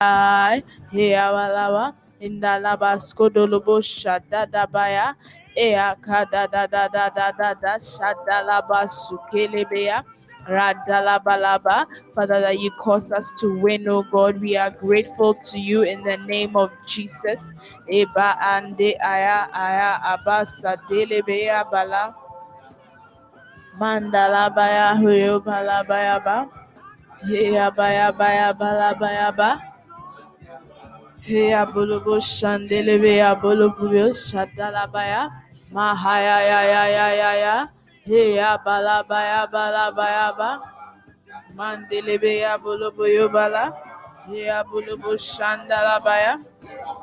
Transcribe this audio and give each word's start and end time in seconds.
Ai, 0.00 0.62
Heawalawa, 0.94 1.92
Indalabasko 2.22 3.26
Dolobo 3.34 3.82
Shadadabaya, 3.82 5.16
Eaka 5.58 6.22
da 6.30 6.46
da 6.46 6.68
da 6.68 6.86
da 6.86 7.10
da 7.10 7.32
da 7.32 7.52
da 7.54 7.78
Shadalabasu 7.82 9.18
Kelebea. 9.26 10.04
Radalabalaba. 10.46 11.84
Father, 12.14 12.40
that 12.40 12.60
you 12.60 12.70
cause 12.78 13.10
us 13.10 13.28
to 13.40 13.58
win, 13.58 13.88
oh 13.88 14.04
God. 14.04 14.40
We 14.40 14.56
are 14.56 14.70
grateful 14.70 15.34
to 15.34 15.58
you 15.58 15.82
in 15.82 16.04
the 16.04 16.16
name 16.16 16.54
of 16.54 16.70
Jesus. 16.86 17.52
Eba 17.90 18.38
ande 18.38 18.94
aya 19.02 19.50
aya 19.52 19.98
abasa 20.14 20.78
delebea 20.88 21.68
bala. 21.68 22.14
Mandala 23.76 24.54
baya 24.54 24.94
huyo 24.94 25.42
bala 25.44 25.82
baya 25.82 26.20
ba. 26.22 26.46
Heya 27.26 27.74
baya 27.74 28.12
baya 28.12 28.54
bala 28.54 28.94
baya 28.94 29.32
ba. 29.34 29.58
Heya 31.28 31.68
bulubu 31.68 32.16
shandelebeya 32.24 33.36
bulubu 33.36 33.92
shadalabaya. 34.16 35.28
Mahaya 35.68 36.40
ya 36.40 36.60
ya 36.64 36.84
ya 36.88 37.06
ya 37.12 37.30
ya. 37.36 37.56
Heya 38.08 38.56
balabaya 38.64 39.44
balabaya 39.52 40.32
ba. 40.32 40.50
Mandelebeya 41.52 42.56
bulubu 42.56 43.04
yubala. 43.04 43.76
Heya 44.24 44.64
bulubu 44.64 45.20
shandalabaya. 45.20 46.40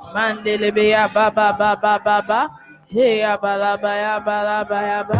Mandelebeya 0.09 1.05
ba 1.13 1.29
ba 1.29 1.53
ba 1.53 1.77
ba 1.77 1.93
ba 2.01 2.17
ba. 2.25 2.41
Heya 2.89 3.37
balabaya 3.37 4.17
balabaya 4.25 5.05
ba. 5.05 5.19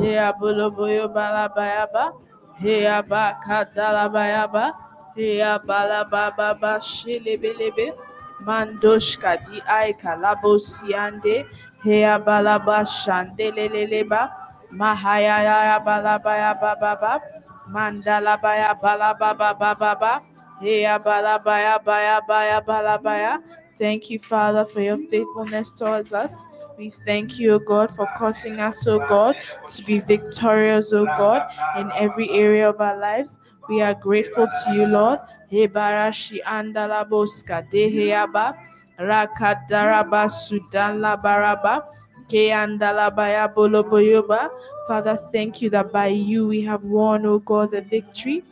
Heya 0.00 0.32
bulubu 0.32 0.88
yubalabaya 0.88 1.84
ba. 1.92 2.16
Heya 2.56 3.04
ba 3.04 3.36
kadalabaya 3.44 4.48
ba. 4.48 4.72
Heya 5.12 5.60
balababa 5.60 6.56
ba 6.56 6.80
shilebelebe 6.80 8.08
mandoshka 8.46 9.36
di 9.46 9.60
ai 9.66 9.92
kalabosiande 9.92 11.46
heabalaba 11.84 12.84
shandeleleleba 12.84 14.30
mahayaya 14.70 15.80
balabaya 15.84 16.52
bababa 16.54 17.20
mandalabaya 17.68 18.74
balababa 18.82 19.50
bababa 19.54 20.12
heabalabaya 20.60 21.78
baya 21.84 22.20
baya 22.20 22.58
balabaya 22.60 23.32
thank 23.78 24.10
you 24.10 24.18
father 24.18 24.64
for 24.64 24.80
your 24.80 24.98
faithfulness 25.08 25.70
towards 25.70 26.12
us 26.12 26.46
we 26.80 26.88
thank 26.88 27.38
you, 27.38 27.52
O 27.52 27.58
God, 27.58 27.90
for 27.94 28.08
causing 28.16 28.58
us, 28.58 28.86
O 28.86 28.98
God, 29.00 29.36
to 29.68 29.84
be 29.84 29.98
victorious, 29.98 30.94
O 30.94 31.04
God, 31.04 31.44
in 31.76 31.92
every 31.92 32.30
area 32.30 32.70
of 32.70 32.80
our 32.80 32.96
lives. 32.96 33.38
We 33.70 33.82
are 33.82 33.94
grateful 33.94 34.48
to 34.48 34.74
you, 34.74 34.86
Lord. 34.86 35.20
Hebarashi 35.52 36.42
andala 36.42 37.08
boska 37.08 37.62
deheyaba 37.70 38.54
rakadaraba 38.98 40.26
sudan 40.30 40.98
labaraba 40.98 41.86
keandala 42.28 43.14
baya 43.14 43.48
boloboyoba. 43.48 44.50
Father, 44.88 45.16
thank 45.32 45.62
you 45.62 45.70
that 45.70 45.92
by 45.92 46.08
you 46.08 46.48
we 46.48 46.62
have 46.62 46.82
won, 46.84 47.24
O 47.26 47.38
God, 47.38 47.70
the 47.70 47.80
victory. 47.80 48.42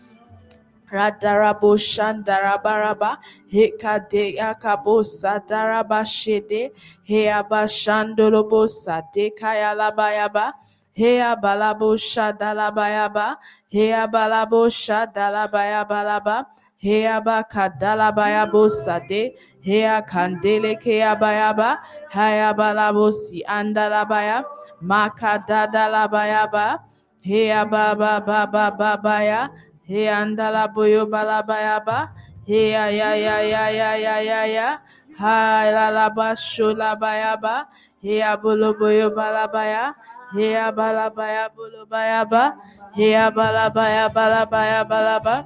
Radarabo 0.92 1.76
Shandarabaraba 1.76 3.18
Hekade 3.52 4.38
Yakabo 4.38 5.02
Sadaraba 5.04 6.00
Shede 6.06 6.70
Heaba 7.08 7.66
Shandolobo 7.68 8.68
Sade 8.68 9.32
Kayalabayaba 9.38 10.52
Hea 10.94 11.36
Balabo 11.42 11.92
Shadalabayaba 11.98 13.36
Hea 13.68 14.06
balabo 14.08 14.68
shadalabaya 14.72 15.84
balaba. 15.88 16.46
Hea 16.78 17.20
ba 17.20 17.44
kadalabaya 17.44 18.50
bosade. 18.50 19.34
Hea 19.60 20.02
kandele 20.08 20.80
keabayaba. 20.80 21.78
Hea 22.10 22.54
balabo 22.56 23.12
si 23.12 23.44
andalabaya. 23.44 24.44
Makadadalabayaba. 24.80 26.80
Hea 27.22 27.64
ba 27.68 27.94
ba 27.94 28.20
ba 28.24 28.46
ba 28.46 28.70
ba 28.72 28.96
ba 29.02 29.16
ya. 29.22 29.48
Hea 29.84 30.16
andalaboyo 30.24 31.04
balabayaba. 31.10 32.08
Hea 32.46 32.88
ya 32.88 33.12
ya 33.14 33.36
ya 33.44 33.68
ya 33.68 33.92
ya 33.96 34.16
ya 34.22 34.42
ya. 34.46 34.78
Ha 35.18 35.64
la 35.68 35.90
la 35.90 36.08
ba 36.08 36.34
sho 36.36 36.72
la 36.72 36.96
bayaba. 36.96 37.68
Hea 38.00 38.32
boloboyo 38.40 39.10
balabaya. 39.12 39.92
Hea 40.32 40.72
balabaya 40.72 42.24
ba 42.24 42.56
ya 42.96 43.30
balabaya 43.30 44.08
bolo 44.08 44.84
bayaba. 44.86 45.44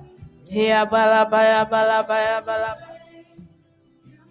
He 0.52 0.68
ya 0.68 0.84
balabaya 0.84 1.64
balabaya 1.64 2.38
balaba. 2.44 2.84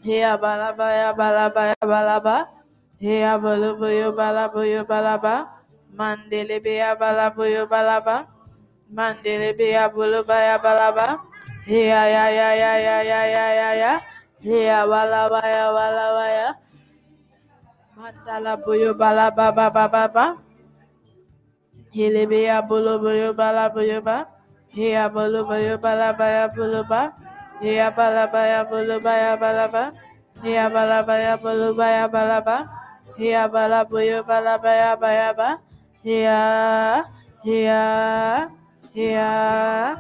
Ya 0.06 0.38
balabaya 0.38 1.10
balabaya 1.18 1.76
balaba. 1.76 1.76
He 1.76 1.76
ya 1.76 1.76
balabaya 1.76 1.76
balabaya 1.76 1.76
balaba. 1.82 2.38
He 3.02 3.20
ya 3.26 3.38
bolo 3.42 3.76
boyo 3.82 4.14
balaboyo 4.14 4.86
balaba. 4.86 5.50
Mandele 5.98 6.62
beya 6.62 6.94
balaboyo 6.96 7.66
balaba. 7.66 8.30
Mandele 8.92 9.58
bea 9.58 9.90
bulu 9.90 10.22
baya 10.24 10.60
balaba. 10.62 11.20
Hiya 11.66 12.02
ya 12.10 12.26
ya 12.34 12.50
ya 12.58 12.74
ya 12.78 12.96
ya 13.06 13.22
ya 13.26 13.46
ya 13.54 13.70
ya. 13.78 13.94
Hiya 14.42 14.80
wala 14.90 15.30
baya 15.30 15.70
wala 15.74 16.06
baya. 16.18 16.50
Mandala 17.98 18.58
buyo 18.58 18.94
bala 18.98 19.30
ba 19.30 19.54
ba 19.54 19.70
ba 19.70 19.86
ba 19.90 20.04
ba. 20.10 20.26
Hile 21.92 22.24
bea 22.26 22.64
bulu 22.64 23.00
buyo 23.04 23.36
bala 23.36 23.68
buyo 23.70 24.00
ba. 24.00 24.28
Hiya 24.72 25.12
bulu 25.12 25.44
buyo 25.44 25.76
bala 25.78 26.16
baya 26.16 26.48
bulu 26.48 26.82
ba. 26.88 27.12
Hiya 27.60 27.92
bala 27.92 28.26
baya 28.32 28.64
bulu 28.64 28.96
baya 29.04 29.36
bala 29.36 29.68
ba. 29.68 29.84
Hiya 30.44 30.66
bala 30.72 31.04
baya 31.04 31.34
bulu 31.36 31.76
baya 31.76 32.08
bala 32.08 32.40
ba. 32.40 32.58
Hiya 33.20 33.52
bala 33.52 33.84
buyo 33.84 34.24
bala 34.24 34.56
baya 34.58 34.96
baya 34.96 35.30
ba. 35.36 35.50
Hiya 36.02 36.42
hiya. 37.44 37.84
Yeah. 38.92 39.96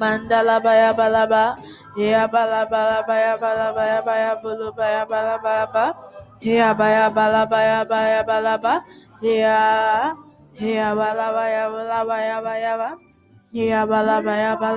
Mandala 0.00 0.56
baya 0.64 0.96
balaba. 0.96 1.60
Yeah 1.92 2.24
bala 2.32 2.64
bala 2.64 3.04
baya 3.04 3.36
bala 3.36 3.76
baya 3.76 3.98
baya 4.00 4.32
bulu 4.40 4.72
baya 4.72 5.04
bala 5.04 5.36
baya 5.36 5.66
ba. 5.68 5.86
Yeah 6.40 6.72
baya 6.72 7.12
bala 7.12 7.44
baya 7.44 7.84
baya 7.84 8.24
bala 8.24 8.56
ba. 8.56 8.80
yeah, 9.22 10.12
yeah, 10.60 10.92
ba 10.94 11.44
ya 11.48 11.64
ba 12.04 12.16
ya 12.20 12.36
ba 12.40 12.52
ya 12.56 12.74
ba. 12.76 12.90
Ya 13.52 13.82
ba 13.82 13.98
ya 14.38 14.54
ba 14.54 14.70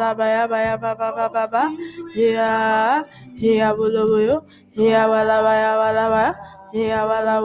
ba 0.81 0.91
ba 0.97 1.09
ba 1.13 1.25
ba 1.29 1.43
ba. 1.45 1.63
Yeah, 2.17 3.05
yeah, 3.37 3.71
bu 3.77 3.85
lo 3.93 4.09
ya 4.81 5.05
ba 5.07 5.21
la 5.23 5.37
ba. 6.09 6.25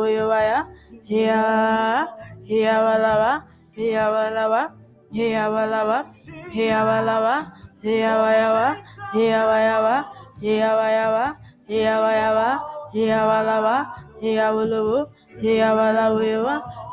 Ya. 0.08 0.64
Yeah, 1.08 2.04
yeah, 2.48 2.78
ba 2.80 2.94
la 2.96 3.12
ba. 3.16 3.32
Yeah, 3.76 4.08
ba 4.08 4.24
la 4.32 4.44
ba. 4.48 4.62
Yeah, 5.12 5.48
ba 5.52 5.62
la 5.68 5.80
ba. 5.84 5.98
Yeah, 6.52 6.84
ba 6.84 6.98
la 7.04 7.16
ya 7.92 8.18
ya 9.60 9.76
ba. 9.84 9.96
Ya 10.40 11.96
ya 12.08 12.28
ba. 12.32 12.50
Yeah, 12.92 13.22
ba 13.28 13.38
la 13.44 13.56
ba. 13.60 13.76
Yeah, 14.24 14.50
bu 14.52 14.64
lo 14.64 15.08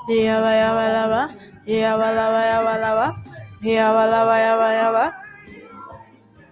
হে 0.07 0.17
আবা 0.35 0.51
আবা 0.67 0.85
লাবা 0.95 1.21
হে 1.67 1.77
আবা 1.91 2.09
লাবা 2.17 2.41
আবা 2.57 2.73
লাবা 2.83 3.07
হে 3.63 3.73
আবা 3.79 4.03
লাবা 4.13 4.35
আবা 4.51 4.67
আবা 4.85 5.05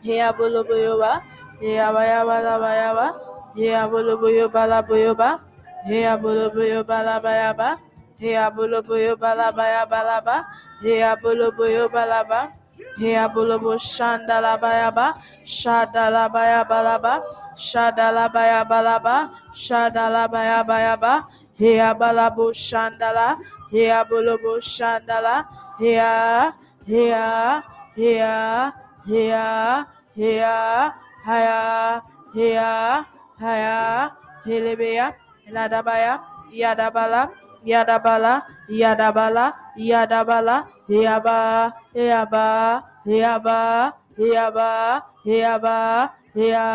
হে 0.04 0.16
আবলো 0.28 0.62
বয়োবা 0.70 1.12
হে 1.62 1.72
আবা 1.88 2.02
আবা 2.20 2.38
লাবা 2.48 2.72
আবা 2.90 3.08
হে 3.58 3.68
আবলো 3.82 4.14
বয়োবা 4.22 4.64
লাবয়োবা 4.72 5.30
হে 5.88 5.98
আবলো 6.14 6.46
বয়োবা 6.56 6.98
লাবা 7.08 7.34
আবা 7.50 7.70
হে 8.22 8.32
আবলো 8.46 8.80
বয়োবা 8.88 9.32
লাবা 9.40 9.66
আবা 9.82 10.00
লাবা 10.10 10.36
হে 10.84 10.94
আবলো 11.12 11.48
বয়োবা 11.58 12.04
লাবা 12.12 12.42
হে 13.00 13.10
আবলো 13.24 13.56
বসান্ডা 13.64 14.38
লাবা 14.46 14.72
আবা 14.88 15.08
সাদা 15.54 16.06
লাবা 16.16 16.42
আবা 16.60 16.80
লাবা 16.88 17.14
সাদা 17.62 18.08
লাবা 18.18 18.44
আবা 18.60 18.80
লাবা 18.88 19.16
সাদা 19.58 20.06
লাবা 20.16 20.42
আবা 20.60 20.78
আবা 20.94 21.14
Hea 21.64 21.96
balabo 21.96 22.52
shandala. 22.52 23.40
Hea 23.72 24.04
bolobo 24.04 24.60
shandala. 24.60 25.48
Hea, 25.80 26.52
hea, 26.86 27.64
hea, 27.96 28.74
hea, 29.08 29.88
hea, 30.16 30.94
haya, 31.24 32.04
hea, 32.36 33.06
haya, 33.40 34.12
helebea, 34.44 35.16
ladabaya, 35.48 36.20
yadabala, 36.52 37.32
yadabala, 37.64 38.44
yadabala, 38.68 39.46
yadabala, 39.78 40.68
heaba, 40.90 41.40
heaba, 41.96 42.84
heaba, 43.08 43.60
heaba, 44.20 44.70
heaba, 45.24 46.14
hea, 46.36 46.68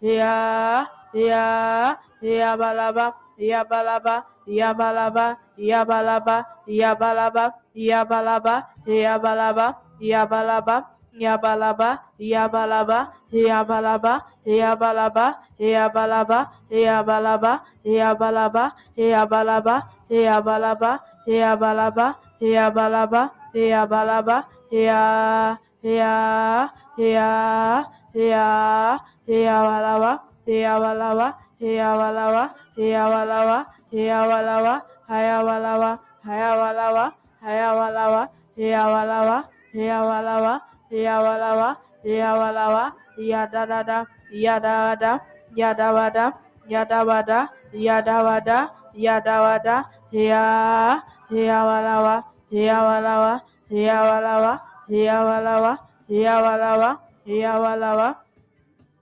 hea, 0.00 0.86
hea, 1.12 1.98
heabalaba 2.22 3.21
yabalaba 3.38 4.24
yabalaba 4.46 5.38
yabalaba 5.56 6.36
yabalaba 6.66 7.44
yabalaba 7.74 8.54
yabalaba 8.80 9.66
yabalaba 10.00 10.76
Yabalaba, 11.12 12.00
Yabalaba, 12.18 13.12
Yabalaba, 13.30 14.24
Yabalaba, 14.46 15.36
Yabalaba, 15.60 16.50
Yabalaba, 16.72 17.60
Yabalaba, 17.84 18.72
Yabalaba, 18.96 19.76
Yabalaba, 20.08 21.00
Yabalaba, 21.28 22.16
Yabalaba, 22.40 23.30
Yabalaba, 23.54 24.46
Ya, 24.72 25.58
Ya, 25.82 26.72
Ya, 26.96 27.84
Ya, 28.14 29.00
Yabalaba, 29.28 30.22
Yabalaba, 30.48 31.36
Yabalaba, 31.60 32.54
Heyawalawa, 32.76 33.66
heyawalawa, 33.90 34.74
hayawalawa, 35.08 35.90
hayawalawa, 36.24 37.04
hayawalawa, 37.44 38.22
heyawalawa, 38.56 39.36
heyawalawa, 39.72 40.52
heyawalawa, 40.90 41.68
heyawalawa, 42.02 42.84
yadadada, 43.18 44.06
yadawada, 44.32 45.20
yadawada, 45.54 46.24
yadawada, 46.68 47.38
yadawada, 47.72 48.58
yadawada, 48.94 49.76
heya, 50.12 51.02
heyawalawa, 51.28 52.14
heyawalawa, 52.50 53.32
heyawalawa, 53.68 54.52
heyawalawa, 54.88 55.72
heyawalawa, 56.08 56.90
heyawalawa, 57.26 58.08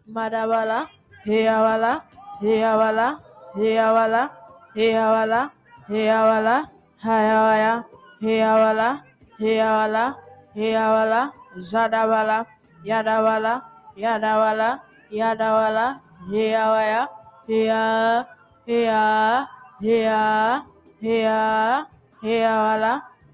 madabala, 0.06 0.78
heyawala, 1.24 1.92
heyawala, 2.40 3.06
हेया 3.56 3.90
वाला 3.92 4.22
हेया 4.76 5.10
वाला 5.10 5.40
हेया 5.88 6.18
वाला 6.24 6.56
हाया 7.04 7.40
via 7.42 7.72
हेया 8.22 8.52
वाला 8.56 8.90
हेया 9.40 9.70
वाला 9.76 10.04
हेया 10.56 10.84
वाला 10.92 11.20
जादा 11.70 12.04
वाला 12.12 12.42
यादा 12.86 13.20
वाला 13.20 13.58
यादा 13.98 14.36
वाला 14.38 14.68
यादा 15.12 15.52
वाला 15.54 15.86
हेया 16.30 16.64
वाया 16.70 17.02
हेया 22.22 22.52
वाला 22.62 22.92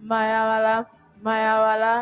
माया 0.09 0.43
वाला 0.47 0.75
माया 1.25 1.55
वाला 1.61 1.93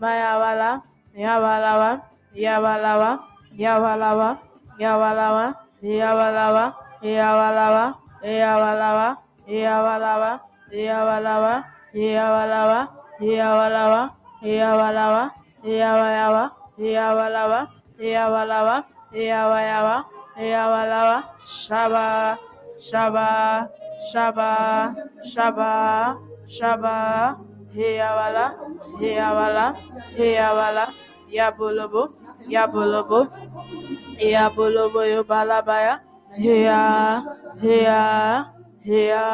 माया 0.00 0.36
वाला 0.38 0.70
या 1.14 1.38
वाला 1.38 1.74
वा 1.76 1.90
या 2.34 2.58
वाला 2.58 2.94
वा 2.96 3.14
या 3.58 3.76
वाला 3.78 4.12
वा 4.14 4.32
या 4.80 4.96
वाला 4.96 5.30
वा 5.32 5.50
या 5.82 6.14
वाला 6.14 6.48
वा 6.52 6.70
Heavala 7.02 7.66
va, 7.74 7.84
heavala 8.22 8.88
va, 8.94 9.08
heavala 9.50 10.12
va, 10.22 10.32
heavala 10.70 11.34
va, 11.42 11.54
heavala 11.90 12.62
va, 12.70 12.80
heavala 13.18 13.82
va, 13.90 14.02
heavala 14.38 15.04
va, 15.10 15.24
heavaya 15.66 16.26
va, 16.30 16.44
heavala 16.78 17.42
va, 17.50 17.60
heavala 17.98 18.58
va, 18.68 18.76
heavaya 19.10 19.78
va, 19.82 19.96
heavala 20.38 21.00
shaba, 21.42 22.38
shaba, 22.78 23.26
shaba, 24.12 24.94
shaba, 25.26 25.70
shaba, 26.46 26.94
heavala, 27.74 28.46
heavala, 29.02 29.66
heavala, 30.14 30.86
ya 31.34 31.50
bolobo, 31.50 32.14
ya 32.46 32.66
bolobo, 32.70 33.26
ya 34.22 34.46
boloboyo 34.54 35.26
balabaya 35.26 35.98
heya 36.36 37.20
heya 37.60 38.00
heya 38.84 39.24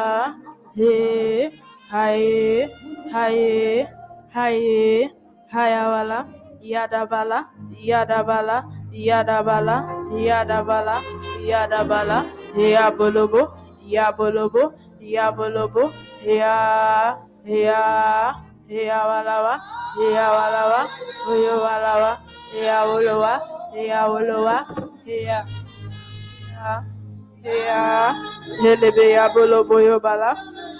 he 0.75 1.49
haye 1.91 2.67
haye 3.11 3.87
haye 4.33 5.09
hayawala 5.53 6.19
yadabala 6.61 7.47
yadabala 7.79 8.57
yadabala 8.91 9.75
yadabala 10.11 10.95
yadabala 11.41 12.17
heya 12.55 12.91
bolobo 12.91 13.41
ya 13.87 14.11
bolobo 14.11 14.73
ya 14.99 15.31
bolobo 15.31 15.89
heya 16.21 17.15
heya 17.47 17.81
heya 18.67 18.99
walawa 19.07 19.53
heya 19.97 20.25
walawa 20.29 20.81
oyo 21.31 21.55
walawa 21.63 22.11
heya 22.53 22.77
wolowa 22.85 23.33
heya 23.73 23.99
wolowa 24.11 24.55
heya 25.05 25.39
Ya, 26.59 26.83
Ya, 27.39 28.11
Helebe 28.59 29.15
Yabolo 29.15 29.63
Boyo 29.63 29.95
Bala, 30.03 30.35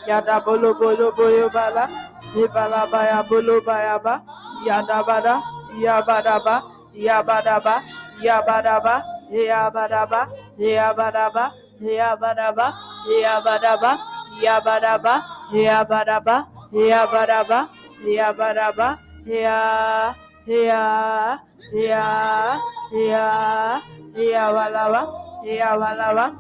Yada 0.07 0.43
Bolo 0.43 0.75
Bolo 0.75 1.07
Boyo 1.15 1.47
Bala, 1.47 1.87
Ibala 2.35 2.83
Baya 2.91 3.23
Bolo 3.23 3.63
Bayaba, 3.63 4.19
Yadabada, 4.67 5.39
Yabadaba, 5.79 6.63
Yabadaba, 6.91 7.79
Yabadaba, 8.19 8.95
Yabadaba, 9.31 10.27
Yabadaba, 10.59 11.43
Yabadaba, 11.79 12.73
Yabadaba, 13.07 13.95
Yabadaba, 14.43 15.13
Yabadaba, 15.55 16.35
Yabadaba, 16.75 17.59
Yabadaba, 18.03 18.87
Ya, 19.25 20.11
Ya, 20.45 21.39
Ya, 21.71 22.57
Ya, 22.91 23.79
Yawalawa, 24.17 25.28
Yawalawa, 25.43 26.35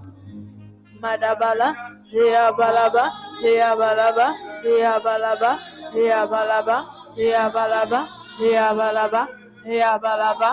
Madabala, 1.01 1.71
Yabalaba, 2.11 3.05
Yabalaba, 3.41 4.27
Yabalaba, 4.63 5.51
Yabalaba, 5.95 6.77
Yabalaba, 7.15 7.99
Yabalaba, 8.39 9.21
Yabalaba, 9.65 10.49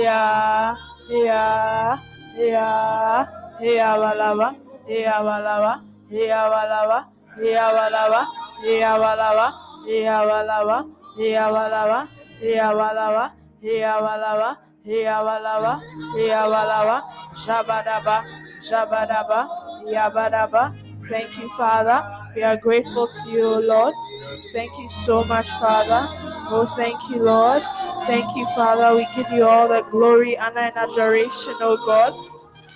Ya, 0.00 0.74
Ya, 1.10 1.98
Ya, 2.38 3.28
Yabalaba, 3.60 4.54
Yabalaba, 4.88 5.72
Yabalaba, 6.08 6.98
Yabalaba, 7.36 8.20
Yabalaba, 8.64 9.48
Yabalaba, 9.84 10.76
Yabalaba, 11.18 11.98
Yabalaba, 12.40 13.24
Yabalaba, 13.60 14.56
Yawalawa, 14.86 15.80
Yawalawa, 16.16 17.02
Shabadaba, 17.36 18.24
Shabadaba, 18.64 19.48
Yabadaba. 19.86 20.74
Thank 21.08 21.38
you, 21.38 21.48
Father. 21.56 22.02
We 22.34 22.42
are 22.42 22.56
grateful 22.56 23.08
to 23.08 23.30
you, 23.30 23.46
Lord. 23.60 23.94
Thank 24.52 24.78
you 24.78 24.88
so 24.88 25.24
much, 25.24 25.48
Father. 25.60 26.06
Oh, 26.50 26.66
thank 26.76 27.10
you, 27.10 27.22
Lord. 27.22 27.62
Thank 28.06 28.34
you, 28.36 28.46
Father. 28.56 28.96
We 28.96 29.06
give 29.14 29.30
you 29.32 29.44
all 29.46 29.68
the 29.68 29.82
glory, 29.90 30.38
honor, 30.38 30.60
and 30.72 30.76
adoration, 30.76 31.54
oh 31.60 31.76
God. 31.84 32.14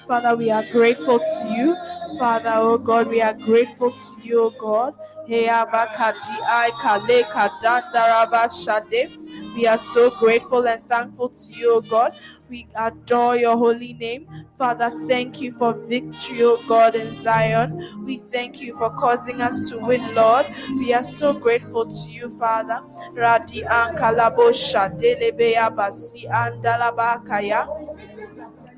Father, 0.06 0.36
we 0.36 0.50
are 0.50 0.64
grateful 0.72 1.18
to 1.20 1.48
you. 1.56 1.74
Father, 2.18 2.52
oh 2.56 2.78
God, 2.78 3.08
we 3.08 3.22
are 3.22 3.34
grateful 3.34 3.92
to 3.92 4.22
you, 4.22 4.42
oh 4.44 4.50
God. 4.60 4.94
Hey, 5.26 5.46
Abakadi, 5.46 6.36
I, 6.44 6.70
Kale, 6.82 7.22
Kadandaraba, 7.24 8.50
Shade. 8.52 9.10
We 9.54 9.66
are 9.66 9.78
so 9.78 10.10
grateful 10.10 10.66
and 10.68 10.82
thankful 10.84 11.30
to 11.30 11.52
you, 11.54 11.76
O 11.76 11.80
God. 11.80 12.14
We 12.50 12.68
adore 12.76 13.36
your 13.36 13.56
holy 13.56 13.94
name. 13.94 14.26
Father, 14.58 14.90
thank 15.08 15.40
you 15.40 15.52
for 15.52 15.74
victory, 15.74 16.42
O 16.42 16.58
God, 16.68 16.96
in 16.96 17.14
Zion. 17.14 18.04
We 18.04 18.22
thank 18.32 18.60
you 18.60 18.76
for 18.78 18.90
causing 18.90 19.40
us 19.40 19.68
to 19.70 19.78
win, 19.78 20.14
Lord. 20.14 20.46
We 20.76 20.92
are 20.94 21.04
so 21.04 21.32
grateful 21.34 21.86
to 21.86 22.10
you, 22.10 22.30
Father. 22.38 22.80
Radi 23.16 23.64
ankalabo 23.66 24.52
shadelebeya 24.52 25.70
basi 25.74 26.28
andalabakaya. 26.28 27.66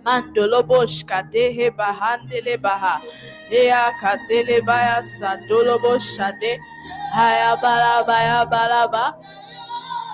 Mandolobosh 0.05 1.05
kadehe 1.05 1.71
bahandele 1.71 2.61
baha. 2.63 3.03
Ea 3.53 3.93
kadele 4.03 4.65
baya 4.67 5.03
sandolobo 5.03 5.99
shade. 6.01 6.59
Haya. 7.15 7.57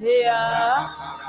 here, 0.00 0.32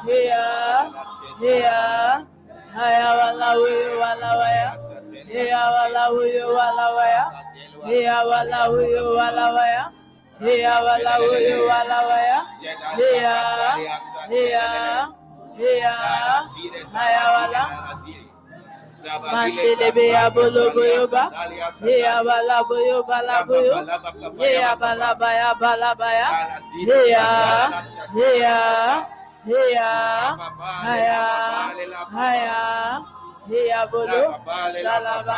here, 0.08 0.92
here. 1.40 2.26
Haya 2.72 3.08
wala 3.20 3.50
huyo 3.60 4.00
wala 4.00 4.30
waya, 4.40 4.72
haya 5.28 5.62
wala 5.76 6.04
huyo 6.08 6.54
wala 6.56 6.86
waya, 6.96 7.24
haya 7.84 8.18
wala 8.26 8.66
huyo 8.72 9.12
wala 9.12 9.52
waya, 9.52 9.92
haya 10.40 10.76
wala 10.80 11.14
huyo 11.20 11.68
wala 11.68 11.98
waya, 12.08 12.40
haya, 12.96 13.36
haya, 14.32 15.08
haya, 15.60 15.96
haya 16.96 17.24
wala 17.36 17.64
mandelebe 19.32 20.08
ya 20.08 20.30
bologo 20.30 20.82
yoba 20.86 21.24
ye 21.86 22.00
ya 22.00 22.24
balabo 22.24 22.76
yo 22.90 23.04
balabo 23.04 23.56
yo 23.56 23.76
ye 24.40 24.54
ya 24.54 24.76
balaba 24.76 25.30
ya 25.34 25.50
balaba 25.62 26.08
ya 26.14 26.30
ye 26.88 27.00
ya 27.10 27.28
ye 28.16 28.30
ya 28.40 28.58
ye 29.46 29.62
ya 29.74 29.92
haya 30.86 31.22
haya 32.12 33.02
ye 33.50 33.68
ya 33.68 33.82
bolo 33.88 34.22
shalaba 34.82 35.36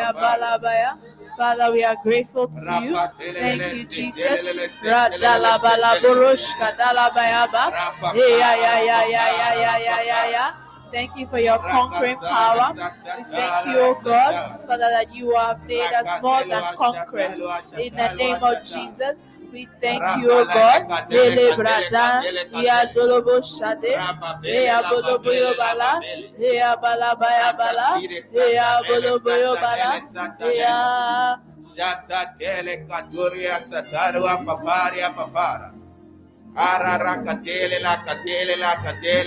ya 0.00 0.12
balaba 0.12 0.72
ya 0.74 0.92
Father, 1.36 1.70
we 1.70 1.84
are 1.84 1.96
grateful 2.02 2.48
to 2.48 2.80
you. 2.80 2.96
Thank 2.96 3.60
you, 3.74 3.84
Jesus. 3.92 4.40
Radala 4.80 5.58
balaboroshka 5.60 6.72
dalabayaba. 6.80 7.64
Yeah, 8.16 8.56
yeah, 8.56 8.80
yeah, 8.80 9.04
yeah, 9.04 9.30
yeah, 9.36 9.78
yeah, 9.78 10.00
yeah, 10.00 10.30
yeah. 10.30 10.65
Thank 10.92 11.16
you 11.16 11.26
for 11.26 11.38
your 11.38 11.58
conquering 11.58 12.16
power. 12.18 12.72
We 12.76 13.24
thank 13.24 13.66
you, 13.66 13.78
O 13.80 13.94
God, 14.02 14.34
Father, 14.66 14.90
that 14.90 15.14
you 15.14 15.34
have 15.36 15.66
made 15.66 15.92
us 15.92 16.06
more 16.22 16.42
than 16.44 16.62
conquerors. 16.76 17.38
In 17.78 17.94
the 17.94 18.14
name 18.16 18.42
of 18.42 18.64
Jesus, 18.64 19.24
we 19.52 19.68
thank 19.80 20.02
you, 20.16 20.30
O 20.30 20.44
God. 20.44 20.82
Tele 21.10 21.36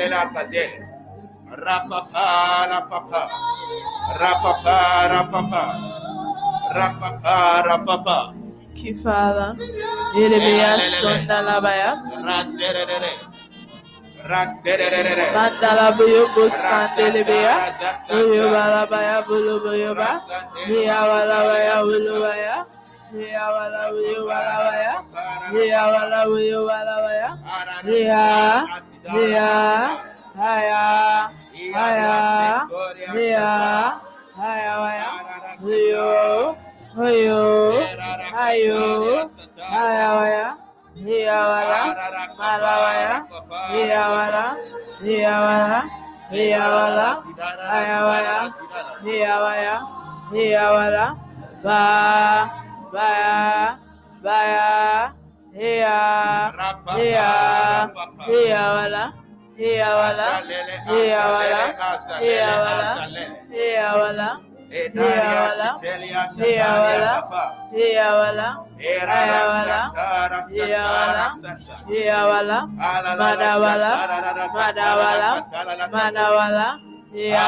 la. 0.09 0.88
Rapapa, 1.49 2.29
rapapa, 2.69 3.21
rapapa, 4.21 4.77
rapapa, 5.09 5.63
rapapa, 6.69 7.37
rapapa. 7.65 8.17
Kifada, 8.77 9.57
Yerebeya 10.13 10.77
Sonda 11.01 11.41
Labaya, 11.41 11.97
Raserere, 12.21 13.11
Raserere, 14.29 15.01
Mandala 15.33 15.97
Buyoko 15.97 16.45
baya. 17.25 17.57
Bulu 18.07 18.45
baya. 18.89 19.15
Buluboyoba, 19.25 20.21
Yawa 20.69 21.19
buyo 23.89 24.21
bala 24.29 24.55
baya. 24.69 24.95
wiyawala 25.49 26.21
waya, 26.21 26.29
buyo 26.29 26.61
bala 26.69 26.95
baya. 27.01 27.29
yeah, 27.89 28.61
yeah, 29.17 29.97
haya. 30.37 30.85
Hiya. 31.59 31.75
Hiya. 31.75 33.11
Hiya. 33.11 33.51
Haya 34.39 34.73
waya. 34.79 35.07
Hiyo. 35.59 36.11
Hiyo. 36.95 37.43
Hayo. 38.31 38.83
Haya 39.67 40.07
waya. 40.15 40.47
Hiya 40.95 41.39
wala. 41.51 41.79
Mala 42.39 42.73
waya. 42.79 43.13
Hiya 43.75 44.03
wala. 44.07 44.45
Hiya 45.03 45.35
wala. 45.43 45.79
Hiya 46.31 46.63
wala. 46.71 47.09
Haya 47.67 47.97
waya. 48.07 48.37
Hiya 49.03 49.33
waya. 49.43 49.75
Hiya 50.31 50.65
wala. 50.71 51.05
Ba. 51.59 51.83
Baya. 52.95 53.75
Baya. 54.23 54.67
Hiya. 55.51 55.99
Hiya. 56.95 57.31
Hiya 58.31 58.63
wala. 58.79 59.03
Hiya 59.59 59.91
wala. 59.91 60.27
Hiya 60.87 61.23
wala. 61.35 61.61
Hiya 62.23 62.51
wala. 62.63 62.89
Hiya 63.51 63.87
wala. 63.99 64.29
Hiya 64.71 65.27
wala. 65.35 65.69
Hiya 66.39 66.71
wala. 66.79 67.11
Hiya 67.75 68.07
wala. 68.15 68.47
Haya 68.79 69.41
wala. 69.51 69.79
Hiya 70.47 70.83
wala. 70.87 71.25
Hiya 71.91 72.19
wala. 72.31 72.59
Madawala. 73.19 73.91
Madawala. 74.55 75.29
Madawala. 75.91 76.67
Hiya 77.11 77.47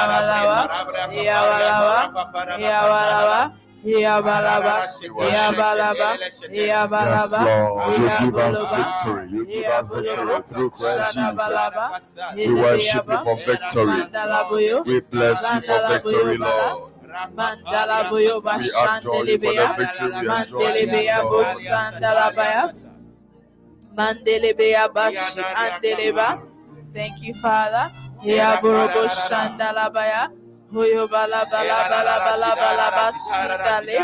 wala 2.91 3.19
wa. 3.23 3.41
Yabalaba, 3.85 4.87
Yabalaba, 5.17 6.17
Yes, 6.51 7.39
Lord, 7.39 7.97
you 7.97 8.09
give 8.25 8.37
us 8.37 8.65
victory. 8.65 9.29
You 9.31 9.45
give 9.45 9.69
us 9.69 9.87
victory 9.87 10.41
through 10.47 10.69
Christ 10.71 11.13
Jesus. 11.13 11.69
We 12.35 12.53
worship 12.53 13.09
you 13.09 13.17
for 13.19 13.35
victory. 13.37 14.03
We 14.85 14.99
bless 15.11 15.53
you 15.53 15.61
for 15.61 15.87
victory, 15.87 16.37
Lord. 16.37 16.91
Mandala 17.37 18.09
boyo 18.09 18.41
bashandele 18.41 19.37
beya, 19.41 19.75
mandele 20.23 20.87
beya 24.57 24.93
bashi 24.93 25.33
andeleba. 25.33 26.39
Thank 26.93 27.23
you, 27.23 27.33
Father. 27.35 27.91
Ya 28.23 28.57
borobo 28.61 29.07
shandala 29.07 29.93
baya. 29.93 30.27
Hoyo 30.71 31.03
bala 31.11 31.43
bala 31.51 31.77
bala 31.91 32.15
bala 32.25 32.49
bala 32.55 32.87
basundale. 32.95 33.97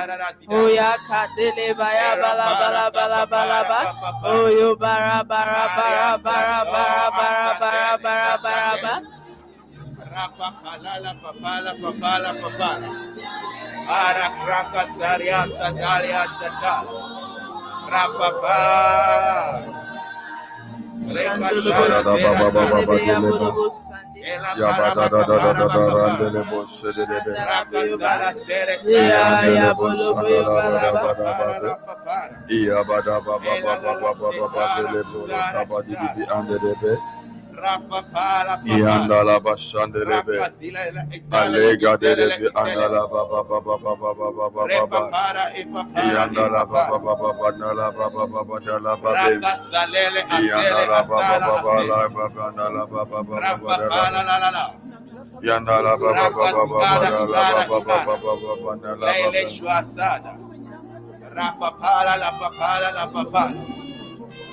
Oya 0.51 0.99
kadele 1.07 1.67
baya 1.79 2.09
bala 2.19 2.47
bala 2.59 2.85
bala 2.91 3.21
bala 3.31 3.59
ba. 3.69 3.81
Oyo 4.27 4.75
bara 4.75 5.23
bara 5.23 5.63
bara 5.77 6.09
bara 6.19 6.59
bara 6.67 7.07
oh, 7.07 7.11
bara 7.15 7.47
bara 7.61 7.91
bara 8.03 8.33
bara 8.43 8.71
ba. 8.83 8.95
Rapapalala 10.11 11.11
papala 11.23 11.71
papala 11.81 12.31
papala. 12.41 12.89
Ara 13.87 14.27
kraka 14.43 14.83
saria 14.91 15.41
sadalia 15.47 16.23
shatala. 16.35 16.91
Shandolobo 21.07 21.85
sandelebeya 22.03 23.15
borobo 23.23 23.67
sande. 23.71 24.06
Yeah, 24.27 24.67
Yandala 38.65 39.39
Bashandelebe 39.39 40.37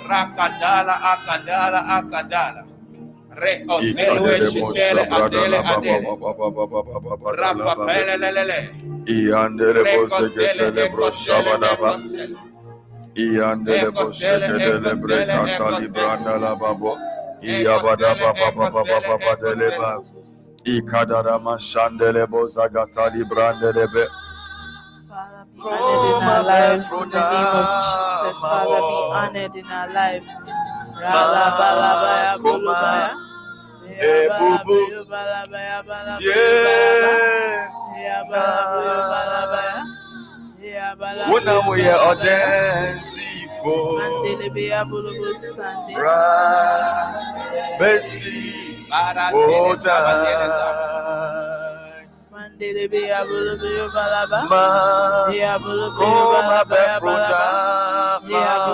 Rakadala 0.08 0.94
Akadala 1.12 1.80
Akadala 1.96 2.63
Reoselue 3.36 4.38
Shitele 4.50 5.04
honored 5.10 5.44
in 5.44 5.54
our 5.66 5.80
lives. 5.82 6.06
Father, 28.40 28.76
be 28.88 28.98
honored 29.12 29.56
in 29.56 29.66
our 29.66 29.88
lives. 29.92 30.30
Hey. 33.96 34.28
Yeah 36.20 36.64
ba. 58.34 58.64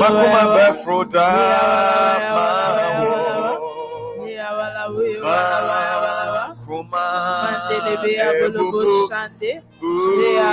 Makuma 0.00 0.42
befruta 0.56 1.26
ma 2.32 2.48
Ya 4.26 4.48
balaba 4.56 5.02
ya 5.04 5.20
balaba 5.20 5.76
ya 5.84 5.96
balaba. 6.02 6.42
Kuma 6.66 7.04
Mandelebe 7.44 8.10
ya 8.16 8.28
bolobo 8.40 9.08
shande. 9.08 9.60
Ya 10.24 10.52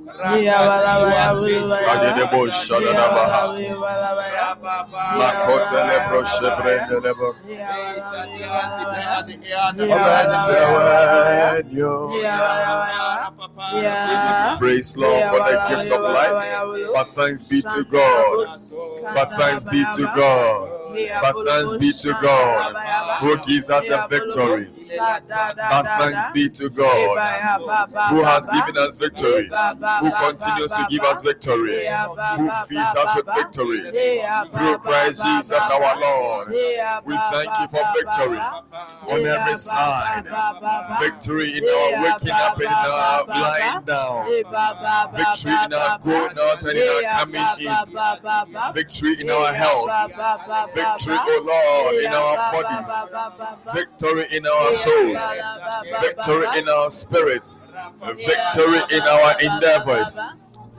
Meshawa 0.19 0.41
Ya 0.43 0.57
Yonya 0.57 0.57
balaba 0.67 1.09
ya 1.15 1.33
bolobo 1.35 1.75
ya 1.75 1.79
ba. 1.79 1.79
Ya 1.79 1.79
balaba 1.79 1.79
ya 1.79 1.79
bolobo 1.79 1.79
ya 1.79 1.87
ba. 1.87 1.91
Adedebo 1.93 2.41
Ya 2.47 2.51
Shadadaba 2.51 3.25
balaba 3.25 3.59
ya 3.61 3.75
balaba 3.75 4.25
ya. 4.27 4.47
Makotele 5.19 5.97
broshe 6.09 6.49
brendelebo 6.57 7.29
Ya 7.47 7.67
balaba 10.03 10.53
ya 10.53 10.67
balaba 10.73 11.31
ya. 11.33 11.51
Meshawa 11.53 11.63
Yo 11.71 12.19
Ya 12.21 12.37
balaba 12.37 12.87
ya. 12.91 13.11
Ya. 13.71 14.57
Praise 14.59 14.97
Lord 14.97 15.27
for 15.29 15.39
the 15.39 15.57
gift 15.69 15.91
of 15.91 16.01
life 16.01 16.93
But 16.93 17.07
thanks 17.09 17.43
be 17.43 17.61
to 17.61 17.83
God 17.85 18.47
But 19.15 19.29
thanks 19.37 19.63
be 19.63 19.83
to 19.95 20.03
God 20.15 20.80
But 21.21 21.35
thanks 21.45 21.73
be 21.79 21.91
to 21.93 22.13
God 22.21 22.75
who 23.21 23.37
gives 23.45 23.69
us 23.69 23.85
the 23.87 24.07
victory. 24.09 24.67
But 24.97 25.85
thanks 25.97 26.27
be 26.33 26.49
to 26.49 26.69
God 26.69 27.17
who 28.09 28.23
has 28.23 28.47
given 28.47 28.77
us 28.77 28.95
victory, 28.95 29.49
who 29.99 30.11
continues 30.11 30.71
to 30.71 30.85
give 30.89 31.03
us 31.03 31.21
victory, 31.21 31.85
who 32.37 32.49
feeds 32.67 32.95
us 32.95 33.15
with 33.15 33.25
victory. 33.35 33.81
Through 34.51 34.77
Christ 34.79 35.23
Jesus 35.23 35.69
our 35.69 35.99
Lord, 35.99 36.47
we 37.05 37.17
thank 37.31 37.59
you 37.59 37.67
for 37.67 37.83
victory 37.95 38.39
on 39.09 39.25
every 39.25 39.57
side. 39.57 40.25
Victory 41.01 41.57
in 41.57 41.63
our 41.67 42.03
waking 42.03 42.31
up 42.31 42.55
and 42.55 42.63
in 42.63 42.71
our 42.71 43.25
lying 43.27 43.85
down. 43.85 44.27
Victory 45.15 45.53
in 45.65 45.73
our 45.73 45.99
going 45.99 46.37
out 46.39 46.61
and 46.63 46.77
in 46.77 46.87
our 46.89 47.01
coming 47.19 47.41
in. 47.59 48.73
Victory 48.73 49.21
in 49.21 49.29
our 49.29 49.53
health. 49.53 49.89
Victory, 50.81 51.17
O 51.17 51.91
Lord, 51.91 52.03
in 52.03 52.13
our 52.13 52.51
bodies. 52.51 52.91
Victory 53.73 54.37
in 54.37 54.47
our 54.47 54.73
souls. 54.73 55.31
Victory 56.01 56.59
in 56.59 56.69
our 56.69 56.91
spirit. 56.91 57.55
Victory 58.15 58.81
in 58.97 59.01
our 59.01 59.41
endeavors. 59.41 60.19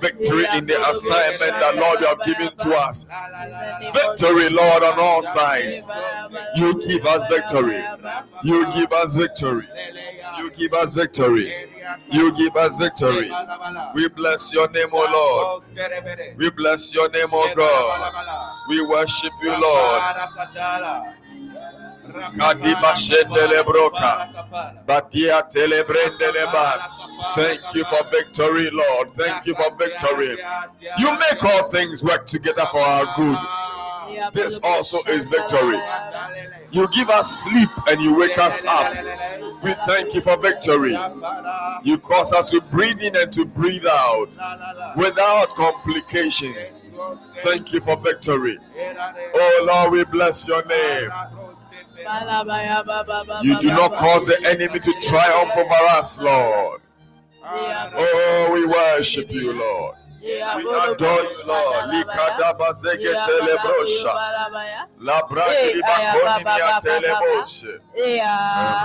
Victory 0.02 0.46
in 0.58 0.66
the 0.66 0.74
assignment 0.90 1.38
that 1.60 1.76
Lord 1.76 2.00
you 2.00 2.06
have 2.06 2.24
given 2.24 2.50
to 2.58 2.74
us. 2.74 3.06
Victory, 3.94 4.48
Lord, 4.50 4.82
on 4.82 4.98
all 4.98 5.22
sides. 5.22 5.86
You 6.56 6.74
give 6.86 7.06
us 7.06 7.26
victory. 7.28 7.84
You 8.42 8.64
give 8.74 8.92
us 8.92 9.14
victory. 9.14 9.68
You 10.38 10.50
give 10.50 10.72
us 10.74 10.94
victory. 10.94 11.54
You 12.10 12.32
give 12.36 12.56
us 12.56 12.76
victory. 12.76 13.30
We 13.94 14.08
bless 14.08 14.52
your 14.52 14.68
name, 14.72 14.88
O 14.92 15.06
Lord. 15.12 15.62
We 16.36 16.50
bless 16.50 16.92
your 16.92 17.08
name, 17.10 17.28
O 17.32 17.54
God. 17.54 18.12
We 18.68 18.82
worship 18.84 19.32
you, 19.42 19.50
Lord. 19.50 20.02
Thank 27.34 27.60
you 27.74 27.84
for 27.84 28.02
victory, 28.10 28.70
Lord. 28.70 29.14
Thank 29.14 29.46
you 29.46 29.54
for 29.54 29.74
victory. 29.76 30.36
You 30.98 31.12
make 31.12 31.42
all 31.44 31.68
things 31.70 32.02
work 32.04 32.26
together 32.26 32.64
for 32.66 32.80
our 32.80 33.14
good. 33.16 33.38
This 34.32 34.58
also 34.62 34.98
is 35.08 35.28
victory. 35.28 35.78
You 36.70 36.88
give 36.88 37.08
us 37.10 37.44
sleep 37.44 37.68
and 37.88 38.00
you 38.02 38.18
wake 38.18 38.38
us 38.38 38.62
up. 38.64 38.94
We 39.62 39.72
thank 39.86 40.14
you 40.14 40.20
for 40.20 40.36
victory. 40.38 40.96
You 41.84 41.98
cause 41.98 42.32
us 42.32 42.50
to 42.50 42.60
breathe 42.60 43.00
in 43.02 43.16
and 43.16 43.32
to 43.34 43.44
breathe 43.44 43.86
out 43.86 44.28
without 44.96 45.48
complications. 45.54 46.82
Thank 47.38 47.72
you 47.72 47.80
for 47.80 47.96
victory. 47.96 48.58
Oh 49.34 49.64
Lord, 49.66 49.92
we 49.92 50.04
bless 50.04 50.48
your 50.48 50.64
name. 50.66 51.10
You 53.42 53.60
do 53.60 53.68
not 53.68 53.94
cause 53.96 54.26
the 54.26 54.38
enemy 54.48 54.80
to 54.80 54.92
triumph 55.00 55.56
over 55.56 55.84
us, 55.98 56.20
Lord. 56.20 56.80
Oh, 57.44 58.50
we 58.52 58.66
worship 58.66 59.30
you, 59.30 59.52
Lord. 59.52 59.96
We 60.22 60.40
adore 60.40 61.22
you, 61.22 61.42
Lord. 61.46 61.84
Likadaba 61.92 62.72
zegetele 62.72 63.56
brosha. 63.62 64.14
Labraki 65.00 65.80
bakoni 65.82 66.44
mia 66.44 66.80
teleboshe. 66.80 67.80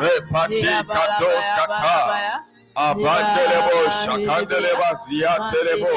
Repati 0.02 0.62
kados 0.88 1.48
kata. 1.56 2.44
Abandele 2.76 3.60
bosha 3.68 4.14
kandele 4.26 4.72
bazia 4.80 5.34
telebo. 5.50 5.94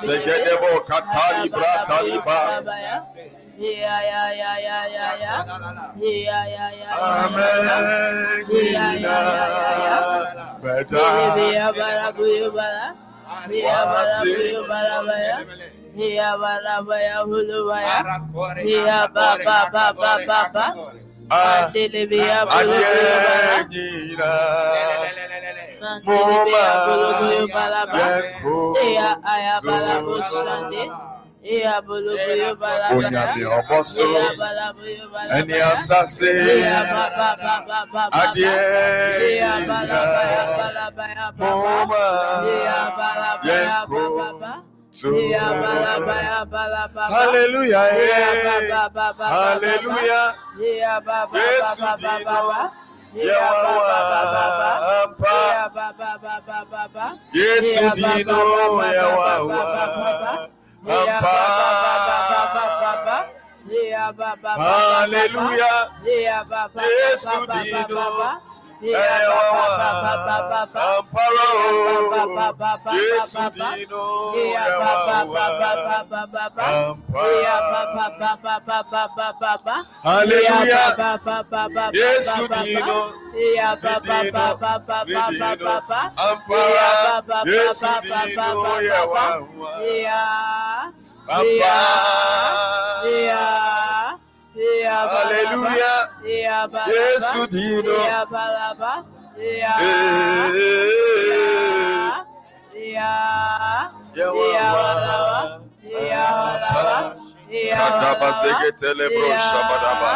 Zegedebo 0.00 0.80
katali 0.86 1.48
bratali 1.48 2.18
Yeah, 3.56 4.02
yeah, 4.02 4.32
yeah, 4.34 4.56
yeah, 4.58 4.84
yeah, 4.90 5.12
yeah. 5.22 5.40
Yeah, 5.94 6.44
yeah, 6.50 6.70
yeah. 6.74 6.98
Amen. 7.22 8.50
Gina. 8.50 9.14
Better. 10.58 10.98
Biya 11.38 11.66
bara 11.70 12.08
buyo 12.10 12.50
bara. 12.50 12.98
Biya 13.46 13.78
bara 13.86 14.16
buyo 14.26 14.60
bara 14.66 14.96
baya. 15.06 15.36
Biya 15.94 16.30
bara 16.34 16.76
baya 16.82 17.16
hulu 17.22 17.58
baya. 17.70 17.98
Biya 18.58 19.00
ba 19.14 19.38
ba 19.38 19.58
ba 19.70 19.86
ba 19.94 20.12
ba 20.26 20.40
ba. 20.50 20.66
Ah, 21.30 21.70
Mandele 21.70 22.02
biya 22.10 22.42
buyo 22.50 22.74
buyo 22.74 23.14
bara. 23.22 23.62
Mandele 25.78 26.36
biya 26.42 26.70
buyo 26.82 27.10
buyo 27.22 27.42
bara 27.54 27.82
ba. 27.86 28.02
Yenko. 28.02 28.56
Iya 28.82 29.10
aya 29.22 29.54
bara 29.62 29.94
bushande. 30.02 30.82
onyame 32.96 33.42
ɔbɔ 33.58 33.78
soro 33.92 34.20
ɛne 35.36 35.56
asase 35.72 36.30
Hallelujah, 46.94 47.84
Yesu 57.34 57.80
Yesu. 57.94 58.34
Alléluia. 65.02 65.90
Yesu 66.76 67.46
dino. 67.46 68.53
Ba. 68.92 69.00
Ampara 70.74 71.46
o. 71.54 72.92
Yesu 72.92 73.38
dino 73.54 74.04
Ampara. 76.58 77.56
Hallelujah. 80.04 80.96
Yesu 81.94 82.44
dino. 82.48 83.00
Ampara. 86.16 86.88
Yesu 87.46 87.86
dino 88.02 88.80
yawa. 88.82 89.24
Papa. 91.26 91.74
Hallelujah. 93.04 93.83
Yesu 96.88 97.46
dino. 97.50 97.96
Yawa. 104.14 104.40
Kadaba 107.70 108.28
zegetele 108.42 109.08
bro 109.10 109.28
shabadaba. 109.36 110.12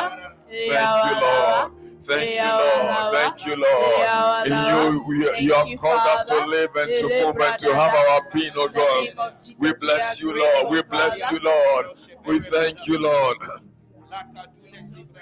Thank 0.48 1.04
you, 1.04 1.20
Lord. 1.20 1.72
Thank 2.02 2.30
you, 2.30 2.52
Lord. 2.58 3.14
Thank 3.14 3.46
you, 3.46 3.56
Lord. 3.56 4.46
In 4.46 4.52
you, 4.52 5.04
we, 5.06 5.14
you 5.40 5.54
have 5.54 5.68
caused 5.78 6.06
us 6.08 6.22
to 6.28 6.46
live 6.46 6.70
and 6.76 6.98
to 6.98 7.08
move 7.08 7.36
and 7.40 7.58
to 7.60 7.74
have 7.74 7.94
our 7.94 8.22
being, 8.32 8.52
oh 8.56 8.68
God. 8.68 9.32
We 9.58 9.72
bless 9.74 10.20
you, 10.20 10.32
Lord. 10.38 10.70
We 10.70 10.82
bless 10.82 11.30
you, 11.30 11.38
Lord. 11.40 11.86
We 12.24 12.38
thank 12.40 12.86
you, 12.86 12.98
Lord. 12.98 13.38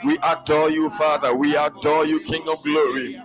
We 0.04 0.18
adore 0.22 0.70
you, 0.70 0.90
Father. 0.90 1.34
We 1.34 1.56
adore 1.56 2.06
you, 2.06 2.20
King 2.20 2.48
of 2.48 2.62
Glory. 2.62 3.18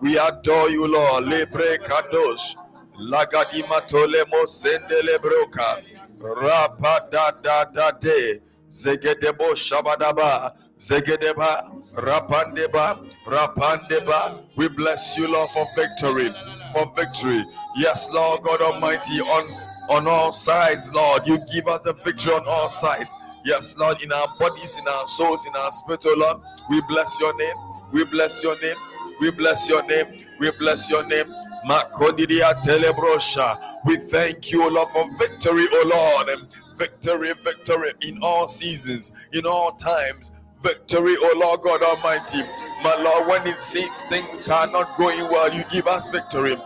We 0.00 0.18
adore 0.18 0.70
you, 0.70 0.86
Lord. 0.92 1.24
Lebre 1.24 1.78
kadosh. 1.78 2.56
Lagadima 2.98 3.80
tolemo 3.88 4.46
sendele 4.46 5.18
broka. 5.20 5.82
Rapa 6.20 7.10
da 7.10 7.30
da 7.42 7.64
da 7.64 7.90
de. 7.92 8.40
Zegedebo 8.70 9.54
shabadaba. 9.54 10.54
Zegedeba, 10.78 11.70
Rapandeba, 11.96 12.98
Rapandeba. 13.26 14.42
We 14.56 14.68
bless 14.68 15.16
you, 15.16 15.30
Lord, 15.32 15.50
for 15.50 15.66
victory, 15.76 16.28
for 16.72 16.92
victory. 16.96 17.44
Yes, 17.76 18.10
Lord 18.10 18.42
God 18.42 18.60
Almighty, 18.60 19.20
on 19.20 19.48
on 19.88 20.08
all 20.08 20.32
sides, 20.32 20.92
Lord, 20.94 21.22
you 21.26 21.38
give 21.52 21.68
us 21.68 21.86
a 21.86 21.92
victory 21.92 22.32
on 22.34 22.42
all 22.46 22.68
sides. 22.68 23.12
Yes, 23.44 23.76
Lord, 23.78 24.02
in 24.02 24.12
our 24.12 24.28
bodies, 24.38 24.78
in 24.78 24.86
our 24.88 25.06
souls, 25.06 25.46
in 25.46 25.54
our 25.56 25.72
spirit, 25.72 26.04
oh 26.06 26.14
Lord, 26.16 26.42
we 26.70 26.80
bless 26.82 27.20
your 27.20 27.36
name. 27.36 27.56
We 27.92 28.04
bless 28.04 28.42
your 28.42 28.60
name. 28.60 28.76
We 29.20 29.30
bless 29.32 29.68
your 29.68 29.84
name. 29.86 30.26
We 30.40 30.50
bless 30.58 30.90
your 30.90 31.06
name. 31.06 31.26
Makodidia 31.68 32.54
telebrosha. 32.62 33.80
We 33.84 33.96
thank 33.96 34.52
you, 34.52 34.70
Lord, 34.70 34.88
for 34.90 35.08
victory, 35.18 35.66
oh 35.72 36.22
Lord. 36.28 36.48
Victory, 36.76 37.32
victory 37.42 37.92
in 38.02 38.18
all 38.22 38.48
seasons, 38.48 39.12
in 39.32 39.46
all 39.46 39.72
times 39.72 40.32
victory, 40.62 41.16
oh 41.18 41.34
Lord 41.38 41.62
God 41.62 41.82
Almighty. 41.82 42.42
My 42.84 42.96
Lord, 43.02 43.28
when 43.28 43.46
it 43.46 43.58
seems 43.58 43.90
things 44.10 44.48
are 44.50 44.68
not 44.68 44.96
going 44.98 45.20
well, 45.30 45.54
you 45.54 45.64
give 45.72 45.88
us 45.88 46.10
victory. 46.10 46.56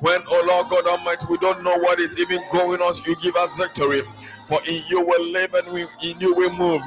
When, 0.00 0.20
oh 0.28 0.44
Lord 0.48 0.70
God 0.70 0.86
Almighty, 0.98 1.26
we 1.30 1.38
don't 1.38 1.64
know 1.64 1.76
what 1.78 2.00
is 2.00 2.18
even 2.20 2.40
going 2.52 2.80
on, 2.80 2.94
you 3.06 3.16
give 3.16 3.36
us 3.36 3.56
victory. 3.56 4.02
For 4.52 4.60
in 4.66 4.82
you 4.90 5.00
we 5.00 5.32
live 5.32 5.54
and 5.54 5.72
we 5.72 5.86
in 6.02 6.20
you 6.20 6.34
we 6.34 6.46
move. 6.50 6.82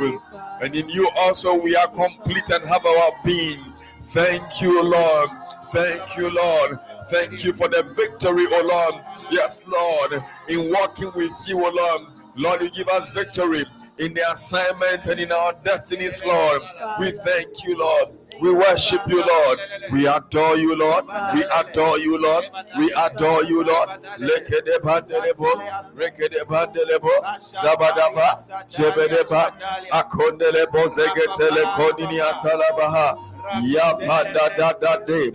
And 0.62 0.75
in 0.75 0.88
you 0.88 1.10
also 1.17 1.60
we 1.60 1.75
are 1.75 1.88
complete 1.88 2.47
and 2.51 2.63
have 2.67 2.86
our 2.86 3.12
being. 3.23 3.60
Thank 4.04 4.62
you, 4.62 4.84
Lord. 4.84 5.30
Thank 5.69 6.15
you, 6.15 6.30
Lord. 6.30 6.80
Thank 7.10 7.43
you 7.43 7.54
for 7.54 7.67
the 7.67 7.82
victory, 7.97 8.45
oh 8.51 8.91
Lord. 8.91 9.04
Yes, 9.32 9.63
Lord. 9.65 10.23
In 10.47 10.71
walking 10.71 11.12
with 11.15 11.32
you, 11.47 11.60
oh 11.65 11.71
Lord. 11.73 12.12
Lord, 12.36 12.62
you 12.62 12.69
give 12.69 12.88
us 12.89 13.10
victory 13.10 13.65
in 13.97 14.13
the 14.13 14.32
assignment 14.32 15.08
and 15.08 15.19
in 15.19 15.32
our 15.32 15.54
destinies, 15.63 16.23
Lord. 16.23 16.62
We 16.99 17.10
thank 17.25 17.63
you, 17.63 17.80
Lord. 17.80 18.10
We 18.41 18.54
worship 18.54 19.02
you, 19.08 19.24
Lord. 19.26 19.60
We 19.91 20.08
adore 20.08 20.58
you, 20.58 20.76
Lord. 20.76 21.06
We 21.34 21.43
adore 21.43 21.98
you, 22.00 22.21
Lord. 22.21 22.45
We 22.78 22.91
adore 22.98 23.43
you, 23.43 23.63
Lord. 23.63 23.89
Lekede 24.17 24.80
bandelebo, 24.84 25.52
rekede 25.95 26.43
bandelebo, 26.45 27.12
zabadaba, 27.62 28.39
jebedeba, 28.69 29.52
akondelebo, 29.91 30.88
zegetele 30.89 31.63
konini 31.76 32.19
atalabaha. 32.21 33.17
Ya 33.63 33.93
pada 34.08 34.50
da 34.58 34.74
da 34.74 34.98
de, 35.06 35.32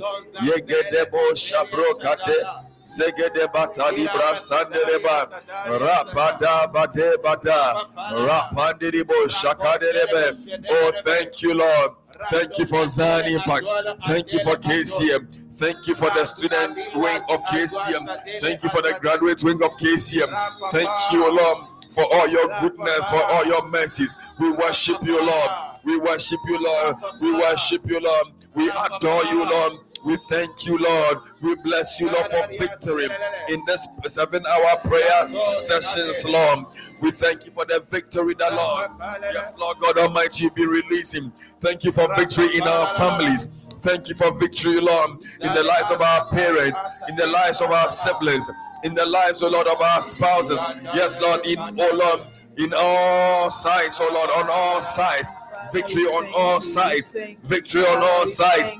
yegedebo 0.46 1.34
shabrokade. 1.34 2.46
Zegede 2.82 3.46
bata 3.52 3.90
libra 3.92 4.34
sandereba 4.36 5.28
rapada 5.66 6.66
bade 6.72 7.16
bada 7.22 7.86
rapandiribo 8.26 9.28
shakaderebe. 9.28 10.36
Oh, 10.70 10.92
thank 11.04 11.42
you, 11.42 11.54
Lord. 11.54 11.92
Thank 12.28 12.58
you 12.58 12.66
for 12.66 12.86
Zion 12.86 13.26
Impact. 13.26 13.66
Thank 14.06 14.32
you 14.32 14.40
for 14.40 14.56
KCM. 14.56 15.26
Thank 15.54 15.86
you 15.86 15.94
for 15.94 16.10
the 16.10 16.24
student 16.24 16.76
wing 16.94 17.22
of 17.28 17.42
KCM. 17.44 18.40
Thank 18.40 18.62
you 18.62 18.68
for 18.70 18.82
the 18.82 18.98
graduate 19.00 19.42
wing 19.42 19.62
of 19.62 19.76
KCM. 19.76 20.30
Thank 20.70 20.88
you, 21.12 21.30
Lord, 21.30 21.66
for 21.90 22.04
all 22.12 22.28
your 22.28 22.48
goodness, 22.60 23.08
for 23.08 23.22
all 23.22 23.46
your 23.46 23.66
mercies. 23.68 24.16
We 24.38 24.52
worship 24.52 25.02
you, 25.02 25.24
Lord. 25.24 25.50
We 25.84 25.98
worship 26.00 26.38
you, 26.46 26.58
Lord. 26.62 26.96
We 27.20 27.32
worship 27.32 27.82
you, 27.88 28.00
Lord. 28.00 28.26
We 28.54 28.68
adore 28.70 29.24
you, 29.24 29.48
Lord. 29.48 29.78
We 30.04 30.16
thank 30.16 30.64
you, 30.66 30.78
Lord. 30.78 31.18
We 31.40 31.54
bless 31.56 32.00
you, 32.00 32.06
Lord, 32.06 32.26
for 32.26 32.46
victory 32.48 33.08
in 33.48 33.62
this 33.66 33.86
seven 34.08 34.44
hour 34.46 34.76
prayer 34.78 35.28
sessions, 35.28 36.24
Lord. 36.26 36.66
We 37.00 37.10
thank 37.10 37.44
you 37.46 37.52
for 37.52 37.64
the 37.64 37.84
victory 37.90 38.34
that, 38.34 38.54
Lord, 38.54 38.90
yes, 39.22 39.54
Lord 39.58 39.78
God 39.80 39.98
Almighty, 39.98 40.44
you 40.44 40.50
be 40.50 40.66
releasing. 40.66 41.32
Thank 41.60 41.84
you 41.84 41.92
for 41.92 42.08
victory 42.14 42.48
in 42.56 42.62
our 42.62 42.86
families. 42.96 43.48
Thank 43.80 44.08
you 44.08 44.14
for 44.14 44.32
victory, 44.38 44.80
Lord, 44.80 45.20
in 45.40 45.54
the 45.54 45.62
lives 45.62 45.90
of 45.90 46.00
our 46.02 46.28
parents, 46.28 46.78
in 47.08 47.16
the 47.16 47.26
lives 47.26 47.60
of 47.60 47.70
our 47.70 47.88
siblings, 47.88 48.48
in 48.84 48.94
the 48.94 49.06
lives, 49.06 49.42
oh 49.42 49.48
Lord, 49.48 49.66
of 49.66 49.80
our 49.80 50.02
spouses. 50.02 50.60
Yes, 50.94 51.18
Lord, 51.20 51.46
in, 51.46 51.58
oh 51.58 51.90
Lord, 51.94 52.26
in 52.58 52.72
all 52.76 53.50
sides, 53.50 53.98
oh 54.00 54.10
Lord, 54.12 54.30
on 54.30 54.48
all 54.50 54.82
sides. 54.82 55.28
Victory 55.72 56.02
on 56.04 56.30
all 56.36 56.60
sides. 56.60 57.14
Victory 57.42 57.82
on 57.82 58.02
all 58.02 58.26
sides. 58.26 58.72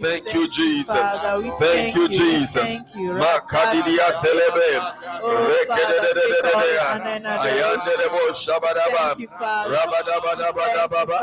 Thank 0.00 0.34
you, 0.34 0.48
Jesus. 0.48 1.18
Thank 1.58 1.94
you, 1.94 2.08
Jesus. 2.08 2.52
thank 2.52 2.94
you. 2.94 3.14
Makadidia 3.14 4.12
telebe. 4.20 4.80
Ayandelebo 7.40 8.34
shabadaba. 8.34 8.96
Thank 8.96 9.18
you, 9.20 9.28
Father. 9.38 9.74
Rabadabadabadababa. 9.74 11.18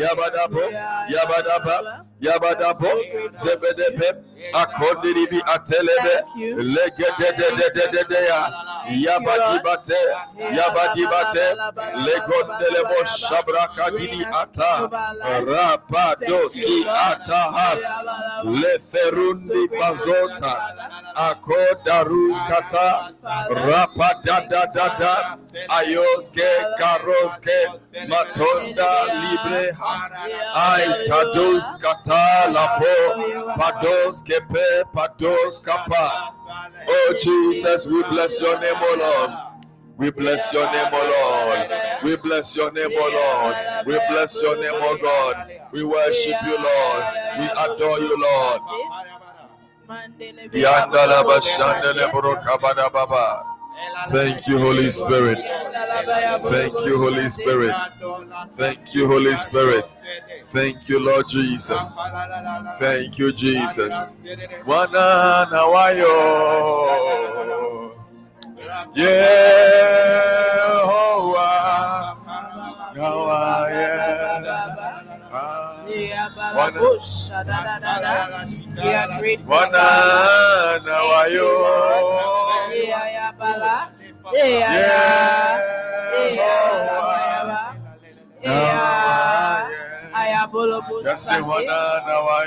Yabadabo. 0.00 0.70
Yeah, 0.70 1.08
Yabadaba. 1.10 2.04
Yabadabo. 2.20 2.80
so 2.80 3.02
grateful 3.12 3.50
Zebedebe. 3.50 4.33
Akondiribi 4.52 5.40
atelebe. 5.54 6.14
Thank 6.14 6.36
you. 6.36 6.56
Legedededededea. 6.62 8.40
Yabadibate. 8.90 10.00
Yabadibate. 10.56 11.46
Legondelebo 12.06 12.98
shabrakadini 13.18 14.24
ata. 14.32 14.90
Ataha. 17.10 17.76
Leferundi 18.44 19.68
bazota. 19.80 20.54
Akodarus 21.14 22.40
kata. 22.48 23.10
Rapadadadada. 23.50 25.38
Ayoske 25.68 26.48
karoske. 26.78 27.58
Matonda 28.08 28.90
libre 29.22 29.72
has. 29.80 30.10
Ay 30.54 31.06
tados 31.08 31.76
kata 31.80 32.50
lapo. 32.52 32.94
Pados 33.56 34.22
kepe. 34.40 35.62
Kapa. 35.64 36.32
Oh 36.88 37.14
Jesus, 37.20 37.86
we 37.86 38.02
bless 38.04 38.40
your 38.40 38.58
name, 38.60 38.74
O 38.76 38.96
Lord. 38.98 39.30
We 39.96 40.10
bless 40.10 40.52
your 40.52 40.70
name, 40.72 40.92
O 40.92 41.02
Lord. 41.14 41.70
We 42.02 42.16
bless 42.16 42.56
your 42.56 42.72
name, 42.72 42.90
O 42.90 43.08
Lord. 43.14 43.86
We 43.86 43.94
bless 44.08 44.42
your 44.42 44.56
name, 44.60 44.74
O 44.74 44.98
God. 45.02 45.50
We 45.72 45.84
worship 45.84 46.36
you, 46.46 46.56
Lord. 46.56 47.04
We 47.38 47.44
adore 47.46 47.98
you, 48.00 48.16
Lord. 48.20 48.60
Yandala 50.52 51.24
bashandele 51.24 52.12
baba. 52.92 53.53
Thank 54.08 54.46
you, 54.46 54.58
Holy 54.58 54.90
Spirit. 54.90 55.38
Thank 56.42 56.86
you, 56.86 56.98
Holy 56.98 57.28
Spirit. 57.30 57.74
Thank 58.52 58.94
you, 58.94 59.06
Holy 59.06 59.36
Spirit. 59.36 59.84
Thank 60.46 60.88
you, 60.88 60.98
Lord 61.00 61.28
Jesus. 61.28 61.96
Thank 62.78 63.18
you, 63.18 63.32
Jesus. 63.32 64.16
Wana 64.66 65.46
nawayo. 65.50 66.14
Yehovah. 68.94 69.94
We 75.34 76.12
are 78.94 79.10
grateful. 79.18 79.50
Wana 79.50 79.74
Father. 79.74 80.78
na 80.86 80.98
wayo. 81.10 81.50
Na. 83.34 83.90
Eh. 84.30 84.62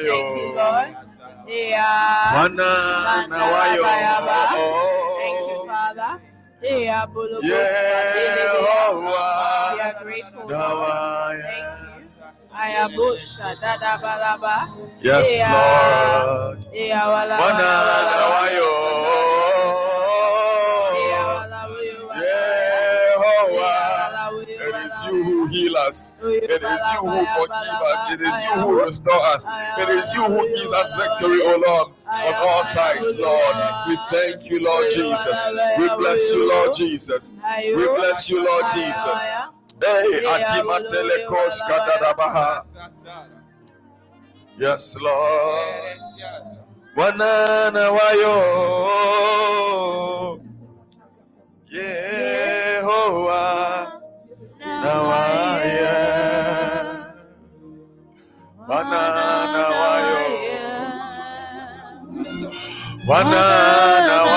Thank 0.07 0.31
you, 0.39 0.55
Lord. 0.55 0.87
Yeah. 1.47 2.35
Wana 2.39 2.71
na 3.27 3.43
wayo. 3.51 3.83
Thank 5.19 5.39
you, 5.43 5.59
Father. 5.67 6.13
Yeah, 6.63 7.05
bolo 7.05 7.37
bo 7.37 7.47
eh, 7.47 8.49
oh, 8.55 9.03
We 9.75 9.81
are 9.83 9.93
grateful. 10.03 10.47
Na 10.47 10.71
Lord. 10.71 10.87
wayo. 10.87 11.43
Thank 11.43 11.67
you. 11.67 11.76
Yes. 15.01 15.29
Lord. 15.53 16.57
Yeah, 16.73 17.07
wala 17.07 17.37
Wana 17.37 17.53
wala 17.53 18.01
na 18.01 18.17
wala. 18.17 18.27
wayo. 18.33 18.69
Yeah, 20.97 21.27
wala 21.37 21.59
wuyo 21.69 22.07
wala. 22.07 22.21
Yehowa. 22.21 23.61
Yeah, 23.61 24.09
wala 24.09 24.23
wuyo 24.33 24.57
It 24.57 24.75
is 24.87 24.95
you 25.05 25.23
who 25.23 25.47
heal 25.47 25.77
us. 25.77 26.13
It 26.23 26.63
is 26.63 26.83
you 26.93 27.09
who 27.09 27.25
forgive 27.37 27.81
us. 27.93 28.11
It 28.11 28.21
is 28.21 28.37
you 28.43 28.61
who 28.61 28.81
restore 28.83 29.25
us. 29.35 29.45
It 29.77 29.89
is 29.89 30.13
you 30.15 30.23
who 30.25 30.47
gives 30.47 30.73
us 30.73 30.89
victory, 30.97 31.41
O 31.45 31.61
Lord, 31.67 31.87
on 32.09 32.33
all 32.35 32.65
sides, 32.65 33.17
Lord. 33.19 33.55
We 33.87 33.97
thank 34.09 34.49
you, 34.49 34.63
Lord 34.63 34.89
Jesus. 34.89 35.37
We 35.77 35.89
bless 35.97 36.33
you, 36.33 36.49
Lord 36.49 36.73
Jesus. 36.73 37.31
We 37.75 37.85
bless 37.95 38.29
you, 38.29 38.43
Lord 38.43 38.65
Jesus. 38.73 39.27
Hey, 39.83 40.21
Yeah, 40.23 40.55
Adimatele 40.57 41.17
wala, 41.17 41.27
Kosh 41.29 41.61
wala, 41.61 41.85
Kadadabaha. 41.85 42.49
Yes, 44.57 44.95
Lord. 45.01 45.99
Wanana 46.97 47.91
wayo. 47.91 48.37
Yehowa. 51.71 53.43
Nawaya. 54.59 55.97
Wanana 58.67 59.65
wayo. 59.79 60.25
Wanana 63.07 64.17
wayo. 64.23 64.36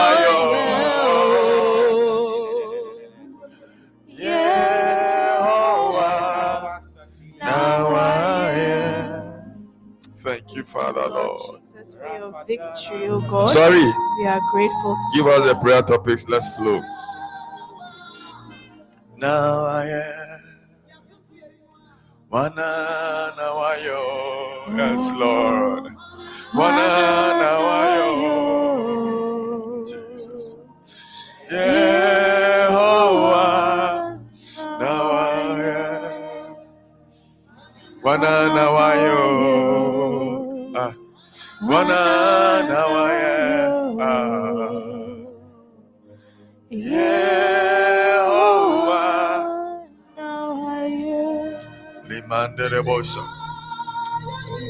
Father, 10.95 11.09
Lord 11.15 11.41
Lord. 11.41 11.61
Jesus, 11.63 11.95
for 11.95 12.19
your 12.19 12.45
victory, 12.47 13.09
O 13.09 13.21
God. 13.21 13.51
Sorry, 13.51 13.85
We 14.19 14.27
are 14.27 14.41
grateful. 14.51 14.97
to 14.97 15.17
give 15.17 15.27
us 15.27 15.47
the 15.49 15.55
prayer 15.61 15.83
topics. 15.83 16.29
Let's 16.29 16.49
flow. 16.57 16.81
Now 19.17 19.65
I 19.67 19.85
am. 19.87 20.41
Wana 22.33 23.37
na 23.37 23.49
wayo. 23.55 24.03
Yes, 24.77 25.13
Lord. 25.15 25.85
Wana 26.55 26.89
na 27.39 27.53
wayo. 27.67 28.25
Jesus. 29.87 30.57
Yehowa. 31.51 32.71
Oh, 32.71 33.35
ah. 33.35 34.19
Now 34.81 35.11
I 35.11 35.39
am. 35.43 36.57
Wana 38.03 38.49
na 38.55 38.71
wayo. 38.71 39.30
Ah. 41.63 41.67
Wana 41.67 42.01
na 42.69 42.81
wayo. 42.87 43.97
Ah. 44.01 44.07
Yehowa. 48.11 49.05
Limandere 52.09 52.83
bosha. 52.83 53.21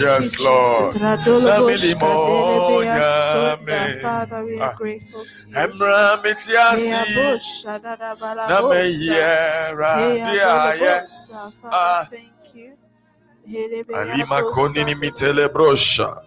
Yes, 0.01 0.41
Lord. 0.41 0.93
Father, 0.97 1.41
we 4.45 4.59
are 4.61 4.71
Ah. 4.71 4.75
grateful 4.77 5.25
to 5.25 5.49
you. 5.49 5.55
Na 8.49 8.57
me 8.69 8.83
yera 9.07 9.93
diaye. 10.27 10.95
Ah. 11.65 12.05
Thank 12.11 12.55
you. 12.55 12.73
Alima 13.95 14.43
konini 14.43 14.95
mitele 14.95 15.49
brosha. 15.49 16.23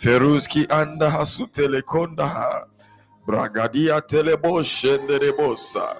Feruski 0.00 0.64
anda 0.70 1.10
hasutele 1.10 1.82
kondaha. 1.82 2.64
Bragadia 3.26 4.00
teleboshe 4.00 4.96
nderebosa. 4.98 5.96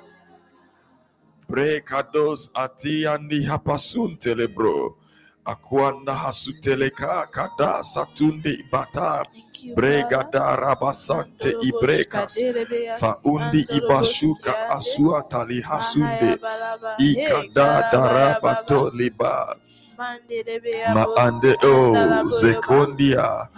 Brekados 1.48 2.48
ati 2.54 3.06
andi 3.06 3.44
hapasun 3.44 4.16
telebro. 4.16 4.96
Akwanda 5.44 6.14
hasuteleka 6.14 7.26
kada 7.30 7.84
satunde 7.84 8.50
ibata. 8.50 9.24
Bregada 9.76 10.56
rabasante 10.56 11.52
ibrekas. 11.60 12.40
Faundi 13.00 13.66
ibashuka 13.76 14.68
asua 14.70 15.22
tali 15.22 15.60
hasunde. 15.60 16.38
Ikada 16.98 17.90
darabato 17.92 18.90
liba. 18.94 19.56
Ma 20.94 21.04
ande 21.16 21.56
oh, 21.62 21.92
o 21.92 22.30
zekondia. 22.30 23.48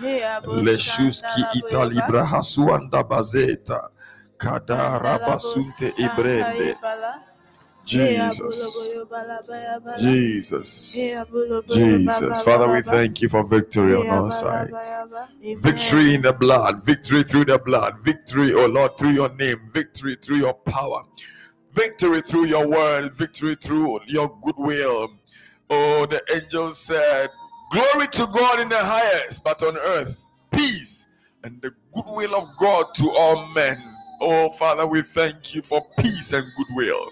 Leshuski 0.44 1.40
italibra 1.58 2.24
hasuanda 2.24 3.02
bazeta. 3.02 3.88
Kada 4.38 4.98
rabasunte 4.98 5.92
ibrende. 5.98 6.76
Jesus. 7.84 8.94
Jesus. 9.98 10.94
Jesus. 11.68 12.42
Father, 12.42 12.68
we 12.68 12.82
thank 12.82 13.22
you 13.22 13.28
for 13.28 13.44
victory 13.44 13.94
on 13.96 14.10
all 14.10 14.30
sides. 14.30 15.04
Victory 15.40 16.14
in 16.14 16.22
the 16.22 16.32
blood, 16.32 16.84
victory 16.84 17.22
through 17.24 17.44
the 17.44 17.58
blood, 17.58 17.98
victory, 18.00 18.54
oh 18.54 18.66
Lord, 18.66 18.96
through 18.98 19.10
your 19.10 19.28
name, 19.34 19.60
victory 19.70 20.16
through 20.20 20.38
your 20.38 20.54
power, 20.54 21.02
victory 21.72 22.22
through 22.22 22.46
your 22.46 22.66
word, 22.68 23.14
victory 23.14 23.56
through 23.56 24.00
your 24.06 24.36
goodwill. 24.42 25.08
Oh, 25.74 26.04
the 26.04 26.22
angel 26.34 26.74
said, 26.74 27.30
Glory 27.70 28.06
to 28.08 28.26
God 28.26 28.60
in 28.60 28.68
the 28.68 28.76
highest, 28.76 29.42
but 29.42 29.62
on 29.62 29.78
earth, 29.78 30.22
peace 30.50 31.08
and 31.44 31.62
the 31.62 31.72
goodwill 31.94 32.34
of 32.34 32.54
God 32.58 32.94
to 32.96 33.10
all 33.12 33.46
men. 33.48 33.82
Oh, 34.20 34.50
Father, 34.50 34.86
we 34.86 35.00
thank 35.00 35.54
you 35.54 35.62
for 35.62 35.82
peace 35.98 36.34
and 36.34 36.46
goodwill. 36.58 37.10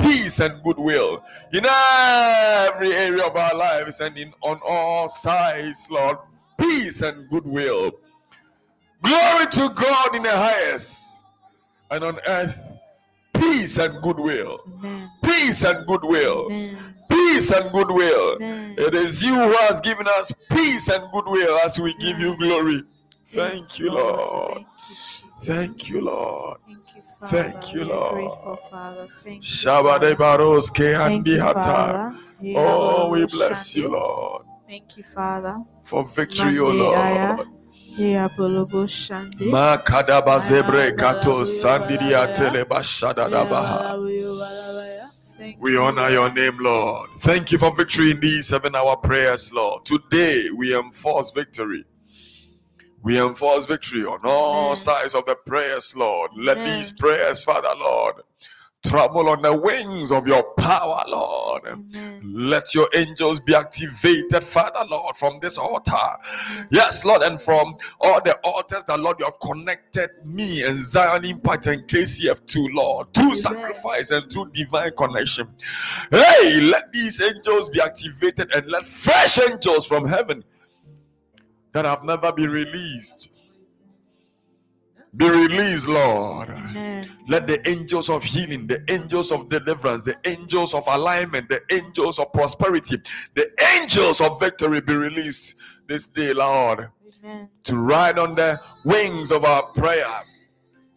Peace 0.00 0.38
and 0.38 0.62
goodwill 0.62 1.24
in 1.52 1.64
every 1.66 2.92
area 2.92 3.26
of 3.26 3.34
our 3.34 3.56
lives 3.56 4.00
and 4.00 4.16
in 4.16 4.32
on 4.42 4.60
all 4.64 5.08
sides, 5.08 5.88
Lord. 5.90 6.18
Peace 6.56 7.02
and 7.02 7.28
goodwill. 7.28 7.90
Glory 9.02 9.46
to 9.46 9.68
God 9.74 10.14
in 10.14 10.22
the 10.22 10.30
highest, 10.30 11.22
and 11.90 12.04
on 12.04 12.18
earth, 12.28 12.72
peace 13.34 13.78
and 13.78 14.00
goodwill. 14.00 14.60
Amen. 14.78 15.10
Peace 15.24 15.64
and 15.64 15.84
goodwill. 15.86 16.46
Amen. 16.52 16.93
Peace 17.08 17.50
and 17.50 17.70
goodwill. 17.72 18.36
Amen. 18.36 18.74
It 18.78 18.94
is 18.94 19.22
you 19.22 19.34
who 19.34 19.52
has 19.52 19.80
given 19.80 20.06
us 20.08 20.32
peace 20.50 20.88
and 20.88 21.10
goodwill 21.12 21.58
as 21.64 21.78
we 21.78 21.94
give 21.94 22.18
you 22.18 22.36
glory. 22.38 22.82
Thank 23.26 23.54
Yes, 23.54 23.78
you, 23.78 23.90
Lord. 23.90 24.54
Thank 24.54 24.66
you, 24.88 24.94
Jesus. 24.94 25.46
Thank 25.46 25.88
you, 25.88 26.00
Lord. 26.02 26.58
Thank 26.66 26.78
you, 26.96 27.02
Father. 27.20 27.42
Thank 27.50 27.74
you, 27.74 27.84
Lord. 27.84 28.58
Father. 28.70 29.08
Thank 29.22 29.36
you, 29.36 29.42
Shabade 29.42 30.00
Father. 30.00 30.16
baros 30.16 30.70
ke 30.70 30.94
Thank 30.96 31.28
you, 31.28 31.40
hata. 31.40 32.14
Oh, 32.56 33.10
we 33.10 33.24
bless 33.26 33.74
you, 33.76 33.88
Lord, 33.88 34.42
Thank 34.68 34.96
you, 34.98 35.04
Father. 35.04 35.56
for 35.84 36.04
victory, 36.04 36.58
O. 36.58 36.70
Lord. 36.70 37.46
Bolobo 38.36 38.86
Shandi. 38.88 39.50
Makadaba 39.50 40.38
zebre 40.40 40.92
kato 40.96 41.30
balabuyo, 41.30 41.46
sandiri 41.46 42.10
balabaya. 42.68 43.94
We 45.58 45.76
honor 45.76 46.08
your 46.08 46.32
name, 46.32 46.56
Lord. 46.58 47.10
Thank 47.18 47.52
you 47.52 47.58
for 47.58 47.74
victory 47.74 48.12
in 48.12 48.20
these 48.20 48.48
seven 48.48 48.74
hour 48.74 48.96
prayers, 48.96 49.52
Lord. 49.52 49.84
Today 49.84 50.48
we 50.56 50.76
enforce 50.76 51.30
victory. 51.30 51.84
We 53.02 53.20
enforce 53.20 53.66
victory 53.66 54.04
on 54.04 54.20
all 54.24 54.74
sides 54.74 55.14
of 55.14 55.26
the 55.26 55.34
prayers, 55.34 55.94
Lord. 55.94 56.30
Let 56.34 56.64
these 56.64 56.92
prayers, 56.92 57.44
Father, 57.44 57.68
Lord, 57.78 58.22
travel 58.86 59.28
on 59.28 59.42
the 59.42 59.56
wings 59.56 60.12
of 60.12 60.26
your 60.26 60.42
power, 60.54 61.02
Lord. 61.08 61.86
Let 62.22 62.74
your 62.74 62.88
angels 62.94 63.40
be 63.40 63.54
activated, 63.54 64.44
Father, 64.44 64.84
Lord, 64.88 65.16
from 65.16 65.38
this 65.40 65.58
altar. 65.58 65.92
Yes, 66.70 67.04
Lord, 67.04 67.22
and 67.22 67.40
from 67.40 67.76
all 68.00 68.20
the 68.22 68.36
altars 68.44 68.84
that, 68.84 69.00
Lord, 69.00 69.18
you 69.18 69.26
have 69.26 69.38
connected 69.40 70.10
me 70.24 70.64
and 70.64 70.82
Zion 70.82 71.24
Impact 71.24 71.66
and 71.66 71.86
KCF 71.86 72.46
to, 72.46 72.68
Lord, 72.72 73.12
through 73.14 73.24
Amen. 73.24 73.36
sacrifice 73.36 74.10
and 74.10 74.30
through 74.32 74.50
divine 74.52 74.92
connection. 74.96 75.48
Hey, 76.10 76.60
let 76.60 76.92
these 76.92 77.20
angels 77.20 77.68
be 77.68 77.80
activated 77.80 78.54
and 78.54 78.66
let 78.66 78.86
fresh 78.86 79.38
angels 79.50 79.86
from 79.86 80.06
heaven 80.06 80.44
that 81.72 81.84
have 81.84 82.04
never 82.04 82.32
been 82.32 82.50
released. 82.50 83.33
Be 85.16 85.28
released, 85.28 85.86
Lord. 85.86 86.50
Amen. 86.50 87.08
Let 87.28 87.46
the 87.46 87.66
angels 87.68 88.10
of 88.10 88.24
healing, 88.24 88.66
the 88.66 88.82
angels 88.90 89.30
of 89.30 89.48
deliverance, 89.48 90.04
the 90.04 90.16
angels 90.24 90.74
of 90.74 90.84
alignment, 90.88 91.48
the 91.48 91.60
angels 91.72 92.18
of 92.18 92.32
prosperity, 92.32 93.00
the 93.34 93.50
angels 93.76 94.20
of 94.20 94.40
victory 94.40 94.80
be 94.80 94.94
released 94.94 95.56
this 95.86 96.08
day, 96.08 96.32
Lord, 96.32 96.90
Amen. 97.22 97.48
to 97.64 97.76
ride 97.76 98.18
on 98.18 98.34
the 98.34 98.60
wings 98.84 99.30
of 99.30 99.44
our 99.44 99.62
prayer 99.68 100.06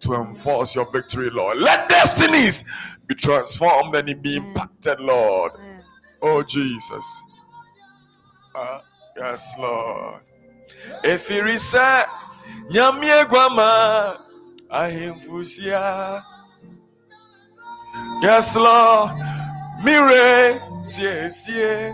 to 0.01 0.13
enforce 0.15 0.75
your 0.75 0.89
victory, 0.91 1.29
Lord. 1.29 1.59
Let 1.59 1.89
destinies 1.89 2.65
be 3.07 3.15
transformed 3.15 3.95
and 3.95 4.21
be 4.21 4.37
impacted, 4.37 4.99
Lord. 4.99 5.53
Amen. 5.55 5.83
Oh, 6.21 6.43
Jesus. 6.43 7.23
Ah, 8.55 8.81
yes, 9.15 9.55
Lord. 9.59 10.21
If 11.03 11.29
you 11.29 11.43
reset, 11.43 12.07
nyamie 12.69 13.25
guama, 13.25 14.19
ahimfusia. 14.69 16.23
Yes, 18.21 18.55
Lord. 18.55 19.11
Mire, 19.83 20.59
sie, 20.83 21.29
sie. 21.29 21.93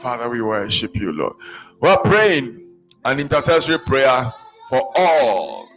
Father, 0.00 0.28
we 0.28 0.40
worship 0.40 0.96
you, 0.96 1.12
Lord. 1.12 1.34
We're 1.80 1.96
praying 1.98 2.66
an 3.04 3.20
intercessory 3.20 3.78
prayer 3.78 4.32
for 4.68 4.90
all, 4.96 5.68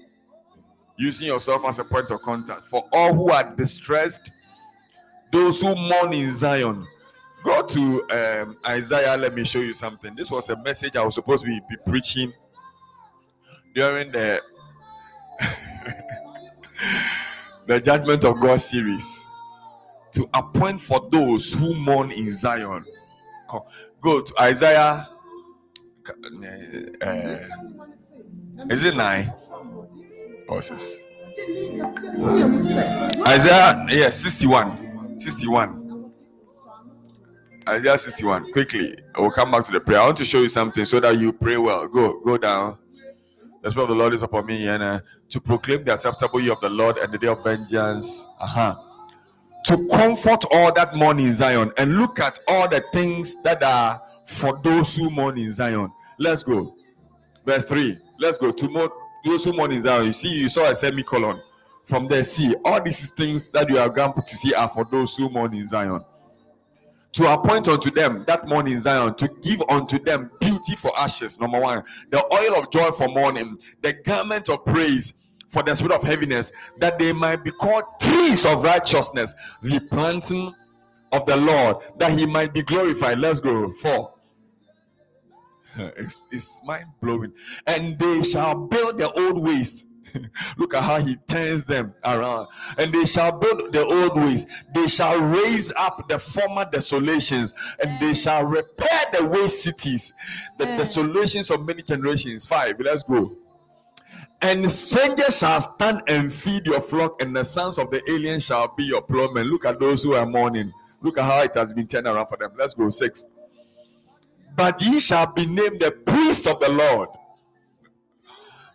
using 0.98 1.28
yourself 1.28 1.66
as 1.66 1.80
a 1.80 1.84
point 1.84 2.12
of 2.12 2.22
contact, 2.22 2.63
for 2.63 2.88
all 2.94 3.13
who 3.13 3.32
are 3.32 3.44
distressed, 3.56 4.32
those 5.32 5.62
who 5.62 5.76
mourn 5.76 6.13
in 6.13 6.32
Zion. 6.32 6.88
Go 7.44 7.66
to 7.66 8.04
um, 8.10 8.58
Isaiah. 8.66 9.18
Let 9.18 9.36
me 9.36 9.44
show 9.44 9.60
you 9.60 9.74
something. 9.74 10.16
This 10.16 10.32
was 10.32 10.50
a 10.50 10.56
message 10.63 10.96
I 10.96 11.04
was 11.04 11.16
supposed 11.16 11.44
to 11.44 11.50
be, 11.50 11.60
be 11.70 11.76
preaching 11.86 12.32
during 13.74 14.12
the 14.12 14.42
the 17.68 17.80
Judgment 17.80 18.26
of 18.26 18.40
God 18.40 18.60
series 18.60 19.26
to 20.14 20.30
appoint 20.34 20.80
for 20.80 21.08
those 21.12 21.54
who 21.54 21.74
mourn 21.74 22.12
in 22.12 22.34
Zion. 22.34 22.86
Go 24.02 24.22
to 24.22 24.34
Isaiah. 24.42 25.10
uh, 27.02 27.38
is 28.70 28.84
it 28.84 28.96
nine 28.96 29.34
or 30.48 30.62
six? 30.62 31.04
Isaiah, 33.28 33.86
yeah, 33.90 34.10
61. 34.10 35.20
61. 35.20 36.12
Isaiah 37.68 37.98
61. 37.98 38.52
Quickly, 38.52 38.96
I 39.16 39.22
will 39.22 39.32
come 39.32 39.52
back 39.52 39.66
to 39.66 39.72
the 39.72 39.80
prayer. 39.80 40.02
I 40.02 40.06
want 40.08 40.18
to 40.18 40.26
show 40.26 40.42
you 40.42 40.50
something 40.50 40.86
so 40.86 41.00
that 41.00 41.18
you 41.18 41.32
pray 41.34 41.58
well. 41.58 41.88
Go, 41.88 42.20
go 42.22 42.38
down. 42.38 42.78
The 43.63 43.71
Spirit 43.71 43.84
of 43.84 43.89
the 43.91 43.95
Lord 43.95 44.13
is 44.13 44.21
upon 44.23 44.45
me 44.45 44.67
and 44.67 44.84
uh, 44.84 44.99
to 45.30 45.39
proclaim 45.39 45.86
the 45.86 45.93
acceptable 45.93 46.41
year 46.41 46.52
of 46.52 46.60
the 46.60 46.69
Lord 46.69 46.97
and 46.97 47.13
the 47.13 47.17
day 47.17 47.28
of 47.28 47.41
vengeance. 47.45 48.28
Uh-huh. 48.41 48.76
To 49.67 49.88
comfort 49.88 50.43
all 50.52 50.73
that 50.73 50.93
mourn 50.97 51.17
in 51.17 51.32
Zion 51.32 51.71
and 51.78 51.97
look 51.97 52.19
at 52.19 52.39
all 52.49 52.67
the 52.67 52.84
things 52.91 53.41
that 53.43 53.63
are 53.63 54.02
for 54.26 54.60
those 54.63 54.97
who 54.97 55.10
mourn 55.10 55.38
in 55.38 55.49
Zion. 55.54 55.89
Let's 56.19 56.43
go. 56.43 56.76
Verse 57.45 57.63
3. 57.63 57.97
Let's 58.19 58.38
go. 58.38 58.52
To 58.52 58.69
mo- 58.69 58.93
those 59.23 59.45
who 59.45 59.54
mourn 59.54 59.71
in 59.71 59.82
Zion. 59.82 60.08
You 60.08 60.13
see, 60.13 60.41
you 60.41 60.49
saw 60.49 60.69
a 60.69 60.76
semicolon. 60.76 61.41
From 61.86 62.10
there, 62.10 62.23
see, 62.26 62.54
all 62.65 62.82
these 62.84 63.12
things 63.12 63.49
that 63.52 63.69
you 63.69 63.78
are 63.78 63.89
going 63.89 64.13
to 64.13 64.36
see 64.36 64.54
are 64.54 64.67
for 64.67 64.84
those 64.84 65.15
who 65.15 65.30
mourn 65.30 65.54
in 65.54 65.65
Zion 65.67 66.04
to 67.13 67.32
appoint 67.32 67.67
unto 67.67 67.91
them 67.91 68.23
that 68.28 68.47
morning 68.47 68.80
Zion, 68.80 69.13
to 69.15 69.28
give 69.41 69.62
unto 69.69 69.99
them 69.99 70.32
beauty 70.39 70.76
for 70.76 70.91
ashes. 70.97 71.39
Number 71.39 71.60
one, 71.60 71.84
the 72.10 72.23
oil 72.34 72.60
of 72.60 72.71
joy 72.71 72.91
for 72.91 73.08
mourning, 73.08 73.58
the 73.82 73.93
garment 73.93 74.49
of 74.49 74.65
praise 74.65 75.13
for 75.47 75.62
the 75.62 75.76
spirit 75.76 75.93
of 75.93 76.04
heaviness, 76.04 76.52
that 76.78 76.97
they 76.97 77.13
might 77.13 77.43
be 77.43 77.52
called 77.52 77.84
trees 78.02 78.45
of 78.45 78.63
righteousness, 78.63 79.36
the 79.62 79.80
planting 79.80 80.54
of 81.12 81.26
the 81.28 81.38
Lord, 81.38 81.78
that 81.99 82.17
he 82.17 82.26
might 82.26 82.54
be 82.54 82.63
glorified. 82.63 83.19
Let's 83.19 83.39
go. 83.39 83.71
Four. 83.71 84.13
It's, 85.97 86.28
it's 86.32 86.62
mind 86.65 86.86
blowing. 87.02 87.34
And 87.65 87.97
they 87.97 88.21
shall 88.21 88.56
build 88.67 88.99
the 88.99 89.12
old 89.13 89.43
ways. 89.43 89.86
Look 90.58 90.73
at 90.73 90.84
how 90.84 90.99
he 90.99 91.15
turns 91.28 91.65
them 91.65 91.93
around. 92.04 92.47
And 92.78 92.93
they 92.93 93.06
shall 93.06 93.32
build 93.32 93.73
the 93.73 93.84
old 93.84 94.15
ways. 94.15 94.45
They 94.73 94.88
shall 94.88 95.19
raise 95.19 95.71
up 95.76 96.08
the 96.08 96.19
former 96.19 96.65
desolations, 96.65 97.54
and 97.84 97.99
they 97.99 98.13
shall 98.13 98.43
repair 98.43 98.99
the 99.12 99.28
waste 99.28 99.63
cities, 99.63 100.13
the 100.58 100.65
desolations 100.65 101.52
of 101.52 101.65
many 101.65 101.82
generations. 101.82 102.45
Five. 102.45 102.80
Let's 102.80 103.04
go. 103.04 103.36
And 104.41 104.69
strangers 104.69 105.39
shall 105.39 105.62
stand 105.62 106.02
and 106.08 106.32
feed 106.32 106.67
your 106.67 106.82
flock, 106.82 107.21
and 107.21 107.36
the 107.36 107.45
sons 107.45 107.78
of 107.78 107.89
the 107.91 108.02
alien 108.12 108.39
shall 108.39 108.73
be 108.76 108.84
your 108.84 109.02
plowmen. 109.02 109.49
Look 109.49 109.65
at 109.65 109.80
those 109.80 110.04
who 110.04 110.15
are 110.15 110.26
mourning. 110.26 110.71
Look 111.02 111.17
at 111.17 111.23
how 111.23 111.41
it 111.43 111.56
has 111.56 111.71
been 111.73 111.88
turned 111.88 112.08
around 112.08 112.28
for 112.28 112.38
them. 112.38 112.52
Let's 112.58 112.73
go. 112.73 112.89
Six. 112.89 113.26
But 114.56 114.82
ye 114.82 114.99
shall 114.99 115.28
be 115.28 115.45
named 115.45 115.80
the 115.80 115.91
priest 116.06 116.45
of 116.47 116.60
the 116.60 116.69
Lord. 116.69 117.10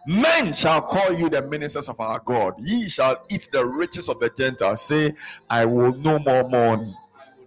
Men 0.08 0.54
shall 0.54 0.80
call 0.80 1.12
you 1.12 1.28
the 1.28 1.42
ministers 1.42 1.86
of 1.86 2.00
our 2.00 2.18
God. 2.24 2.54
Ye 2.60 2.88
shall 2.88 3.22
eat 3.30 3.46
the 3.52 3.62
riches 3.62 4.08
of 4.08 4.18
the 4.18 4.30
Gentiles. 4.30 4.80
Say, 4.80 5.12
I 5.50 5.66
will 5.66 5.92
no 5.92 6.18
more 6.20 6.48
mourn 6.48 6.94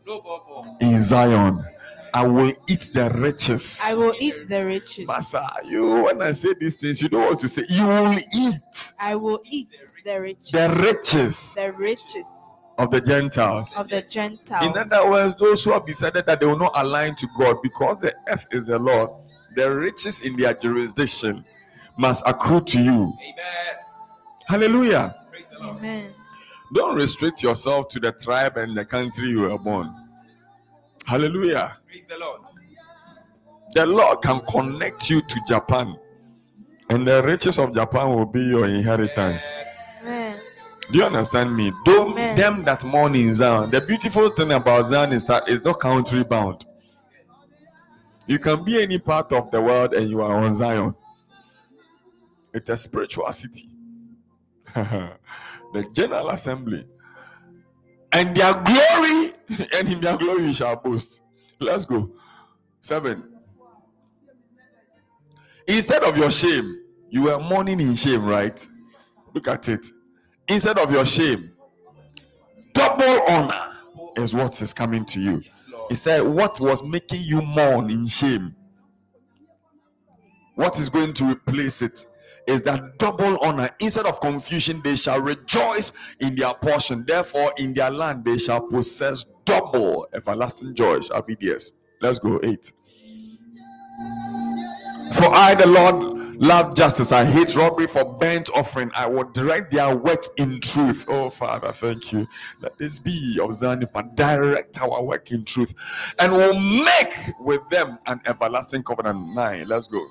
No 0.05 0.21
more 0.21 0.43
more. 0.47 0.77
in 0.79 1.01
Zion. 1.01 1.65
I 2.13 2.27
will 2.27 2.53
eat 2.69 2.91
the 2.93 3.09
riches. 3.15 3.81
I 3.83 3.95
will 3.95 4.13
eat 4.19 4.47
the 4.47 4.63
riches. 4.63 5.07
Master, 5.07 5.39
you 5.65 6.03
when 6.03 6.21
I 6.21 6.33
say 6.33 6.53
these 6.59 6.75
things, 6.75 7.01
you 7.01 7.09
don't 7.09 7.23
want 7.25 7.39
to 7.39 7.49
say 7.49 7.63
you 7.67 7.83
will 7.87 8.19
eat 8.35 8.93
I 8.99 9.15
will 9.15 9.41
eat 9.49 9.69
the 10.05 10.21
riches. 10.21 10.51
the 10.51 10.69
riches 10.69 11.55
The 11.55 11.71
riches 11.73 12.55
of 12.77 12.91
the 12.91 13.01
Gentiles. 13.01 13.75
of 13.75 13.89
the 13.89 14.03
Gentiles. 14.03 14.65
In 14.67 14.77
other 14.77 15.09
words, 15.09 15.33
those 15.39 15.63
who 15.63 15.71
have 15.71 15.87
decided 15.87 16.27
that 16.27 16.39
they 16.39 16.45
will 16.45 16.59
not 16.59 16.73
align 16.75 17.15
to 17.15 17.27
God 17.39 17.57
because 17.63 18.01
the 18.01 18.13
earth 18.27 18.45
is 18.51 18.67
the 18.67 18.77
Lord, 18.77 19.09
the 19.55 19.67
riches 19.73 20.21
in 20.21 20.37
their 20.37 20.53
jurisdiction 20.53 21.43
must 22.01 22.27
accrue 22.27 22.61
to 22.61 22.81
you. 22.81 23.13
Amen. 23.21 23.75
Hallelujah. 24.47 25.15
Praise 25.29 25.49
the 25.49 25.59
Lord. 25.63 25.77
Amen. 25.77 26.11
Don't 26.73 26.95
restrict 26.95 27.43
yourself 27.43 27.89
to 27.89 27.99
the 27.99 28.11
tribe 28.11 28.57
and 28.57 28.75
the 28.75 28.83
country 28.83 29.29
you 29.29 29.41
were 29.41 29.57
born. 29.57 29.93
Hallelujah. 31.05 31.77
Praise 31.87 32.07
the 32.07 32.17
Lord. 32.17 32.41
The 33.73 33.85
Lord 33.85 34.21
can 34.21 34.41
connect 34.47 35.09
you 35.09 35.21
to 35.21 35.41
Japan, 35.47 35.95
and 36.89 37.07
the 37.07 37.23
riches 37.23 37.57
of 37.57 37.73
Japan 37.73 38.09
will 38.09 38.25
be 38.25 38.41
your 38.41 38.67
inheritance. 38.67 39.61
Amen. 40.01 40.37
Do 40.91 40.97
you 40.97 41.05
understand 41.05 41.55
me? 41.55 41.71
Don't 41.85 42.11
Amen. 42.13 42.35
them 42.35 42.63
that 42.63 42.83
mourn 42.83 43.15
in 43.15 43.33
Zion. 43.33 43.69
The 43.69 43.79
beautiful 43.79 44.29
thing 44.29 44.51
about 44.51 44.83
Zion 44.83 45.13
is 45.13 45.23
that 45.25 45.43
it's 45.47 45.63
not 45.63 45.79
country 45.79 46.23
bound. 46.23 46.65
You 48.27 48.39
can 48.39 48.65
be 48.65 48.81
any 48.81 48.99
part 48.99 49.31
of 49.31 49.51
the 49.51 49.61
world 49.61 49.93
and 49.93 50.09
you 50.09 50.21
are 50.21 50.43
on 50.43 50.53
Zion. 50.53 50.95
It's 52.53 52.69
a 52.69 52.77
spiritual 52.77 53.31
city. 53.31 53.69
the 54.75 55.85
General 55.93 56.29
Assembly. 56.29 56.85
And 58.13 58.35
their 58.35 58.53
glory, 58.53 59.31
and 59.77 59.87
in 59.89 60.01
their 60.01 60.17
glory 60.17 60.43
you 60.43 60.53
shall 60.53 60.75
boast. 60.75 61.21
Let's 61.59 61.85
go. 61.85 62.11
Seven. 62.81 63.31
Instead 65.67 66.03
of 66.03 66.17
your 66.17 66.31
shame, 66.31 66.81
you 67.09 67.23
were 67.23 67.39
mourning 67.39 67.79
in 67.79 67.95
shame, 67.95 68.25
right? 68.25 68.67
Look 69.33 69.47
at 69.47 69.69
it. 69.69 69.85
Instead 70.47 70.77
of 70.77 70.91
your 70.91 71.05
shame, 71.05 71.51
double 72.73 73.21
honor 73.29 73.71
is 74.17 74.33
what 74.33 74.61
is 74.61 74.73
coming 74.73 75.05
to 75.05 75.21
you. 75.21 75.43
He 75.87 75.95
said, 75.95 76.23
What 76.23 76.59
was 76.59 76.83
making 76.83 77.21
you 77.21 77.41
mourn 77.41 77.89
in 77.89 78.07
shame? 78.07 78.55
What 80.55 80.77
is 80.79 80.89
going 80.89 81.13
to 81.13 81.31
replace 81.31 81.81
it 81.81 82.05
is 82.47 82.61
that 82.63 82.97
double 82.97 83.37
honor. 83.39 83.69
Instead 83.79 84.05
of 84.05 84.19
confusion, 84.19 84.81
they 84.83 84.95
shall 84.95 85.19
rejoice 85.19 85.93
in 86.19 86.35
their 86.35 86.53
portion. 86.53 87.05
Therefore, 87.07 87.53
in 87.57 87.73
their 87.73 87.91
land, 87.91 88.25
they 88.25 88.37
shall 88.37 88.61
possess 88.61 89.25
double 89.45 90.07
everlasting 90.13 90.75
joy 90.75 91.01
shall 91.01 91.21
be 91.21 91.35
theirs. 91.39 91.73
Let's 92.01 92.19
go. 92.19 92.39
Eight. 92.43 92.71
For 95.13 95.29
I, 95.29 95.55
the 95.55 95.67
Lord, 95.67 96.37
love 96.41 96.75
justice. 96.75 97.11
I 97.11 97.25
hate 97.25 97.55
robbery 97.55 97.85
for 97.85 98.05
burnt 98.17 98.49
offering. 98.55 98.89
I 98.95 99.05
will 99.05 99.25
direct 99.25 99.71
their 99.71 99.95
work 99.95 100.25
in 100.37 100.59
truth. 100.61 101.05
Oh, 101.07 101.29
Father, 101.29 101.71
thank 101.71 102.11
you. 102.11 102.27
Let 102.61 102.77
this 102.77 102.97
be 102.97 103.39
of 103.41 103.53
Zion, 103.53 103.85
but 103.93 104.15
direct 104.15 104.81
our 104.81 105.03
work 105.03 105.31
in 105.31 105.45
truth 105.45 105.73
and 106.17 106.31
will 106.31 106.59
make 106.59 107.13
with 107.39 107.67
them 107.69 107.99
an 108.07 108.21
everlasting 108.25 108.83
covenant. 108.83 109.35
Nine. 109.35 109.67
Let's 109.67 109.87
go. 109.87 110.03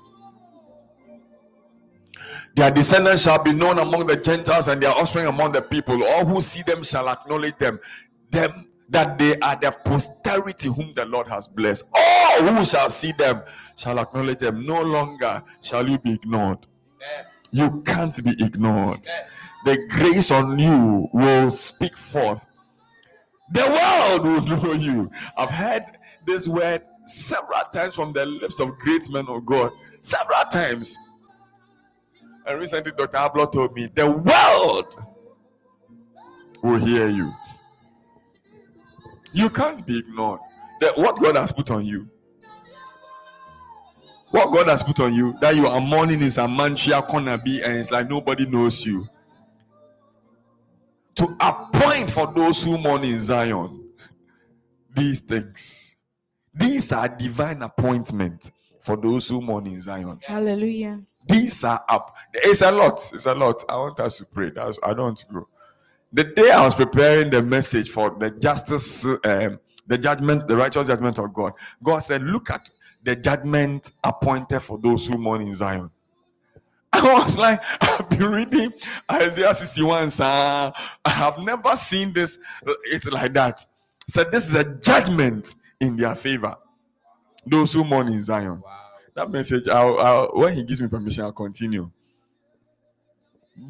Their 2.55 2.71
descendants 2.71 3.23
shall 3.23 3.41
be 3.43 3.53
known 3.53 3.79
among 3.79 4.07
the 4.07 4.15
Gentiles 4.15 4.67
and 4.67 4.81
their 4.81 4.91
offspring 4.91 5.27
among 5.27 5.51
the 5.53 5.61
people. 5.61 6.03
All 6.03 6.25
who 6.25 6.41
see 6.41 6.61
them 6.63 6.83
shall 6.83 7.09
acknowledge 7.09 7.57
them. 7.57 7.79
Them 8.29 8.67
that 8.89 9.17
they 9.17 9.37
are 9.39 9.55
the 9.55 9.71
posterity 9.71 10.67
whom 10.67 10.93
the 10.93 11.05
Lord 11.05 11.27
has 11.27 11.47
blessed. 11.47 11.85
All 11.95 12.43
who 12.43 12.65
shall 12.65 12.89
see 12.89 13.13
them 13.13 13.41
shall 13.77 13.97
acknowledge 13.99 14.39
them. 14.39 14.65
No 14.65 14.81
longer 14.81 15.41
shall 15.61 15.89
you 15.89 15.97
be 15.97 16.13
ignored. 16.13 16.59
You 17.51 17.81
can't 17.85 18.23
be 18.23 18.31
ignored. 18.43 19.07
The 19.65 19.87
grace 19.89 20.31
on 20.31 20.57
you 20.59 21.09
will 21.13 21.51
speak 21.51 21.95
forth. 21.95 22.45
The 23.51 23.61
world 23.61 24.23
will 24.23 24.41
know 24.63 24.73
you. 24.73 25.11
I've 25.37 25.49
heard 25.49 25.85
this 26.25 26.47
word 26.47 26.83
several 27.05 27.61
times 27.73 27.95
from 27.95 28.13
the 28.13 28.25
lips 28.25 28.59
of 28.59 28.77
great 28.79 29.09
men 29.09 29.27
of 29.27 29.45
God. 29.45 29.71
Several 30.01 30.43
times. 30.51 30.97
And 32.45 32.59
recently, 32.59 32.91
Dr. 32.91 33.17
Ablo 33.17 33.51
told 33.51 33.75
me 33.75 33.87
the 33.93 34.05
world 34.07 35.05
will 36.63 36.79
hear 36.79 37.07
you. 37.07 37.33
You 39.33 39.49
can't 39.49 39.85
be 39.85 39.99
ignored. 39.99 40.39
What 40.95 41.19
God 41.19 41.35
has 41.37 41.51
put 41.51 41.69
on 41.71 41.85
you. 41.85 42.07
What 44.31 44.51
God 44.53 44.67
has 44.67 44.81
put 44.81 44.99
on 44.99 45.13
you, 45.13 45.35
that 45.41 45.55
you 45.55 45.67
are 45.67 45.81
mourning 45.81 46.21
in 46.21 46.31
some 46.31 46.55
mantra 46.55 47.01
corner 47.01 47.37
be, 47.37 47.61
and 47.61 47.77
it's 47.77 47.91
like 47.91 48.09
nobody 48.09 48.45
knows 48.45 48.85
you. 48.85 49.05
To 51.15 51.35
appoint 51.39 52.09
for 52.09 52.31
those 52.33 52.63
who 52.63 52.77
mourn 52.77 53.03
in 53.03 53.19
Zion 53.19 53.81
these 54.95 55.21
things. 55.21 55.95
These 56.53 56.91
are 56.91 57.07
divine 57.07 57.61
appointments 57.61 58.51
for 58.81 58.97
those 58.97 59.29
who 59.29 59.41
mourn 59.41 59.67
in 59.67 59.81
Zion. 59.81 60.19
Hallelujah. 60.23 61.01
These 61.27 61.63
are 61.63 61.83
up. 61.89 62.15
It's 62.33 62.61
a 62.61 62.71
lot. 62.71 62.99
It's 63.13 63.25
a 63.25 63.35
lot. 63.35 63.63
I 63.69 63.77
want 63.77 63.99
us 63.99 64.17
to 64.17 64.25
pray. 64.25 64.49
That's, 64.49 64.77
I 64.83 64.93
don't 64.93 65.05
want 65.05 65.19
to 65.19 65.25
go. 65.27 65.47
The 66.13 66.25
day 66.25 66.51
I 66.51 66.63
was 66.63 66.75
preparing 66.75 67.29
the 67.29 67.41
message 67.41 67.89
for 67.89 68.09
the 68.09 68.31
justice, 68.31 69.05
um, 69.05 69.59
the 69.87 69.97
judgment, 69.97 70.47
the 70.47 70.55
righteous 70.55 70.87
judgment 70.87 71.17
of 71.19 71.33
God, 71.33 71.53
God 71.81 71.99
said, 71.99 72.23
Look 72.23 72.49
at 72.49 72.69
the 73.03 73.15
judgment 73.15 73.91
appointed 74.03 74.59
for 74.59 74.77
those 74.77 75.07
who 75.07 75.17
mourn 75.17 75.41
in 75.41 75.55
Zion. 75.55 75.89
I 76.93 77.13
was 77.13 77.37
like, 77.37 77.61
I've 77.81 78.09
been 78.09 78.29
reading 78.29 78.73
Isaiah 79.09 79.53
61, 79.53 80.09
sir. 80.09 80.23
I 80.23 81.09
have 81.09 81.39
never 81.39 81.75
seen 81.75 82.11
this. 82.11 82.37
It's 82.85 83.05
like 83.05 83.33
that. 83.33 83.65
So 84.09 84.23
this 84.25 84.49
is 84.49 84.55
a 84.55 84.65
judgment 84.65 85.55
in 85.79 85.95
their 85.95 86.15
favor. 86.15 86.55
Those 87.45 87.73
who 87.73 87.83
mourn 87.85 88.09
in 88.09 88.21
Zion. 88.21 88.61
That 89.13 89.29
message, 89.29 89.67
I'll, 89.67 89.99
I'll, 89.99 90.31
when 90.33 90.55
he 90.55 90.63
gives 90.63 90.81
me 90.81 90.87
permission, 90.87 91.25
I'll 91.25 91.31
continue. 91.31 91.89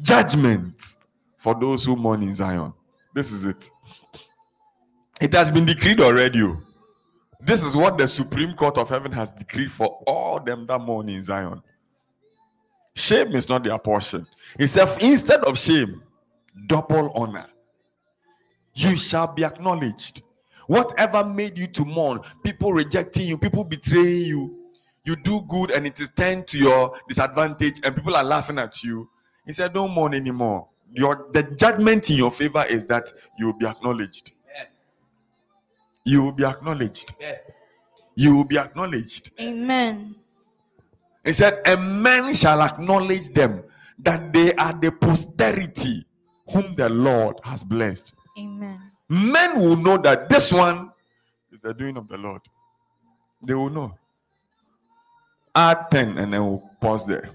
Judgment 0.00 0.80
for 1.38 1.58
those 1.58 1.84
who 1.84 1.96
mourn 1.96 2.22
in 2.22 2.34
Zion. 2.34 2.72
This 3.14 3.32
is 3.32 3.44
it. 3.44 3.68
It 5.20 5.32
has 5.34 5.50
been 5.50 5.64
decreed 5.64 6.00
already. 6.00 6.42
oh. 6.42 6.58
This 7.40 7.64
is 7.64 7.74
what 7.74 7.98
the 7.98 8.06
Supreme 8.06 8.54
Court 8.54 8.78
of 8.78 8.88
Heaven 8.88 9.10
has 9.12 9.32
decreed 9.32 9.70
for 9.70 9.86
all 10.06 10.38
them 10.38 10.66
that 10.66 10.78
mourn 10.78 11.08
in 11.08 11.22
Zion. 11.22 11.60
Shame 12.94 13.34
is 13.34 13.48
not 13.48 13.64
their 13.64 13.78
portion. 13.78 14.26
He 14.58 14.66
said, 14.66 14.88
instead 15.02 15.40
of 15.40 15.58
shame, 15.58 16.02
double 16.66 17.10
honor. 17.14 17.46
You 18.74 18.96
shall 18.96 19.26
be 19.26 19.44
acknowledged. 19.44 20.22
Whatever 20.66 21.24
made 21.24 21.58
you 21.58 21.66
to 21.68 21.84
mourn, 21.84 22.20
people 22.44 22.72
rejecting 22.72 23.26
you, 23.26 23.36
people 23.36 23.64
betraying 23.64 24.26
you, 24.26 24.61
you 25.04 25.16
do 25.16 25.42
good 25.48 25.70
and 25.72 25.86
it 25.86 26.00
is 26.00 26.10
turned 26.10 26.46
to 26.48 26.58
your 26.58 26.94
disadvantage, 27.08 27.80
and 27.84 27.94
people 27.94 28.14
are 28.16 28.24
laughing 28.24 28.58
at 28.58 28.82
you. 28.82 29.08
He 29.46 29.52
said, 29.52 29.72
Don't 29.72 29.92
mourn 29.92 30.14
anymore. 30.14 30.68
Your 30.92 31.26
the 31.32 31.42
judgment 31.42 32.10
in 32.10 32.16
your 32.16 32.30
favor 32.30 32.64
is 32.68 32.86
that 32.86 33.10
you 33.38 33.46
will 33.46 33.58
be 33.58 33.66
acknowledged. 33.66 34.32
You 36.04 36.24
will 36.24 36.32
be 36.32 36.44
acknowledged. 36.44 37.14
You 38.14 38.36
will 38.36 38.44
be 38.44 38.58
acknowledged. 38.58 39.30
Amen. 39.40 40.14
He 41.24 41.32
said, 41.32 41.62
And 41.64 42.02
men 42.02 42.34
shall 42.34 42.60
acknowledge 42.60 43.32
them 43.32 43.62
that 44.00 44.32
they 44.32 44.52
are 44.54 44.72
the 44.72 44.90
posterity 44.92 46.04
whom 46.50 46.74
the 46.74 46.88
Lord 46.88 47.36
has 47.44 47.62
blessed. 47.62 48.14
Amen. 48.38 48.80
Men 49.08 49.60
will 49.60 49.76
know 49.76 49.96
that 49.98 50.28
this 50.28 50.52
one 50.52 50.90
is 51.52 51.62
the 51.62 51.72
doing 51.72 51.96
of 51.96 52.08
the 52.08 52.18
Lord. 52.18 52.42
They 53.46 53.54
will 53.54 53.70
know. 53.70 53.94
Add 55.54 55.90
10 55.90 56.18
and 56.18 56.32
then 56.32 56.44
we'll 56.44 56.70
pause 56.80 57.06
there. 57.06 57.30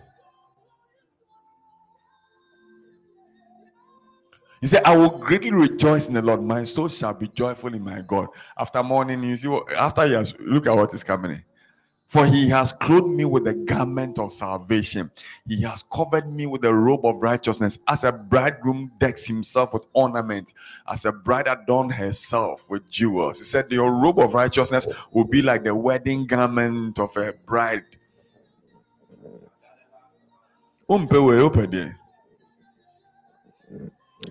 He 4.59 4.67
said, 4.67 4.83
I 4.85 4.97
will 4.97 5.09
greatly 5.09 5.51
rejoice 5.51 6.07
in 6.07 6.15
the 6.15 6.21
Lord. 6.21 6.41
My 6.41 6.63
soul 6.63 6.87
shall 6.87 7.13
be 7.13 7.27
joyful 7.27 7.75
in 7.75 7.83
my 7.83 8.01
God. 8.01 8.29
After 8.57 8.81
morning, 8.81 9.21
you 9.21 9.35
see 9.35 9.47
what 9.47 9.71
after 9.73 10.05
he 10.07 10.13
has 10.13 10.33
look 10.39 10.65
at 10.65 10.75
what 10.75 10.93
is 10.93 11.03
coming. 11.03 11.31
in. 11.31 11.43
For 12.07 12.25
he 12.25 12.47
has 12.49 12.71
clothed 12.71 13.09
me 13.09 13.25
with 13.25 13.43
the 13.43 13.53
garment 13.53 14.17
of 14.17 14.31
salvation. 14.31 15.11
He 15.45 15.61
has 15.63 15.83
covered 15.83 16.25
me 16.25 16.45
with 16.47 16.61
the 16.61 16.73
robe 16.73 17.05
of 17.05 17.21
righteousness, 17.21 17.77
as 17.85 18.05
a 18.05 18.13
bridegroom 18.13 18.93
decks 18.97 19.27
himself 19.27 19.73
with 19.73 19.85
ornament, 19.93 20.53
as 20.89 21.03
a 21.03 21.11
bride 21.11 21.49
adorned 21.49 21.91
herself 21.91 22.63
with 22.69 22.89
jewels. 22.89 23.39
He 23.39 23.43
said, 23.43 23.69
Your 23.71 23.93
robe 23.93 24.19
of 24.19 24.33
righteousness 24.33 24.87
will 25.11 25.25
be 25.25 25.41
like 25.41 25.65
the 25.65 25.75
wedding 25.75 26.25
garment 26.25 26.97
of 26.97 27.15
a 27.17 27.33
bride. 27.45 27.83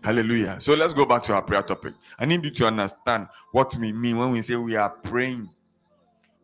Hallelujah. 0.03 0.57
So 0.61 0.75
let's 0.75 0.93
go 0.93 1.07
back 1.07 1.23
to 1.25 1.35
our 1.35 1.43
prayer 1.43 1.63
topic. 1.63 1.95
I 2.19 2.25
need 2.27 2.45
you 2.45 2.51
to 2.51 2.67
understand 2.67 3.29
what 3.53 3.75
we 3.77 3.93
mean 3.93 4.19
when 4.19 4.31
we 4.31 4.43
say 4.43 4.57
we 4.57 4.77
are 4.77 4.91
praying 4.91 5.49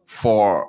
for 0.07 0.69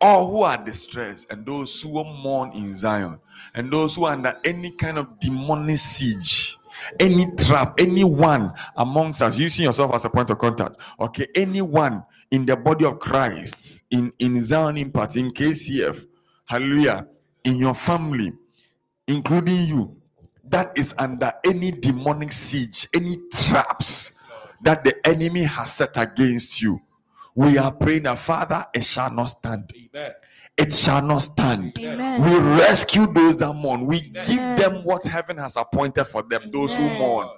all 0.00 0.28
who 0.28 0.42
are 0.42 0.62
distressed 0.62 1.32
and 1.32 1.46
those 1.46 1.80
who 1.80 2.02
mourn 2.02 2.50
in 2.52 2.74
Zion 2.74 3.20
and 3.54 3.72
those 3.72 3.94
who 3.94 4.04
are 4.04 4.14
under 4.14 4.36
any 4.44 4.72
kind 4.72 4.98
of 4.98 5.20
demonic 5.20 5.78
siege, 5.78 6.58
any 6.98 7.26
trap, 7.36 7.74
anyone 7.78 8.52
amongst 8.76 9.22
us 9.22 9.38
using 9.38 9.64
yourself 9.64 9.94
as 9.94 10.04
a 10.04 10.10
point 10.10 10.30
of 10.30 10.38
contact, 10.38 10.80
okay, 10.98 11.26
anyone 11.36 12.02
in 12.32 12.44
the 12.44 12.56
body 12.56 12.84
of 12.84 12.98
Christ, 12.98 13.84
in, 13.90 14.12
in 14.18 14.42
Zion 14.42 14.76
Impact, 14.76 15.16
in 15.16 15.30
KCF, 15.30 16.04
hallelujah, 16.46 17.06
in 17.44 17.56
your 17.56 17.74
family, 17.74 18.32
including 19.06 19.66
you, 19.66 19.96
that 20.44 20.76
is 20.76 20.94
under 20.98 21.32
any 21.44 21.70
demonic 21.70 22.32
siege, 22.32 22.88
any 22.94 23.18
traps 23.32 24.22
that 24.62 24.84
the 24.84 24.94
enemy 25.06 25.42
has 25.42 25.72
set 25.72 25.96
against 25.96 26.60
you. 26.62 26.80
We 27.34 27.58
are 27.58 27.72
praying 27.72 28.02
that 28.04 28.18
Father, 28.18 28.66
it 28.74 28.84
shall 28.84 29.10
not 29.10 29.26
stand. 29.26 29.72
Amen 29.74 30.12
It 30.56 30.74
shall 30.74 31.02
not 31.02 31.20
stand. 31.20 31.78
Amen. 31.78 32.22
We 32.22 32.38
rescue 32.60 33.06
those 33.06 33.36
that 33.38 33.54
mourn. 33.54 33.86
We 33.86 34.00
give 34.00 34.24
them 34.58 34.84
what 34.84 35.04
heaven 35.04 35.38
has 35.38 35.56
appointed 35.56 36.04
for 36.04 36.22
them, 36.22 36.50
those 36.52 36.76
who 36.76 36.84
Amen. 36.84 36.98
mourn. 36.98 37.28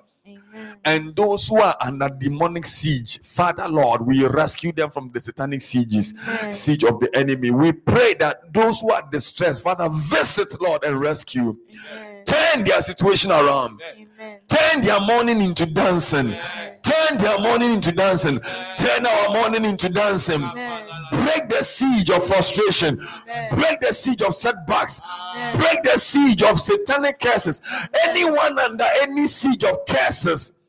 And 0.84 1.14
those 1.16 1.48
who 1.48 1.60
are 1.60 1.76
under 1.80 2.08
demonic 2.08 2.66
siege, 2.66 3.20
Father 3.22 3.68
Lord, 3.68 4.06
we 4.06 4.26
rescue 4.26 4.72
them 4.72 4.90
from 4.90 5.10
the 5.12 5.20
satanic 5.20 5.62
sieges, 5.62 6.14
Amen. 6.28 6.52
siege 6.52 6.84
of 6.84 7.00
the 7.00 7.14
enemy. 7.16 7.50
We 7.50 7.72
pray 7.72 8.14
that 8.14 8.52
those 8.52 8.80
who 8.80 8.92
are 8.92 9.06
distressed, 9.10 9.62
Father, 9.62 9.88
visit, 9.90 10.60
Lord, 10.60 10.84
and 10.84 11.00
rescue. 11.00 11.56
Amen. 11.70 12.24
Turn 12.54 12.64
their 12.64 12.82
situation 12.82 13.32
around. 13.32 13.80
Amen. 13.82 14.38
Turn 14.46 14.80
their 14.82 15.00
mourning 15.00 15.42
into 15.42 15.66
dancing. 15.66 16.38
Turn 16.84 17.18
their 17.18 17.36
mourning 17.40 17.72
into 17.74 17.90
dancing. 17.90 18.38
Turn 18.78 19.04
our 19.04 19.30
mourning 19.30 19.64
into 19.64 19.88
dancing. 19.88 20.40
Amen. 20.40 20.86
Break 21.10 21.48
the 21.48 21.64
siege 21.64 22.10
of 22.10 22.24
frustration. 22.24 23.00
Amen. 23.24 23.48
Break 23.50 23.80
the 23.80 23.92
siege 23.92 24.22
of 24.22 24.36
setbacks. 24.36 25.00
Amen. 25.34 25.56
Break 25.56 25.82
the 25.82 25.98
siege 25.98 26.44
of 26.44 26.60
satanic 26.60 27.18
curses. 27.18 27.60
Anyone 28.04 28.56
under 28.56 28.86
any 29.02 29.26
siege 29.26 29.64
of 29.64 29.78
curses, 29.88 30.60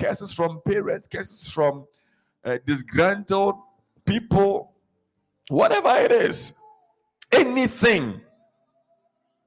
curses 0.00 0.32
from 0.32 0.62
parents, 0.66 1.08
curses 1.08 1.46
from 1.46 1.86
uh, 2.44 2.56
disgruntled 2.64 3.56
people, 4.06 4.72
whatever 5.48 5.94
it 5.96 6.10
is, 6.10 6.58
anything 7.32 8.22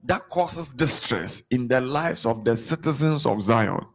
that 0.04 0.22
causes 0.30 0.70
distress 0.70 1.48
in 1.52 1.68
the 1.68 1.82
lives 1.82 2.26
of 2.26 2.44
the 2.44 2.56
citizens 2.56 3.26
of 3.26 3.42
Zion, 3.42 3.86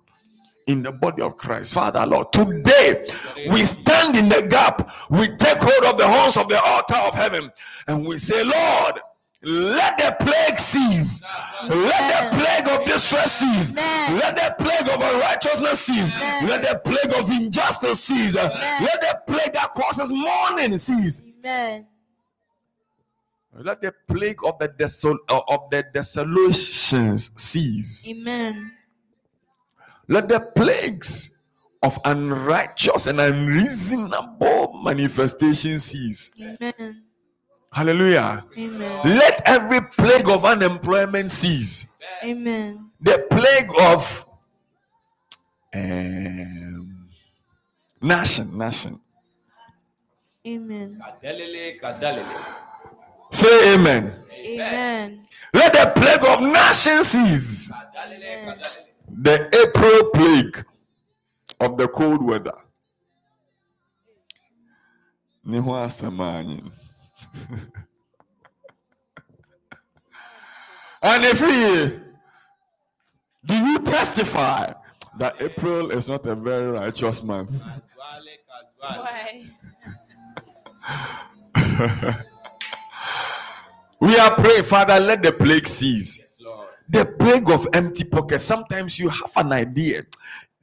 in 0.67 0.83
the 0.83 0.93
body 0.93 1.23
of 1.23 1.37
Christ. 1.37 1.75
Father, 1.75 2.07
Lord, 2.07 2.33
today 2.33 3.07
we 3.51 3.63
stand 3.63 4.17
in 4.17 4.29
the 4.29 4.47
gap. 4.49 4.91
We 5.11 5.29
take 5.37 5.59
hold 5.59 5.85
of 5.93 5.99
the 5.99 6.07
horns 6.07 6.37
of 6.37 6.49
the 6.49 6.61
altar 6.63 6.97
of 6.97 7.15
heaven 7.15 7.51
and 7.89 8.07
we 8.07 8.19
say, 8.19 8.45
Lord, 8.45 9.01
let 9.45 9.99
the 9.99 10.17
plague 10.21 10.59
cease. 10.59 11.21
Let 11.65 12.31
the 12.31 12.39
plague 12.39 12.69
of 12.69 12.87
distress 12.87 13.41
cease. 13.41 13.73
Amen. 13.73 14.21
Let 14.21 14.37
the 14.37 14.55
plague 14.63 14.89
of 14.89 15.01
unrighteousness 15.03 15.81
cease. 15.81 16.13
Amen. 16.13 16.49
Let 16.49 16.63
the 16.63 16.81
plague 16.85 17.21
of 17.21 17.29
injustice 17.29 18.05
cease. 18.05 18.37
Let 18.37 19.01
the 19.01 19.21
plague 19.27 19.53
that 19.55 19.73
causes 19.75 20.13
mourning 20.13 20.79
cease. 20.79 21.21
Amen. 21.41 21.87
Let 23.55 23.83
the 23.83 23.93
plague 24.09 24.41
of 24.45 24.59
the 24.59 24.69
desol- 24.69 25.19
uh, 25.29 25.41
of 25.49 25.69
the 25.71 25.85
desolations 25.93 27.31
cease. 27.37 28.09
Amen. 28.09 28.73
Let 30.09 30.29
the 30.29 30.41
plagues 30.41 31.39
of 31.83 31.99
unrighteous 32.05 33.07
and 33.09 33.21
unreasonable 33.21 34.81
manifestation 34.83 35.79
cease. 35.81 36.31
Amen. 36.41 37.03
Hallelujah. 37.73 38.45
Amen. 38.57 39.01
Let 39.05 39.43
every 39.47 39.81
plague 39.97 40.29
of 40.29 40.45
unemployment 40.45 41.31
cease. 41.31 41.89
Amen. 42.25 42.91
The 43.01 43.27
plague 43.31 43.71
of 43.81 44.27
um, 45.75 47.09
nation, 48.01 48.57
nation. 48.57 49.01
Amen. 50.47 51.01
Say 53.33 53.75
amen. 53.75 54.13
Amen. 54.45 55.23
Let 55.55 55.73
the 55.73 55.93
plague 55.99 56.25
of 56.29 56.43
nation 56.43 57.03
cease. 57.03 57.73
The 59.09 59.49
April 59.63 60.11
plague 60.11 60.67
of 61.61 61.79
the 61.79 61.89
cold 61.89 62.23
weather. 62.23 62.53
Ne 65.45 65.59
ho 65.59 65.71
asɛm 65.73 66.21
a 66.21 66.25
anyị. 66.39 66.71
And 71.05 71.25
if 71.25 71.41
we 71.41 71.99
do 73.45 73.55
you 73.57 73.79
testify 73.81 74.73
that 75.19 75.41
April 75.43 75.91
is 75.91 76.09
not 76.09 76.25
a 76.27 76.35
very 76.37 76.71
righteous 76.71 77.23
month? 77.25 77.65
Why? 78.79 79.47
We 84.03 84.19
are 84.19 84.35
praying, 84.35 84.65
Father, 84.65 84.99
let 84.99 85.23
the 85.23 85.31
plague 85.31 85.69
cease. 85.69 86.19
Yes. 86.19 86.39
The 86.89 87.05
plague 87.21 87.49
of 87.49 87.69
empty 87.73 88.03
pockets. 88.03 88.43
Sometimes 88.43 88.99
you 88.99 89.09
have 89.09 89.31
an 89.37 89.53
idea. 89.53 90.03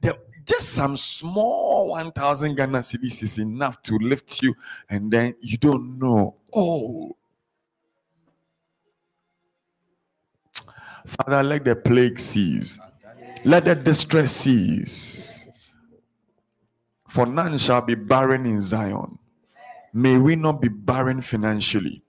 that 0.02 0.18
just 0.44 0.68
some 0.74 0.94
small 0.94 1.88
1,000 1.88 2.54
Ghana 2.54 2.80
cedis 2.80 3.22
is 3.22 3.38
enough 3.38 3.80
to 3.84 3.96
lift 3.96 4.42
you, 4.42 4.54
and 4.90 5.10
then 5.10 5.34
you 5.40 5.56
don't 5.56 5.98
know. 5.98 6.36
Oh, 6.52 7.16
Father, 11.06 11.42
let 11.42 11.64
the 11.64 11.76
plague 11.76 12.20
cease. 12.20 12.78
Let 13.42 13.64
the 13.64 13.74
distress 13.74 14.32
cease. 14.32 15.48
For 17.08 17.24
none 17.24 17.56
shall 17.56 17.80
be 17.80 17.94
barren 17.94 18.44
in 18.44 18.60
Zion. 18.60 19.18
May 19.94 20.18
we 20.18 20.36
not 20.36 20.60
be 20.60 20.68
barren 20.68 21.22
financially. 21.22 22.02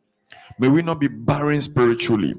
May 0.61 0.69
we 0.69 0.83
not 0.83 0.99
be 0.99 1.07
barren 1.07 1.59
spiritually. 1.59 2.35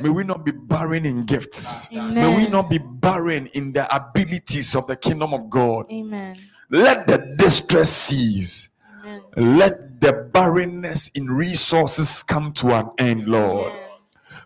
May 0.00 0.10
we 0.10 0.22
not 0.22 0.44
be 0.44 0.52
barren 0.52 1.04
in 1.04 1.26
gifts. 1.26 1.90
May 1.90 2.32
we 2.32 2.46
not 2.46 2.70
be 2.70 2.78
barren 2.78 3.48
in 3.54 3.72
the 3.72 3.92
abilities 3.92 4.76
of 4.76 4.86
the 4.86 4.94
kingdom 4.94 5.34
of 5.34 5.50
God. 5.50 5.86
Amen. 5.90 6.38
Let 6.70 7.08
the 7.08 7.34
distress 7.36 7.90
cease. 7.90 8.68
Amen. 9.02 9.58
Let 9.58 10.00
the 10.00 10.30
barrenness 10.32 11.08
in 11.16 11.26
resources 11.26 12.22
come 12.22 12.52
to 12.52 12.70
an 12.70 12.90
end, 12.98 13.26
Lord. 13.26 13.72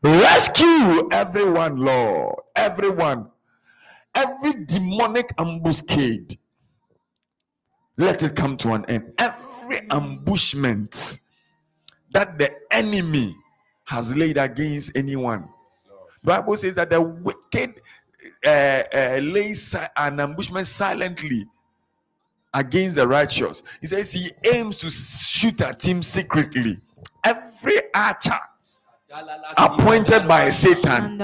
Rescue 0.03 1.07
everyone, 1.13 1.77
Lord. 1.77 2.37
Everyone. 2.57 3.29
Every 4.15 4.65
demonic 4.65 5.29
ambuscade. 5.37 6.39
Let 7.99 8.23
it 8.23 8.35
come 8.35 8.57
to 8.59 8.73
an 8.73 8.87
end. 8.87 9.13
Every 9.19 9.83
ambushment 9.91 11.21
that 12.13 12.39
the 12.39 12.55
enemy 12.71 13.37
has 13.85 14.17
laid 14.17 14.39
against 14.39 14.97
anyone. 14.97 15.49
Bible 16.23 16.57
says 16.57 16.75
that 16.75 16.91
the 16.91 17.01
wicked 17.01 17.81
uh, 18.47 18.83
uh, 18.95 19.21
lays 19.23 19.75
an 19.97 20.21
ambushment 20.21 20.67
silently 20.67 21.47
against 22.53 22.97
the 22.97 23.07
righteous. 23.07 23.63
He 23.81 23.87
says 23.87 24.13
he 24.13 24.31
aims 24.53 24.77
to 24.79 24.91
shoot 24.91 25.61
at 25.61 25.83
him 25.83 26.03
secretly. 26.03 26.79
Every 27.25 27.77
archer 27.95 28.39
appointed 29.57 30.29
by. 30.29 30.51
Satan 30.51 31.21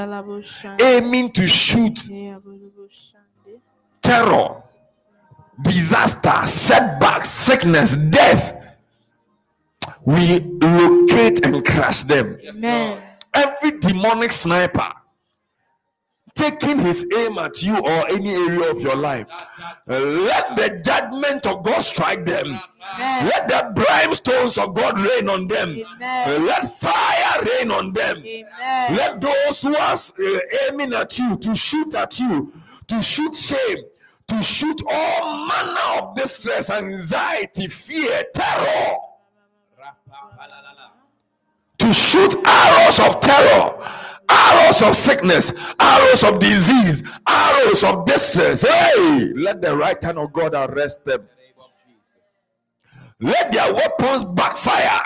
aiming 0.80 1.32
to 1.32 1.46
shoot 1.46 2.10
terror, 4.02 4.62
disaster, 5.62 6.46
setbacks, 6.46 7.30
sickness, 7.30 7.96
death. 7.96 8.55
We 10.04 10.40
locate 10.40 11.44
and 11.44 11.64
crush 11.64 12.04
them. 12.04 12.38
Amen. 12.48 13.02
Every 13.34 13.78
demonic 13.80 14.32
sniper 14.32 14.92
taking 16.36 16.78
his 16.78 17.10
aim 17.16 17.38
at 17.38 17.62
you 17.62 17.76
or 17.78 18.08
any 18.10 18.30
area 18.30 18.70
of 18.70 18.80
your 18.80 18.94
life, 18.94 19.26
let 19.86 20.54
the 20.56 20.80
judgment 20.84 21.46
of 21.46 21.64
God 21.64 21.80
strike 21.80 22.24
them. 22.24 22.46
Amen. 22.94 23.26
Let 23.26 23.48
the 23.48 23.72
brimstones 23.74 24.62
of 24.62 24.74
God 24.74 25.00
rain 25.00 25.28
on 25.28 25.48
them. 25.48 25.82
Amen. 25.96 26.46
Let 26.46 26.68
fire 26.78 27.42
rain 27.42 27.72
on 27.72 27.92
them. 27.92 28.18
Amen. 28.18 28.94
Let 28.96 29.20
those 29.20 29.62
who 29.62 29.74
are 29.74 29.94
uh, 29.94 30.38
aiming 30.70 30.92
at 30.92 31.18
you 31.18 31.36
to 31.36 31.54
shoot 31.54 31.94
at 31.94 32.20
you, 32.20 32.52
to 32.88 33.02
shoot 33.02 33.34
shame, 33.34 33.78
to 34.28 34.42
shoot 34.42 34.80
all 34.88 35.46
manner 35.46 35.80
of 36.02 36.16
distress, 36.16 36.70
anxiety, 36.70 37.66
fear, 37.66 38.22
terror. 38.34 38.96
To 41.86 41.94
shoot 41.94 42.34
arrows 42.44 42.98
of 42.98 43.20
terror, 43.20 43.78
arrows 44.28 44.82
of 44.82 44.96
sickness, 44.96 45.52
arrows 45.78 46.24
of 46.24 46.40
disease, 46.40 47.02
arrows 47.28 47.84
of 47.84 48.04
distress. 48.04 48.62
Hey, 48.62 49.32
let 49.36 49.62
the 49.62 49.76
right 49.76 50.02
hand 50.02 50.18
of 50.18 50.32
God 50.32 50.54
arrest 50.54 51.04
them. 51.04 51.28
Let 53.20 53.52
their 53.52 53.72
weapons 53.72 54.24
backfire. 54.24 55.02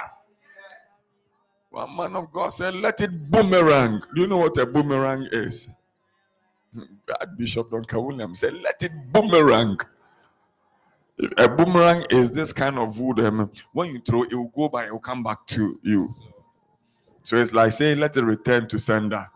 One 1.68 1.96
man 1.96 2.16
of 2.16 2.32
God 2.32 2.48
said, 2.48 2.74
Let 2.74 3.00
it 3.00 3.30
boomerang. 3.30 4.02
Do 4.14 4.22
you 4.22 4.26
know 4.26 4.38
what 4.38 4.58
a 4.58 4.66
boomerang 4.66 5.28
is? 5.30 5.68
Bishop 7.36 7.70
Duncan 7.70 8.04
Williams 8.04 8.40
said, 8.40 8.54
Let 8.54 8.82
it 8.82 8.92
boomerang. 9.12 9.78
A 11.36 11.48
boomerang 11.48 12.06
is 12.10 12.30
this 12.30 12.52
kind 12.52 12.78
of 12.78 12.98
wood. 12.98 13.20
um, 13.20 13.50
when 13.72 13.92
you 13.92 14.00
throw, 14.00 14.22
it 14.24 14.32
will 14.32 14.48
go 14.48 14.68
by, 14.70 14.86
it 14.86 14.92
will 14.92 14.98
come 14.98 15.22
back 15.22 15.46
to 15.48 15.78
you. 15.82 16.08
So 17.22 17.36
it's 17.36 17.52
like 17.52 17.72
saying, 17.72 17.98
Let 17.98 18.16
it 18.16 18.24
return 18.24 18.68
to 18.68 18.78
sender. 18.78 19.26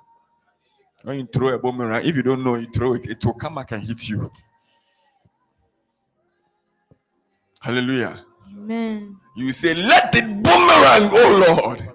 When 1.03 1.19
you 1.19 1.27
throw 1.27 1.49
a 1.49 1.59
boomerang, 1.59 2.05
if 2.05 2.17
you 2.17 2.23
don't 2.23 2.43
know, 2.43 2.55
you 2.55 2.67
throw 2.67 2.95
it, 2.95 3.07
it 3.07 3.25
will 3.25 3.35
come 3.35 3.57
back 3.57 3.73
and 3.73 3.83
hit 3.83 4.09
you. 4.09 4.31
Hallelujah. 7.61 8.25
Amen. 8.53 9.17
You 9.37 9.53
say, 9.53 9.75
Let 9.75 10.15
it 10.15 10.25
boomerang, 10.25 11.11
oh 11.13 11.57
Lord. 11.63 11.89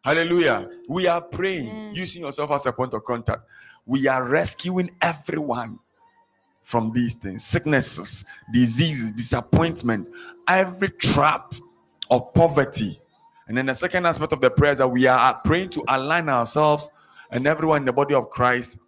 Hallelujah. 0.05 0.69
We 0.89 1.07
are 1.07 1.21
praying, 1.21 1.69
Amen. 1.69 1.95
using 1.95 2.23
yourself 2.23 2.51
as 2.53 2.67
a 2.67 2.73
point 2.73 2.95
of 2.95 3.05
contact. 3.05 3.43
We 3.85 4.07
are 4.07 4.25
rescuing 4.25 4.91
everyone 5.01 5.79
from 6.63 6.93
these 6.93 7.15
things 7.15 7.45
sicknesses, 7.45 8.27
diseases, 8.53 9.13
disappointment, 9.13 10.07
every 10.47 10.91
trap 10.91 11.55
of 12.11 12.35
poverty. 12.35 13.01
And 13.49 13.57
then 13.57 13.67
the 13.67 13.75
second 13.75 14.07
aspect 14.07 14.33
of 14.33 14.41
the 14.41 14.51
prayer 14.51 14.73
is 14.73 14.79
that 14.79 14.89
we 14.89 15.07
are 15.07 15.35
praying 15.45 15.71
to 15.71 15.85
align 15.89 16.29
ourselves 16.29 16.91
and 17.31 17.47
everyone 17.47 17.83
in 17.83 17.87
the 17.87 17.93
body 17.93 18.15
of 18.15 18.31
Christ 18.31 18.79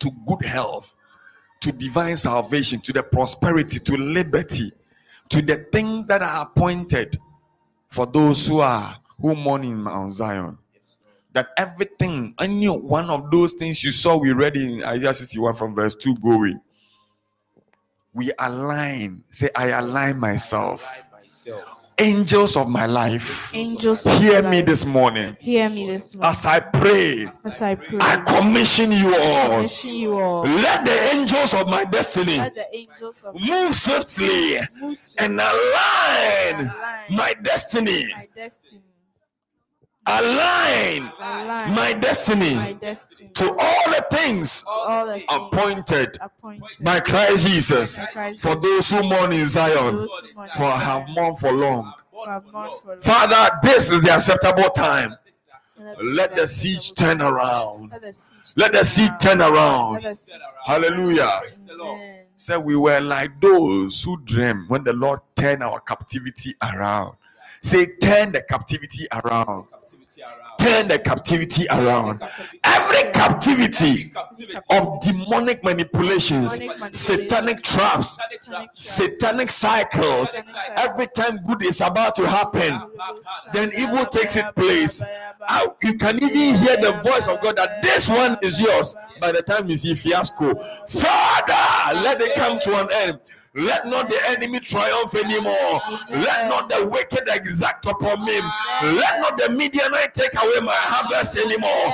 to 0.00 0.10
good 0.26 0.44
health, 0.44 0.94
to 1.60 1.72
divine 1.72 2.16
salvation, 2.16 2.80
to 2.80 2.92
the 2.92 3.02
prosperity, 3.02 3.78
to 3.78 3.96
liberty, 3.96 4.72
to 5.28 5.42
the 5.42 5.56
things 5.72 6.08
that 6.08 6.22
are 6.22 6.42
appointed 6.42 7.16
for 7.88 8.06
those 8.06 8.46
who 8.46 8.60
are 8.60 8.96
who 9.20 9.34
mourn 9.34 9.64
in 9.64 9.76
Mount 9.76 10.14
Zion. 10.14 10.58
That 11.32 11.48
everything, 11.56 12.34
any 12.40 12.66
one 12.66 13.08
of 13.10 13.30
those 13.30 13.52
things 13.52 13.84
you 13.84 13.92
saw, 13.92 14.16
we 14.18 14.32
read 14.32 14.56
in 14.56 14.82
Isaiah 14.82 15.14
61 15.14 15.54
from 15.54 15.74
verse 15.74 15.94
2 15.94 16.16
going. 16.16 16.60
We 18.12 18.32
align, 18.36 19.22
say, 19.30 19.50
I 19.54 19.68
align 19.68 20.18
myself. 20.18 20.82
By 21.12 21.20
myself. 21.20 21.79
Angels 22.00 22.56
of 22.56 22.68
my 22.68 22.86
life, 22.86 23.54
Angels 23.54 24.04
hear 24.04 24.40
me 24.42 24.56
life, 24.58 24.66
this 24.66 24.84
morning 24.86 25.36
Hear 25.38 25.68
me 25.68 25.86
this 25.90 26.14
morning 26.16 26.30
as 26.30 26.46
I 26.46 26.60
pray. 26.60 27.26
as 27.44 27.60
I 27.62 27.74
pray. 27.74 27.98
I 28.00 28.16
commission 28.24 28.90
you 28.90 29.14
all. 29.14 29.50
Commission 29.56 29.90
you 29.94 30.18
all. 30.18 30.42
Let 30.44 30.86
the 30.86 30.98
angels 31.14 31.52
of 31.52 31.68
my 31.68 31.84
destiny 31.84 32.38
Let 32.38 32.54
the 32.54 32.74
angels 32.74 33.22
of 33.24 33.34
move 33.34 33.74
swiftly 33.74 34.60
move 34.80 34.96
swiftly 34.96 35.24
and 35.26 35.40
align 35.40 36.70
align 36.70 37.04
my 37.10 37.34
destiny. 37.42 38.08
my 38.16 38.28
destiny. 38.34 38.80
Align 40.06 41.12
Align 41.20 41.74
my 41.74 41.92
destiny 41.92 42.54
my 42.54 42.72
destiny. 42.72 43.30
to 43.34 43.50
all 43.50 43.84
the 43.86 44.06
things 44.10 44.64
All 44.66 45.06
the 45.06 45.12
things 45.14 45.26
appointed 45.28 46.18
appointed 46.20 46.84
by 46.84 47.00
Christ 47.00 47.46
Jesus 47.46 47.98
by 47.98 48.06
Christ 48.06 48.40
for 48.40 48.56
those 48.56 48.90
who 48.90 49.02
mourn 49.08 49.32
in 49.32 49.46
Zion, 49.46 49.96
mourn 49.96 50.08
for 50.56 50.64
I 50.64 50.78
have 50.78 51.08
mourned 51.10 51.38
for 51.38 51.52
long. 51.52 51.92
who 52.12 52.24
have 52.24 52.50
mourned 52.50 52.70
for 52.82 52.90
long. 52.92 53.00
Father, 53.02 53.58
this 53.62 53.90
is 53.90 54.00
the 54.00 54.12
acceptable 54.12 54.70
time. 54.70 55.16
Let 56.02 56.36
the 56.36 56.46
siege 56.46 56.94
turn 56.94 57.22
around. 57.22 57.90
Let 57.90 58.02
the 58.02 58.12
siege 58.12 58.56
Let 58.56 58.72
the 58.72 58.84
siege 58.84 59.10
turn 59.20 59.40
around. 59.40 59.94
Let 59.94 60.02
the 60.02 60.14
siege 60.14 60.36
Hallelujah. 60.66 61.38
Praise 61.40 61.60
the 61.60 61.76
Lord. 61.76 62.00
Amen. 62.00 62.24
Said 62.36 62.58
we 62.58 62.76
were 62.76 63.00
like 63.00 63.40
those 63.40 64.02
who 64.02 64.20
dream 64.24 64.66
when 64.68 64.84
the 64.84 64.92
Lord 64.92 65.20
turned 65.36 65.62
our 65.62 65.80
captivity 65.80 66.54
around. 66.62 67.16
Say, 67.62 67.86
turn 68.00 68.32
the 68.32 68.42
captivity 68.42 69.06
around. 69.12 69.66
Captivity 69.70 70.22
around. 70.22 70.58
Turn 70.58 70.88
the 70.88 70.98
captivity 70.98 71.66
around. 71.70 72.22
Every 72.64 73.10
captivity 73.12 74.12
of 74.70 75.00
demonic 75.00 75.62
manipulations, 75.64 76.60
satanic 76.92 77.62
traps, 77.62 78.18
Satanic 78.74 79.50
cycles. 79.50 80.38
Every 80.76 81.06
time 81.08 81.38
good 81.46 81.62
is 81.64 81.80
about 81.80 82.16
to 82.16 82.26
happen, 82.28 82.80
then 83.52 83.70
evil 83.76 84.04
takes 84.06 84.36
its 84.36 84.50
place. 84.52 85.02
You 85.82 85.94
can 85.98 86.16
even 86.16 86.54
hear 86.54 86.76
the 86.76 87.00
voice 87.04 87.28
of 87.28 87.40
God 87.40 87.56
that 87.56 87.82
this 87.82 88.08
one 88.08 88.38
is 88.42 88.60
yours 88.60 88.96
by 89.20 89.32
the 89.32 89.42
time 89.42 89.68
you 89.68 89.76
see 89.76 89.94
fiasco. 89.94 90.54
Father, 90.88 92.00
let 92.02 92.20
it 92.20 92.34
come 92.34 92.58
to 92.60 92.80
an 92.80 92.88
end. 92.92 93.20
Let 93.52 93.86
not 93.88 94.08
the 94.08 94.18
enemy 94.28 94.60
triumph 94.60 95.12
anymore. 95.14 95.80
Let 96.08 96.48
not 96.48 96.68
the 96.68 96.86
wicked 96.86 97.28
exact 97.28 97.84
upon 97.86 98.24
me. 98.24 98.38
Let 98.82 99.20
not 99.20 99.36
the 99.38 99.50
Midianite 99.50 100.14
take 100.14 100.34
away 100.34 100.60
my 100.62 100.72
harvest 100.72 101.36
anymore. 101.36 101.86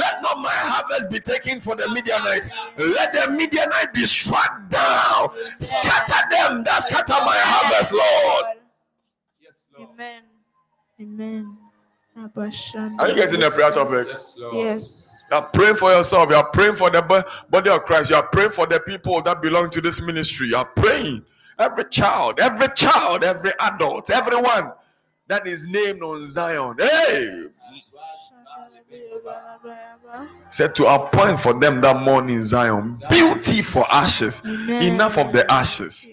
Let 0.00 0.22
not 0.22 0.38
my 0.38 0.48
harvest 0.50 1.10
be 1.10 1.20
taken 1.20 1.60
for 1.60 1.76
the 1.76 1.86
Midianite. 1.90 2.48
Let 2.78 3.12
the 3.12 3.30
Midianite 3.30 3.92
be 3.92 4.06
struck 4.06 4.70
down. 4.70 5.28
Scatter 5.60 6.28
them 6.30 6.64
that 6.64 6.84
scatter 6.84 7.22
my 7.24 7.36
harvest, 7.36 7.92
Lord. 7.92 8.44
Yes, 9.42 9.64
Lord. 9.76 9.90
Amen. 9.92 10.22
Amen. 10.98 11.58
Abashan- 12.18 12.98
Are 12.98 13.08
you 13.08 13.14
getting 13.16 13.40
the 13.40 13.50
prayer 13.50 13.70
topic? 13.70 14.06
Yes, 14.08 14.36
Lord. 14.38 14.54
Yes. 14.56 15.11
You 15.32 15.38
are 15.38 15.48
praying 15.48 15.76
for 15.76 15.90
yourself. 15.90 16.28
You 16.28 16.36
are 16.36 16.50
praying 16.50 16.76
for 16.76 16.90
the 16.90 17.00
body 17.48 17.70
of 17.70 17.84
Christ. 17.84 18.10
You 18.10 18.16
are 18.16 18.26
praying 18.26 18.50
for 18.50 18.66
the 18.66 18.78
people 18.80 19.22
that 19.22 19.40
belong 19.40 19.70
to 19.70 19.80
this 19.80 19.98
ministry. 19.98 20.48
You 20.48 20.56
are 20.56 20.66
praying. 20.66 21.24
Every 21.58 21.86
child, 21.86 22.38
every 22.38 22.68
child, 22.74 23.24
every 23.24 23.52
adult, 23.58 24.10
everyone 24.10 24.72
that 25.28 25.46
is 25.46 25.66
named 25.66 26.02
on 26.02 26.28
Zion. 26.28 26.76
Hey, 26.78 27.46
said 30.50 30.74
to 30.74 30.84
appoint 30.84 31.40
for 31.40 31.58
them 31.58 31.80
that 31.80 32.02
morning 32.02 32.42
Zion. 32.42 32.94
Beauty 33.08 33.62
for 33.62 33.86
ashes. 33.90 34.42
Amen. 34.44 34.82
Enough 34.82 35.16
of 35.16 35.32
the 35.32 35.50
ashes. 35.50 36.10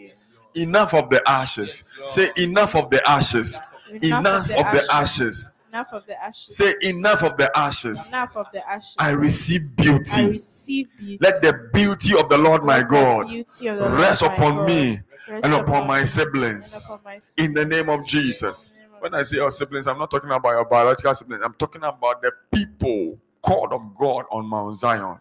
Enough 0.55 0.93
of 0.93 1.09
the 1.09 1.21
ashes. 1.29 1.91
Say 2.03 2.29
enough 2.37 2.73
of 2.73 2.89
the 2.89 3.05
ashes. 3.05 3.57
Enough 4.01 4.49
of 4.51 4.71
the 4.71 4.87
ashes. 4.89 5.43
Enough 5.69 5.93
of 5.93 6.05
the 6.07 6.23
ashes. 6.23 6.57
Say 6.57 6.73
enough 6.83 7.23
of 7.23 7.37
the 7.37 7.57
ashes. 7.57 8.11
Enough 8.11 8.35
of 8.37 8.47
the 8.51 8.67
ashes. 8.67 8.95
I 8.97 9.11
receive 9.11 9.75
beauty. 9.75 10.11
I 10.11 10.25
receive 10.25 10.87
beauty. 10.97 11.19
Let 11.21 11.41
the 11.41 11.69
beauty 11.73 12.17
of 12.17 12.27
the 12.27 12.37
Lord 12.37 12.63
my 12.63 12.81
God 12.81 13.27
Lord 13.29 13.91
rest 13.99 14.23
upon 14.23 14.57
God 14.57 14.67
me 14.67 14.99
rest 15.27 15.45
and 15.45 15.53
upon 15.53 15.85
my 15.85 16.03
siblings. 16.03 16.89
upon 16.89 17.03
my 17.03 17.43
In 17.43 17.53
the 17.53 17.65
name 17.65 17.87
of. 17.87 18.05
Jesus. 18.05 18.65
In 18.65 18.71
the 18.71 18.77
name 18.79 18.95
of 18.95 19.01
When 19.01 19.13
I 19.13 19.23
say 19.23 19.37
your 19.37 19.51
siblings, 19.51 19.85
I'm 19.85 19.99
not 19.99 20.09
talking 20.09 20.31
about 20.31 20.49
your 20.49 20.65
biological 20.65 21.13
siblings. 21.13 21.43
I'm 21.45 21.53
talking 21.53 21.83
about 21.83 22.21
the 22.21 22.31
people 22.51 23.19
called 23.41 23.71
of 23.71 23.95
God 23.95 24.25
on 24.31 24.47
Mount 24.47 24.75
Zion. 24.75 25.19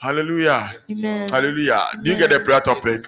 Hallelujah. 0.00 0.74
Amen. 0.90 1.28
Hallelujah. 1.30 1.88
Do 2.02 2.12
you 2.12 2.18
get 2.18 2.30
the 2.30 2.40
prayer 2.40 2.60
topic? 2.60 3.00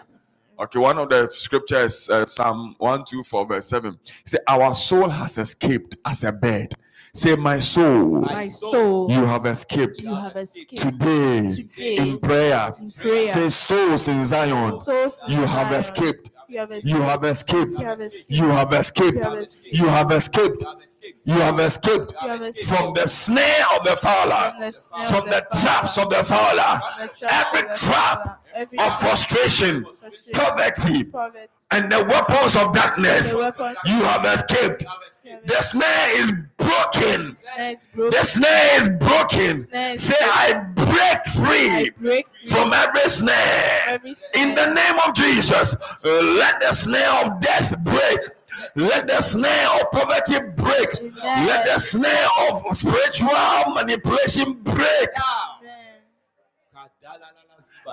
Yes. 0.59 0.65
Okay, 0.65 0.79
one 0.79 0.99
of 0.99 1.09
the 1.09 1.31
scriptures, 1.33 2.09
uh, 2.11 2.27
Psalm 2.27 2.75
124, 2.79 3.47
verse 3.47 3.69
7. 3.69 3.99
Say, 4.25 4.39
Our 4.49 4.73
soul 4.75 5.09
has 5.09 5.39
escaped 5.39 5.97
as 6.05 6.25
a 6.25 6.33
bird. 6.33 6.75
Say, 7.15 7.35
My 7.37 7.61
soul, 7.61 8.21
My 8.23 8.47
soul, 8.47 9.11
you 9.11 9.25
have 9.25 9.47
escaped 9.47 10.03
you 10.03 10.15
have 10.15 10.37
escaped 10.37 10.83
today 10.83 11.55
Today. 11.55 11.97
in 11.97 12.19
prayer. 12.19 12.75
in 12.79 12.91
prayer. 12.93 13.25
Say, 13.25 13.49
Souls 13.49 14.09
in 14.09 14.25
Zion, 14.27 14.79
Souls 14.79 15.23
in 15.29 15.35
you 15.35 15.41
have 15.47 15.69
Zion. 15.69 15.75
escaped. 15.75 16.31
You 16.49 16.59
have 16.59 16.71
escaped. 17.25 17.81
You 17.81 17.85
have 17.85 18.03
escaped. 18.03 18.29
You 18.29 18.47
have 18.47 18.73
escaped. 18.73 19.27
You 19.73 19.87
have 19.89 20.11
escaped. 20.13 20.65
You 21.25 21.35
have 21.35 21.61
escaped. 21.61 22.13
From 22.67 22.95
the 22.95 23.07
snare 23.07 23.65
of 23.77 23.85
the 23.85 23.97
fowler, 23.97 24.53
From 24.53 24.61
the 24.61 25.07
from 25.09 25.25
the 25.31 25.47
the 25.51 25.61
traps 25.61 25.99
of 25.99 26.11
the 26.11 26.23
fowler, 26.23 26.81
From 26.81 27.07
the 27.09 27.15
traps 27.19 27.47
every 27.55 27.63
trap 27.77 28.19
fowler, 28.23 28.39
every 28.57 28.79
of 28.79 28.99
frustration, 28.99 29.85
frustration, 29.85 30.33
poverty, 30.33 31.05
poverty, 31.05 31.49
and 31.71 31.93
the 31.93 32.05
weapons 32.05 32.57
of 32.57 32.73
darkness. 32.75 33.35
weapons 33.35 33.79
You 33.85 34.03
have 34.03 34.25
escaped. 34.25 34.83
You 35.25 35.39
The 35.45 35.63
snare 35.63 36.21
is 36.23 36.33
broken. 36.57 37.33
snare 37.33 37.71
is 37.71 37.87
broken. 37.95 38.11
The 38.19 38.25
snare 38.25 38.81
is 38.81 38.89
broken. 38.89 39.63
Snare 39.67 39.99
Say, 39.99 40.15
I 40.21 40.53
break 40.75 41.21
I 41.27 41.31
free 41.31 41.91
break 41.91 42.27
free 42.41 42.49
from 42.49 42.73
every 42.73 43.09
snare. 43.11 43.83
every 43.89 44.15
snare. 44.15 44.49
In 44.49 44.55
the 44.55 44.67
name 44.73 44.97
of 45.07 45.15
Jesus, 45.15 45.75
let 46.03 46.61
the 46.61 46.73
snare 46.73 47.27
of 47.27 47.41
death 47.41 47.77
break. 47.81 48.21
Let 48.75 49.07
the 49.07 49.21
snare 49.21 49.69
of 49.81 49.91
poverty 49.93 50.39
break. 50.57 50.89
Let 51.25 51.67
the 51.67 51.79
snare 51.79 52.27
of 52.49 52.77
spiritual 52.77 53.75
manipulation 53.75 54.55
break. 54.63 55.09
Amen. 55.15 55.56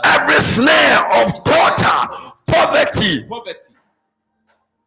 Every 0.03 0.39
snare 0.41 1.21
of 1.21 1.31
torture, 1.43 2.33
poverty, 2.47 3.23
Poverty. 3.23 3.59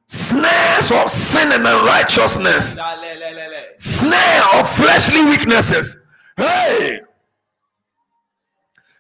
snares 0.07 0.90
of 0.92 1.11
sin 1.11 1.52
and 1.52 1.66
unrighteousness, 1.66 2.78
snare 3.78 4.42
of 4.54 4.68
fleshly 4.70 5.24
weaknesses. 5.24 5.96
Hey! 6.36 7.00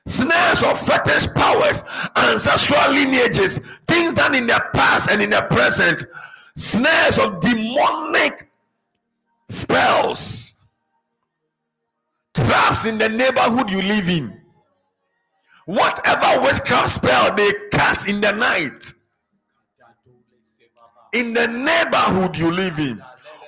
Snares 0.06 0.62
of 0.62 0.78
fetish 0.80 1.26
powers, 1.34 1.82
ancestral 2.16 2.92
lineages, 2.92 3.60
things 3.88 4.14
done 4.14 4.34
in 4.36 4.46
the 4.46 4.64
past 4.72 5.10
and 5.10 5.20
in 5.20 5.30
the 5.30 5.42
present, 5.50 6.04
snares 6.54 7.18
of 7.18 7.40
demonic 7.40 8.48
spells, 9.48 10.54
traps 12.34 12.84
in 12.84 12.98
the 12.98 13.08
neighborhood 13.08 13.68
you 13.70 13.82
live 13.82 14.08
in. 14.08 14.40
Whatever 15.66 16.42
witchcraft 16.42 16.90
spell 16.90 17.34
they 17.34 17.50
cast 17.72 18.08
in 18.08 18.20
the 18.20 18.30
night, 18.30 18.94
in 21.12 21.34
the 21.34 21.48
neighborhood 21.48 22.38
you 22.38 22.52
live 22.52 22.78
in, 22.78 23.02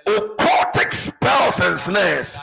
occultic 0.05 0.93
spells 0.93 1.61
and 1.61 1.79
snares. 1.79 2.37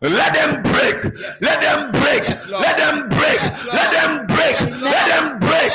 Let 0.00 0.32
them 0.32 0.62
break. 0.62 1.04
Let 1.40 1.60
them 1.60 1.90
break. 1.90 2.28
Let 2.48 2.76
them 2.78 3.08
break. 3.08 3.42
Let 3.66 3.90
them 3.90 4.26
break. 4.28 4.60
Let 4.80 5.08
them 5.08 5.38
break 5.40 5.72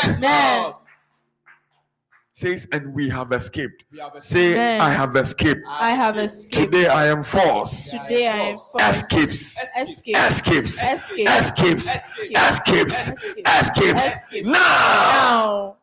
says, 2.34 2.68
and 2.72 2.94
we 2.94 3.10
have 3.10 3.32
escaped. 3.32 3.86
We 3.92 4.00
have 4.00 4.16
escaped. 4.16 4.24
Say, 4.24 4.54
Amen. 4.54 4.82
I 4.82 4.90
have 4.90 5.16
escaped. 5.16 5.62
I 5.68 5.92
have 5.92 6.18
escaped. 6.18 6.56
Today 6.56 6.88
I 6.88 7.06
am 7.08 7.24
forced. 7.24 7.92
Today 7.92 8.28
I 8.28 8.38
am 8.38 8.58
forced. 8.58 8.90
Escapes. 8.90 9.58
Escapes. 9.78 10.84
Escapes. 10.84 10.84
Escapes. 10.84 11.96
Escapes. 12.32 13.14
Escapes. 13.46 14.28
Now. 14.44 15.78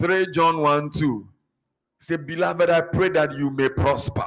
Three 0.00 0.28
John 0.32 0.60
1 0.60 0.90
2. 0.92 1.28
Say, 1.98 2.16
beloved, 2.16 2.70
I 2.70 2.80
pray 2.80 3.10
that 3.10 3.34
you 3.34 3.50
may 3.50 3.68
prosper. 3.68 4.24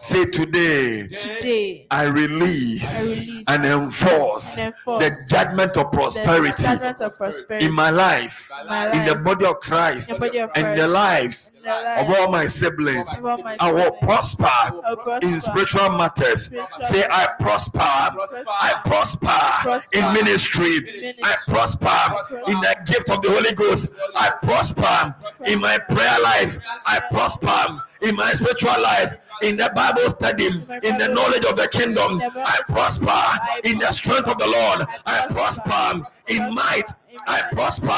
Say, 0.00 0.24
today 0.26 1.08
Today. 1.08 1.86
I 1.90 2.04
release, 2.04 3.00
I 3.00 3.20
release 3.20 3.48
and 3.48 3.64
enforce, 3.64 4.58
and 4.58 4.68
enforce 4.68 5.04
the 5.04 5.34
judgment 5.34 5.76
of 5.76 5.90
prosperity 5.92 6.50
The 6.56 6.62
judgment 6.62 7.00
of 7.00 7.16
prosperity. 7.16 7.66
in 7.66 7.72
my 7.72 7.90
life, 7.90 8.50
my 8.66 8.92
in 8.92 9.04
the 9.06 9.16
body 9.16 9.44
of 9.44 9.60
Christ, 9.60 10.10
in 10.10 10.14
the 10.14 10.20
body 10.20 10.38
of 10.38 10.50
and 10.54 10.78
the 10.78 10.86
lives 10.88 11.50
the 11.62 11.68
lives 11.70 12.08
of 12.10 12.16
all 12.16 12.32
my 12.32 12.46
siblings. 12.46 13.08
all 13.12 13.38
my 13.42 13.56
I 13.60 13.72
will 13.72 13.92
prosper 13.92 14.44
I'll 14.46 14.96
prosper 14.96 15.26
in 15.26 15.40
spiritual 15.40 15.90
matters. 15.90 16.44
Spiritual 16.44 16.82
Say, 16.82 17.04
I 17.10 17.28
prosper. 17.40 17.78
Prosper. 17.78 18.44
I 18.46 18.80
prosper 18.84 19.26
Prosper. 19.26 19.98
in 19.98 20.12
ministry. 20.12 20.80
Ministry. 20.80 21.24
I 21.24 21.36
prosper 21.46 22.50
in 22.50 22.60
the 22.60 22.76
gift 22.86 23.10
of 23.10 23.22
the 23.22 23.30
Holy 23.30 23.52
Ghost. 23.54 23.88
I 24.14 24.30
prosper 24.42 25.14
in 25.46 25.60
my 25.60 25.78
prayer 25.78 26.20
life. 26.22 26.58
I 26.86 27.00
prosper 27.10 27.82
in 28.02 28.16
my 28.16 28.32
spiritual 28.32 28.80
life. 28.80 29.14
In 29.42 29.56
the 29.56 29.70
Bible 29.74 30.10
study, 30.10 30.46
in 30.46 30.98
the 30.98 31.08
knowledge 31.08 31.44
of 31.44 31.56
the 31.56 31.68
kingdom, 31.68 32.20
I 32.36 32.58
prosper 32.68 33.68
in 33.68 33.78
the 33.78 33.90
strength 33.92 34.28
of 34.28 34.38
the 34.38 34.46
Lord. 34.48 34.88
I 35.06 35.26
prosper 35.28 36.06
in 36.28 36.54
might 36.54 36.86
I 37.26 37.42
prosper. 37.52 37.88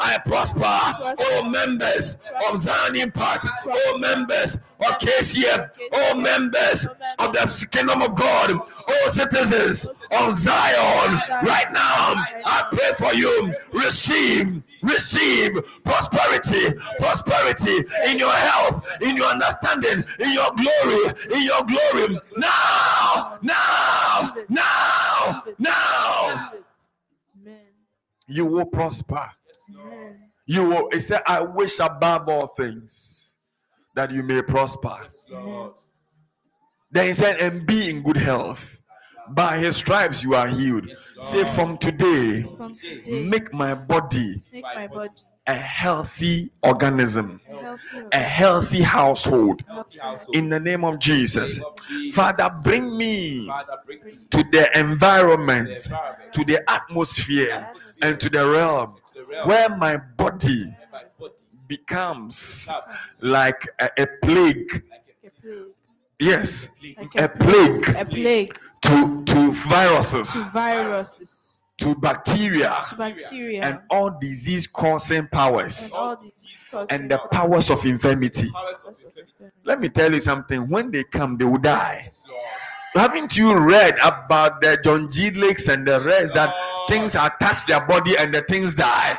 I 0.00 0.18
prosper. 0.24 1.16
All 1.32 1.44
members 1.44 2.16
of 2.50 2.60
Zion 2.60 2.96
Impact, 2.96 3.46
all 3.66 3.98
members 3.98 4.56
of 4.56 4.98
KCF, 4.98 5.70
all 5.92 6.16
members 6.16 6.86
of 7.18 7.32
the 7.32 7.66
kingdom 7.70 8.02
of 8.02 8.14
God, 8.14 8.52
all 8.52 9.08
citizens 9.08 9.86
of 10.20 10.34
Zion, 10.34 11.20
right 11.44 11.72
now, 11.72 12.14
I 12.44 12.64
pray 12.72 12.92
for 12.96 13.14
you. 13.14 13.54
Receive, 13.72 14.62
receive 14.82 15.52
prosperity, 15.84 16.78
prosperity 16.98 17.84
in 18.06 18.18
your 18.18 18.32
health, 18.32 18.84
in 19.00 19.16
your 19.16 19.26
understanding, 19.26 20.04
in 20.18 20.32
your 20.32 20.50
glory, 20.56 21.14
in 21.34 21.42
your 21.42 21.62
glory. 21.64 22.20
Now, 22.36 23.38
now, 23.42 24.34
now, 24.48 25.42
now. 25.58 26.51
Amen. 28.28 28.36
You 28.36 28.46
will 28.46 28.66
prosper. 28.66 29.30
Amen. 29.70 30.18
You 30.46 30.68
will, 30.68 30.88
he 30.92 31.00
said, 31.00 31.22
I 31.26 31.40
wish 31.42 31.78
above 31.78 32.28
all 32.28 32.48
things 32.48 33.36
that 33.94 34.10
you 34.10 34.22
may 34.22 34.42
prosper. 34.42 34.98
Yes, 35.02 35.26
Lord. 35.30 35.74
Then 36.90 37.08
he 37.08 37.14
said, 37.14 37.38
and 37.38 37.66
be 37.66 37.88
in 37.90 38.02
good 38.02 38.16
health. 38.16 38.78
By 39.30 39.58
his 39.58 39.76
stripes 39.76 40.22
you 40.22 40.34
are 40.34 40.48
healed. 40.48 40.86
Yes, 40.88 41.12
Say, 41.20 41.44
from 41.44 41.78
today, 41.78 42.42
From 42.42 42.76
today, 42.76 43.22
make 43.22 43.52
my 43.54 43.74
body 43.74 44.42
make 44.52 44.64
my 44.64 44.88
body 44.88 45.10
a 45.46 45.54
healthy 45.54 46.50
organism, 46.62 47.40
healthy. 47.46 47.98
a 48.12 48.16
healthy 48.16 48.82
household. 48.82 49.64
Healthy 49.66 49.98
household. 49.98 50.36
In 50.36 50.48
the 50.48 50.60
name 50.60 50.84
of 50.84 50.98
Jesus. 50.98 51.58
name 51.58 51.66
of 51.66 51.86
Jesus. 51.88 52.14
Father, 52.14 52.50
bring 52.62 52.96
me 52.96 53.46
Father, 53.46 53.78
bring 53.84 54.04
me 54.04 54.18
to 54.30 54.38
the 54.38 54.50
the 54.72 54.78
environment, 54.78 55.88
to 56.32 56.44
the 56.44 56.62
atmosphere, 56.70 57.68
and 58.02 58.20
to 58.20 58.28
the 58.28 58.48
realm 58.48 58.96
to 59.06 59.14
the 59.14 59.32
realm 59.32 59.48
where 59.48 59.68
my 59.76 59.96
body 60.16 60.64
where 60.64 60.88
my 60.92 61.02
body 61.18 61.34
becomes 61.66 62.66
becomes 62.66 63.24
like 63.24 63.66
a, 63.80 63.90
a 63.98 64.06
plague. 64.22 64.84
like 64.90 65.06
plague. 65.40 65.64
Yes, 66.20 66.68
Like 66.96 67.14
a 67.16 67.28
plague 67.28 67.88
A 67.96 68.04
plague 68.04 68.58
to 68.82 69.24
to 69.24 69.52
viruses, 69.52 70.32
to 70.34 70.44
viruses, 70.50 71.51
to 71.82 71.94
bacteria, 71.96 72.84
to 72.88 72.96
bacteria, 72.96 73.62
and 73.62 73.80
all 73.90 74.10
disease 74.20 74.66
causing 74.66 75.26
powers 75.28 75.84
and 75.84 75.92
all 75.92 76.16
disease 76.16 76.64
causing 76.70 77.00
and 77.00 77.10
the 77.10 77.18
powers 77.30 77.70
of 77.70 77.84
infirmity. 77.84 78.50
powers 78.50 78.84
of 78.86 78.94
infirmity. 78.94 79.56
Let 79.64 79.80
me 79.80 79.88
tell 79.88 80.12
you 80.12 80.20
something. 80.20 80.68
When 80.68 80.90
they 80.90 81.04
come, 81.04 81.36
they 81.36 81.44
will 81.44 81.58
die. 81.58 82.02
Yes, 82.04 82.24
Haven't 82.94 83.36
you 83.36 83.56
read 83.56 83.96
about 84.04 84.60
the 84.60 84.78
John 84.84 85.10
G. 85.10 85.30
Lakes 85.30 85.68
and 85.68 85.86
the 85.88 86.00
rest 86.02 86.34
that 86.34 86.50
oh, 86.52 86.81
things 86.88 87.14
attach 87.14 87.66
their 87.66 87.84
body 87.86 88.16
and 88.18 88.34
the 88.34 88.42
things 88.42 88.74
die? 88.74 89.16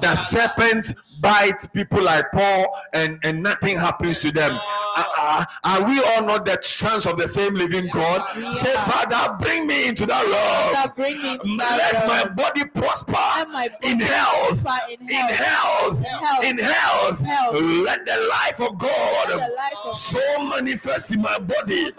The 0.00 0.16
serpent 0.16 0.92
bites 1.20 1.66
people 1.66 2.02
like 2.02 2.30
Paul 2.32 2.68
and, 2.92 3.18
and 3.24 3.42
nothing 3.42 3.78
happens 3.78 4.20
to 4.22 4.30
them. 4.32 4.58
Uh, 4.96 5.04
uh, 5.18 5.44
are 5.64 5.84
we 5.88 6.00
all 6.02 6.24
not 6.24 6.44
the 6.44 6.58
sons 6.62 7.06
of 7.06 7.16
the 7.16 7.28
same 7.28 7.54
living 7.54 7.88
God? 7.92 8.56
Say. 8.56 8.74
Father, 8.74 9.36
bring 9.40 9.66
me 9.66 9.88
into 9.88 10.06
that 10.06 10.26
love. 10.26 10.74
Father, 10.74 10.92
bring 10.96 11.22
me 11.22 11.32
into 11.34 11.56
Let 11.56 12.06
my 12.06 12.28
body 12.28 12.64
prosper 12.64 13.12
Let 13.12 13.48
my 13.48 13.68
body 13.68 13.92
in 13.92 14.00
health. 14.00 14.64
in 15.00 15.28
health. 15.28 15.98
In 16.42 16.58
health. 16.58 17.20
let 17.52 18.04
the 18.06 18.28
life 18.30 18.60
of 18.60 18.78
God 18.78 19.28
the 19.28 19.36
life 19.36 19.74
of 19.84 19.94
so 19.94 20.44
manifest 20.44 21.14
in 21.14 21.22
my 21.22 21.38
body 21.38 21.92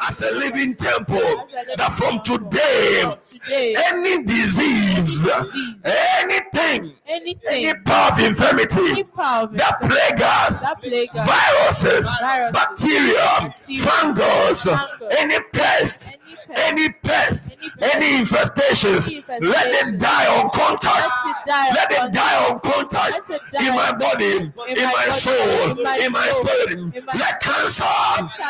as 0.00 0.22
a 0.22 0.32
living 0.32 0.74
temple 0.74 1.16
As 1.18 1.22
a 1.22 1.52
living 1.52 1.76
that 1.76 1.92
from 1.92 2.22
today, 2.22 3.00
From 3.02 3.18
today, 3.30 3.74
any 3.92 4.24
disease, 4.42 5.24
anything, 5.84 6.92
anything, 7.06 7.66
any 7.66 7.74
power 7.84 8.12
of 8.12 8.18
any 8.18 8.28
infirmity 8.28 9.02
power 9.04 9.44
of 9.44 9.52
that 9.56 9.78
plague 9.80 10.22
us, 10.22 10.62
that 10.62 10.80
plague 10.80 11.10
us, 11.16 11.26
viruses, 11.28 12.06
Viruses, 12.20 12.52
bacteria, 12.52 13.24
bacteria, 13.40 13.84
fungus, 13.84 14.64
fungus, 14.64 15.14
any 15.18 15.38
pest, 15.52 16.14
any 16.14 16.36
pest, 16.46 16.58
any 16.70 16.88
pest, 17.02 17.42
any 17.50 17.70
pest, 17.70 17.94
any 17.96 18.24
infestations, 18.24 19.08
any 19.30 19.46
let 19.48 19.72
them 19.72 19.98
die 19.98 20.26
on 20.38 20.50
contact. 20.50 21.10
let 21.26 21.36
it 21.36 21.46
die 21.46 21.70
Let 21.74 22.52
on 22.52 22.60
contact 22.60 23.28
Let 23.52 23.62
in 23.62 23.74
my 23.74 23.92
body, 23.92 24.36
in 24.36 24.52
my 24.76 24.92
my 24.94 25.06
body, 25.06 25.12
soul, 25.12 25.70
in 25.78 25.82
my 25.82 25.96
in 26.04 26.12
my 26.12 26.28
spirit. 26.28 26.94
in 26.96 27.04
my 27.04 27.12
Let 27.14 27.40
cancer, 27.40 27.84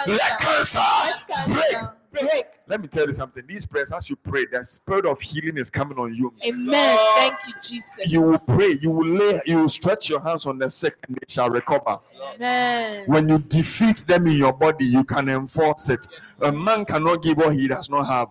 Let 0.07 0.09
let 0.09 0.41
cancer, 0.41 0.78
cancer. 0.78 1.53
break. 1.53 1.97
Cancer, 2.12 2.26
break. 2.32 2.44
Let 2.66 2.80
me 2.80 2.88
tell 2.88 3.06
you 3.06 3.14
something. 3.14 3.44
These 3.46 3.66
prayers, 3.66 3.92
as 3.92 4.11
you 4.11 4.16
pray, 4.16 4.46
the 4.46 4.64
spirit 4.64 5.06
of 5.06 5.20
healing 5.20 5.59
is 5.59 5.70
coming 5.70 5.98
on 5.98 6.14
you. 6.14 6.32
Amen. 6.46 6.98
Thank 7.16 7.34
you, 7.46 7.54
Jesus. 7.62 8.12
You 8.12 8.22
will 8.22 8.38
pray, 8.38 8.76
you 8.80 8.90
will 8.90 9.06
lay, 9.06 9.40
you 9.46 9.61
will 9.61 9.68
stretch 9.68 10.09
your 10.09 10.20
hands 10.20 10.46
on 10.46 10.59
the 10.59 10.68
sick 10.68 10.96
and 11.06 11.16
they 11.16 11.26
shall 11.26 11.50
recover. 11.50 11.98
Amen. 12.34 13.04
When 13.06 13.28
you 13.28 13.38
defeat 13.38 13.98
them 14.06 14.26
in 14.26 14.36
your 14.36 14.52
body, 14.52 14.84
you 14.84 15.04
can 15.04 15.28
enforce 15.28 15.88
it. 15.88 16.06
A 16.42 16.52
man 16.52 16.84
cannot 16.84 17.22
give 17.22 17.38
what 17.38 17.54
he 17.54 17.68
does 17.68 17.88
not 17.90 18.04
have. 18.04 18.28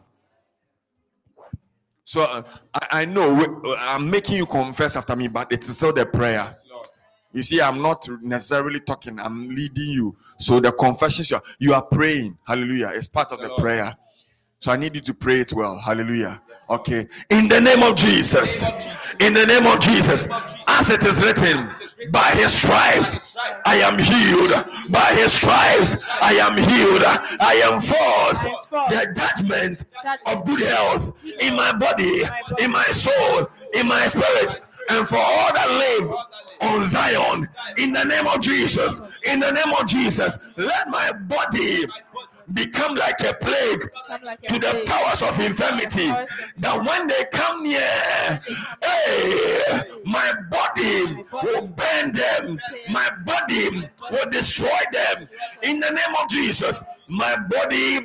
So 2.07 2.21
uh, 2.21 2.41
I, 2.73 3.01
I 3.01 3.05
know 3.05 3.59
uh, 3.65 3.75
I'm 3.79 4.09
making 4.09 4.37
you 4.37 4.45
confess 4.45 4.95
after 4.95 5.13
me, 5.13 5.27
but 5.27 5.51
it's 5.51 5.67
still 5.67 5.91
the 5.91 6.05
prayer. 6.05 6.49
You 7.33 7.43
see, 7.43 7.61
I'm 7.61 7.81
not 7.81 8.07
necessarily 8.21 8.79
talking, 8.79 9.19
I'm 9.19 9.49
leading 9.49 9.89
you. 9.89 10.15
So 10.39 10.59
the 10.59 10.71
confessions 10.71 11.29
you 11.29 11.37
are, 11.37 11.43
you 11.59 11.73
are 11.73 11.83
praying, 11.83 12.37
hallelujah, 12.47 12.91
it's 12.95 13.07
part 13.07 13.31
of 13.31 13.39
the 13.39 13.49
prayer. 13.57 13.95
So 14.59 14.71
I 14.71 14.75
need 14.75 14.95
you 14.95 15.01
to 15.01 15.13
pray 15.13 15.41
it 15.41 15.53
well, 15.53 15.77
hallelujah. 15.77 16.41
Okay, 16.69 17.07
in 17.29 17.47
the 17.47 17.61
name 17.61 17.83
of 17.83 17.95
Jesus, 17.95 18.63
in 19.19 19.33
the 19.33 19.45
name 19.45 19.67
of 19.67 19.79
Jesus, 19.79 20.27
as 20.67 20.89
it 20.89 21.03
is 21.03 21.15
written, 21.17 21.69
by 22.11 22.31
his 22.31 22.53
stripes 22.53 23.35
I 23.65 23.75
am 23.77 23.99
healed, 23.99 24.51
by 24.89 25.13
his 25.13 25.33
stripes 25.33 26.03
I 26.21 26.33
am 26.33 26.57
healed, 26.57 27.03
I 27.39 27.61
am 27.65 27.79
forced. 27.79 28.43
The 28.71 29.13
judgment 29.15 29.85
of 30.25 30.45
good 30.45 30.61
health 30.61 31.13
in 31.39 31.55
my 31.55 31.73
body, 31.77 32.23
in 32.59 32.71
my 32.71 32.85
soul, 32.85 33.45
in 33.75 33.87
my 33.87 34.07
spirit, 34.07 34.55
and 34.89 35.07
for 35.07 35.17
all 35.17 35.53
that 35.53 35.69
live 35.69 36.11
on 36.61 36.83
Zion. 36.83 37.47
In 37.77 37.93
the 37.93 38.03
name 38.03 38.27
of 38.27 38.41
Jesus, 38.41 38.99
in 39.25 39.39
the 39.39 39.51
name 39.51 39.73
of 39.73 39.87
Jesus, 39.87 40.37
let 40.55 40.89
my 40.89 41.11
body 41.27 41.85
become 42.53 42.95
like 42.95 43.19
a 43.21 43.33
plague 43.33 43.89
like 44.23 44.39
a 44.43 44.47
to 44.47 44.53
the 44.53 44.67
plague. 44.67 44.85
powers 44.85 45.21
of 45.21 45.39
infirmity. 45.39 46.07
That 46.57 46.83
when 46.85 47.07
they 47.07 47.25
come 47.31 47.63
near, 47.63 47.79
hey, 48.81 49.81
my 50.05 50.31
body 50.49 51.23
will 51.31 51.67
burn 51.67 52.13
them, 52.13 52.59
my 52.89 53.09
body 53.25 53.69
will 54.11 54.29
destroy 54.31 54.79
them. 54.91 55.27
In 55.63 55.79
the 55.79 55.89
name 55.89 56.15
of 56.21 56.29
Jesus, 56.29 56.83
my 57.07 57.35
body 57.49 57.99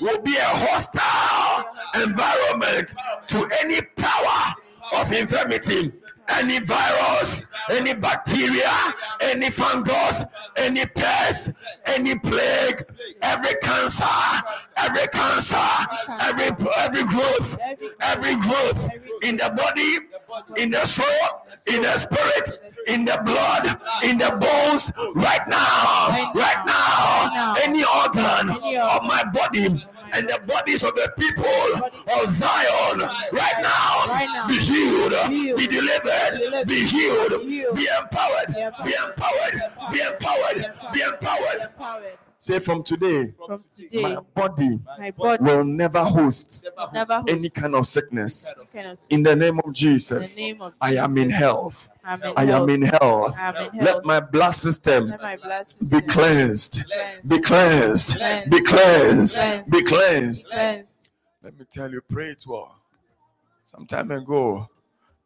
will 0.00 0.20
be 0.20 0.36
a 0.36 0.44
hostile 0.44 1.64
environment 2.02 2.94
to 3.28 3.48
any 3.62 3.80
power 3.96 4.54
of 5.00 5.12
infirmity. 5.12 5.92
Any 6.28 6.58
virus, 6.60 7.42
any 7.70 7.94
bacteria, 7.94 8.72
any 9.20 9.50
fungus, 9.50 10.24
any 10.56 10.84
pest, 10.86 11.50
any 11.86 12.18
plague, 12.18 12.84
every 13.22 13.54
cancer, 13.62 14.04
every 14.76 15.06
cancer, 15.08 15.56
every 16.20 16.50
every 16.78 17.04
growth, 17.04 17.58
every 18.00 18.36
growth 18.36 18.88
in 19.22 19.36
the 19.36 19.50
body, 19.56 20.60
in 20.60 20.70
the 20.70 20.84
soul, 20.86 21.06
in 21.66 21.82
the 21.82 21.98
spirit, 21.98 22.72
in 22.88 23.04
the 23.04 23.20
blood, 23.24 23.78
in 24.02 24.18
the 24.18 24.30
bones, 24.40 24.92
right 25.14 25.46
now, 25.48 26.32
right 26.34 26.64
now, 26.66 27.54
any 27.62 27.84
organ 27.84 28.50
of 28.50 29.02
my 29.04 29.22
body 29.32 29.84
and 30.14 30.28
the 30.28 30.38
bodies 30.46 30.82
of 30.82 30.94
the 30.94 31.12
people 31.18 31.44
of 32.22 32.30
Zion, 32.30 33.00
right 33.32 33.58
now, 33.62 34.46
be 34.48 34.58
healed, 34.58 35.12
be 35.58 35.66
delivered, 35.66 36.66
be 36.66 36.86
healed, 36.86 37.46
be 37.46 37.88
empowered, 38.00 38.48
be 38.84 38.94
empowered, 38.94 39.54
be 39.92 40.00
empowered, 40.00 40.92
be 40.92 41.00
empowered. 41.02 41.60
Empowered. 41.62 42.18
Say 42.38 42.58
from 42.58 42.82
today, 42.84 43.32
From 43.46 43.58
today, 43.74 44.02
my 44.02 44.16
body 44.34 44.78
my 44.98 45.10
body 45.12 45.42
will 45.42 45.64
never 45.64 46.04
host 46.04 46.66
never 46.92 47.24
any 47.26 47.48
kind 47.48 47.74
of 47.74 47.86
sickness. 47.86 48.52
kind 48.70 48.88
of 48.88 49.00
In 49.08 49.22
the 49.22 49.34
name 49.34 49.58
of 49.64 49.72
Jesus, 49.72 50.36
In 50.38 50.44
the 50.44 50.52
name 50.52 50.60
of 50.62 50.74
I 50.78 50.96
am 50.96 51.16
in 51.16 51.30
health. 51.30 51.88
I'm 52.04 52.22
in 52.22 52.32
I 52.36 52.42
am 52.44 52.48
health. 52.48 52.70
in 52.70 52.82
health. 52.82 53.36
Let 53.74 54.04
my 54.04 54.20
blood 54.20 54.52
system 54.52 55.08
my 55.22 55.36
blood 55.36 55.66
be 55.66 55.72
system 55.74 56.00
cleansed, 56.08 56.84
cleansed. 56.86 57.28
be 57.30 57.40
cleansed, 57.40 58.16
Cleansed. 58.16 58.50
be 58.50 58.62
cleansed, 58.62 59.36
Cleansed. 59.40 59.72
be 59.72 59.82
cleansed. 59.84 60.50
Cleansed. 60.50 60.96
Let 61.42 61.58
me 61.58 61.66
tell 61.70 61.90
you, 61.90 62.00
pray 62.02 62.30
it 62.30 62.44
well. 62.46 62.76
Some 63.64 63.86
time 63.86 64.10
ago, 64.12 64.68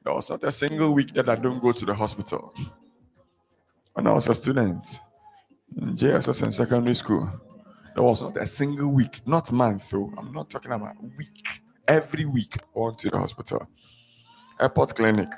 there 0.05 0.15
was 0.15 0.31
not 0.31 0.45
a 0.45 0.53
single 0.53 0.95
week 0.95 1.15
that 1.15 1.29
I 1.29 1.37
don't 1.37 1.61
go 1.63 1.73
to 1.73 1.85
the 1.87 1.95
hospital. 1.95 2.55
When 3.95 4.07
I 4.07 4.13
was 4.13 4.29
a 4.29 4.35
student 4.35 5.01
in 5.77 5.97
JSS 5.97 6.43
in 6.45 6.53
secondary 6.53 6.95
school, 6.95 7.31
there 7.95 8.03
was 8.05 8.23
not 8.23 8.37
a 8.39 8.47
single 8.47 8.93
week, 8.93 9.21
not 9.27 9.53
month 9.53 9.91
though. 9.91 10.13
I'm 10.19 10.33
not 10.33 10.51
talking 10.51 10.73
about 10.73 10.97
week. 11.19 11.47
Every 11.87 12.25
week, 12.27 12.57
I 12.77 12.81
went 12.81 12.99
to 13.01 13.11
the 13.11 13.19
hospital. 13.19 13.67
Airport 14.61 14.95
clinic, 14.95 15.29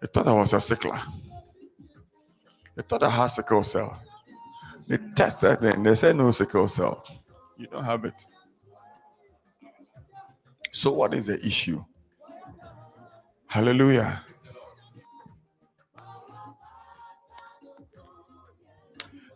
They 0.00 0.06
thought 0.08 0.26
I 0.26 0.32
was 0.32 0.52
a 0.52 0.56
sickler. 0.56 1.00
They 2.74 2.82
thought 2.82 3.02
I 3.02 3.10
had 3.10 3.26
sickle 3.26 3.62
cell. 3.62 4.00
They 4.86 4.98
tested 5.14 5.62
and 5.62 5.84
they 5.84 5.94
said 5.94 6.16
no 6.16 6.30
sickle 6.30 6.68
cell. 6.68 7.04
You 7.56 7.66
don't 7.66 7.84
have 7.84 8.04
it. 8.04 8.26
So 10.70 10.92
what 10.92 11.14
is 11.14 11.26
the 11.26 11.44
issue? 11.44 11.82
Hallelujah. 13.46 14.22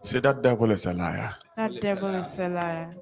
Say 0.02 0.20
that 0.20 0.42
devil 0.42 0.70
is 0.70 0.86
a 0.86 0.92
liar. 0.92 1.34
That 1.56 1.80
devil 1.80 2.14
is 2.14 2.38
a 2.38 2.48
liar. 2.48 2.94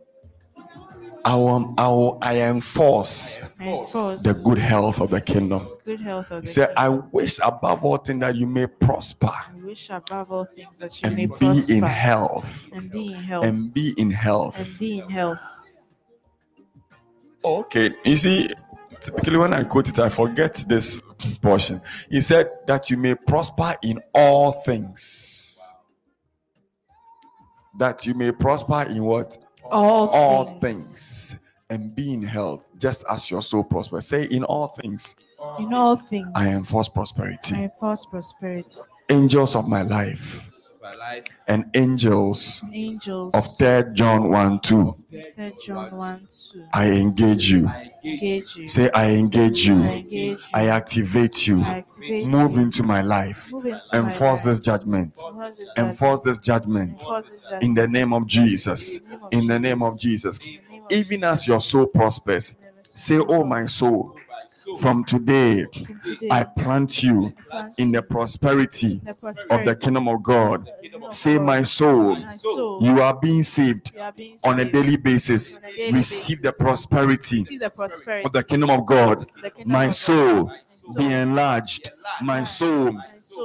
I 1.29 1.35
will, 1.35 1.75
I 1.77 1.89
will 1.89 2.19
I 2.23 2.41
enforce 2.41 3.39
I 3.61 3.69
enforce 3.69 4.23
the 4.23 4.33
good 4.47 4.57
health 4.57 4.99
of 5.03 5.11
the 5.11 5.21
kingdom. 5.21 5.69
good 5.85 6.01
health 6.01 6.31
of 6.31 6.43
He 6.43 6.47
said. 6.47 6.73
I 6.75 6.89
wish 6.89 7.39
above 7.43 7.85
all 7.85 7.99
things 7.99 8.21
that 8.21 8.35
you 8.35 8.47
may 8.47 8.67
prosper 8.67 9.27
I 9.31 9.53
wish 9.63 9.91
above 9.91 10.33
all 10.33 10.47
things 10.47 10.79
that 10.79 11.03
you 11.03 11.07
and 11.09 11.17
may 11.17 11.27
be 11.27 11.37
prosper 11.37 11.75
in 11.75 11.83
health. 11.83 12.71
and 12.73 12.91
be 12.91 13.09
in 13.09 13.15
health 13.21 13.45
And 13.45 13.75
be 13.75 13.95
in 13.99 14.11
health. 14.11 14.59
and 14.71 14.79
be 14.79 14.99
in 15.01 15.11
health. 15.11 15.39
Okay, 17.45 17.91
you 18.07 18.17
see, 18.17 18.49
typically 19.03 19.37
when 19.37 19.53
I 19.53 19.65
quote 19.65 19.89
it, 19.91 19.99
I 19.99 20.09
forget 20.09 20.55
this 20.67 21.03
portion. 21.43 21.83
He 22.11 22.23
said 22.23 22.49
that 22.67 22.89
you 22.89 22.97
may 22.97 23.15
prosper 23.15 23.75
in 23.83 24.01
all 24.15 24.53
things. 24.53 25.61
That 27.79 28.07
you 28.07 28.15
may 28.15 28.33
prosper 28.33 28.83
in 28.89 29.05
what? 29.05 29.37
All, 29.73 30.09
All 30.09 30.45
things. 30.61 31.31
things. 31.31 31.41
And 31.71 31.95
be 31.95 32.15
in 32.15 32.23
health, 32.23 32.67
just 32.79 33.05
as 33.11 33.31
your 33.31 33.43
soul 33.43 33.63
prospers. 33.65 34.07
Say, 34.07 34.25
in 34.25 34.43
all 34.45 34.69
things, 34.69 35.15
In 35.59 35.75
all 35.75 35.97
things. 35.97 36.29
I 36.35 36.49
enforce 36.49 36.89
prosperity. 36.89 37.55
I 37.57 37.65
enforce 37.65 38.07
prosperity. 38.07 38.81
Angels 39.11 39.55
of 39.55 39.69
my 39.69 39.83
life. 39.83 40.51
And 41.47 41.65
angels 41.75 42.63
Angels. 42.73 43.35
of 43.35 43.45
3 43.85 43.95
John 43.95 44.31
1 44.31 44.61
2, 44.61 44.97
Third 45.37 45.55
John 45.65 45.97
1 45.97 46.29
2. 46.53 46.65
I 46.73 46.91
engage 46.91 47.51
you. 47.51 47.67
I 47.69 47.91
engage 48.05 48.23
Engage 48.23 48.57
you. 48.57 48.69
Say, 48.69 48.91
I 48.91 49.11
engage 49.13 49.69
I 49.69 49.73
you. 49.73 49.83
engage 49.83 50.41
you. 50.41 50.47
I 50.55 50.67
activate 50.69 51.47
you. 51.47 51.63
I 51.63 51.79
activate 51.79 52.27
Move 52.27 52.55
you. 52.57 52.63
into 52.63 52.83
my 52.83 53.03
life. 53.03 53.51
Into 53.51 53.69
Enforce 53.93 54.21
life. 54.23 54.45
this 54.45 54.59
judgment. 54.61 55.19
Enforce 55.27 55.57
this 55.59 55.69
Enforce 55.77 56.21
this 56.23 56.39
judgment 56.39 56.91
Enforce 56.93 57.25
this 57.29 57.43
judgment. 57.43 57.63
in 57.65 57.75
the 57.75 57.89
name 57.89 58.13
of 58.13 58.27
Jesus. 58.27 59.01
In 59.33 59.47
the 59.47 59.59
name 59.59 59.83
of 59.83 59.99
Jesus. 59.99 60.39
In 60.39 60.45
the 60.47 60.73
name 60.73 60.83
of 60.85 60.93
Even 60.93 61.25
as 61.25 61.47
your 61.47 61.61
soul 61.61 61.87
prospers, 61.87 62.53
say, 62.95 63.19
Oh, 63.19 63.45
my 63.45 63.67
soul, 63.67 64.18
from 64.77 65.05
today 65.05 65.67
I 66.31 66.45
plant 66.45 67.03
you 67.03 67.33
in 67.79 67.93
the 67.93 68.03
prosperity 68.03 69.01
of 69.51 69.65
the 69.65 69.77
kingdom 69.81 70.09
of 70.09 70.23
God. 70.23 70.61
of 70.61 70.67
the 70.67 70.73
kingdom 70.83 71.05
of 71.05 71.15
Say, 71.15 71.39
My 71.39 71.63
soul, 71.63 72.17
you 72.81 73.01
are 73.01 73.19
being 73.19 73.43
saved 73.43 73.93
you 73.95 74.01
are 74.01 74.13
being 74.13 74.37
on 74.45 74.61
a 74.61 74.65
daily 74.65 74.97
basis. 74.97 75.57
on 75.57 75.65
a 75.65 75.77
daily 75.77 75.93
Receive 75.93 76.43
the 76.43 76.53
prosperity 76.53 77.45
See 77.45 77.59
the 77.59 77.71
prosperity 77.71 78.27
of 78.27 78.33
the 78.33 78.45
kingdom 78.45 78.71
of 78.71 78.87
God. 78.87 79.23
of 79.23 79.27
the 79.43 79.51
kingdom 79.51 79.73
My 79.73 79.91
soul 79.91 80.51
be 80.97 81.13
enlarged. 81.13 81.91
My 82.23 82.45
soul 82.45 82.93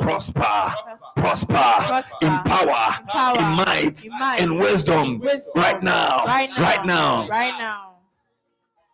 prosper, 0.02 0.74
prosper. 1.16 2.18
In 2.22 2.40
power, 2.46 3.36
In 3.40 3.56
might, 3.56 4.40
in 4.40 4.58
wisdom, 4.58 5.20
wisdom. 5.20 5.54
right 5.56 5.82
now, 5.84 6.26
right 6.26 6.50
now, 6.50 6.62
right 6.62 6.86
now. 6.86 7.28
right 7.28 7.58
now. 7.60 7.94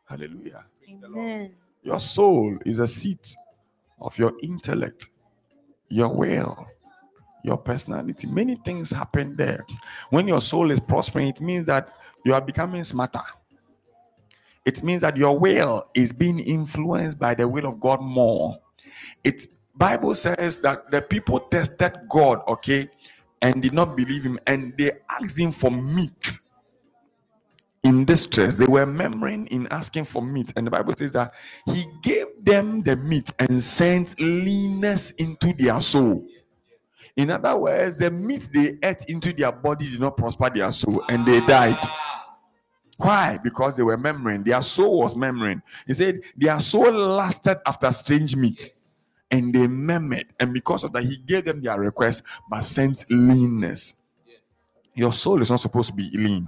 Hallelujah. 0.05 0.65
Amen. 1.05 1.51
Your 1.89 1.99
soul 1.99 2.55
is 2.67 2.77
a 2.77 2.87
seat 2.87 3.35
of 3.99 4.15
your 4.19 4.33
intellect, 4.43 5.09
your 5.87 6.15
will, 6.15 6.67
your 7.43 7.57
personality. 7.57 8.27
Many 8.27 8.57
things 8.57 8.91
happen 8.91 9.35
there. 9.35 9.65
When 10.11 10.27
your 10.27 10.39
soul 10.39 10.69
is 10.69 10.79
prospering, 10.79 11.29
it 11.29 11.41
means 11.41 11.65
that 11.65 11.91
you 12.23 12.35
are 12.35 12.41
becoming 12.41 12.83
smarter. 12.83 13.23
It 14.65 14.83
means 14.83 15.01
that 15.01 15.17
your 15.17 15.39
will 15.39 15.89
is 15.95 16.13
being 16.13 16.37
influenced 16.37 17.17
by 17.17 17.33
the 17.33 17.47
will 17.47 17.65
of 17.65 17.79
God 17.79 18.03
more. 18.03 18.59
It 19.23 19.47
Bible 19.73 20.13
says 20.13 20.59
that 20.59 20.91
the 20.91 21.01
people 21.01 21.39
tested 21.39 21.93
God, 22.07 22.43
okay, 22.47 22.87
and 23.41 23.63
did 23.63 23.73
not 23.73 23.97
believe 23.97 24.21
him, 24.21 24.37
and 24.45 24.77
they 24.77 24.91
asked 25.09 25.39
him 25.39 25.51
for 25.51 25.71
meat 25.71 26.37
in 27.83 28.05
distress. 28.05 28.55
They 28.55 28.65
were 28.65 28.85
murmuring 28.85 29.47
in 29.47 29.67
asking 29.71 30.05
for 30.05 30.21
meat, 30.21 30.53
and 30.55 30.67
the 30.67 30.71
Bible 30.71 30.93
says 30.95 31.13
that 31.13 31.33
he 31.65 31.85
gave 32.01 32.27
them 32.41 32.81
the 32.81 32.95
meat 32.95 33.31
and 33.39 33.63
sent 33.63 34.19
leanness 34.19 35.11
into 35.11 35.53
their 35.53 35.79
soul. 35.81 36.25
In 37.15 37.31
other 37.31 37.55
words, 37.57 37.97
the 37.97 38.11
meat 38.11 38.49
they 38.53 38.77
ate 38.81 39.05
into 39.07 39.33
their 39.33 39.51
body 39.51 39.89
did 39.91 39.99
not 39.99 40.17
prosper 40.17 40.49
their 40.49 40.71
soul, 40.71 41.03
and 41.09 41.25
they 41.25 41.39
died. 41.45 41.77
Why? 42.97 43.39
Because 43.41 43.77
they 43.77 43.83
were 43.83 43.97
murmuring. 43.97 44.43
Their 44.43 44.61
soul 44.61 44.99
was 44.99 45.15
murmuring. 45.15 45.61
He 45.87 45.93
said 45.93 46.19
their 46.35 46.59
soul 46.59 46.91
lasted 46.91 47.57
after 47.65 47.91
strange 47.93 48.35
meat, 48.35 48.71
and 49.31 49.53
they 49.53 49.67
murmured. 49.67 50.27
And 50.39 50.53
because 50.53 50.83
of 50.83 50.91
that, 50.93 51.03
he 51.03 51.17
gave 51.17 51.45
them 51.45 51.61
their 51.61 51.79
request, 51.79 52.23
but 52.49 52.61
sent 52.61 53.05
leanness. 53.09 53.95
Your 54.95 55.13
soul 55.13 55.41
is 55.41 55.49
not 55.49 55.61
supposed 55.61 55.91
to 55.91 55.95
be 55.95 56.09
lean. 56.13 56.47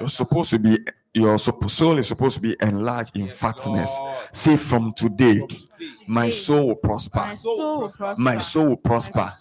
You're 0.00 0.08
supposed 0.08 0.50
to 0.50 0.58
be 0.58 0.78
your 1.12 1.38
soul 1.38 1.98
is 1.98 2.06
supposed 2.06 2.36
to 2.36 2.40
be 2.40 2.56
enlarged 2.62 3.16
in 3.16 3.28
fatness. 3.30 3.92
Say 4.32 4.56
from 4.56 4.94
today, 4.94 5.42
my 6.06 6.30
soul 6.30 6.68
will 6.68 6.76
prosper. 6.76 7.18
My 7.18 7.34
soul 7.34 7.80
will 7.80 7.88
prosper. 7.88 8.14
My 8.14 8.14
will. 8.14 8.22
My 8.26 8.38
soul 8.38 8.66
will 8.68 8.76
prosper. 8.76 9.32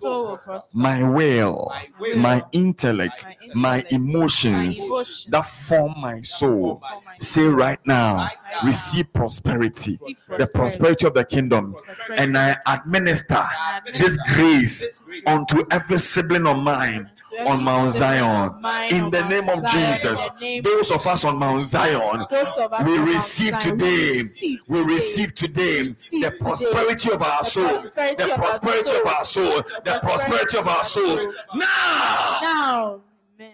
My 0.73 1.03
will, 1.03 1.71
will, 1.99 2.17
my 2.17 2.41
intellect, 2.53 3.25
my 3.53 3.69
my 3.69 3.85
emotions 3.91 5.25
that 5.29 5.45
form 5.45 5.93
my 5.99 6.21
soul. 6.21 6.81
Say 7.19 7.45
right 7.45 7.79
now, 7.85 8.15
now, 8.15 8.29
receive 8.65 9.13
prosperity, 9.13 9.99
the 10.37 10.49
prosperity 10.53 11.05
of 11.05 11.13
the 11.13 11.23
kingdom, 11.23 11.75
and 12.17 12.37
I 12.37 12.57
administer 12.65 13.47
this 13.93 14.17
grace 14.33 14.99
unto 15.27 15.63
every 15.71 15.99
sibling 15.99 16.47
of 16.47 16.57
mine 16.57 17.11
on 17.45 17.63
Mount 17.63 17.93
Zion. 17.93 18.51
In 18.91 19.09
the 19.11 19.23
name 19.27 19.49
of 19.49 19.65
Jesus, 19.65 20.29
those 20.63 20.91
of 20.91 21.05
us 21.05 21.25
on 21.25 21.37
Mount 21.37 21.65
Zion, 21.65 22.25
Those 22.29 22.57
of 22.57 22.73
us 22.73 22.85
we 22.85 22.97
receive 22.99 23.59
today, 23.59 24.23
we 24.67 24.81
receive 24.81 25.35
today 25.35 25.83
the 25.83 26.33
prosperity 26.39 27.11
of 27.11 27.21
our 27.21 27.43
the 27.43 27.49
soul, 27.49 27.81
the 27.81 28.33
prosperity 28.35 28.89
of 28.91 29.05
our 29.05 29.25
soul, 29.25 29.61
souls, 29.61 29.63
the 29.83 29.99
prosperity 30.01 30.57
of 30.57 30.67
our 30.67 30.83
souls. 30.83 31.25
Now, 31.55 32.39
Now, 32.41 33.01
amen. 33.35 33.53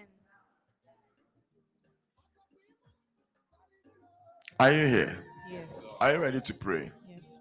are 4.60 4.72
you 4.72 4.86
here? 4.86 5.24
Yes. 5.50 5.96
Are 6.00 6.12
you 6.12 6.18
ready 6.20 6.40
to 6.40 6.54
pray? 6.54 6.90
Yes. 7.08 7.38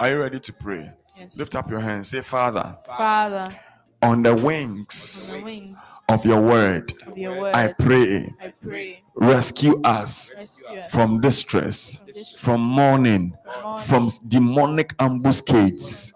Are 0.00 0.10
you 0.10 0.20
ready 0.20 0.40
to 0.40 0.52
pray? 0.52 0.92
Yes. 1.16 1.36
Lift 1.38 1.56
up 1.56 1.68
your 1.68 1.80
hands. 1.80 2.08
Say, 2.10 2.20
Father, 2.20 2.78
Father, 2.86 3.54
on 4.02 4.22
the 4.22 4.30
on 4.30 4.42
wings 4.42 5.36
the 5.36 5.44
wings 5.44 6.00
of 6.08 6.24
your 6.24 6.40
word, 6.40 6.92
of 7.06 7.18
your 7.18 7.40
word, 7.40 7.54
I 7.54 7.68
pray, 7.72 8.34
I 8.40 8.52
pray, 8.62 9.02
rescue 9.14 9.80
us 9.84 10.32
rescue 10.34 10.76
us 10.76 10.90
from 10.90 11.20
distress, 11.20 11.96
from 11.96 12.06
distress, 12.06 12.40
from 12.40 12.60
mourning, 12.60 13.34
mourning, 13.62 13.82
from 13.84 14.10
demonic 14.26 14.94
ambuscades. 14.98 16.12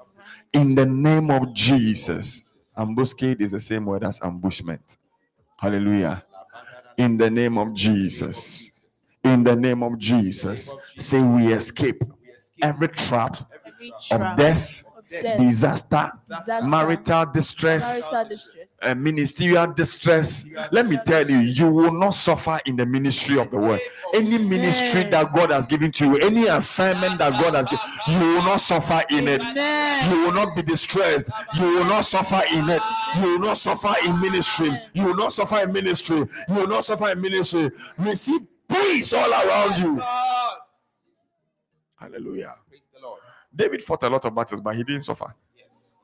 In 0.53 0.75
the 0.75 0.87
name 0.87 1.31
of 1.31 1.55
Jesus. 1.55 2.59
Ambuscade 2.77 3.41
is 3.41 3.53
the 3.53 3.61
same 3.61 3.85
word 3.87 4.05
as 4.05 4.21
ambushment. 4.23 4.97
Hallelujah. 5.57 6.25
In 6.97 7.17
the 7.17 7.31
name 7.31 7.59
of 7.59 7.75
Jesus. 7.75 8.85
In 9.25 9.45
the 9.45 9.57
name 9.57 9.83
of 9.83 9.99
Jesus. 9.99 10.71
Say 10.99 11.23
we 11.23 11.53
escape 11.53 12.03
every 12.63 12.89
trap 12.89 13.37
every 13.53 13.93
of 14.11 14.21
trap 14.21 14.39
death, 14.39 14.39
of 14.39 14.39
death, 14.39 14.85
disaster, 15.21 16.13
disaster, 16.19 16.63
marital 16.63 17.27
distress, 17.27 18.11
marital 18.11 18.29
distress, 18.29 18.67
uh, 18.83 18.95
ministerial 18.95 19.73
distress. 19.73 20.47
Let 20.71 20.87
me 20.89 20.99
tell 21.07 21.29
you, 21.29 21.39
you 21.39 21.71
will 21.71 21.93
not 21.93 22.11
suffer 22.11 22.59
in 22.67 22.77
the 22.77 22.87
ministry 22.87 23.39
of 23.39 23.51
the 23.51 23.59
word. 23.59 23.81
Any 24.15 24.39
ministry 24.39 25.05
that 25.05 25.33
God 25.33 25.51
has 25.51 25.67
given 25.67 25.93
to 25.93 26.07
you, 26.07 26.17
any 26.19 26.47
assignment 26.47 27.19
that 27.19 27.33
God 27.33 27.55
has 27.55 27.69
given, 27.69 27.85
you 28.09 28.35
will 28.35 28.43
not 28.43 28.61
suffer 28.61 29.03
in 29.11 29.29
it. 29.29 29.43
You 30.11 30.25
will 30.25 30.33
not 30.33 30.57
be 30.57 30.63
distressed. 30.63 31.31
You 31.59 31.65
will 31.67 31.85
not 31.85 32.05
suffer 32.05 32.43
in 32.53 32.69
it. 32.69 32.83
You 33.21 33.33
will 33.33 33.39
not 33.41 33.57
suffer 33.57 33.95
in 34.07 34.21
ministry. 34.21 34.71
You 34.95 35.07
will 35.07 35.17
not 35.17 35.33
suffer 35.33 35.61
in 35.61 35.73
ministry. 35.73 36.17
You 36.49 36.55
will 36.55 36.69
not 36.69 36.85
suffer 36.85 37.11
in 37.11 37.21
ministry. 37.21 37.71
Receive 37.99 38.41
peace 38.69 39.13
all 39.13 39.31
around 39.31 39.79
you. 39.83 40.01
Hallelujah. 41.97 42.57
Praise 43.55 43.69
the 43.69 43.69
Lord. 43.69 43.73
David 43.73 43.83
fought 43.83 44.03
a 44.03 44.09
lot 44.09 44.25
of 44.25 44.35
battles, 44.35 44.61
but 44.61 44.77
he 44.77 44.85
didn't 44.85 45.05
suffer. 45.05 45.35
Yes. 45.57 45.99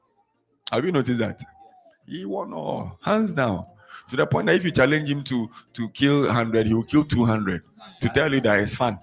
Have 0.70 0.84
you 0.84 0.92
noticed 0.92 1.18
that? 1.18 1.40
Yes. 1.40 2.02
He 2.06 2.24
won 2.24 2.52
all 2.52 2.98
hands 3.02 3.34
down. 3.34 3.66
To 4.10 4.16
the 4.16 4.26
point 4.26 4.46
that 4.46 4.56
if 4.56 4.64
you 4.64 4.70
challenge 4.70 5.10
him 5.10 5.22
to 5.24 5.50
to 5.74 5.88
kill 5.90 6.22
100, 6.26 6.66
he 6.66 6.74
will 6.74 6.84
kill 6.84 7.04
200 7.04 7.62
to 8.00 8.08
tell 8.10 8.32
you 8.32 8.40
that 8.40 8.60
it's 8.60 8.74
fun. 8.74 8.98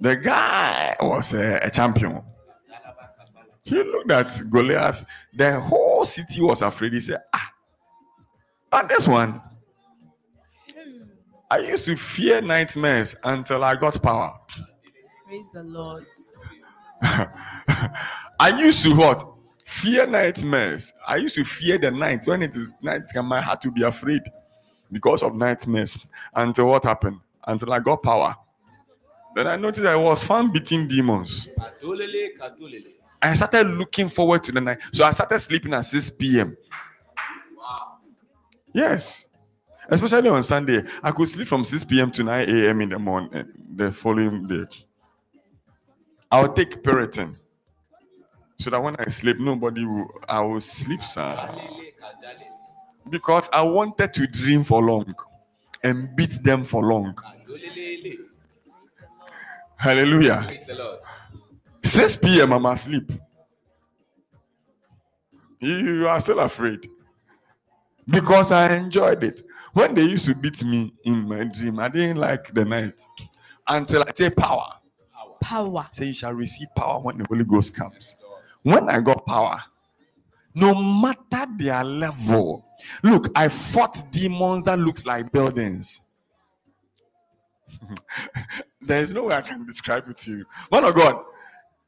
The 0.00 0.16
guy 0.16 0.94
was 1.00 1.32
a, 1.32 1.58
a 1.62 1.70
champion. 1.70 2.22
He 3.62 3.76
looked 3.76 4.12
at 4.12 4.50
Goliath. 4.50 5.04
The 5.32 5.58
whole 5.58 6.04
city 6.04 6.42
was 6.42 6.60
afraid. 6.62 6.92
He 6.92 7.00
said, 7.00 7.22
Ah, 7.32 7.50
and 8.72 8.88
this 8.88 9.08
one. 9.08 9.40
I 11.50 11.58
used 11.58 11.86
to 11.86 11.96
fear 11.96 12.40
nightmares 12.42 13.16
until 13.24 13.64
I 13.64 13.76
got 13.76 14.02
power. 14.02 14.38
Praise 15.26 15.50
the 15.50 15.62
Lord. 15.62 16.06
I 17.02 18.58
used 18.58 18.82
to 18.84 18.94
what? 18.94 19.26
Fear 19.64 20.06
nightmares. 20.06 20.92
I 21.08 21.16
used 21.16 21.34
to 21.36 21.44
fear 21.44 21.78
the 21.78 21.90
night. 21.90 22.26
When 22.26 22.42
it 22.42 22.54
is 22.54 22.74
night, 22.82 23.02
I 23.16 23.40
had 23.40 23.60
to 23.62 23.72
be 23.72 23.82
afraid 23.82 24.22
because 24.92 25.22
of 25.22 25.34
nightmares. 25.34 25.98
Until 26.34 26.66
what 26.66 26.84
happened? 26.84 27.20
Until 27.46 27.72
I 27.72 27.80
got 27.80 28.02
power. 28.02 28.36
Then 29.34 29.46
I 29.46 29.56
noticed 29.56 29.86
I 29.86 29.96
was 29.96 30.22
fun 30.22 30.52
beating 30.52 30.86
demons. 30.86 31.48
Kadolele, 31.58 32.36
kadolele. 32.38 32.92
I 33.20 33.32
started 33.32 33.66
looking 33.66 34.08
forward 34.08 34.44
to 34.44 34.52
the 34.52 34.60
night. 34.60 34.82
So 34.92 35.04
I 35.04 35.10
started 35.10 35.38
sleeping 35.38 35.72
at 35.72 35.86
6 35.86 36.10
p.m. 36.10 36.56
Wow. 37.56 37.96
Yes. 38.72 39.24
Especially 39.88 40.28
on 40.28 40.42
Sunday. 40.42 40.82
I 41.02 41.10
could 41.10 41.28
sleep 41.28 41.48
from 41.48 41.64
6 41.64 41.84
p.m. 41.84 42.10
to 42.12 42.22
9 42.22 42.48
a.m. 42.48 42.80
in 42.82 42.88
the 42.90 42.98
morning 42.98 43.30
eh, 43.34 43.42
the 43.74 43.92
following 43.92 44.46
day. 44.46 44.64
I'll 46.30 46.52
take 46.52 46.82
Piriton. 46.82 47.36
So 48.58 48.70
that 48.70 48.82
when 48.82 48.96
I 48.98 49.06
sleep, 49.06 49.38
nobody 49.38 49.84
will 49.84 50.08
I 50.28 50.40
will 50.40 50.60
sleep 50.60 51.02
sir. 51.02 51.36
Because 53.10 53.48
I 53.52 53.62
wanted 53.62 54.14
to 54.14 54.26
dream 54.26 54.64
for 54.64 54.82
long 54.82 55.14
and 55.82 56.14
beat 56.16 56.42
them 56.42 56.64
for 56.64 56.82
long. 56.82 57.16
Hallelujah. 59.76 60.44
Praise 60.46 60.66
the 60.66 60.74
Lord. 60.76 61.00
6 61.82 62.16
p.m. 62.16 62.52
I'm 62.52 62.64
asleep. 62.66 63.12
You 65.60 66.08
are 66.08 66.20
still 66.20 66.40
afraid. 66.40 66.88
Because 68.08 68.52
I 68.52 68.74
enjoyed 68.74 69.22
it. 69.24 69.42
When 69.72 69.94
they 69.94 70.02
used 70.02 70.26
to 70.26 70.34
beat 70.34 70.62
me 70.64 70.94
in 71.04 71.28
my 71.28 71.44
dream, 71.44 71.78
I 71.80 71.88
didn't 71.88 72.18
like 72.18 72.54
the 72.54 72.64
night. 72.64 73.04
Until 73.68 74.02
I 74.02 74.12
say 74.14 74.30
power. 74.30 74.72
Power. 75.44 75.70
Power. 75.70 75.88
Say 75.92 76.06
you 76.06 76.14
shall 76.14 76.32
receive 76.32 76.68
power 76.74 77.00
when 77.00 77.18
the 77.18 77.26
Holy 77.28 77.44
Ghost 77.44 77.76
comes. 77.76 78.16
When 78.62 78.88
I 78.88 79.00
got 79.00 79.26
power, 79.26 79.62
no 80.54 80.74
matter 80.74 81.46
their 81.58 81.84
level, 81.84 82.64
look, 83.02 83.28
I 83.36 83.48
fought 83.48 84.02
demons 84.10 84.64
that 84.64 84.78
looks 84.78 85.04
like 85.04 85.30
buildings. 85.32 86.00
there 88.80 89.02
is 89.02 89.12
no 89.12 89.24
way 89.24 89.34
I 89.36 89.42
can 89.42 89.66
describe 89.66 90.08
it 90.08 90.16
to 90.18 90.38
you. 90.38 90.44
Man 90.72 90.84
of 90.84 90.94
God, 90.94 91.22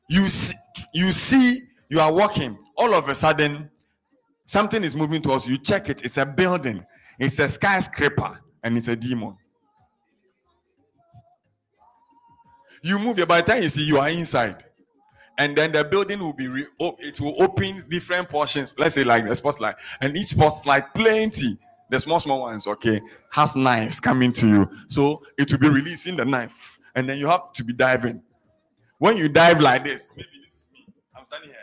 you 0.09 0.29
see, 0.29 0.57
you 0.93 1.13
see, 1.13 1.63
you 1.89 2.01
are 2.01 2.13
walking. 2.13 2.59
All 2.77 2.95
of 2.95 3.09
a 3.09 3.15
sudden, 3.15 3.71
something 4.45 4.85
is 4.85 4.95
moving 4.95 5.23
towards 5.23 5.47
you. 5.47 5.53
You 5.53 5.59
check 5.59 5.89
it. 5.89 6.05
It's 6.05 6.19
a 6.19 6.27
building. 6.27 6.85
It's 7.19 7.39
a 7.39 7.49
skyscraper, 7.49 8.39
and 8.63 8.77
it's 8.77 8.89
a 8.89 8.97
demon. 8.97 9.37
You 12.83 12.99
move 12.99 13.17
here. 13.17 13.27
By 13.27 13.41
the 13.41 13.53
time 13.53 13.63
you 13.63 13.69
see, 13.69 13.85
you 13.85 13.99
are 13.99 14.09
inside, 14.09 14.65
and 15.39 15.57
then 15.57 15.73
the 15.73 15.85
building 15.85 16.21
will 16.21 16.33
be 16.33 16.49
re- 16.49 16.67
it 16.81 17.21
will 17.21 17.41
open 17.43 17.85
different 17.89 18.29
portions. 18.29 18.75
Let's 18.79 18.95
say 18.95 19.05
like 19.05 19.27
the 19.27 19.35
spotlight, 19.35 19.77
and 20.01 20.17
each 20.17 20.29
sports 20.29 20.59
spotlight 20.59 20.95
plenty. 20.95 21.59
The 21.89 22.01
small 22.01 22.19
small 22.19 22.41
ones, 22.41 22.67
okay, 22.67 23.01
has 23.31 23.55
knives 23.55 24.01
coming 24.01 24.33
to 24.33 24.49
you, 24.49 24.71
so 24.89 25.23
it 25.39 25.53
will 25.53 25.61
be 25.61 25.69
releasing 25.69 26.17
the 26.17 26.25
knife, 26.25 26.81
and 26.97 27.09
then 27.09 27.19
you 27.19 27.29
have 27.29 27.53
to 27.53 27.65
be 27.65 27.73
diving. 27.73 28.23
When 28.99 29.17
you 29.17 29.29
dive 29.29 29.61
like 29.61 29.85
this, 29.85 30.11
maybe 30.17 30.29
this 30.45 30.55
is 30.55 30.69
me. 30.73 30.87
I'm 31.17 31.27
standing 31.27 31.51
here. 31.51 31.59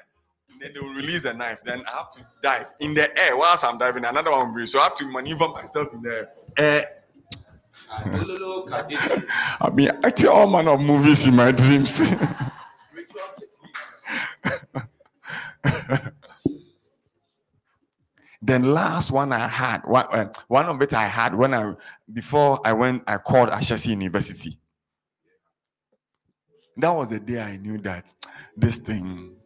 And 0.51 0.61
then 0.61 0.71
they 0.73 0.79
will 0.79 0.93
release 0.95 1.25
a 1.25 1.33
knife. 1.33 1.57
Then 1.65 1.83
I 1.87 1.91
have 1.97 2.11
to 2.13 2.25
dive 2.41 2.67
in 2.79 2.93
the 2.93 3.19
air 3.19 3.35
whilst 3.35 3.65
I'm 3.65 3.77
diving. 3.77 4.05
Another 4.05 4.31
one 4.31 4.53
will 4.53 4.61
be 4.61 4.67
so 4.67 4.79
I 4.79 4.83
have 4.83 4.97
to 4.97 5.11
maneuver 5.11 5.49
myself 5.49 5.89
in 5.93 6.03
the 6.03 6.29
air. 6.57 7.02
Kadele. 8.01 9.25
I've 9.61 9.75
been 9.75 9.91
acting 10.03 10.29
all 10.29 10.47
manner 10.47 10.71
of 10.71 10.81
movies 10.81 11.27
in 11.27 11.35
my 11.35 11.51
dreams. 11.51 12.01
Then 18.45 18.73
last 18.73 19.09
one 19.11 19.31
I 19.31 19.47
had, 19.47 19.85
one, 19.85 20.05
uh, 20.11 20.33
one 20.49 20.65
of 20.65 20.81
it 20.81 20.93
I 20.93 21.07
had 21.07 21.33
when 21.33 21.53
I 21.53 21.75
before 22.11 22.59
I 22.65 22.73
went, 22.73 23.03
I 23.07 23.17
called 23.17 23.47
Ashesi 23.49 23.87
University. 23.87 24.59
That 26.75 26.89
was 26.89 27.09
the 27.09 27.21
day 27.21 27.41
I 27.41 27.55
knew 27.55 27.77
that 27.79 28.13
this 28.57 28.79
thing. 28.79 29.37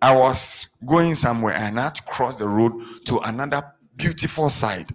I 0.00 0.14
was 0.14 0.68
going 0.86 1.16
somewhere 1.16 1.54
and 1.54 1.80
I 1.80 1.84
had 1.84 1.96
to 1.96 2.02
cross 2.04 2.38
the 2.38 2.46
road 2.46 2.80
to 3.06 3.18
another 3.18 3.64
beautiful 3.96 4.48
side. 4.48 4.88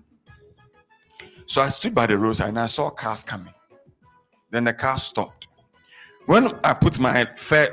So 1.45 1.61
I 1.61 1.69
stood 1.69 1.93
by 1.93 2.07
the 2.07 2.17
roadside 2.17 2.49
and 2.49 2.59
I 2.59 2.67
saw 2.67 2.89
cars 2.89 3.23
coming. 3.23 3.53
Then 4.51 4.65
the 4.65 4.73
car 4.73 4.97
stopped. 4.97 5.47
When 6.25 6.47
I 6.63 6.73
put 6.73 6.99
my 6.99 7.25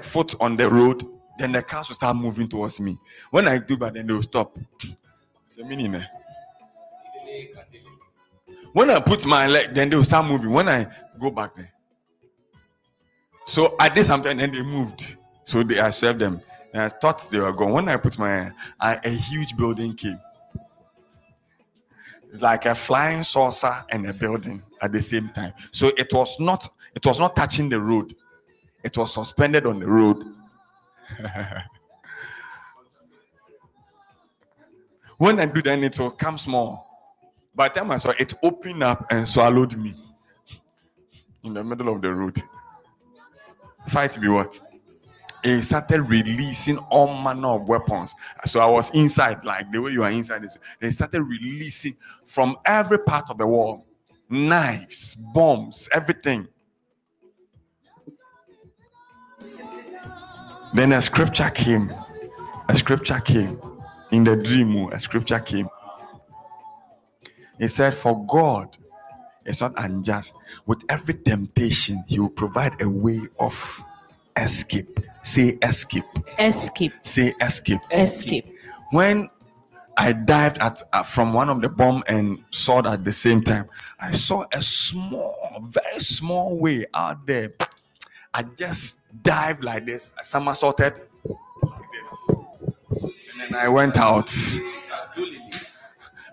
foot 0.03 0.35
on 0.41 0.57
the 0.57 0.69
road, 0.69 1.05
then 1.39 1.53
the 1.53 1.63
cars 1.63 1.89
will 1.89 1.95
start 1.95 2.17
moving 2.17 2.49
towards 2.49 2.81
me. 2.81 2.99
When 3.31 3.47
I 3.47 3.59
do 3.59 3.77
that, 3.77 3.95
then 3.95 4.07
they 4.07 4.13
will 4.13 4.23
stop. 4.23 4.59
It's 5.47 5.59
a 5.59 5.65
meaning. 5.65 6.03
When 8.73 8.91
I 8.91 9.01
put 9.01 9.27
my 9.27 9.47
leg, 9.47 9.75
then 9.75 9.91
they 9.91 9.97
will 9.97 10.05
start 10.05 10.27
moving. 10.27 10.51
When 10.51 10.69
I 10.69 10.87
go 11.19 11.31
back 11.31 11.57
there. 11.57 11.73
So 13.47 13.75
I 13.81 13.89
did 13.89 14.07
something 14.07 14.31
and 14.31 14.41
then 14.41 14.53
they 14.53 14.63
moved. 14.63 15.17
So 15.45 15.63
they, 15.63 15.81
I 15.81 15.91
served 15.91 16.21
them. 16.21 16.41
And 16.73 16.83
I 16.83 16.89
thought 16.89 17.29
they 17.31 17.39
were 17.41 17.53
gone. 17.53 17.73
When 17.73 17.89
I 17.89 17.97
put 17.97 18.19
my 18.19 18.53
I, 18.79 19.01
a 19.03 19.09
huge 19.09 19.57
building 19.57 19.95
came. 19.95 20.21
It's 22.31 22.43
like 22.43 22.65
a 22.67 22.75
flying 22.75 23.23
saucer 23.25 23.85
and 23.89 24.07
a 24.07 24.15
building 24.15 24.63
at 24.81 24.93
the 24.93 25.03
same 25.03 25.31
time. 25.31 25.53
So 25.73 25.91
it 25.99 26.13
was 26.13 26.39
not 26.39 26.69
it 26.95 27.05
was 27.05 27.19
not 27.19 27.35
touching 27.35 27.69
the 27.69 27.81
road. 27.81 28.15
It 28.85 28.97
was 28.97 29.13
suspended 29.15 29.67
on 29.67 29.81
the 29.81 29.89
road. 29.89 30.25
when 35.19 35.41
I 35.41 35.47
do 35.47 35.61
that, 35.63 35.79
it 35.81 35.99
will 35.99 36.13
come 36.13 36.39
small. 36.39 36.87
By 37.55 37.69
the 37.69 37.81
time 37.81 37.91
I 37.91 37.97
saw 37.99 38.13
it, 38.19 38.33
opened 38.43 38.83
up 38.85 39.07
and 39.11 39.29
swallowed 39.29 39.77
me 39.77 39.95
in 41.43 41.55
the 41.55 41.65
middle 41.65 41.93
of 41.93 42.01
the 42.01 42.15
road. 42.15 42.41
Fight 43.89 44.21
be 44.21 44.29
what? 44.29 44.61
It 45.43 45.63
started 45.63 46.03
releasing 46.03 46.79
all 46.79 47.15
manner 47.15 47.49
of 47.49 47.69
weapons. 47.69 48.15
So 48.45 48.61
I 48.61 48.67
was 48.67 48.95
inside, 48.95 49.45
like 49.45 49.71
the 49.73 49.81
way 49.81 49.93
you 49.93 50.03
are 50.03 50.11
inside. 50.11 50.43
They 50.81 50.91
started 50.91 51.23
releasing 51.23 51.95
from 52.27 52.57
every 52.67 52.99
part 52.99 53.31
of 53.31 53.39
the 53.39 53.47
wall 53.47 53.87
knives, 54.31 55.17
bombs, 55.17 55.89
everything. 55.93 56.47
Then 60.73 60.93
a 60.93 61.03
scripture 61.03 61.51
came. 61.51 61.93
A 62.69 62.77
scripture 62.77 63.19
came 63.19 63.61
in 64.13 64.25
the 64.25 64.37
dream. 64.37 64.77
A 64.93 65.01
scripture 65.01 65.41
came. 65.41 65.69
He 67.59 67.69
said, 67.69 67.95
For 67.95 68.25
God 68.27 68.79
is 69.45 69.61
not 69.61 69.73
unjust. 69.77 70.33
With 70.67 70.83
every 70.89 71.15
temptation, 71.15 72.05
He 72.07 72.21
will 72.21 72.31
provide 72.31 72.81
a 72.81 72.89
way 72.89 73.21
of 73.41 73.83
escape. 74.37 75.01
Say 75.23 75.59
escape. 75.63 76.05
Escape. 76.39 76.93
Say 77.03 77.35
escape. 77.41 77.81
Escape. 77.91 78.55
When 78.91 79.29
I 79.97 80.13
dived 80.13 80.59
at 80.59 80.83
uh, 80.93 81.03
from 81.03 81.33
one 81.35 81.51
of 81.51 81.61
the 81.61 81.69
bomb 81.69 82.03
and 82.09 82.43
saw 82.51 82.79
at 82.91 83.05
the 83.05 83.13
same 83.13 83.43
time, 83.43 83.69
I 84.01 84.13
saw 84.13 84.45
a 84.53 84.63
small, 84.63 85.63
very 85.69 86.01
small 86.01 86.59
way 86.59 86.87
out 86.95 87.27
there. 87.27 87.53
I 88.33 88.45
just 88.45 89.03
dived 89.23 89.63
like 89.65 89.85
this. 89.87 90.15
I 90.19 90.23
somersaulted 90.23 90.95
like 91.63 91.83
this. 91.93 92.31
And 92.91 93.41
then 93.41 93.55
I 93.55 93.69
went 93.69 93.99
out 93.99 94.33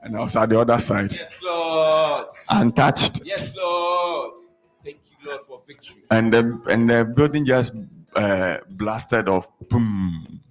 and 0.04 0.16
I 0.16 0.22
was 0.22 0.36
at 0.36 0.50
the 0.50 0.60
other 0.60 0.80
side 0.80 1.12
Yes, 1.12 1.42
Lord. 1.44 2.28
untouched. 2.50 3.22
Yes, 3.26 3.56
Lord. 3.58 4.42
Thank 4.86 5.00
you, 5.12 5.30
Lord, 5.30 5.42
for 5.48 5.62
victory. 5.68 6.04
and 6.12 6.32
the 6.34 6.62
and 6.70 6.90
the 6.90 7.04
building 7.04 7.46
just 7.46 7.74
uh, 8.16 8.58
blasted 8.70 9.30
off. 9.30 9.48
Boom! 9.70 10.42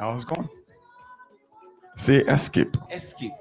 I 0.00 0.12
was 0.12 0.24
gone. 0.24 0.48
Say 1.96 2.16
escape. 2.18 2.76
Escape. 2.90 3.32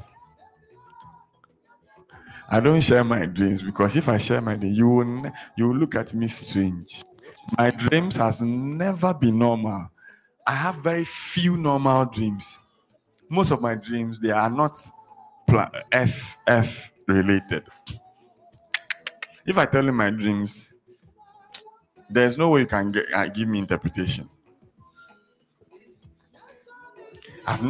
I 2.52 2.60
don't 2.60 2.82
share 2.82 3.04
my 3.04 3.26
dreams 3.26 3.62
because 3.62 3.96
if 3.96 4.10
I 4.10 4.18
share 4.18 4.42
my 4.42 4.56
dreams, 4.56 4.78
you 4.78 4.90
will 4.90 5.06
ne- 5.06 5.32
you 5.56 5.68
will 5.68 5.76
look 5.76 5.96
at 5.96 6.14
me 6.14 6.28
strange. 6.28 7.04
My 7.58 7.72
dreams 7.72 8.16
has 8.18 8.42
never 8.42 9.14
been 9.14 9.38
normal. 9.40 9.90
I 10.46 10.54
have 10.54 10.76
very 10.78 11.06
few 11.06 11.58
normal 11.58 12.06
dreams. 12.06 12.60
Most 13.30 13.52
of 13.52 13.62
my 13.62 13.76
dreams 13.76 14.20
they 14.20 14.32
are 14.32 14.50
not 14.50 14.78
pla- 15.48 15.70
F 15.92 16.38
F 16.48 16.92
related. 17.08 17.68
If 19.46 19.58
I 19.58 19.66
tell 19.66 19.86
you 19.86 19.92
my 19.92 20.10
dreams, 20.10 20.70
There's 22.10 22.38
no 22.38 22.50
way 22.50 22.62
you 22.62 22.66
can 22.66 22.92
get, 22.92 23.14
uh, 23.14 23.28
give 23.28 23.48
me 23.48 23.60
interpretation. 23.60 24.30
I've, 27.46 27.62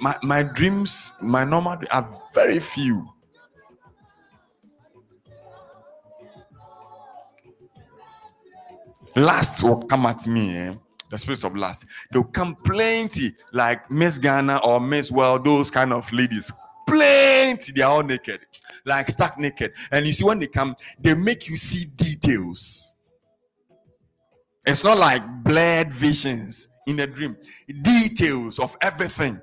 my, 0.00 0.16
my 0.22 0.42
dreams, 0.42 1.14
my 1.22 1.44
normal 1.44 1.78
are 1.90 2.08
very 2.34 2.60
few. 2.60 3.08
Last 9.14 9.62
will 9.62 9.82
come 9.82 10.06
at 10.06 10.26
me, 10.26 10.56
eh? 10.56 10.74
the 11.12 11.18
spirits 11.18 11.44
of 11.44 11.54
lust. 11.54 11.84
They'll 12.10 12.24
come 12.24 12.56
plenty, 12.56 13.32
like 13.52 13.90
Miss 13.90 14.18
Ghana 14.18 14.60
or 14.64 14.80
Miss 14.80 15.12
World, 15.12 15.44
those 15.44 15.70
kind 15.70 15.92
of 15.92 16.10
ladies. 16.10 16.50
Plenty, 16.86 17.72
they 17.72 17.82
are 17.82 17.92
all 17.92 18.02
naked, 18.02 18.40
like 18.86 19.10
stark 19.10 19.38
naked. 19.38 19.72
And 19.90 20.06
you 20.06 20.14
see, 20.14 20.24
when 20.24 20.40
they 20.40 20.46
come, 20.46 20.74
they 20.98 21.14
make 21.14 21.48
you 21.48 21.58
see 21.58 21.84
details. 21.84 22.91
It's 24.64 24.84
not 24.84 24.98
like 24.98 25.22
blurred 25.42 25.92
visions 25.92 26.68
in 26.86 27.00
a 27.00 27.06
dream, 27.06 27.36
details 27.82 28.58
of 28.58 28.76
everything. 28.80 29.40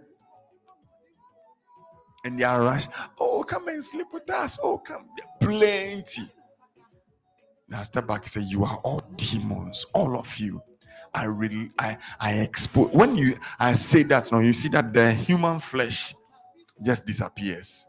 And 2.26 2.40
they 2.40 2.44
are 2.44 2.62
rush. 2.62 2.88
Oh, 3.20 3.44
come 3.44 3.68
and 3.70 3.84
sleep 3.84 4.08
with 4.14 4.30
us. 4.30 4.60
Oh, 4.62 4.78
come. 4.78 5.06
Plenty. 5.40 6.24
Now 7.70 7.84
step 7.84 8.08
back 8.08 8.24
and 8.24 8.32
say, 8.32 8.42
You 8.42 8.64
are 8.66 8.78
all 8.84 9.02
demons, 9.16 9.86
all 9.94 10.18
of 10.18 10.38
you. 10.38 10.62
I 11.14 11.26
really 11.26 11.72
I 11.80 11.98
I 12.20 12.34
expose 12.34 12.92
when 12.92 13.16
you 13.16 13.34
I 13.60 13.74
say 13.74 14.04
that 14.04 14.32
now, 14.32 14.40
you 14.40 14.54
see 14.54 14.70
that 14.70 14.94
the 14.94 15.14
human 15.14 15.60
flesh 15.60 16.14
just 16.84 17.06
disappears. 17.06 17.88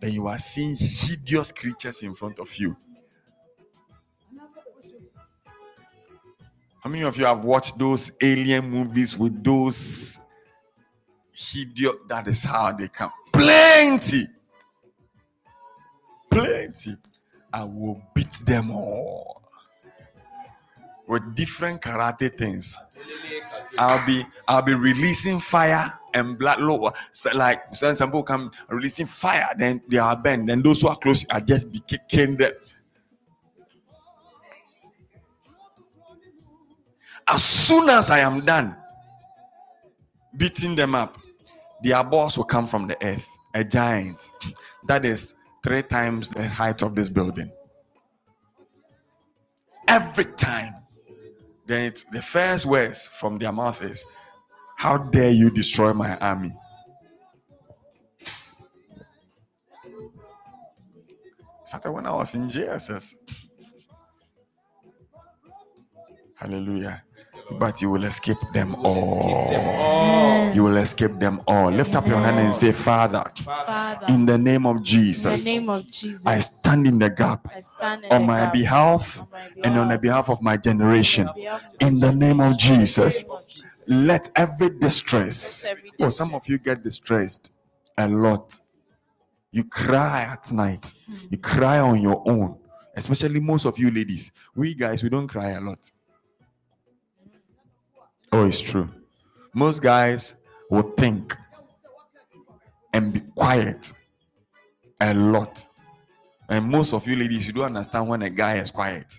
Then 0.00 0.12
you 0.12 0.26
are 0.26 0.38
seeing 0.38 0.76
hideous 0.76 1.52
creatures 1.52 2.02
in 2.02 2.14
front 2.14 2.38
of 2.38 2.54
you. 2.56 2.76
How 6.86 6.92
many 6.92 7.02
of 7.02 7.18
you 7.18 7.24
have 7.24 7.44
watched 7.44 7.80
those 7.80 8.16
alien 8.22 8.70
movies 8.70 9.18
with 9.18 9.42
those 9.42 10.20
hideous? 11.32 11.96
That 12.06 12.28
is 12.28 12.44
how 12.44 12.70
they 12.70 12.86
come. 12.86 13.10
Plenty. 13.32 14.28
Plenty. 16.30 16.92
I 17.52 17.64
will 17.64 18.00
beat 18.14 18.30
them 18.46 18.70
all 18.70 19.42
with 21.08 21.34
different 21.34 21.80
karate 21.80 22.38
things. 22.38 22.78
I'll 23.76 24.06
be 24.06 24.24
I'll 24.46 24.62
be 24.62 24.74
releasing 24.74 25.40
fire 25.40 25.92
and 26.14 26.38
blood. 26.38 26.60
So 27.10 27.30
like 27.34 27.74
some 27.74 27.96
people 27.96 28.22
come 28.22 28.52
releasing 28.68 29.06
fire, 29.06 29.48
then 29.58 29.82
they 29.88 29.98
are 29.98 30.16
bent. 30.16 30.46
Then 30.46 30.62
those 30.62 30.82
who 30.82 30.86
are 30.86 30.96
close 30.96 31.26
are 31.30 31.40
just 31.40 31.72
be 31.72 31.80
kicking 31.80 32.36
them. 32.36 32.52
As 37.28 37.44
soon 37.44 37.88
as 37.90 38.10
I 38.10 38.20
am 38.20 38.44
done 38.44 38.76
beating 40.36 40.76
them 40.76 40.94
up, 40.94 41.18
their 41.82 42.02
boss 42.04 42.36
will 42.36 42.44
come 42.44 42.66
from 42.66 42.86
the 42.86 42.96
earth, 43.04 43.28
a 43.54 43.64
giant. 43.64 44.30
That 44.86 45.04
is 45.04 45.34
three 45.62 45.82
times 45.82 46.30
the 46.30 46.46
height 46.46 46.82
of 46.82 46.94
this 46.94 47.08
building. 47.08 47.50
Every 49.88 50.24
time. 50.24 50.74
Then 51.66 51.86
it, 51.86 52.04
the 52.12 52.22
first 52.22 52.64
words 52.64 53.08
from 53.08 53.38
their 53.38 53.50
mouth 53.50 53.82
is, 53.82 54.04
How 54.76 54.98
dare 54.98 55.32
you 55.32 55.50
destroy 55.50 55.92
my 55.92 56.16
army? 56.18 56.54
Started 61.64 61.90
when 61.90 62.06
I 62.06 62.14
was 62.14 62.34
in 62.36 62.48
JSS. 62.48 63.14
Hallelujah. 66.36 67.02
But 67.50 67.80
you 67.80 67.90
will 67.90 68.04
escape 68.04 68.40
them 68.52 68.74
all. 68.84 70.52
You 70.54 70.64
will 70.64 70.76
escape 70.78 71.18
them 71.18 71.40
all. 71.46 71.70
Lift 71.70 71.94
up 71.94 72.06
your 72.06 72.18
hand 72.18 72.40
and 72.40 72.54
say, 72.54 72.72
Father, 72.72 73.24
Father, 73.42 74.06
in 74.08 74.26
the 74.26 74.36
name 74.36 74.66
of 74.66 74.76
in 74.76 74.82
the 74.82 74.88
Jesus, 74.88 75.44
name 75.44 75.68
of 75.70 75.90
Jesus, 75.90 76.26
I 76.26 76.38
stand 76.40 76.86
in 76.86 76.98
the 76.98 77.08
gap 77.10 77.48
I 77.54 77.60
stand 77.60 78.04
in 78.04 78.12
on 78.12 78.22
the 78.22 78.26
my 78.26 78.40
gap 78.40 78.52
behalf 78.52 79.20
on 79.20 79.28
my 79.30 79.50
and 79.64 79.78
on 79.78 79.88
the 79.88 79.98
behalf, 79.98 80.26
behalf 80.26 80.30
of 80.30 80.42
my 80.42 80.56
generation. 80.56 81.28
on 81.28 81.34
behalf 81.34 81.62
of 81.80 81.88
In 81.88 82.00
the 82.00 82.12
name 82.12 82.40
of 82.40 82.58
Jesus, 82.58 83.22
name 83.22 83.30
of 83.32 83.46
Jesus. 83.46 83.84
let 83.88 84.30
every 84.36 84.70
distress. 84.70 85.64
Let 85.64 85.78
every 85.78 85.92
Oh, 86.00 86.10
some 86.10 86.34
of 86.34 86.46
you 86.48 86.58
get 86.58 86.82
distressed 86.82 87.52
a 87.96 88.08
lot. 88.08 88.58
You 89.52 89.64
cry 89.64 90.22
at 90.22 90.52
night. 90.52 90.92
Hmm. 91.06 91.16
You 91.30 91.38
cry 91.38 91.78
on 91.78 92.00
your 92.00 92.22
own. 92.28 92.58
Especially 92.94 93.40
most 93.40 93.64
of 93.66 93.78
you 93.78 93.90
ladies. 93.90 94.32
We 94.54 94.74
guys, 94.74 95.02
we 95.02 95.08
don't 95.08 95.28
cry 95.28 95.50
a 95.50 95.60
lot. 95.60 95.90
Oh, 98.32 98.46
it's 98.46 98.60
true. 98.60 98.88
Most 99.54 99.82
guys 99.82 100.36
will 100.70 100.92
think 100.96 101.36
and 102.92 103.12
be 103.12 103.20
quiet 103.34 103.92
a 105.00 105.14
lot. 105.14 105.64
And 106.48 106.68
most 106.70 106.92
of 106.92 107.06
you 107.06 107.16
ladies, 107.16 107.46
you 107.46 107.52
don't 107.52 107.66
understand 107.66 108.08
when 108.08 108.22
a 108.22 108.30
guy 108.30 108.56
is 108.56 108.70
quiet. 108.70 109.18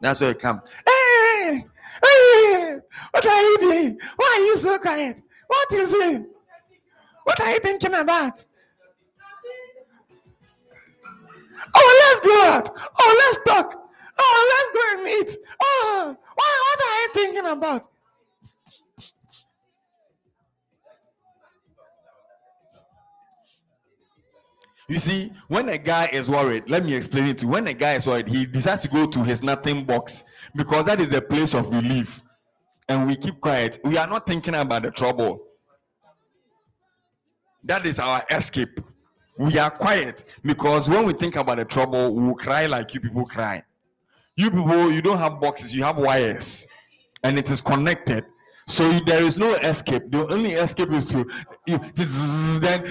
That's 0.00 0.20
why 0.20 0.28
you 0.28 0.34
come. 0.34 0.60
Hey, 0.86 1.64
hey, 2.02 2.78
what 3.10 3.26
are 3.26 3.42
you 3.42 3.58
doing? 3.60 4.00
Why 4.16 4.38
are 4.38 4.44
you 4.46 4.56
so 4.56 4.78
quiet? 4.78 5.22
What 5.46 5.72
is 5.72 5.92
it? 5.94 6.26
What 7.24 7.40
are 7.40 7.52
you 7.52 7.60
thinking 7.60 7.94
about? 7.94 8.44
Oh, 11.74 12.00
let's 12.02 12.20
go 12.26 12.44
out. 12.44 12.70
Oh, 12.98 13.14
let's 13.18 13.44
talk. 13.44 13.90
Oh, 14.18 14.40
let's 14.52 14.70
go 14.74 14.82
and 14.98 15.08
eat. 15.08 15.36
Oh, 15.60 16.16
why, 16.34 16.52
what 16.66 16.80
are 16.88 17.00
you 17.02 17.08
thinking 17.12 17.50
about? 17.50 17.88
You 24.92 24.98
see, 24.98 25.32
when 25.48 25.70
a 25.70 25.78
guy 25.78 26.10
is 26.12 26.28
worried, 26.28 26.68
let 26.68 26.84
me 26.84 26.92
explain 26.92 27.26
it 27.28 27.38
to 27.38 27.46
you. 27.46 27.48
When 27.48 27.66
a 27.66 27.72
guy 27.72 27.94
is 27.94 28.06
worried, 28.06 28.28
he 28.28 28.44
decides 28.44 28.82
to 28.82 28.88
go 28.88 29.06
to 29.06 29.24
his 29.24 29.42
nothing 29.42 29.84
box 29.84 30.24
because 30.54 30.84
that 30.84 31.00
is 31.00 31.08
the 31.08 31.22
place 31.22 31.54
of 31.54 31.72
relief. 31.72 32.20
And 32.90 33.06
we 33.06 33.16
keep 33.16 33.40
quiet. 33.40 33.78
We 33.84 33.96
are 33.96 34.06
not 34.06 34.26
thinking 34.26 34.54
about 34.54 34.82
the 34.82 34.90
trouble. 34.90 35.44
That 37.64 37.86
is 37.86 37.98
our 37.98 38.22
escape. 38.30 38.80
We 39.38 39.58
are 39.58 39.70
quiet 39.70 40.26
because 40.44 40.90
when 40.90 41.06
we 41.06 41.14
think 41.14 41.36
about 41.36 41.56
the 41.56 41.64
trouble, 41.64 42.14
we 42.14 42.24
will 42.24 42.34
cry 42.34 42.66
like 42.66 42.92
you 42.92 43.00
people 43.00 43.24
cry. 43.24 43.62
You 44.36 44.50
people, 44.50 44.92
you 44.92 45.00
don't 45.00 45.16
have 45.16 45.40
boxes, 45.40 45.74
you 45.74 45.84
have 45.84 45.96
wires, 45.96 46.66
and 47.22 47.38
it 47.38 47.50
is 47.50 47.62
connected. 47.62 48.26
So 48.68 48.90
there 49.00 49.22
is 49.22 49.38
no 49.38 49.54
escape. 49.54 50.10
The 50.10 50.26
only 50.32 50.50
escape 50.52 50.90
is 50.92 51.08
to 51.08 51.26
you, 51.66 51.78
this- 51.94 52.58
then 52.60 52.82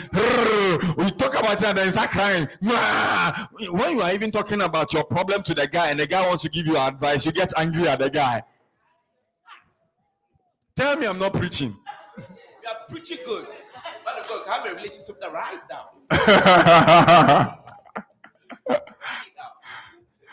we 0.97 1.11
talk 1.11 1.39
about 1.39 1.61
it 1.61 1.63
and 1.65 1.77
then 1.77 1.91
start 1.91 2.11
crying. 2.11 2.47
When 2.61 3.95
you 3.95 4.01
are 4.01 4.11
even 4.13 4.31
talking 4.31 4.61
about 4.61 4.93
your 4.93 5.03
problem 5.05 5.43
to 5.43 5.53
the 5.53 5.67
guy 5.67 5.89
and 5.89 5.99
the 5.99 6.07
guy 6.07 6.27
wants 6.27 6.43
to 6.43 6.49
give 6.49 6.67
you 6.67 6.77
advice, 6.77 7.25
you 7.25 7.31
get 7.31 7.53
angry 7.57 7.87
at 7.87 7.99
the 7.99 8.09
guy. 8.09 8.43
Tell 10.75 10.97
me 10.97 11.07
I'm 11.07 11.19
not 11.19 11.33
preaching. 11.33 11.75
you 12.17 12.23
are 12.69 12.75
preaching 12.89 13.17
good. 13.25 13.47
Man 14.05 14.19
of 14.19 14.27
God, 14.27 14.45
have 14.47 14.65
a 14.71 14.75
relationship 14.75 15.21
right 15.31 15.59
now. 15.69 15.89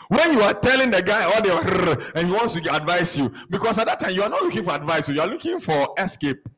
when 0.09 0.33
you 0.33 0.41
are 0.41 0.55
telling 0.55 0.89
the 0.89 1.03
guy 1.03 1.23
all 1.23 1.41
the 1.41 2.11
and 2.15 2.27
he 2.27 2.33
wants 2.33 2.59
to 2.59 2.75
advise 2.75 3.15
you 3.17 3.31
because 3.49 3.77
at 3.77 3.85
that 3.85 3.99
time 3.99 4.11
you 4.11 4.23
are 4.23 4.29
not 4.29 4.41
looking 4.41 4.63
for 4.63 4.73
advice 4.73 5.07
you 5.07 5.21
are 5.21 5.27
looking 5.27 5.59
for 5.59 5.93
escape. 5.97 6.49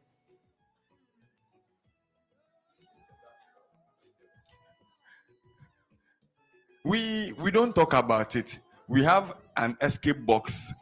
We 6.84 7.34
we 7.38 7.52
don't 7.52 7.76
talk 7.76 7.94
about 7.94 8.36
it. 8.36 8.58
We 8.88 9.04
have 9.04 9.36
an 9.58 9.78
escape 9.82 10.26
box 10.26 10.74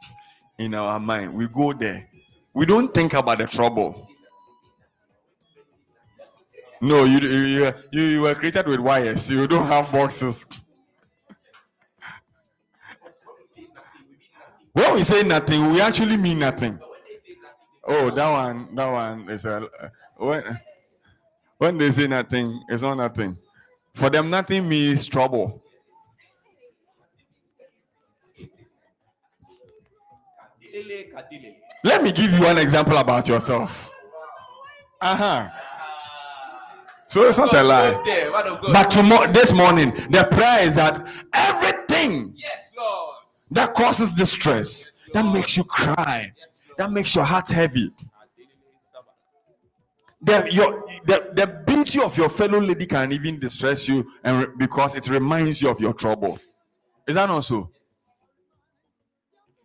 in 0.58 0.72
our 0.74 0.98
mind. 0.98 1.34
We 1.34 1.48
go 1.48 1.72
there. 1.72 2.08
We 2.54 2.66
don't 2.66 2.94
think 2.94 3.12
about 3.14 3.38
the 3.38 3.46
trouble. 3.46 4.08
No 6.80 7.04
you 7.04 7.18
you, 7.18 7.72
you, 7.92 8.00
you 8.00 8.22
were 8.22 8.34
created 8.34 8.66
with 8.68 8.78
wires. 8.80 9.28
You 9.28 9.46
don't 9.48 9.66
have 9.66 9.90
boxes 9.92 10.46
When 14.72 14.94
we 14.94 15.04
say 15.04 15.22
nothing, 15.22 15.70
we 15.70 15.80
actually 15.80 16.16
mean 16.16 16.38
nothing. 16.38 16.78
Oh, 17.84 18.10
that 18.10 18.30
one, 18.30 18.74
that 18.74 18.92
one 18.92 19.28
is 19.30 19.44
a 19.44 19.68
when 20.16 20.60
when 21.58 21.78
they 21.78 21.90
say 21.90 22.06
nothing, 22.06 22.62
it's 22.68 22.82
not 22.82 22.94
nothing. 22.94 23.36
For 23.94 24.08
them, 24.08 24.30
nothing 24.30 24.68
means 24.68 25.08
trouble. 25.08 25.62
Let 31.82 32.02
me 32.02 32.12
give 32.12 32.32
you 32.32 32.44
one 32.44 32.58
example 32.58 32.96
about 32.96 33.28
yourself. 33.28 33.90
Uh 35.00 35.16
huh. 35.16 35.48
So 37.08 37.28
it's 37.28 37.38
not 37.38 37.52
a 37.54 37.62
lie. 37.62 37.90
go 37.90 38.02
there, 38.04 38.30
man 38.30 38.46
of 38.46 38.60
God. 38.60 38.72
But 38.72 38.90
tomorrow, 38.90 39.32
this 39.32 39.52
morning, 39.52 39.90
the 40.10 40.28
prayer 40.30 40.62
is 40.62 40.76
that 40.76 41.08
everything 41.34 42.32
yes, 42.36 42.70
Lord. 42.78 43.16
That 43.50 43.74
causes 43.74 44.12
distress, 44.12 44.86
that 45.12 45.24
makes 45.24 45.56
you 45.56 45.64
cry, 45.64 46.32
that 46.78 46.90
makes 46.92 47.14
your 47.14 47.24
heart 47.24 47.50
heavy. 47.50 47.92
The, 50.22 50.48
your, 50.52 50.86
the, 51.04 51.30
the 51.32 51.62
beauty 51.66 52.00
of 52.00 52.16
your 52.16 52.28
fellow 52.28 52.60
lady 52.60 52.84
can 52.86 53.10
even 53.12 53.38
distress 53.40 53.88
you 53.88 54.06
and 54.22 54.46
re- 54.46 54.46
because 54.58 54.94
it 54.94 55.08
reminds 55.08 55.62
you 55.62 55.70
of 55.70 55.80
your 55.80 55.94
trouble. 55.94 56.38
Is 57.06 57.14
that 57.14 57.26
not 57.26 57.40
so? 57.40 57.70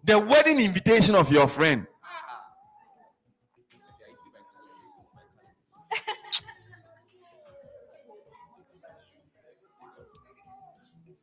The 0.06 0.18
wedding 0.18 0.62
invitation 0.62 1.14
of 1.16 1.30
your 1.32 1.48
friend. 1.48 1.86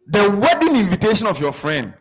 the 0.08 0.38
wedding 0.38 0.76
invitation 0.76 1.26
of 1.26 1.40
your 1.40 1.52
friend. 1.52 1.94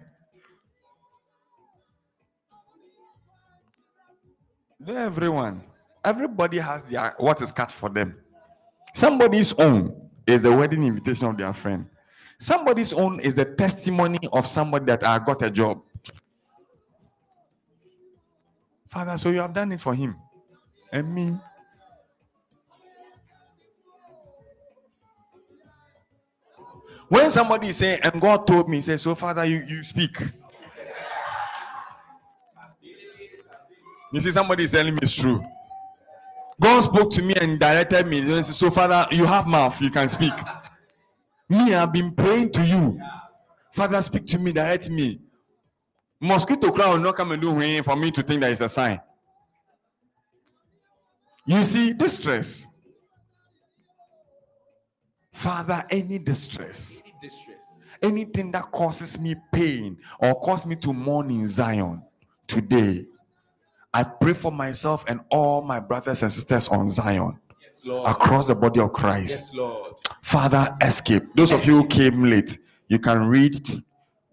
Everyone, 4.87 5.63
everybody 6.03 6.57
has 6.57 6.87
their 6.87 7.13
what 7.17 7.41
is 7.41 7.51
cut 7.51 7.71
for 7.71 7.89
them. 7.89 8.15
Somebody's 8.93 9.53
own 9.53 10.09
is 10.25 10.43
the 10.43 10.51
wedding 10.51 10.83
invitation 10.83 11.27
of 11.27 11.37
their 11.37 11.53
friend. 11.53 11.87
Somebody's 12.39 12.91
own 12.93 13.19
is 13.19 13.37
a 13.37 13.45
testimony 13.45 14.19
of 14.33 14.47
somebody 14.47 14.85
that 14.85 15.05
I 15.05 15.19
got 15.19 15.41
a 15.43 15.51
job. 15.51 15.81
Father, 18.87 19.17
so 19.17 19.29
you 19.29 19.39
have 19.39 19.53
done 19.53 19.71
it 19.71 19.79
for 19.79 19.93
him 19.93 20.15
and 20.91 21.13
me. 21.13 21.37
When 27.07 27.29
somebody 27.29 27.71
saying, 27.73 27.99
and 28.03 28.21
God 28.21 28.47
told 28.47 28.69
me, 28.69 28.81
say, 28.81 28.97
so 28.97 29.15
Father, 29.15 29.45
you, 29.45 29.61
you 29.67 29.83
speak. 29.83 30.17
You 34.11 34.21
see, 34.21 34.31
somebody 34.31 34.65
is 34.65 34.71
telling 34.71 34.93
me 34.93 34.99
it's 35.03 35.15
true. 35.15 35.43
God 36.59 36.81
spoke 36.81 37.11
to 37.13 37.21
me 37.21 37.33
and 37.41 37.59
directed 37.59 38.05
me. 38.07 38.41
So, 38.43 38.69
Father, 38.69 39.07
you 39.11 39.25
have 39.25 39.47
mouth, 39.47 39.81
you 39.81 39.89
can 39.89 40.07
speak. 40.09 40.33
Me, 41.49 41.73
I've 41.73 41.91
been 41.91 42.13
praying 42.13 42.51
to 42.53 42.61
you. 42.65 42.99
Father, 43.73 44.01
speak 44.01 44.27
to 44.27 44.39
me, 44.39 44.51
direct 44.51 44.89
me. 44.89 45.21
Mosquito 46.19 46.71
cloud 46.71 46.93
will 46.93 46.99
not 46.99 47.15
come 47.15 47.31
and 47.31 47.41
do 47.41 47.51
anything 47.55 47.83
for 47.83 47.95
me 47.95 48.11
to 48.11 48.21
think 48.21 48.41
that 48.41 48.51
it's 48.51 48.61
a 48.61 48.69
sign. 48.69 48.99
You 51.47 51.63
see, 51.63 51.93
distress. 51.93 52.67
Father, 55.33 55.83
any 55.89 56.19
distress, 56.19 57.01
Any 57.03 57.15
distress. 57.23 57.79
anything 58.03 58.51
that 58.51 58.71
causes 58.71 59.17
me 59.19 59.33
pain 59.51 59.97
or 60.19 60.39
cause 60.39 60.65
me 60.65 60.75
to 60.75 60.93
mourn 60.93 61.31
in 61.31 61.47
Zion 61.47 62.03
today, 62.47 63.05
I 63.93 64.03
pray 64.03 64.33
for 64.33 64.51
myself 64.51 65.03
and 65.07 65.19
all 65.29 65.61
my 65.61 65.79
brothers 65.79 66.23
and 66.23 66.31
sisters 66.31 66.67
on 66.69 66.89
Zion 66.89 67.39
Yes, 67.61 67.85
Lord. 67.85 68.09
across 68.09 68.47
the 68.47 68.55
body 68.55 68.79
of 68.79 68.93
Christ. 68.93 69.29
Yes, 69.29 69.53
Lord. 69.53 69.93
Father, 70.21 70.73
escape. 70.81 71.23
Those 71.35 71.51
of 71.51 71.65
you 71.65 71.81
who 71.81 71.87
came 71.87 72.23
late, 72.23 72.57
you 72.87 72.99
can 72.99 73.27
read 73.27 73.83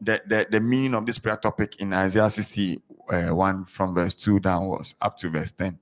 the, 0.00 0.22
the, 0.26 0.46
the 0.50 0.60
meaning 0.60 0.94
of 0.94 1.06
this 1.06 1.18
prayer 1.18 1.36
topic 1.36 1.76
in 1.80 1.92
Isaiah 1.92 2.30
61 2.30 2.80
uh, 3.10 3.64
from 3.64 3.94
verse 3.94 4.14
2 4.14 4.38
downwards 4.40 4.94
up 5.00 5.16
to 5.18 5.28
verse 5.28 5.50
10. 5.52 5.78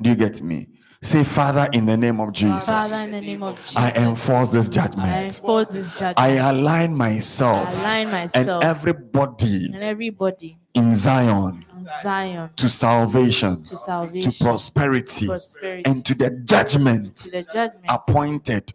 Do 0.00 0.10
you 0.10 0.16
get 0.16 0.40
me? 0.40 0.68
Say, 1.02 1.24
Father, 1.24 1.68
in 1.72 1.84
the 1.84 1.96
name 1.96 2.20
of 2.20 2.32
Jesus, 2.32 2.66
Father, 2.66 2.94
in 3.04 3.10
the 3.10 3.20
name 3.20 3.42
of 3.42 3.58
Jesus, 3.58 3.76
I 3.76 3.90
enforce 3.90 4.50
this 4.50 4.68
judgment. 4.68 5.00
I 5.00 5.06
judgment. 5.06 5.24
enforce 5.34 5.68
this 5.70 5.90
judgment. 5.92 6.18
I 6.18 6.28
align 6.36 6.96
myself 6.96 7.68
I 7.68 7.72
align 7.72 8.06
and 8.06 8.12
myself 8.12 8.64
everybody 8.64 9.66
and 9.66 9.82
everybody 9.82 10.58
in 10.74 10.94
Zion 10.94 11.64
Zion. 12.02 12.50
to 12.56 12.68
salvation, 12.68 13.56
to 13.56 13.76
salvation, 13.76 14.30
to 14.32 14.44
prosperity, 14.44 15.26
prosperity, 15.26 15.82
and 15.84 16.04
to 16.06 16.14
the 16.14 16.30
judgment 16.30 17.14
to 17.16 17.30
the 17.30 17.42
judgment. 17.42 17.84
appointed 17.88 17.88
appointed 17.88 18.72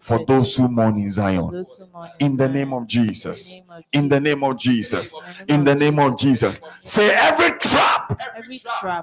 for 0.00 0.24
those 0.26 0.56
who 0.56 0.68
mourn 0.68 0.98
in 0.98 1.10
Zion. 1.10 1.50
those 1.50 1.78
who 1.78 1.86
mourn 1.92 2.10
In 2.20 2.36
the 2.36 2.48
name 2.48 2.72
of 2.72 2.86
Jesus. 2.86 3.54
In 3.54 3.64
the 3.64 3.66
name 3.66 3.72
of 3.72 3.84
In 3.92 4.08
the 4.08 4.20
name 4.20 4.44
of 4.44 4.60
Jesus. 4.60 5.14
In 5.48 5.64
the 5.64 5.74
name 5.74 5.98
of 5.98 6.18
Jesus. 6.18 6.60
Say 6.82 7.14
every 7.14 7.58
trap 7.58 8.20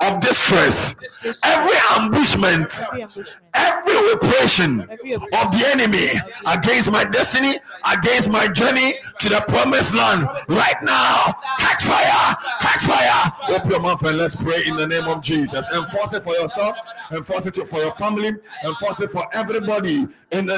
of 0.02 0.19
distress, 0.22 0.95
every 1.43 1.77
ambushment, 1.91 2.72
every 3.53 4.11
oppression 4.14 4.81
of 4.81 5.52
the 5.52 5.64
enemy 5.72 6.10
against 6.48 6.91
my 6.91 7.03
destiny, 7.03 7.57
against 7.91 8.30
my 8.30 8.52
journey 8.53 8.95
to 9.19 9.30
the 9.30 9.43
promised 9.48 9.93
land. 9.95 10.27
Right 10.49 10.81
now, 10.84 11.34
catch 11.60 11.84
fire, 11.84 12.35
catch 12.60 12.81
fire. 12.81 13.56
Open 13.56 13.72
your 13.72 13.81
mouth 13.81 14.02
and 14.03 14.18
let's 14.18 14.35
pray 14.35 14.64
in 14.68 14.76
the 14.76 14.88
name 14.88 15.03
of 15.03 15.22
Jesus. 15.22 15.69
Enforce 15.73 16.14
it 16.14 16.23
for 16.23 16.34
yourself, 16.34 16.77
enforce 17.11 17.45
it 17.48 17.56
for 17.68 17.80
your 17.80 17.91
family, 17.93 18.31
enforce 18.65 19.02
it 19.02 19.11
for 19.11 19.26
everybody 19.34 20.07
in 20.31 20.45
the 20.45 20.57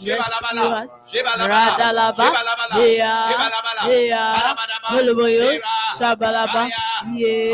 Father 0.00 0.34
oh 0.40 0.70
God, 0.70 0.82
rescue 0.82 1.20
us. 1.20 1.36
Radalaba. 1.40 2.28
Heya. 2.72 3.14
Heya. 3.84 4.24
Holoboyo. 4.88 5.60
Shabalaba. 5.98 6.70
Ye. 7.12 7.52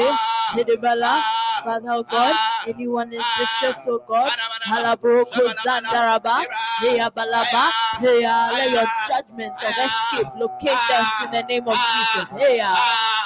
Hedebala. 0.54 1.22
Father 1.66 1.98
God, 2.04 2.36
anyone 2.68 3.12
in 3.12 3.18
distress, 3.18 3.86
oh 3.88 3.98
God, 4.06 4.30
Halabroko 4.70 5.34
Zandaraba, 5.58 6.46
Heya 6.78 7.10
Balaba, 7.10 7.70
Heya, 7.98 8.52
let 8.54 8.70
your 8.70 8.86
judgment 9.10 9.54
of 9.58 9.74
escape 9.74 10.30
locate 10.38 10.90
us 10.94 11.24
in 11.24 11.30
the 11.32 11.42
name 11.48 11.66
of 11.66 11.74
Jesus. 11.74 12.30
Heya, 12.38 12.70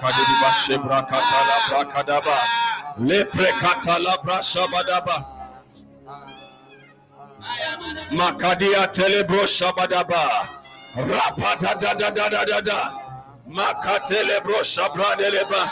Makadiba 0.00 0.50
Shebra 0.62 1.08
Katala 1.08 1.56
Brakadaba. 1.68 2.36
Lepre 2.98 3.50
Katala 3.58 4.16
Brashabadaba. 4.22 5.24
Makadia 8.12 8.86
Telebro 8.92 9.42
Shabadaba. 9.46 10.48
Rapada 10.94 11.80
da 11.80 11.94
da 11.94 12.10
da 12.10 12.28
da 12.28 12.44
da 12.44 12.60
da. 12.60 12.90
Makatelebro 13.48 14.62
Shabradeleba. 14.62 15.68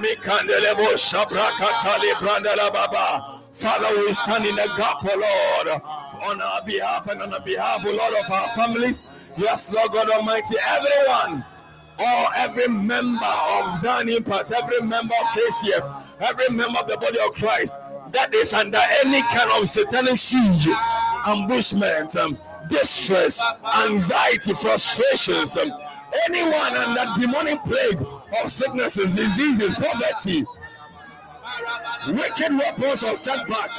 Mikandelebo 0.00 0.94
Shabra 0.96 1.48
Katali 1.58 2.12
Brandala 2.14 2.72
Baba. 2.72 3.40
Father, 3.54 4.00
we 4.00 4.12
stand 4.14 4.46
in 4.46 4.56
the 4.56 4.68
gap, 4.76 4.96
oh 5.04 5.62
Lord, 5.68 5.80
on 6.24 6.40
our 6.40 6.62
behalf 6.66 7.06
and 7.06 7.22
on 7.22 7.30
the 7.30 7.40
behalf, 7.44 7.82
oh 7.86 7.92
Lord, 7.92 8.24
of 8.24 8.30
our 8.32 8.48
families. 8.48 9.04
Yes, 9.36 9.70
Lord 9.72 9.92
God 9.92 10.10
Almighty, 10.10 10.56
everyone 10.66 11.44
or 11.98 12.26
every 12.36 12.68
member 12.68 13.24
of 13.24 13.78
Zion 13.78 14.08
Impact, 14.08 14.52
every 14.52 14.80
member 14.86 15.14
of 15.14 15.26
KCF, 15.28 16.02
every 16.20 16.54
member 16.54 16.78
of 16.78 16.88
the 16.88 16.96
body 16.96 17.18
of 17.26 17.34
Christ 17.34 17.78
that 18.14 18.32
is 18.32 18.52
under 18.52 18.78
any 19.04 19.20
kind 19.22 19.50
of 19.60 19.68
satanic 19.68 20.16
siege, 20.16 20.68
ambushment, 21.26 22.16
um, 22.16 22.38
distress, 22.68 23.42
anxiety, 23.84 24.54
frustrations, 24.54 25.56
um, 25.56 25.70
anyone 26.28 26.76
under 26.76 27.20
demonic 27.20 27.60
plague 27.64 28.00
of 28.42 28.50
sicknesses, 28.50 29.14
diseases, 29.14 29.74
poverty, 29.74 30.44
wicked 32.08 32.56
weapons 32.56 33.02
of 33.02 33.18
setback, 33.18 33.70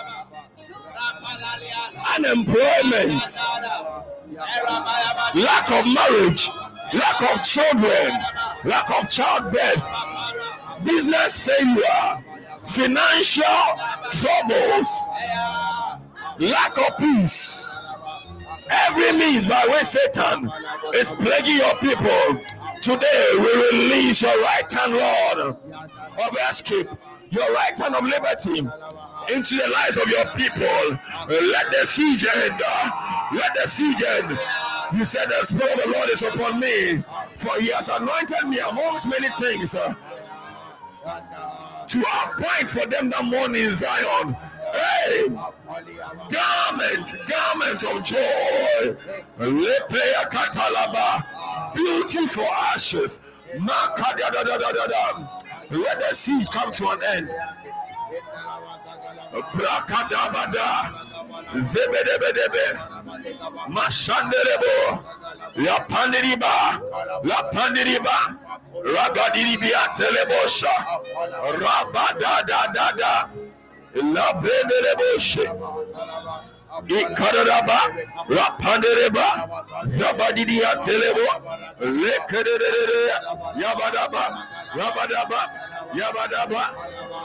unemployment, 2.17 3.39
lack 5.33 5.71
of 5.71 5.85
marriage, 5.93 6.49
lack 6.93 7.21
of 7.33 7.43
children, 7.43 8.11
lack 8.63 8.89
of 9.01 9.09
childbirth, 9.09 9.87
business 10.83 11.45
failure, 11.47 12.23
financial 12.63 13.43
troubles, 14.11 15.09
lack 16.39 16.77
of 16.77 16.97
peace. 16.97 17.77
Every 18.69 19.13
means 19.13 19.45
by 19.45 19.65
which 19.67 19.83
Satan 19.83 20.51
is 20.95 21.11
plaguing 21.11 21.57
your 21.57 21.75
people. 21.77 22.41
Today 22.81 23.29
we 23.33 23.79
release 23.79 24.21
your 24.21 24.39
right 24.41 24.71
hand, 24.71 24.93
Lord, 24.93 25.57
of 25.57 26.37
escape, 26.49 26.87
your 27.29 27.53
right 27.53 27.77
hand 27.77 27.95
of 27.95 28.03
liberty 28.03 28.59
into 29.33 29.55
the 29.55 29.67
lives 29.69 29.97
of 29.97 30.07
your 30.07 30.25
people. 30.35 30.99
Let 31.27 31.71
the 31.71 31.85
siege 31.85 32.25
end. 32.25 32.61
Let 33.33 33.53
the 33.55 33.67
siege 33.67 34.03
end. 34.03 34.37
You 34.93 35.05
said 35.05 35.25
the 35.29 35.45
Spirit 35.45 35.73
of 35.73 35.83
the 35.83 35.91
Lord 35.97 36.09
is 36.09 36.21
upon 36.21 36.59
me, 36.59 37.03
for 37.37 37.59
he 37.59 37.67
has 37.71 37.89
anointed 37.89 38.47
me 38.47 38.59
amongst 38.59 39.07
many 39.07 39.27
things 39.39 39.73
uh, 39.75 39.93
to 41.87 41.99
appoint 41.99 42.69
for 42.69 42.85
them 42.87 43.09
that 43.09 43.25
mourn 43.25 43.55
in 43.55 43.73
Zion. 43.73 44.35
Hey, 44.73 45.27
garments, 46.29 47.17
garment 47.27 47.83
of 47.83 48.03
joy. 48.03 48.95
For 52.29 52.41
ashes. 52.73 53.19
Let 55.69 55.99
the 55.99 56.09
siege 56.13 56.49
come 56.49 56.73
to 56.73 56.89
an 56.89 57.03
end. 57.03 57.29
Zebedebedebe. 61.59 62.79
Mashanderebo. 63.67 65.03
La 65.55 65.87
pandiriba. 65.87 66.81
La 67.23 67.49
pandiriba. 67.51 68.17
Ragadiribiya 68.83 69.95
telebosha. 69.97 70.73
La. 71.59 73.29
Ikaraba, 76.83 77.79
Rapandereba, 78.27 79.47
Zabadidia 79.85 80.75
Telebo, 80.83 81.23
Lekerere, 81.79 83.15
Yabadaba, 83.55 84.23
Rabadaba, 84.75 85.39
Yabadaba, 85.95 86.63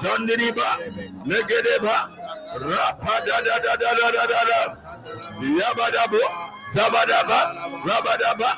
Sandiriba, 0.00 0.68
Negedeba, 1.26 1.96
Rapadadadadadadada, 2.54 4.60
Yabadabo, 5.58 6.22
Zabadaba, 6.72 7.38
Rabadaba, 7.84 8.50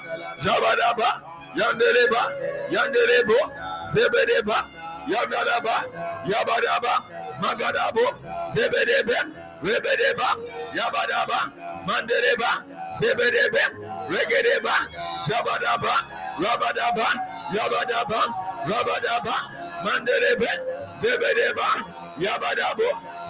Zabadaba, 0.44 1.09
Yandereba, 1.56 2.23
Yanderebo, 2.70 3.39
Zebedeba, 3.93 4.59
Yabadaba, 5.09 5.74
Yabadaba, 6.27 6.93
Magadabo, 7.40 8.05
Zebedebe, 8.55 9.16
Rebedeba, 9.62 10.28
Yabadaba, 10.74 11.39
Mandereba, 11.86 12.51
Zebedebe, 12.98 13.62
Regedeba, 14.10 14.74
Zabadaba, 15.26 15.94
Rabadaba, 16.43 17.09
Yabadaba, 17.55 18.20
Rabadaba, 18.66 19.34
Manderebe, 19.84 20.51
Zebedeba, 20.98 21.68
Yabadabo, 22.18 22.89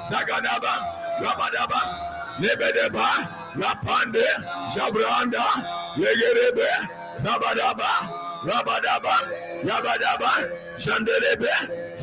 Zagadaba, 0.09 0.73
Rabadaba, 1.21 1.81
Lebedeba, 2.41 3.07
Lapande, 3.61 4.25
Zabranda, 4.75 5.45
Legedebe, 5.97 6.69
Zabadaba, 7.21 7.91
Rabadaba, 8.49 9.15
Yabadaba, 9.69 10.33
Shandelebe, 10.81 11.53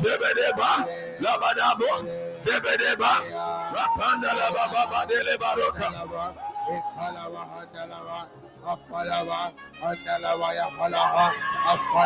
Zebedeba, 0.00 0.86
Labadabo, 1.20 2.29
Zebedeba, 2.42 3.12
Rapanda 3.74 4.30
Lababa, 4.34 5.06
Dele 5.08 5.36
Baroka. 5.38 5.88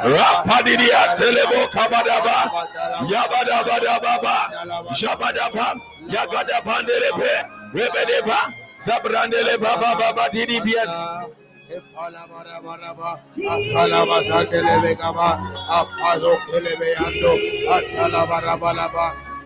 Rapadidia 0.05 1.15
Telebo 1.17 1.61
Kabadaba, 1.71 2.37
Yabadabadababa, 3.11 4.37
Jabadaba, 4.95 5.67
Yagadabandelebe, 6.09 7.33
Rebedeba, 7.75 8.39
Zabrandele 8.81 9.59
Baba 9.61 9.95
Baba 9.99 10.29
Didi 10.31 10.61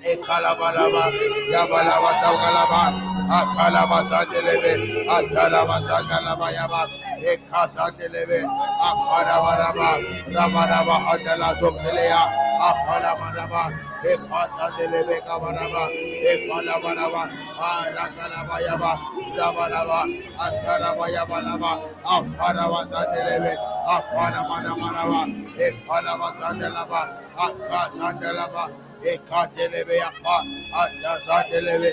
Ekalabalaba, 0.00 1.04
Yabalaba, 1.52 2.10
Sabalaba, 2.24 2.82
Akalaba 3.28 4.00
Sandelebe, 4.02 4.72
Atalaba 5.06 5.76
Sandalaba 5.84 6.48
Yaba, 6.56 6.88
Ekasandelebe, 7.20 8.40
Akarabaraba, 8.80 10.00
Rabaraba, 10.32 10.96
Andala 11.12 11.52
Sokelea, 11.60 12.22
Akalabaraba, 12.64 13.62
Ekasandelebe 14.00 15.20
Kabaraba, 15.20 15.84
Ekalabaraba, 16.32 17.22
Arakalaba 17.60 18.56
Yaba, 18.64 18.92
Rabaraba, 19.36 20.00
Ataraba 20.40 21.06
Yabalaba, 21.12 21.72
Akaraba 22.08 22.80
Sandelebe, 22.88 23.52
Akarabaraba, 23.84 25.28
Ekalaba 25.60 26.28
Sandelaba, 26.40 27.00
Akasandelaba, 27.36 28.70
ekatelebe 29.04 29.96
yapma, 29.96 30.36
atazatelebe, 30.82 31.92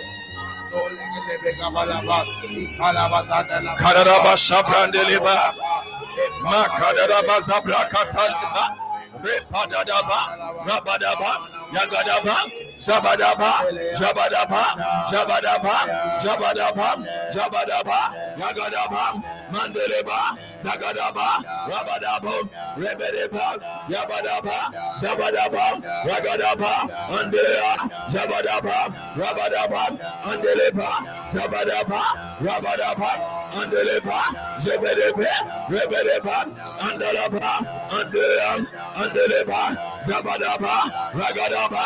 tolegelebe 0.72 1.52
kabalaba, 1.62 2.20
ikalaba 2.50 3.24
zadelaba. 3.24 3.76
Kararaba 3.78 4.38
şabrandeliba, 4.38 5.54
makararaba 6.44 7.42
zabrakataliba, 7.42 8.64
repadadaba, 9.24 10.20
rabadaba, 10.68 11.32
yagadaba, 11.74 12.36
Zabadaba, 12.80 13.66
Jabadaba, 13.98 14.64
Jabadaba, 15.10 15.76
Jabadaba, 16.22 16.90
Jabadaba, 17.34 18.00
Yagadaba, 18.38 19.04
Mandeleba, 19.52 20.38
Zagadaba, 20.62 21.28
Rabadaba, 21.70 22.34
Rebedeba, 22.78 23.46
Yabadaba, 23.90 24.58
Zabadaba, 25.02 25.66
Ragadaba, 26.06 26.72
Andrea, 27.18 27.74
Zabadaba, 28.14 28.78
Rabadaba, 29.18 29.84
Andeleba, 30.30 30.90
Zabadaba, 31.34 32.02
Rabadaba, 32.46 33.12
Andeleba, 33.58 34.20
Zebedeba, 34.62 35.34
Rebedeba, 35.70 36.38
Andalaba, 36.80 37.50
Andrea, 37.90 38.52
Andeleba, 39.02 39.62
Zabadaba, 40.06 40.76
Ragadaba, 41.14 41.86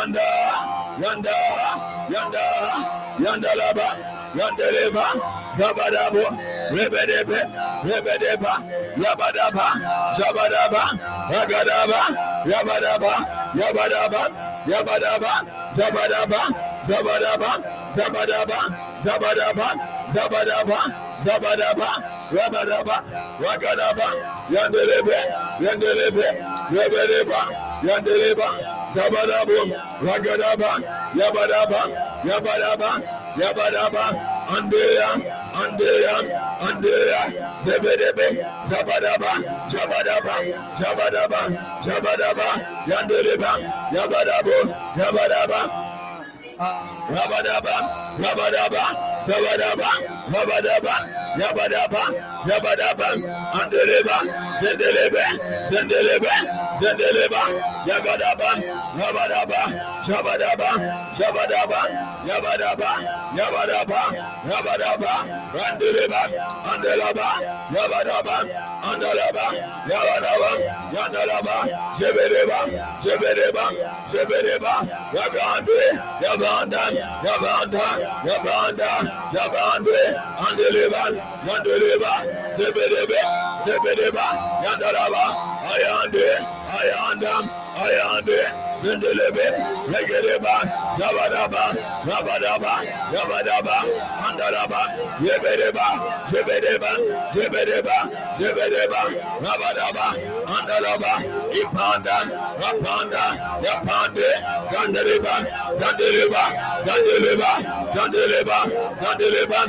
Yanda, 0.01 0.19
Yanda, 0.97 1.31
Yanda, 2.09 2.45
Yandalaba, 3.21 3.87
Yandeleba, 4.33 5.05
Zabadabo, 5.53 6.23
Rebedebe, 6.73 7.37
Rebedeba, 7.85 8.53
Yabadaba, 8.97 9.65
Zabadaba, 10.17 10.83
Ragadaba, 11.29 12.01
Yabadaba, 12.49 13.13
Yabadaba, 13.53 14.21
Yabadaba, 14.65 15.33
Zabadaba, 15.75 16.70
Zabadaba, 16.83 17.51
Zabadaba, 17.91 18.59
Zabadaba, 18.99 19.67
Zabadaba, 20.13 20.79
Zabadaba, 21.23 21.89
Rabadaba, 22.31 23.03
Ragadaba, 23.39 24.07
Yandelebe, 24.49 25.17
Yandelebe, 25.59 26.25
Rebedeba, 26.71 27.41
Yandeleba, 27.83 28.47
Zabadabo, 28.89 29.59
Ragadaba, 30.01 30.71
Yabadaba, 31.13 31.81
Yabadaba, 32.23 32.89
Yabadaba, 33.35 34.03
Andea, 34.55 35.09
Andea, 35.53 36.15
Andea, 36.61 37.21
Zebedebe, 37.61 38.27
Zabadaba, 38.65 39.31
Jabadaba, 39.69 40.35
Jabadaba, 40.79 41.41
Jabadaba, 41.83 42.47
Yandeleba, 42.87 43.51
Yabadabo, 43.91 44.55
Yabadaba, 44.95 45.90
Rabadaba, 46.61 47.75
Rabadaba, 48.21 49.10
Zabadaba, 49.25 49.89
Rabadaba, 50.33 50.95
Yabadaba, 51.37 52.03
Yabadaba, 52.49 53.07
Andeleba, 53.53 54.17
Zendelebe, 54.59 55.23
Zendelebe, 55.69 56.33
Zendeleba, 56.79 57.41
Yagadaba, 57.85 58.49
Rabadaba, 58.97 59.61
Jabadaba, 60.05 60.69
Jabadaba, 61.17 61.81
Yabadaba, 62.25 62.91
Yabadaba, 63.37 64.01
Rabadaba, 64.49 65.13
Randeleba, 65.53 66.21
Andelaba, 66.71 67.27
Yabadaba, 67.71 68.35
Andalaba, 68.81 69.45
Yabadaba, 69.87 70.51
Yandalaba, 70.91 71.55
Jebedeba, 71.97 72.59
Jebedeba, 73.01 73.65
Jebedeba, 74.11 74.73
Yagande, 75.13 75.81
Yabanda, 76.23 76.83
Yabanda, 77.21 77.85
Yabanda, 78.25 78.91
Yabande, 79.33 79.97
and 80.47 80.57
deliver, 80.57 81.07
and 81.15 81.63
deliver, 81.63 82.15
Zebedebe, 82.55 83.19
Zebedeba, 83.63 84.27
Yandaraba, 84.63 85.25
I 85.63 86.05
am 86.05 86.11
there, 86.11 86.39
I 86.41 87.11
am 87.11 87.19
them, 87.19 87.49
I 87.75 87.91
am. 88.19 88.70
Zindelebe, 88.81 89.45
Negereba, 89.91 90.55
Zabadaba, 90.97 91.63
Zabadaba, 92.05 92.73
Zabadaba, 93.13 93.77
Mandaraba, 94.21 94.81
Yebereba, 95.21 95.85
Zebedeba, 96.29 96.91
Zebedeba, 97.33 97.97
Zebedeba, 98.39 99.01
Rabadaba, 99.43 100.05
Mandaraba, 100.49 101.13
Ipanda, 101.61 102.17
Rapanda, 102.61 103.23
Yapande, 103.61 104.29
Zandereba, 104.71 105.35
Zandereba, 105.77 106.43
Zandereba, 106.81 107.51
Zandereba, 107.93 108.59
Zandereba, 108.97 109.59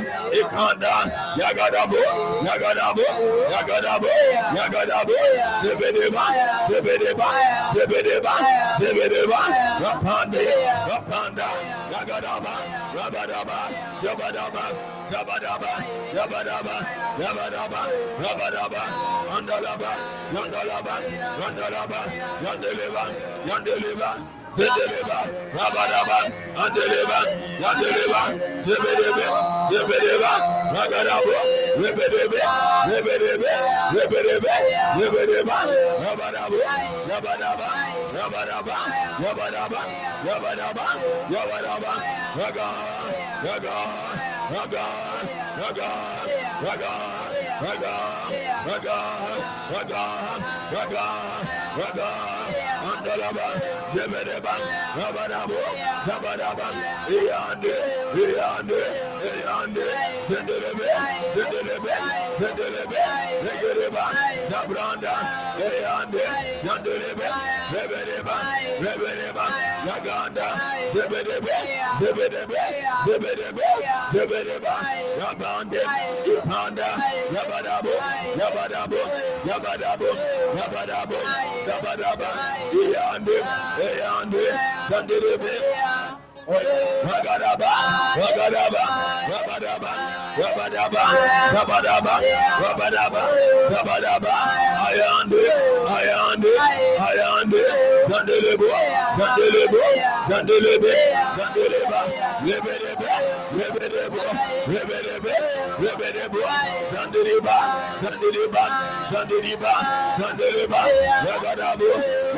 Ipanda, 0.41 0.93
Yagadabo, 1.37 2.01
Yagadabo, 2.47 3.05
Yagadabo, 3.53 4.09
Yagadabo, 4.57 5.13
Zebedeba, 5.61 6.25
Zebedeba, 6.67 7.27
Zebedeba, 7.73 8.33
Zebedeba, 8.79 9.02
Rabadaba, 9.09 9.39
Rapanda, 9.83 10.39
Rapanda, 10.87 11.47
Ragadaba, 11.91 12.53
Rabadaba, 12.95 13.57
Jabadaba, 14.01 14.63
Jabadaba, 15.11 15.71
Jabadaba, 16.13 16.75
Jabadaba, 17.19 17.81
Rabadaba, 18.23 18.83
Randalaba, 19.29 19.91
Randalaba, 20.33 20.95
Randalaba, 21.39 21.99
Yandeleba, 22.43 23.03
Yandeleba, 23.47 24.42
Zedeleba, 24.53 25.19
Rabadaba, 25.57 26.17
Andeleba, 26.61 27.19
Yandeleba, 27.57 28.21
Zebedebe, 28.61 29.25
Zebedeba, 29.69 30.33
Ragadabo, 30.73 31.37
Rebedebe, 31.81 32.39
Rebedebe, 32.85 33.51
Rebedebe, 33.97 34.53
Rebedeba, 34.99 35.57
Rabadabo, 36.03 36.59
Yabadaba, 37.09 37.69
Rabadaba, 38.13 38.75
Yabadaba, 39.23 39.81
Yabadaba, 40.21 40.85
Yabadaba, 41.33 41.93
Raga, 42.37 42.69
Raga, 43.43 43.77
Raga, 44.53 44.85
Raga, 45.57 45.89
Raga, 46.61 46.93
Raga, 46.93 46.93
Raga, 48.69 48.97
Raga, 49.73 50.03
Raga, 50.73 51.05
Raga, 51.75 52.62
Andalaba, 53.03 53.47
Zebedeba, 53.93 54.53
Rabadabo, 54.95 55.59
Zabadaba, 56.07 56.67
Iande, 57.11 57.75
Iande, 58.15 58.79
Iande, 59.27 59.85
Zendelebe, 60.27 60.87
Zendelebe, 61.35 61.93
Zendelebe, 62.39 63.01
Legereba, 63.43 64.05
Zabranda, 64.49 65.13
eyande 82.93 83.31
eyande 83.83 84.43
sanderebe 84.89 85.53
Wagadaba, 87.07 87.71
Wagadaba, 88.19 88.83
Wagadaba, 89.31 89.91
Wagadaba, 90.41 91.03
Sabadaba, 91.53 92.13
Wagadaba, 92.63 93.21
Sabadaba, 93.71 94.33
Ayande, 94.87 95.41
Ayande, 97.07 97.63
Zandelebo, 98.23 98.67
Zandelebo, 99.17 99.83
Zandelebe, 100.27 100.91
Zandeleba, 101.35 101.99
Lebedebe, 102.47 103.11
Lebedebo, 103.57 104.21
Lebedebe, 104.71 105.33
Lebedebo, 105.83 106.39
Zandeleba, 106.87 107.55
Zandeleba, 107.99 108.63
Zandeleba, 109.11 109.73
Zandeleba, 110.15 110.81
Ragadabo, 111.27 111.89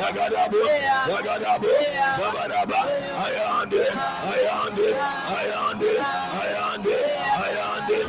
Ragadabo, 0.02 0.62
Ragadabo, 1.06 1.70
Zabadaba, 2.18 2.80
Ayande, 3.26 3.82
Ayande, 4.32 4.88
Ayande, 5.38 5.92
Ayande, 6.42 6.98
Ayande, 7.46 8.00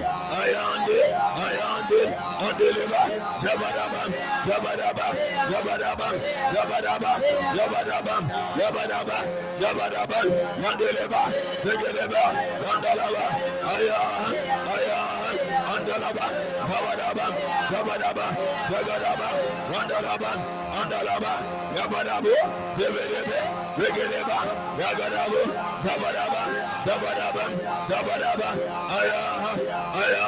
Ayande, 0.41 0.99
Ayande, 1.45 2.01
Andeleba, 2.41 3.03
Zabadaba, 3.43 4.01
Yabadaba, 4.47 5.07
Yabadaba, 5.51 6.07
Yabadaba, 6.55 7.13
Yabadaba, 7.59 8.15
Yabadaba, 8.61 9.19
Yabadaba, 9.61 10.19
Yandeleba, 10.63 11.23
Segeleba, 11.63 12.23
Mandalaba, 12.63 13.25
Aya, 13.75 13.99
Aya, 14.75 15.01
Andalaba, 15.75 16.27
Sabadaba, 16.69 17.27
Sabadaba, 17.71 18.27
Sagadaba, 18.71 19.29
Mandalaba, 19.73 20.31
Andalaba, 20.79 21.33
Yabadabu, 21.77 22.35
Sebedebe, 22.77 23.39
Regeleba, 23.83 24.39
Yagadabu, 24.79 25.43
Sabadaba, 25.83 26.43
Sabadaba, 26.87 27.45
Sabadaba, 27.89 28.49
Aya, 28.95 29.23
Aya, 30.03 30.27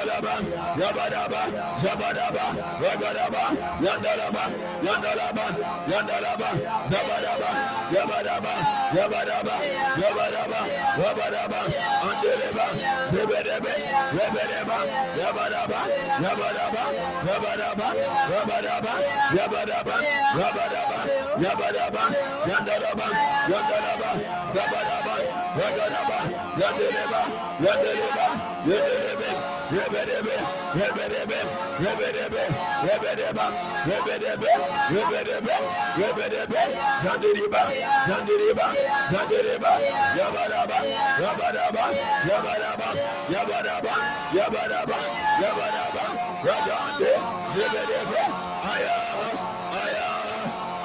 Andalaba, 0.00 0.32
Yabadaba, 0.80 1.40
Zabadaba, 1.82 2.44
Ragadaba, 2.80 3.42
Yandalaba, 3.84 4.44
Yandalaba, 4.80 5.44
Yandalaba, 5.90 6.48
Zabadaba, 6.88 7.50
Yabadaba, 7.92 8.52
Yabadaba, 8.96 9.54
Yabadaba, 10.00 10.60
Yabadaba, 11.00 11.60
Andeleba, 12.08 12.66
Zebedebe, 13.12 13.72
Rebedeba, 14.16 14.78
Yabadaba, 15.20 15.80
Yabadaba, 16.24 16.82
Yabadaba, 17.28 17.88
Yabadaba, 18.32 18.92
Yabadaba, 19.36 19.96
Yabadaba, 20.40 20.98
Yabadaba, 21.44 22.02
Yandalaba, 22.48 23.06
Yandalaba, 23.50 24.10
Zabadaba, 24.50 25.14
Ragadaba, 25.60 26.18
Yandeleba, 26.60 27.20
Yandeleba, 27.60 28.26
Yandelebe, 28.66 29.59
Rebedebe, 29.70 30.34
Rebedebe, 30.74 31.38
Rebedebe, 31.78 32.42
Rebedeba, 32.82 33.46
Rebedebe, 33.86 34.50
Rebedebe, 34.90 35.56
Rebedebe, 35.96 36.62
Zandiriba, 37.04 37.62
Zandiriba, 38.06 38.66
Zandiriba, 39.12 39.72
Yabadaba, 40.18 40.78
Yabadaba, 41.22 41.84
Yabadaba, 42.26 42.88
Yabadaba, 43.30 43.94
Yabadaba, 44.34 44.98
Yabadaba, 45.42 46.04
Ragande, 46.46 47.12
Zebedebe, 47.54 48.20
Aya, 48.72 48.96
Aya, 49.82 50.08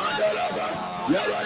Andalaba, 0.05 0.67
Yabadaba, 1.09 1.44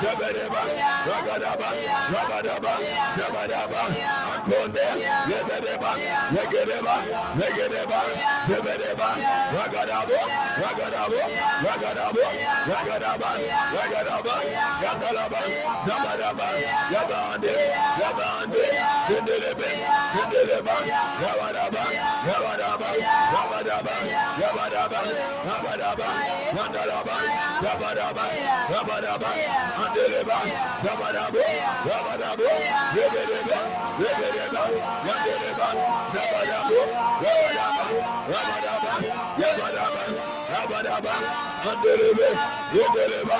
Jabadaba, 0.00 0.62
Jabadaba, 1.06 1.68
Jabadaba, 2.10 2.72
Jabadaba, 3.16 3.82
Akonde, 4.50 4.82
Yabadaba, 5.30 5.90
Negadeba, 6.34 6.94
Negadeba, 7.38 8.00
Jabadaba, 8.48 9.08
Ragadabo, 9.54 10.18
Ragadabo, 10.60 11.20
Ragadabo, 11.62 12.24
Ragadaba, 12.66 13.30
Ragadaba, 13.74 14.34
Yagalaba, 14.82 15.40
Zabadaba, 15.86 16.48
Yabande, 16.90 17.54
Yabande, 18.00 18.62
Zindelebe, 19.06 19.70
Zindeleba, 20.14 20.76
Yabadaba, 21.22 21.84
Yabadaba, 22.26 22.88
Yabadaba, 23.30 23.94
Yabadaba, 24.40 25.00
Yabadaba, 25.46 26.08
Mandalaba, 26.60 27.16
Rabadaba, 27.64 28.24
Rabadaba, 28.68 29.30
Mandeleba, 29.80 30.38
Rabadaba, 30.84 31.40
Rabadaba, 31.88 32.48
Rebeleba, 32.96 33.60
Rebeleba, 34.00 34.62
Mandeleba, 35.06 35.68
Rabadaba, 36.12 36.78
Rabadaba, 37.24 37.86
Rabadaba, 38.28 38.92
Rabadaba, 39.40 40.19
Yabadaba, 40.70 41.10
Andelebe, 41.66 42.28
Yedeleba, 42.70 43.38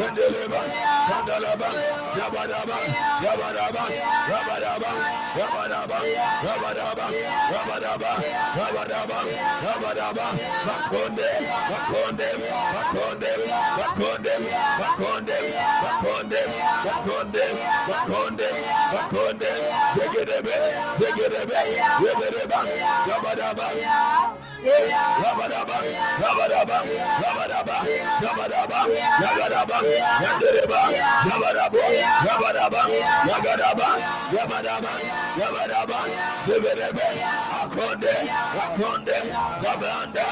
Yendeleba, 0.00 0.60
Sandalaba, 1.08 1.68
Yabadaba, 2.16 2.76
Yabadaba, 3.20 3.84
Yabadaba, 4.30 4.90
Yabadaba, 5.36 5.98
Yabadaba, 6.40 7.06
Yabadaba, 7.52 8.10
Yabadaba, 8.56 9.18
Yabadaba, 9.60 10.26
Makonde, 10.66 11.28
Makonde, 11.68 12.28
Makonde, 12.72 13.30
Makonde, 13.76 14.32
Makonde, 14.80 15.36
Makonde, 15.84 16.40
Makonde, 16.86 17.44
Makonde, 17.88 18.48
Makonde, 18.94 19.50
Zegedebe, 19.94 20.56
Zegedebe, 20.98 21.58
Yebedeba, 22.00 22.60
Yabadaba, 23.08 23.66
Rabadaba, 24.60 25.76
Rabadaba, 26.20 26.78
Rabadaba, 27.24 27.76
Rabadaba, 28.20 28.80
Yagadaba, 29.22 29.78
Yandreba, 30.20 30.80
Rabadaba, 31.24 31.80
Rabadaba, 32.28 32.82
Yagadaba, 33.24 33.88
Rabadaba, 34.36 34.92
Rabadaba, 35.40 35.98
Ziberebe, 36.44 37.06
Akonde, 37.60 38.14
Akonde, 38.60 39.18
Zabanda, 39.62 40.26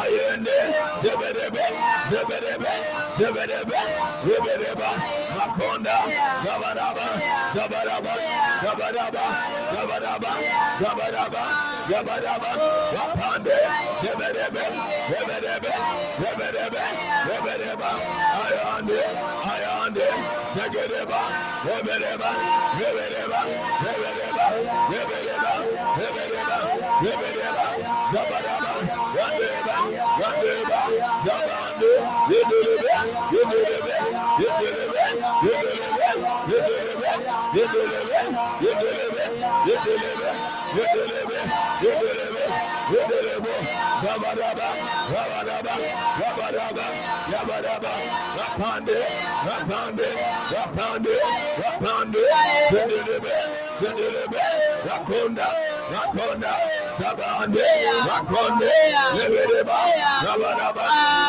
Ayende, 0.00 0.56
Ziberebe, 1.02 1.64
Ziberebe, 2.08 2.72
Ziberebe, 3.16 3.78
Ziberebe, 4.24 4.88
Makonda, 5.44 5.96
Tabaraba, 6.44 7.06
Tabaraba, 7.52 8.14
Tabaraba, 8.64 9.24
Tabaraba, 9.72 10.32
Tabaraba, 10.80 11.42
Tabaraba, 11.88 12.50
Rapande, 12.94 13.56
Teberebe, 14.00 14.64
Teberebe, 15.08 15.72
Teberebe, 16.20 16.82
Tebereba, 17.28 17.90
Ayande, 18.40 19.00
Ayande, 19.52 20.08
Tegereba, 20.54 21.20
Tebereba, 21.64 22.30
Tebereba, 22.78 23.40
Tebereba, 23.84 24.46
Tebereba, 24.88 25.52
Tebereba, 25.98 26.58
Tebereba, 27.04 27.66
Zabaraba, 28.12 28.72
Randeba, 29.16 29.76
Randeba, 30.20 30.80
Zabande, 31.24 31.92
Yedelebe, 32.30 32.94
Yedelebe, 33.34 33.96
Yedelebe, 34.40 34.83
Rabadaba, 44.04 44.68
Rabadaba, 45.14 45.74
Rabadaba, 46.20 46.86
Rabadaba, 47.32 47.92
Rapande, 48.36 48.96
Rapande, 49.46 50.08
Rapande, 50.52 51.14
Rapande, 51.58 52.22
Zendelebe, 52.70 53.34
Zendelebe, 53.80 54.42
Rakonda, 54.84 55.48
Rakonda, 55.92 56.52
Sabande, 56.98 57.64
Rakonde, 58.08 58.70
Lebedeba, 59.16 59.78
Rabadaba, 60.24 60.84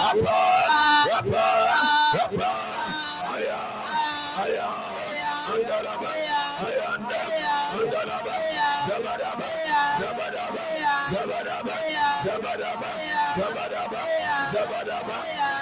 Rabadaba, 0.06 0.55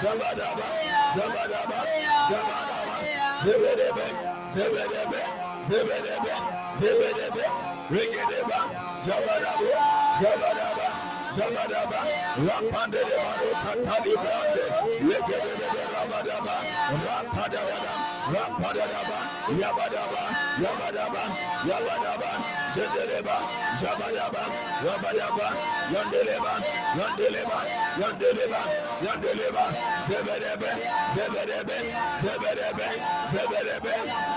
Zabadaba, 0.04 0.68
Zabadaba, 1.16 1.80
Zabadaba, 2.28 2.96
Zebedebe, 3.44 4.06
Zebedebe, 4.52 5.20
Zebedebe, 5.64 6.34
Zebedebe, 6.76 7.46
Regedeba, 7.90 8.60
Zabadaba, 9.08 9.72
Zabadaba, 10.20 10.88
Zabadaba, 11.36 12.00
Rapandeba, 12.48 13.32
Katali 13.64 14.14
Brande, 14.22 14.64
Legedebe, 15.08 15.68
Rabadaba, 15.96 16.56
Rapadaba, 17.06 17.78
Rapadaba, 18.34 19.20
Yabadaba, 19.56 20.24
Yabadaba, 20.64 21.24
Yabadaba, 21.64 22.32
Zedeleba, 22.76 23.38
Zabadaba, 23.80 24.44
Rabadaba, 24.84 25.48
Yandeleba, 25.94 26.54
Yandeleba, 27.00 27.60
Yandeleba, 28.00 28.62
Yandeleba, 29.06 29.64
Zebedebe, 30.08 30.72
Zebedebe, 31.14 31.78
Zebedebe, 32.22 32.88
Zebedebe, 33.32 33.94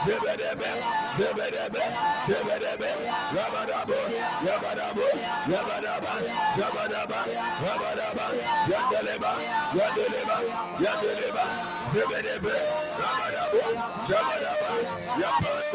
Zebedebe, 0.07 0.71
Zebedebe, 1.17 1.83
Zebedebe, 2.27 2.89
Rabadabo, 3.35 3.99
Yabadabo, 4.47 5.07
Yabadaba, 5.51 6.13
Yabadaba, 6.61 7.21
Rabadaba, 7.65 8.27
Yandeleba, 8.71 9.33
Yandeleba, 9.79 10.37
Yandeleba, 10.85 11.45
Zebedebe, 11.91 12.55
Rabadabo, 13.03 13.63
Jabadaba, 14.07 14.71
Yapande, 15.21 15.66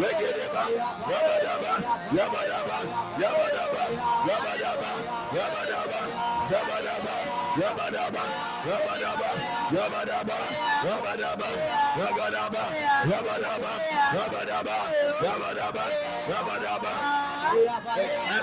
Rapande, 0.00 0.24
Legedeba, 0.24 0.62
Rabadaba, 1.04 1.72
Yabadaba, 2.16 2.78
Yabadaba, 3.20 3.84
Yabadaba, 4.26 4.90
Yabadaba, 5.36 6.00
Zabadaba, 6.48 7.14
Yabadaba, 7.60 8.22
Yabadaba, 8.64 9.28
Yabadaba, 9.72 10.38
Yabadaba, 10.86 11.48
Yabadaba, 12.00 12.62
Yabadaba, 13.10 13.72
Yabadaba, 14.14 14.76
Yabadaba, 15.22 15.84
Yabadaba, 16.30 16.92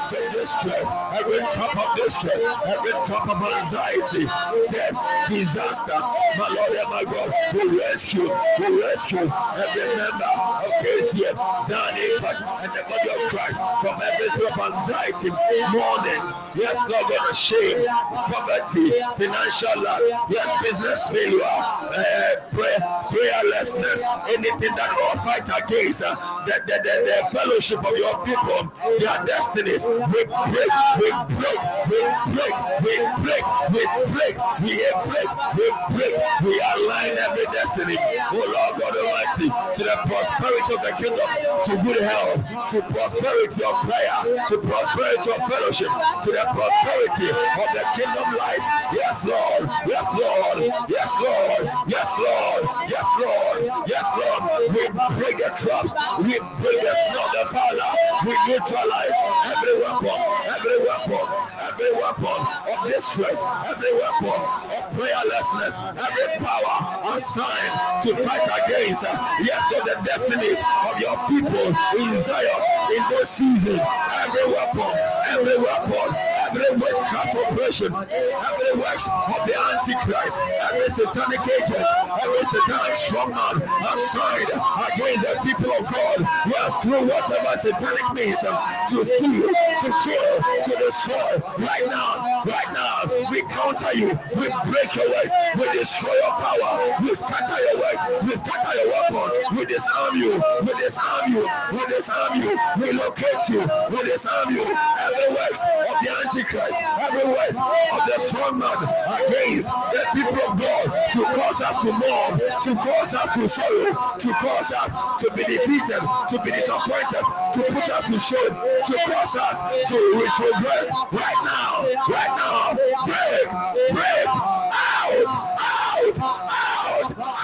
every 0.07 0.39
distress, 0.39 0.91
every 1.19 1.39
top 1.51 1.75
of 1.75 1.95
distress, 1.97 2.43
every 2.65 2.91
top 2.91 3.27
of 3.29 3.41
anxiety, 3.41 4.25
death, 4.71 5.29
disaster, 5.29 5.99
my 6.37 6.47
Lord 6.55 6.71
and 6.71 6.89
my 6.89 7.03
God, 7.03 7.33
we 7.53 7.77
rescue, 7.77 8.29
we 8.59 8.81
rescue 8.81 9.19
every 9.19 9.87
member 9.95 10.31
of 10.63 10.71
KCF, 10.83 11.35
Zani, 11.67 12.15
and 12.17 12.71
the 12.73 12.83
body 12.87 13.09
of 13.09 13.29
Christ 13.29 13.59
from 13.81 14.01
every 14.01 14.29
spirit 14.29 14.57
of 14.57 14.73
anxiety, 14.73 15.29
mourning, 15.71 16.23
yes, 16.55 16.87
Lord 16.89 17.05
God, 17.09 17.35
shame, 17.35 17.85
poverty, 17.87 18.91
financial 19.17 19.81
lack, 19.81 20.01
yes, 20.29 20.61
business 20.61 21.07
failure, 21.09 21.43
uh, 21.43 22.35
prayer, 22.51 22.79
prayerlessness, 23.11 24.01
anything 24.29 24.75
that 24.75 24.91
will 24.95 25.21
fight 25.23 25.47
against 25.63 26.01
uh, 26.03 26.15
the, 26.45 26.53
the, 26.65 26.79
the, 26.83 26.95
the 27.07 27.37
fellowship 27.37 27.79
of 27.79 27.97
your 27.97 28.25
people 28.25 28.71
their 28.99 29.25
destinies. 29.25 29.85
We 29.97 30.05
break, 30.05 30.29
we 30.29 31.09
break, 31.41 31.57
we 31.57 31.97
break, 32.37 32.53
we 32.85 32.93
break, 33.17 33.45
we 33.73 33.81
break, 34.13 34.37
we 34.61 34.77
break, 35.09 35.25
we 35.57 35.65
break, 35.89 36.13
we 36.45 36.53
align 36.77 37.17
every 37.17 37.45
destiny. 37.49 37.97
Oh 37.97 38.37
Lord 38.37 38.77
God 38.77 38.93
Almighty, 38.93 39.49
to 39.73 39.81
the 39.81 39.97
prosperity 40.05 40.73
of 40.77 40.81
the 40.85 40.93
kingdom, 41.01 41.29
to 41.65 41.73
good 41.81 42.01
health, 42.05 42.45
to 42.69 42.81
prosperity 42.93 43.63
of 43.65 43.75
prayer, 43.81 44.17
to 44.49 44.55
prosperity 44.61 45.29
of 45.33 45.41
fellowship, 45.49 45.89
to 45.89 46.29
the 46.29 46.45
prosperity 46.53 47.29
of 47.33 47.67
the 47.73 47.83
kingdom 47.97 48.37
life. 48.37 48.65
Yes, 48.93 49.25
Lord. 49.25 49.65
Yes, 49.87 50.13
Lord. 50.13 50.57
Yes, 50.89 51.11
Lord. 51.17 51.61
Yes, 51.89 52.11
Lord. 52.21 52.61
Yes, 52.85 53.09
Lord. 53.17 53.57
Yes, 53.89 54.07
Lord. 54.13 54.41
We 54.69 54.83
break 55.17 55.37
the 55.41 55.49
traps. 55.57 55.97
We 56.21 56.37
break 56.61 56.79
the 56.85 56.93
snare, 56.93 57.29
the 57.33 57.43
Father. 57.49 57.89
We 58.25 58.33
neutralize 58.45 59.17
every 59.49 59.75
weapon, 59.87 60.19
every 60.47 60.77
weapon, 60.85 61.25
every 61.61 61.91
weapon 61.93 62.39
of 62.71 62.87
distress, 62.91 63.41
every 63.65 63.93
weapon 63.93 64.39
of 64.75 64.83
prayerlessness, 64.95 65.75
every 65.95 66.45
power 66.45 67.15
assigned 67.15 68.03
to 68.03 68.15
fight 68.15 68.47
against, 68.65 69.03
uh, 69.03 69.15
yes, 69.43 69.73
of 69.77 69.83
the 69.85 69.95
destinies 70.03 70.59
of 70.87 70.99
your 70.99 71.17
people 71.27 71.67
in 71.99 72.21
Zion 72.21 72.61
in 72.95 73.03
this 73.09 73.29
season. 73.29 73.79
Every 73.79 74.51
weapon, 74.51 74.91
every 75.29 75.57
weapon, 75.57 76.36
every 76.47 76.77
witchcraft 76.77 77.35
operation, 77.35 77.93
every 77.93 78.71
works 78.79 79.07
of 79.07 79.39
the 79.45 79.55
Antichrist, 79.57 80.39
every 80.71 80.89
satanic 80.89 81.41
agent, 81.43 81.85
every 82.23 82.43
satanic 82.45 82.95
strongman 82.95 83.55
assigned 83.91 84.51
against 84.87 85.21
the 85.23 85.33
people 85.43 85.71
of 85.71 85.83
God. 85.91 86.17
Yes, 86.47 86.75
through 86.83 87.03
whatever 87.07 87.57
satanic 87.57 88.13
means 88.13 88.43
um, 88.43 88.57
to 88.89 89.05
steal, 89.05 89.47
to 89.47 89.89
kill, 90.03 90.31
to 90.65 90.73
destroy. 90.79 91.27
Right 91.57 91.85
now, 91.87 92.43
right 92.45 92.71
now, 92.73 93.29
we 93.31 93.41
counter 93.43 93.93
you, 93.93 94.07
we 94.35 94.47
break 94.71 94.95
your 94.95 95.09
ways, 95.11 95.31
we 95.57 95.65
destroy 95.77 96.13
your 96.13 96.31
power, 96.31 96.95
we 97.01 97.15
scatter 97.15 97.59
your 97.65 97.77
ways, 97.81 97.99
we 98.23 98.35
scatter 98.35 98.77
your 98.77 98.91
weapons, 98.91 99.33
we 99.55 99.65
disarm 99.65 100.15
you, 100.15 100.41
we 100.61 100.73
disarm 100.81 101.33
you, 101.33 101.47
we 101.73 101.85
disarm 101.87 102.41
you, 102.41 102.57
we 102.79 102.91
locate 102.93 103.49
you, 103.49 103.61
we 103.91 104.03
disarm 104.09 104.55
you. 104.55 104.63
Every 104.63 105.29
works 105.35 105.61
of 105.89 105.95
the 106.01 106.09
Antichrist, 106.09 106.36
every 106.39 107.25
works 107.25 107.57
of 107.57 108.01
the 108.05 108.19
strong 108.19 108.59
man 108.59 108.77
against 109.25 109.69
the 109.91 110.05
people 110.13 110.51
of 110.51 110.59
God 110.59 110.85
to 111.13 111.23
cause 111.23 111.61
us 111.61 111.81
to 111.81 111.91
mourn, 111.91 112.39
to 112.63 112.75
cause 112.75 113.13
us 113.13 113.33
to 113.33 113.49
sorrow, 113.49 114.17
to 114.19 114.33
cause 114.33 114.71
us 114.71 114.93
to 115.21 115.31
be 115.33 115.43
defeated, 115.43 116.01
to 116.29 116.41
be 116.43 116.51
disappointed, 116.51 117.25
to 117.53 117.63
put 117.73 117.89
us 117.89 118.05
to 118.05 118.19
shame, 118.19 118.53
to 118.85 118.93
cause 119.11 119.35
us 119.35 119.59
to 119.89 119.95
retrogress 120.13 120.89
right 121.11 121.41
now, 121.43 121.85
right 122.09 122.33
now. 122.37 122.73
Break, 123.05 123.49
break, 123.93 124.27
out, 124.27 124.73
out, 124.77 126.19
out, 126.19 127.17
out, 127.17 127.37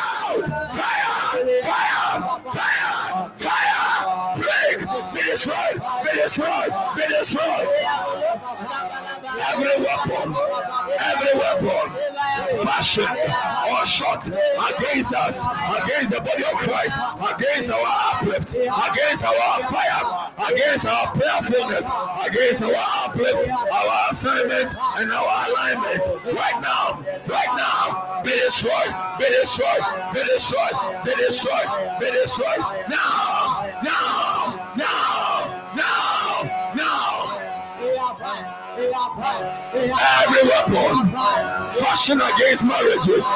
fire, 0.71 1.33
fire, 1.63 2.19
fire, 2.51 3.31
fire, 3.37 4.37
break, 4.37 5.13
be 5.13 5.31
destroyed, 5.31 5.81
be 6.03 6.21
destroyed, 6.21 6.71
be 6.95 7.07
destroyed. 7.07 7.82
Weapon, 11.35 12.63
fashion 12.63 13.07
or 13.69 13.85
shot 13.85 14.27
against 14.27 15.13
us, 15.13 15.41
against 15.83 16.13
the 16.13 16.21
body 16.21 16.43
of 16.43 16.55
Christ, 16.59 16.97
against 17.33 17.69
our 17.69 17.85
uplift, 18.13 18.53
against 18.53 19.23
our 19.23 19.63
fire, 19.69 20.03
against 20.51 20.85
our 20.85 21.07
prayerfulness, 21.15 21.89
against 22.25 22.63
our 22.63 22.83
uplift, 23.05 23.49
our 23.71 24.11
assignment, 24.11 24.75
and 24.97 25.11
our 25.11 25.49
alignment. 25.49 26.03
Right 26.25 26.59
now, 26.61 27.03
right 27.27 27.53
now, 27.55 28.21
be 28.23 28.31
destroyed, 28.31 28.93
be 29.19 29.25
destroyed, 29.41 29.83
be 30.13 30.23
destroyed, 30.23 31.03
be 31.05 31.11
destroyed, 31.15 31.99
be 31.99 32.11
destroyed. 32.11 32.59
Now, 32.89 33.69
now, 33.83 34.73
now, 34.77 35.22
Every 39.15 40.49
weapon 40.49 41.13
fashion 41.73 42.19
against 42.19 42.63
marriages, 42.63 43.27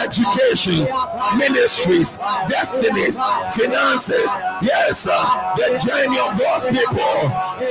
educations, 0.00 0.90
ministries, 1.36 2.16
destinies, 2.48 3.20
finances. 3.52 4.32
Yes, 4.62 5.04
the 5.04 5.80
journey 5.84 6.18
of 6.18 6.38
God's 6.38 6.64
people 6.64 7.12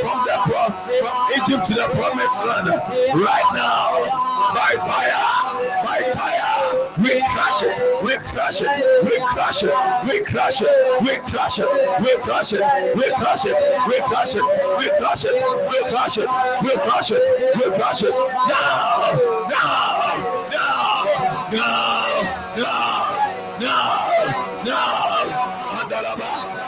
from 0.01 0.17
the 0.25 0.37
from 0.45 0.69
Egypt 1.33 1.67
to 1.67 1.73
the 1.73 1.89
promised 1.97 2.37
land. 2.45 2.67
Right 2.69 3.49
now, 3.53 4.05
by 4.53 4.75
fire, 4.85 5.30
we 6.97 7.21
crush 7.21 7.63
it, 7.63 8.03
we 8.03 8.15
crush 8.17 8.61
it, 8.61 9.03
we 9.03 9.19
crush 9.31 9.63
it, 9.63 9.73
we 10.05 10.19
crush 10.21 10.61
it, 10.61 11.01
we 11.01 11.15
crush 11.19 11.59
it, 11.59 11.69
we 12.01 12.15
crush 12.21 12.53
it, 12.53 12.61
we 12.95 13.09
crush 13.11 13.45
it, 13.45 13.53
we 13.87 13.99
crush 14.09 14.35
it, 14.35 14.43
we 14.77 14.89
crush 14.99 15.25
it, 15.25 15.33
we 15.69 15.79
crush 15.89 16.17
it, 16.17 16.27
we 16.63 16.71
crush 16.77 17.11
it, 17.11 17.23
we 17.55 17.63
crush 17.77 18.03
it. 18.03 18.13
Now, 18.49 19.13
now, 19.49 19.91
now, 20.51 21.05
now, 21.51 22.17
now, 22.57 22.99
now, 23.59 24.05
now. 24.65 25.01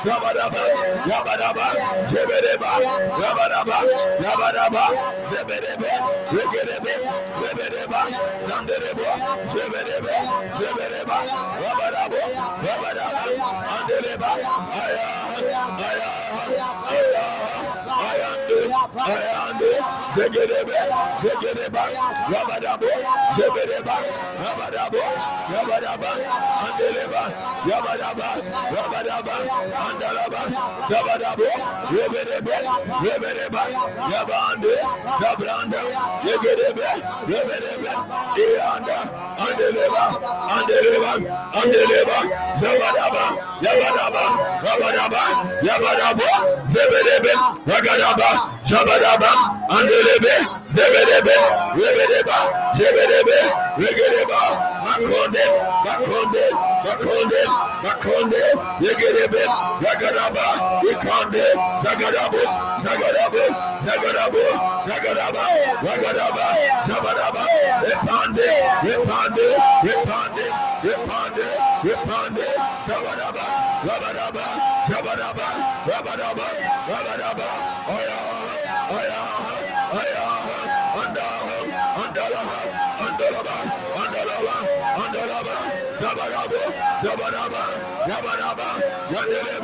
Zabadaba, 0.04 0.93
Rabadaba, 1.14 1.66
Zebedeba, 2.10 2.72
Rabadaba, 3.22 3.78
Rabadaba, 4.26 4.84
Zebedebe, 5.30 5.92
Regedebe, 6.34 6.94
Zebedeba, 7.40 8.02
Zanderebo, 8.48 9.10
Zebedebe, 9.54 10.14
Zebedeba, 10.58 11.18
Rabadabo, 11.62 12.22
Rabadaba, 12.66 13.24
Andereba, 13.78 14.32
Aya, 14.82 15.08
Aya, 15.86 16.10
Aya, 16.90 17.43
Ayande, 18.54 19.70
Zegedebe, 20.16 20.78
Zegedeba, 21.22 21.84
Yabadabo, 22.32 22.88
Jebedeba, 23.36 23.96
Yabadabo, 24.44 25.02
Yabadaba, 25.54 26.10
Andereba, 26.66 27.24
Yabadaba, 27.70 28.30
Yabadaba, 28.76 29.36
Andalaba, 29.86 30.42
Zabadabo, 30.88 31.48
Rebedebe, 31.92 32.56
Rebedeba, 33.04 33.64
Yabande, 34.12 34.74
Zabranda, 35.20 35.82
Yegedebe, 36.26 36.88
Rebedebe, 37.28 37.92
Ianda, 38.44 38.98
Andeleba, 39.44 40.04
Andeleba, 40.56 41.12
Andeleba, 41.60 42.18
Zabadaba, 42.62 43.24
Yabadaba, 43.64 44.24
Rabadaba, 44.64 45.22
Yabadaba, 45.64 46.28
Zebedebe, 46.70 47.32
Ragadaba, 47.68 48.30
Zabadaba, 48.68 49.32
Andelebe, 49.70 50.36
Zebedebe, 50.70 51.36
Rebedeba, 51.76 52.38
Zebedebe, 52.78 53.38
Regedeba, 53.78 54.42
Makonde, 54.86 55.46
Makonde, 55.86 56.46
Makonde, 56.86 57.42
Makonde, 57.84 58.44
Yegedebe, 58.82 59.44
Zagadaba, 59.82 60.46
Ikonde, 60.92 61.46
Zagadabo, 61.84 62.42
Zagadabo, 62.84 63.44
Zagadabo, 63.86 64.44
Zagadaba, 64.88 65.44
Ragadaba, 65.84 66.46
Zabadaba, 66.88 67.44
Repande, 67.84 68.48
Repande, 68.84 69.48
Repande, 69.84 70.46
Repande, 70.84 71.46
Repande, 71.84 72.46
Zabadaba, 72.88 73.46
Rabadaba, 73.88 74.46
Zabadaba, 74.90 75.48
Rabadaba, 75.88 76.46
Rabadaba, 76.88 77.73
Yabba 88.08 88.34
Dabba, 88.38 88.70
Yadaba, 89.14 89.63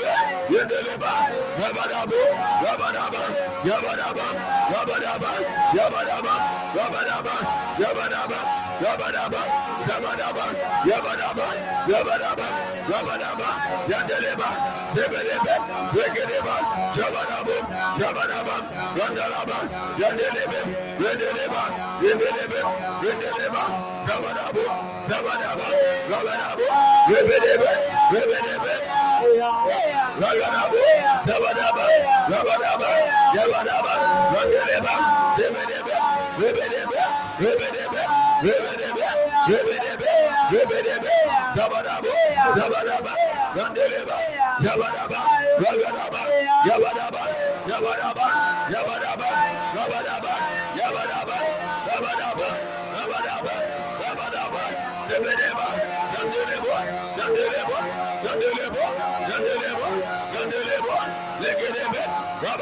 Yandeleba, 0.49 1.11
Zabadaba, 1.59 2.19
Zabadaba, 2.63 3.21
Zabadaba, 3.65 4.25
Zabadaba, 4.71 5.31
Zabadaba, 5.75 6.33
Zabadaba, 6.75 7.35
Zabadaba, 7.79 8.39
Zabadaba, 8.79 9.41
Zabadaba, 9.85 10.45
Zabadaba, 10.89 11.47
Zabadaba, 11.87 12.47
Zabadaba, 12.89 13.49
Yandeleba, 13.91 14.49
Zebedebe, 14.93 15.53
Regedeba, 15.93 16.55
Zabadaba, 16.97 17.55
Zabadaba, 17.99 18.55
Randalaba, 18.97 19.57
Yandelebe, 20.01 20.59
Yandeleba, 21.03 21.61
Yandelebe, 22.01 22.59
Yandeleba, 23.05 23.63
Zabadaba, 24.07 24.63
Zabadaba, 25.09 25.67
Zabadaba, 26.09 26.65
Rebedebe, 27.09 27.71
Rebedebe, 28.11 28.98
Rabadaba, 29.19 30.79
Zabadaba, 31.27 31.85
Rabadaba, 32.31 32.89
Yabadaba, 33.35 33.93
Rabadaba, 34.31 34.93
Zebedebe, 35.35 35.95
Rebedebe, 36.39 37.01
Rebedebe, 37.39 38.01
Rebedebe, 38.43 39.07
Rebedebe, 39.49 40.11
Rebedebe, 40.51 41.11
Zabadaba, 41.55 42.11
Zabadaba, 42.55 43.13
Randeleba, 43.55 44.17
Zabadaba, 44.63 45.19
Rabadaba, 45.59 46.21
Yabadaba, 46.65 47.21
Yabadaba, 47.67 48.25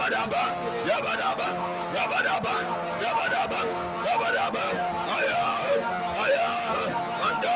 Yabadaba, 0.08 0.42
Yabadaba, 0.88 1.48
Yabadaba, 1.96 2.54
Yabadaba, 3.04 3.60
Yabadaba, 4.08 4.64
Aya, 5.18 5.40
Aya, 6.24 6.48
Anda, 7.28 7.56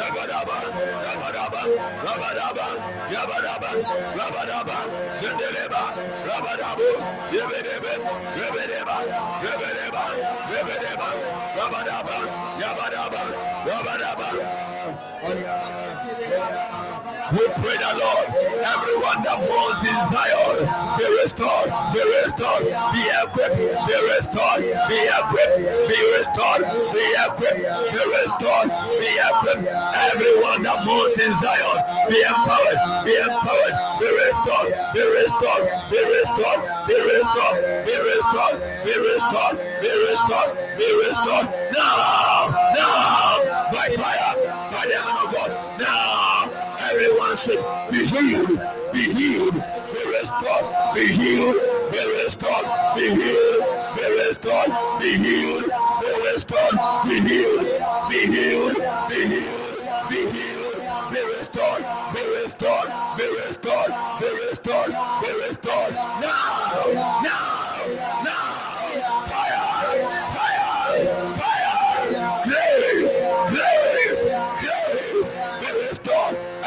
Yabadaba, 0.00 0.56
Yabadaba, 1.04 1.60
Yabadaba, 2.06 2.66
Yabadaba, 3.12 3.70
Yabadaba, 4.16 4.76
Yendeleba, 5.20 5.82
Yabadabu, 6.28 6.88
Yebedebe, 7.36 7.92
Yebedeba, 8.40 8.96
Yebedeba, 9.44 10.04
Yebedeba, 10.52 11.08
Yabadaba, 11.58 12.16
Yabadaba, 12.56 13.22
Yabadaba, 13.68 14.28
Aya, 15.28 15.54
Aya, 16.40 16.75
we 17.32 17.42
pray 17.58 17.74
the 17.74 17.90
Lord, 17.98 18.26
everyone 18.62 19.18
that 19.26 19.42
falls 19.50 19.82
in 19.82 19.98
Zion, 20.06 20.62
be 20.94 21.06
restored, 21.18 21.74
be 21.90 21.98
restored, 22.22 22.70
be 22.94 23.02
equipped, 23.18 23.58
be 23.58 23.96
restored, 24.14 24.62
be 24.62 24.98
equipped, 25.10 25.58
be 25.90 25.98
restored, 26.14 26.62
be 26.94 27.02
equipped, 27.18 27.66
be 27.66 28.02
restored, 28.14 28.68
be 28.70 29.10
equipped. 29.10 29.66
Everyone 29.66 30.62
that 30.62 30.86
moves 30.86 31.18
in 31.18 31.34
Zion, 31.42 31.78
be 32.06 32.22
empowered, 32.22 32.78
be 33.02 33.18
empowered, 33.18 33.74
be 33.98 34.06
restored, 34.06 34.70
be 34.94 35.02
restored, 35.02 35.66
be 35.90 35.98
restored, 36.06 36.62
be 36.86 36.94
restored, 37.10 37.56
be 37.90 37.96
restored, 38.06 38.56
be 38.86 38.94
restored, 39.02 39.54
be 39.82 39.92
restored, 39.98 40.50
be 40.78 40.88
restored. 41.10 41.46
Now, 41.74 42.54
now, 42.70 43.66
by 43.74 43.90
fire, 43.98 44.30
by 44.70 44.82
the 44.86 44.94
hand 44.94 45.26
of 45.26 45.34
God. 45.34 45.65
Everyone 47.36 47.90
be 47.92 48.06
healed, 48.06 48.48
be 48.94 49.12
healed, 49.12 49.52
be 49.52 50.02
restored, 50.08 50.94
be 50.94 51.06
healed, 51.06 51.56
be 51.92 52.00
restored, 52.24 52.64
be 52.96 53.10
healed, 53.12 53.62
be 53.94 54.04
restored, 54.24 54.72
be 54.98 55.18
healed, 55.18 55.64
be 56.00 56.10
restored, 56.32 56.76
be 57.04 57.20
healed, 57.20 57.60
be 58.08 58.20
healed, 58.32 58.76
be 59.10 59.20
healed, 59.28 59.76
be 60.08 60.20
healed, 60.32 60.76
be 61.12 61.20
restored, 61.36 61.84
be 62.14 62.22
restored, 62.40 62.88
be 63.18 63.26
restored, 63.44 63.92
be 64.18 64.28
restored, 64.48 64.92
be 65.20 65.30
restored. 65.46 65.92
Now, 65.92 66.22
now, 66.88 67.20
now, 67.22 67.45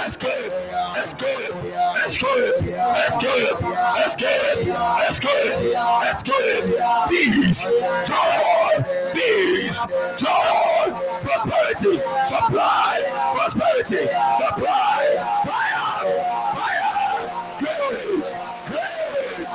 Let's 0.09 0.17
get 0.17 0.39
it. 0.39 0.51
Let's 0.95 1.13
get 1.13 1.39
it. 1.39 1.53
Let's 1.53 2.17
get 2.17 2.37
it. 2.39 2.65
Let's 2.65 3.17
get 3.21 3.37
it. 3.37 3.61
Let's 3.61 4.15
get 4.17 5.35
it. 5.37 5.87
Let's 6.01 6.23
Peace, 7.09 7.69
joy, 8.07 8.73
peace, 9.13 9.85
joy, 10.17 10.89
prosperity, 11.21 12.01
supply, 12.25 13.05
prosperity, 13.35 14.09
supply, 14.39 14.97
fire, 15.45 15.85
fire, 16.57 16.89
grace, 17.59 18.33
grace. 18.65 19.53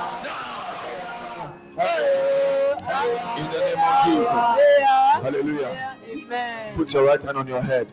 In 3.38 3.46
the 3.50 3.58
name 3.58 3.82
of 3.82 3.94
Jesus. 4.06 4.46
Hallelujah. 5.20 5.72
Put 6.76 6.92
your 6.92 7.04
right 7.06 7.22
hand 7.24 7.38
on 7.38 7.48
your 7.48 7.60
head. 7.60 7.88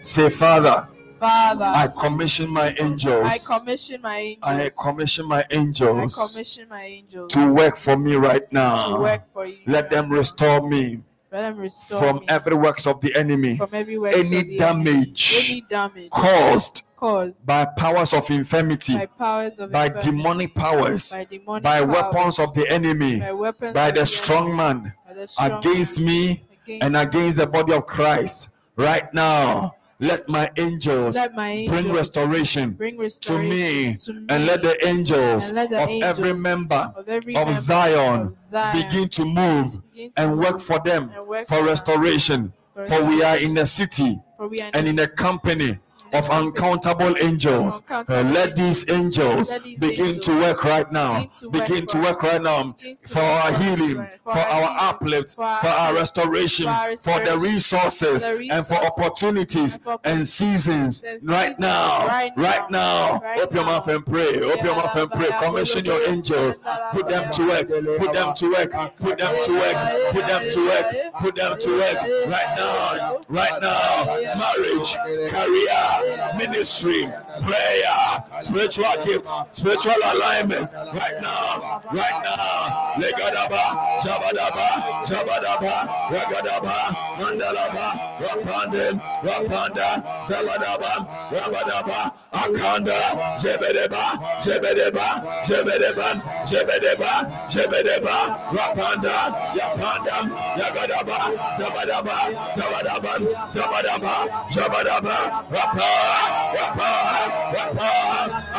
Say, 0.00 0.30
Father. 0.30 0.88
Father, 1.20 1.64
I 1.64 1.88
commission 1.88 2.50
my 2.50 2.74
angels. 2.80 3.26
I 3.26 3.38
commission 3.58 4.00
my 4.00 4.18
angels. 4.18 4.42
I 4.42 4.70
commission 4.80 5.26
my 5.26 5.44
angels. 5.50 6.18
I 6.18 6.26
commission 6.32 6.68
my 6.68 6.82
angels 6.82 7.32
to 7.34 7.54
work 7.54 7.76
for 7.76 7.96
me 7.98 8.14
right 8.14 8.50
now. 8.50 8.86
to 8.86 8.90
now. 8.92 9.02
work 9.02 9.22
for 9.32 9.46
you. 9.46 9.58
Let 9.66 9.90
them 9.90 10.10
restore 10.10 10.66
me 10.66 11.02
Let 11.30 11.42
them 11.42 11.58
restore 11.58 11.98
from 12.00 12.16
me 12.20 12.26
every 12.28 12.56
works 12.56 12.86
of 12.86 13.00
the 13.02 13.14
enemy 13.14 13.58
from 13.58 13.68
every 13.72 13.98
works 13.98 14.16
any 14.16 14.28
the 14.28 14.36
enemy. 14.38 14.58
damage 14.58 15.50
any 15.50 15.60
damage 15.60 16.10
caused 16.10 16.82
caused 16.96 17.46
by 17.46 17.64
powers 17.64 18.12
of 18.12 18.30
infirmity, 18.30 18.94
by 18.94 19.06
powers 19.06 19.58
of 19.58 19.70
by 19.70 19.86
infirmity, 19.86 20.10
demonic 20.10 20.54
powers, 20.54 21.12
by 21.12 21.24
demonic 21.24 21.62
by 21.62 21.80
powers, 21.80 21.94
weapons 21.94 22.38
of 22.38 22.54
the 22.54 22.66
enemy, 22.70 23.20
by 23.20 23.32
weapons 23.32 23.74
by 23.74 23.90
the 23.90 24.06
strong 24.06 24.56
man 24.56 24.92
the 25.14 25.28
strong 25.28 25.52
against 25.58 25.98
man, 25.98 26.06
me 26.06 26.44
against 26.64 26.84
and 26.84 26.96
against 26.96 27.38
the 27.38 27.46
body 27.46 27.72
of 27.72 27.86
Christ. 27.86 28.48
Right 28.76 29.12
now, 29.12 29.74
let 30.00 30.28
my 30.28 30.50
angels 30.56 31.14
Let 31.14 31.34
my 31.34 31.66
bring 31.68 31.92
restoration 31.92 32.72
bring 32.72 32.96
to 32.96 33.38
me, 33.38 33.94
to 33.96 34.12
me, 34.14 34.26
and 34.30 34.46
let 34.46 34.62
the 34.62 34.74
angels 34.86 35.52
let 35.52 35.70
the 35.70 35.82
of 35.82 35.90
every 36.02 36.30
angels 36.30 36.42
member 36.42 36.92
of 36.96 37.08
every 37.08 37.36
of 37.36 37.54
Zion 37.54 38.28
of 38.28 38.34
Zion 38.34 38.82
begin 38.82 39.08
to 39.08 39.24
move 39.24 39.92
begin 39.92 40.12
to 40.12 40.20
and 40.22 40.38
work 40.38 40.54
move 40.54 40.62
for 40.64 40.78
them 40.80 41.10
work 41.26 41.46
for 41.46 41.62
restoration. 41.64 42.52
For 42.74 42.86
For 42.86 43.04
we 43.04 43.22
are 43.22 43.36
in 43.36 43.54
the 43.54 43.66
city 43.66 44.18
for 44.36 44.48
we 44.48 44.62
are 44.62 44.70
and 44.72 44.88
in 44.88 44.98
a 44.98 45.06
company 45.06 45.78
of 46.12 46.28
uncountable 46.30 47.14
angels. 47.22 47.82
Uh, 47.90 48.04
let 48.08 48.56
these 48.56 48.88
angels 48.90 49.52
begin 49.78 50.20
to 50.20 50.32
work 50.36 50.64
right 50.64 50.90
now. 50.92 51.20
begin 51.24 51.30
to 51.38 51.48
work 51.48 51.68
Begin 51.68 51.86
to 51.86 51.96
for 51.96 52.02
work 52.02 52.24
us. 52.24 52.32
right 52.32 52.42
now 52.42 52.76
for 53.00 53.20
our 53.20 53.52
healing, 53.60 54.06
for 54.24 54.38
our 54.38 54.76
uplift, 54.90 55.34
for 55.36 55.44
our 55.44 55.60
for 55.60 55.68
our 55.68 55.88
uplift, 55.90 55.98
restoration, 55.98 56.66
for 56.98 57.18
the 57.24 57.38
resources, 57.38 58.24
and 58.24 58.66
for 58.66 58.74
opportunities 58.74 59.78
and 60.04 60.26
seasons 60.26 61.04
right 61.22 61.58
now. 61.58 62.06
right 62.36 62.70
now. 62.70 63.22
Open 63.40 63.56
your 63.56 63.64
mouth 63.66 63.88
and 63.88 64.04
pray. 64.04 64.40
Open 64.40 64.64
your 64.64 64.76
mouth 64.76 64.96
and 64.96 65.10
pray. 65.10 65.28
Commission 65.42 65.84
your 65.84 66.00
angels. 66.08 66.58
Put 66.90 67.08
them 67.08 67.32
to 67.34 67.46
work. 67.46 67.68
Put 67.98 68.12
them 68.12 68.34
to 68.36 68.50
work. 68.50 68.72
Put 68.98 69.18
them 69.18 69.44
to 69.44 69.52
work. 69.52 70.12
Put 70.12 70.26
them 70.26 70.50
to 70.50 70.66
work. 70.66 71.12
Put 71.14 71.36
them 71.36 71.58
to 71.60 71.70
work 71.78 71.98
right 72.28 72.54
now. 72.56 73.18
Right 73.28 73.62
now. 73.62 74.04
Marriage, 74.40 74.94
career, 75.30 75.99
ministry, 76.36 77.06
prayer, 77.42 78.24
spiritual 78.40 79.04
gift, 79.04 79.28
spiritual 79.50 79.94
alignment. 80.12 80.72
Right 80.72 81.18
now. 81.20 81.80
Right 81.92 82.20
now. 82.24 82.94
Legadaba, 83.00 83.64
Jabadaba, 84.02 84.68
Jabadaba, 85.06 85.74
Ragadaba, 86.10 86.76
Mandalaba, 87.18 87.86
Rapandem, 88.20 89.00
Rapanda, 89.22 89.88
Zabadaba, 90.26 90.92
Rabadaba, 91.30 92.12
Akanda, 92.32 93.00
Jebedeba, 93.40 94.04
Jebedeba, 94.42 95.06
Jebedeba, 95.44 96.08
Jebedeba, 96.46 97.12
Jebedeba, 97.48 98.16
Rapanda, 98.50 99.16
Yapanda, 99.54 100.16
Yagadaba, 100.58 101.18
Zabadaba, 101.56 102.16
Zabadaba, 102.52 103.12
Zabadaba, 103.50 104.14
Jabadaba, 104.50 104.80
Rapa, 104.80 104.84
Rapa, 104.84 105.44
Rapa, 105.50 105.89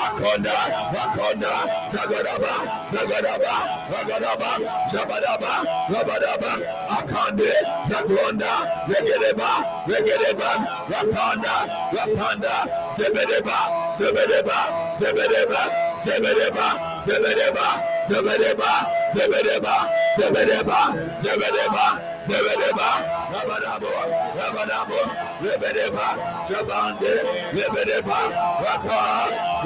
Akonda, 0.04 0.56
Akonda, 1.02 1.54
Zagadaba, 1.92 2.54
Zagadaba, 2.92 3.54
Ragadaba, 3.92 4.52
Jabadaba, 4.92 5.52
Rabadaba, 5.92 6.52
Akande, 6.98 7.52
Zagonda, 7.88 8.52
Regedeba, 8.88 9.50
Regedeba, 9.88 10.50
Rapanda, 10.90 11.56
Rapanda, 11.96 12.56
Zebedeba, 12.96 13.58
Zebedeba, 13.98 14.58
Zebedeba, 14.98 15.62
Zebedeba, 16.04 16.68
Zebedeba, 17.04 17.68
Zebedeba, 18.08 18.72
Zebedeba, 19.14 19.76
Zebedeba, 20.18 20.80
Zebedeba, 21.22 22.11
Zebedeba, 22.32 22.90
Rabadabo, 23.34 23.92
Rabadabo, 24.40 25.00
Rebedeba, 25.44 26.08
Jabande, 26.48 27.12
Rebedeba, 27.52 28.20
Rapa, 28.64 29.00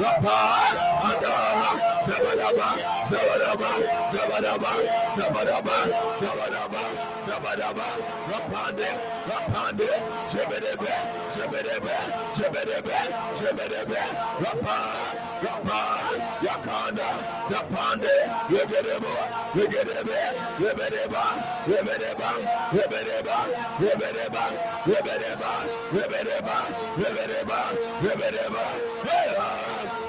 Rapa, 0.02 0.36
Anda, 1.06 1.34
Zabadaba, 2.06 2.68
Zabadaba, 3.06 3.70
Zabadaba, 4.10 4.72
Zabadaba, 5.14 5.76
Zabadaba, 5.76 5.76
Zabadaba, 6.18 7.15
Rapande, 7.26 8.86
Rapande, 9.26 9.88
Jebedebe, 10.30 10.92
Jebedebe, 11.34 11.94
Jebedebe, 12.36 12.98
Jebedebe, 13.36 14.00
Rapa, 14.40 14.76
Rapa, 15.42 15.78
Yakanda, 16.46 17.08
Zapande, 17.48 18.14
Rebedebo, 18.48 19.12
Rebedebe, 19.54 20.18
Rebedeba, 20.58 21.24
Rebedeba, 21.66 22.30
Rebedeba, 22.72 23.38
Rebedeba, 23.80 24.44
Rebedeba, 24.86 25.52
Rebedeba, 25.92 26.56
Rebedeba, 26.96 27.58
Rebedeba, 28.02 28.64
Hey, 29.06 29.34
hey, 29.34 30.05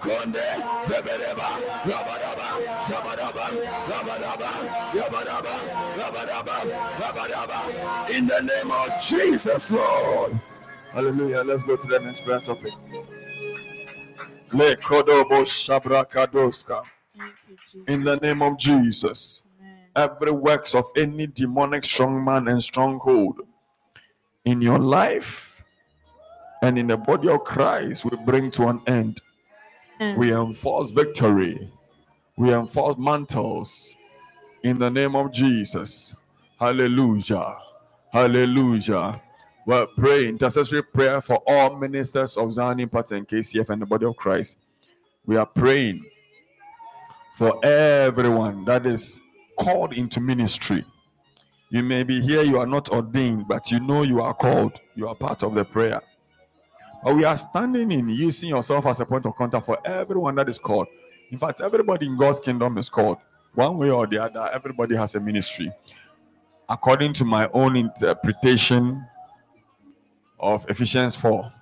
Akonde, 0.00 0.48
Zebedeba, 0.86 1.48
Rabadaba, 1.84 2.48
Shabadaba, 2.86 3.46
Rabadaba, 3.90 4.50
Yabadaba, 4.96 5.54
Rabadaba, 5.98 6.56
Rabadaba. 6.98 7.58
In 8.10 8.24
the 8.26 8.40
name 8.40 8.70
of 8.70 8.88
Jesus, 9.00 9.70
Lord. 9.70 10.40
Hallelujah. 10.92 11.42
Let's 11.44 11.64
go 11.64 11.76
to 11.76 11.86
the 11.86 11.98
next 12.00 12.24
prayer 12.24 12.40
topic. 12.40 12.72
Le 14.52 14.76
Shabrakadoska. 14.76 16.84
Thank 17.16 17.34
you, 17.48 17.56
Jesus. 17.70 17.94
In 17.94 18.04
the 18.04 18.16
name 18.16 18.42
of 18.42 18.58
Jesus. 18.58 19.44
Amen. 19.60 19.78
Every 19.94 20.32
works 20.32 20.74
of 20.74 20.86
any 20.96 21.26
demonic 21.26 21.84
strong 21.84 22.24
man 22.24 22.48
and 22.48 22.62
stronghold 22.62 23.42
in 24.44 24.62
your 24.62 24.78
life 24.78 25.49
and 26.62 26.78
in 26.78 26.86
the 26.86 26.96
body 26.96 27.28
of 27.28 27.44
Christ 27.44 28.04
we 28.04 28.16
bring 28.24 28.50
to 28.52 28.68
an 28.68 28.80
end. 28.86 29.20
Amen. 30.00 30.18
We 30.18 30.32
enforce 30.32 30.90
victory. 30.90 31.68
We 32.36 32.52
enforce 32.52 32.96
mantles 32.98 33.96
in 34.62 34.78
the 34.78 34.90
name 34.90 35.14
of 35.16 35.32
Jesus. 35.32 36.14
Hallelujah. 36.58 37.58
Hallelujah. 38.12 39.20
Well, 39.66 39.86
pray 39.96 40.26
intercessory 40.28 40.82
prayer 40.82 41.20
for 41.20 41.42
all 41.46 41.76
ministers 41.76 42.36
of 42.36 42.52
Zion 42.54 42.80
Impact 42.80 43.12
and 43.12 43.28
KCF 43.28 43.68
and 43.70 43.82
the 43.82 43.86
body 43.86 44.06
of 44.06 44.16
Christ. 44.16 44.56
We 45.26 45.36
are 45.36 45.46
praying 45.46 46.04
for 47.36 47.64
everyone 47.64 48.64
that 48.64 48.86
is 48.86 49.20
called 49.58 49.92
into 49.92 50.20
ministry. 50.20 50.84
You 51.70 51.82
may 51.82 52.02
be 52.02 52.20
here, 52.20 52.42
you 52.42 52.58
are 52.58 52.66
not 52.66 52.90
ordained, 52.90 53.46
but 53.46 53.70
you 53.70 53.80
know 53.80 54.02
you 54.02 54.20
are 54.20 54.34
called. 54.34 54.80
You 54.96 55.08
are 55.08 55.14
part 55.14 55.42
of 55.42 55.54
the 55.54 55.64
prayer. 55.64 56.00
But 57.02 57.16
we 57.16 57.24
are 57.24 57.36
standing 57.36 57.90
in 57.92 58.08
using 58.08 58.50
yourself 58.50 58.86
as 58.86 59.00
a 59.00 59.06
point 59.06 59.24
of 59.26 59.34
contact 59.34 59.66
for 59.66 59.78
everyone 59.86 60.34
that 60.34 60.48
is 60.48 60.58
called. 60.58 60.88
In 61.30 61.38
fact, 61.38 61.60
everybody 61.60 62.06
in 62.06 62.16
God's 62.16 62.40
kingdom 62.40 62.76
is 62.78 62.88
called. 62.88 63.18
One 63.54 63.78
way 63.78 63.90
or 63.90 64.06
the 64.06 64.22
other, 64.22 64.48
everybody 64.52 64.94
has 64.96 65.14
a 65.14 65.20
ministry. 65.20 65.72
According 66.68 67.14
to 67.14 67.24
my 67.24 67.48
own 67.52 67.76
interpretation 67.76 69.04
of 70.38 70.68
Ephesians 70.68 71.14
4, 71.16 71.52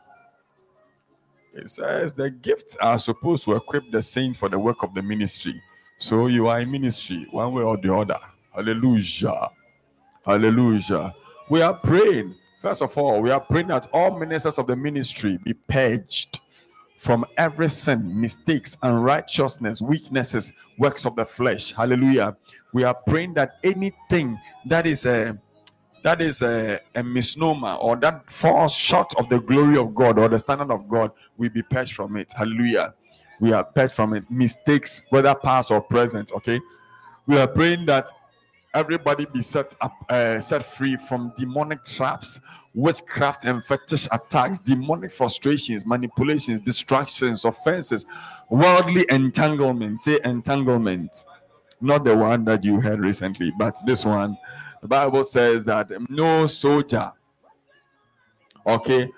it 1.54 1.70
says 1.70 2.14
the 2.14 2.30
gifts 2.30 2.76
are 2.76 2.98
supposed 2.98 3.44
to 3.44 3.56
equip 3.56 3.90
the 3.90 4.02
saints 4.02 4.38
for 4.38 4.48
the 4.48 4.58
work 4.58 4.82
of 4.82 4.94
the 4.94 5.02
ministry. 5.02 5.60
So 5.98 6.26
you 6.26 6.48
are 6.48 6.60
in 6.60 6.70
ministry, 6.70 7.26
one 7.30 7.52
way 7.52 7.62
or 7.62 7.76
the 7.76 7.92
other. 7.92 8.18
Hallelujah. 8.54 9.48
Hallelujah. 10.24 11.14
We 11.48 11.62
are 11.62 11.74
praying. 11.74 12.34
First 12.58 12.82
of 12.82 12.98
all, 12.98 13.20
we 13.22 13.30
are 13.30 13.40
praying 13.40 13.68
that 13.68 13.88
all 13.92 14.18
ministers 14.18 14.58
of 14.58 14.66
the 14.66 14.74
ministry 14.74 15.38
be 15.44 15.54
purged 15.54 16.40
from 16.96 17.24
every 17.36 17.70
sin, 17.70 18.20
mistakes, 18.20 18.76
unrighteousness, 18.82 19.80
weaknesses, 19.80 20.52
works 20.76 21.06
of 21.06 21.14
the 21.14 21.24
flesh. 21.24 21.72
Hallelujah. 21.72 22.36
We 22.72 22.82
are 22.82 22.94
praying 22.94 23.34
that 23.34 23.52
anything 23.62 24.40
that 24.66 24.86
is 24.86 25.06
a 25.06 25.38
that 26.02 26.20
is 26.20 26.42
a, 26.42 26.80
a 26.96 27.02
misnomer 27.02 27.74
or 27.74 27.94
that 27.96 28.28
falls 28.30 28.74
short 28.74 29.12
of 29.18 29.28
the 29.28 29.40
glory 29.40 29.76
of 29.76 29.94
God 29.94 30.18
or 30.18 30.28
the 30.28 30.38
standard 30.38 30.70
of 30.72 30.88
God, 30.88 31.12
we 31.36 31.48
be 31.48 31.62
purged 31.62 31.94
from 31.94 32.16
it. 32.16 32.32
Hallelujah. 32.36 32.94
We 33.40 33.52
are 33.52 33.64
purged 33.64 33.94
from 33.94 34.14
it. 34.14 34.28
Mistakes, 34.30 35.02
whether 35.10 35.34
past 35.34 35.70
or 35.70 35.80
present. 35.80 36.32
Okay. 36.32 36.60
We 37.26 37.38
are 37.38 37.46
praying 37.46 37.86
that 37.86 38.10
everybody 38.74 39.26
be 39.32 39.42
set 39.42 39.74
up 39.80 39.92
uh, 40.08 40.40
set 40.40 40.64
free 40.64 40.96
from 40.96 41.32
demonic 41.36 41.84
traps 41.84 42.40
witchcraft 42.74 43.44
and 43.44 43.64
fetish 43.64 44.06
attacks 44.12 44.58
demonic 44.58 45.10
frustrations 45.10 45.86
manipulations 45.86 46.60
distractions 46.60 47.44
offenses 47.44 48.04
worldly 48.50 49.06
entanglement 49.10 49.98
say 49.98 50.18
entanglement. 50.24 51.24
Not 51.80 52.04
the 52.04 52.16
one 52.16 52.44
that 52.46 52.64
you 52.64 52.80
heard 52.80 53.00
recently 53.00 53.52
but 53.56 53.76
this 53.86 54.04
one. 54.04 54.36
The 54.82 54.88
bible 54.88 55.24
says 55.24 55.64
that 55.64 55.90
no 56.10 56.46
soldier 56.46 57.12
okay 58.66 59.08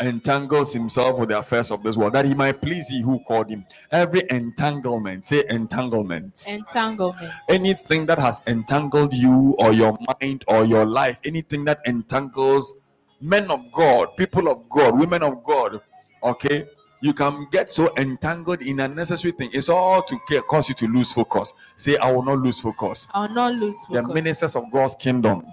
entangles 0.00 0.72
himself 0.72 1.18
with 1.18 1.28
the 1.30 1.38
affairs 1.38 1.70
of 1.70 1.82
this 1.82 1.96
world 1.96 2.12
that 2.12 2.24
he 2.24 2.34
might 2.34 2.60
please 2.60 2.86
he 2.88 3.02
who 3.02 3.18
called 3.20 3.48
him 3.50 3.64
every 3.90 4.22
entanglement 4.30 5.24
say 5.24 5.42
entanglement 5.50 6.44
Entanglement. 6.46 7.32
anything 7.48 8.06
that 8.06 8.18
has 8.18 8.40
entangled 8.46 9.12
you 9.12 9.56
or 9.58 9.72
your 9.72 9.96
mind 10.20 10.44
or 10.46 10.64
your 10.64 10.86
life, 10.86 11.18
anything 11.24 11.64
that 11.64 11.80
entangles 11.86 12.74
men 13.20 13.50
of 13.50 13.60
God, 13.72 14.16
people 14.16 14.48
of 14.48 14.68
God, 14.68 14.98
women 14.98 15.22
of 15.24 15.42
God, 15.42 15.80
okay, 16.22 16.66
you 17.00 17.12
can 17.12 17.46
get 17.50 17.70
so 17.70 17.92
entangled 17.96 18.62
in 18.62 18.80
unnecessary 18.80 19.32
thing. 19.32 19.50
It's 19.52 19.68
all 19.68 20.02
to 20.02 20.18
ca- 20.28 20.42
cause 20.42 20.68
you 20.68 20.74
to 20.76 20.86
lose 20.86 21.12
focus. 21.12 21.52
Say, 21.76 21.96
I 21.96 22.12
will 22.12 22.24
not 22.24 22.38
lose 22.38 22.60
focus. 22.60 23.06
I 23.12 23.20
will 23.26 23.34
not 23.34 23.54
lose 23.54 23.76
The 23.90 24.02
ministers 24.02 24.54
of 24.56 24.70
God's 24.70 24.94
kingdom. 24.94 25.44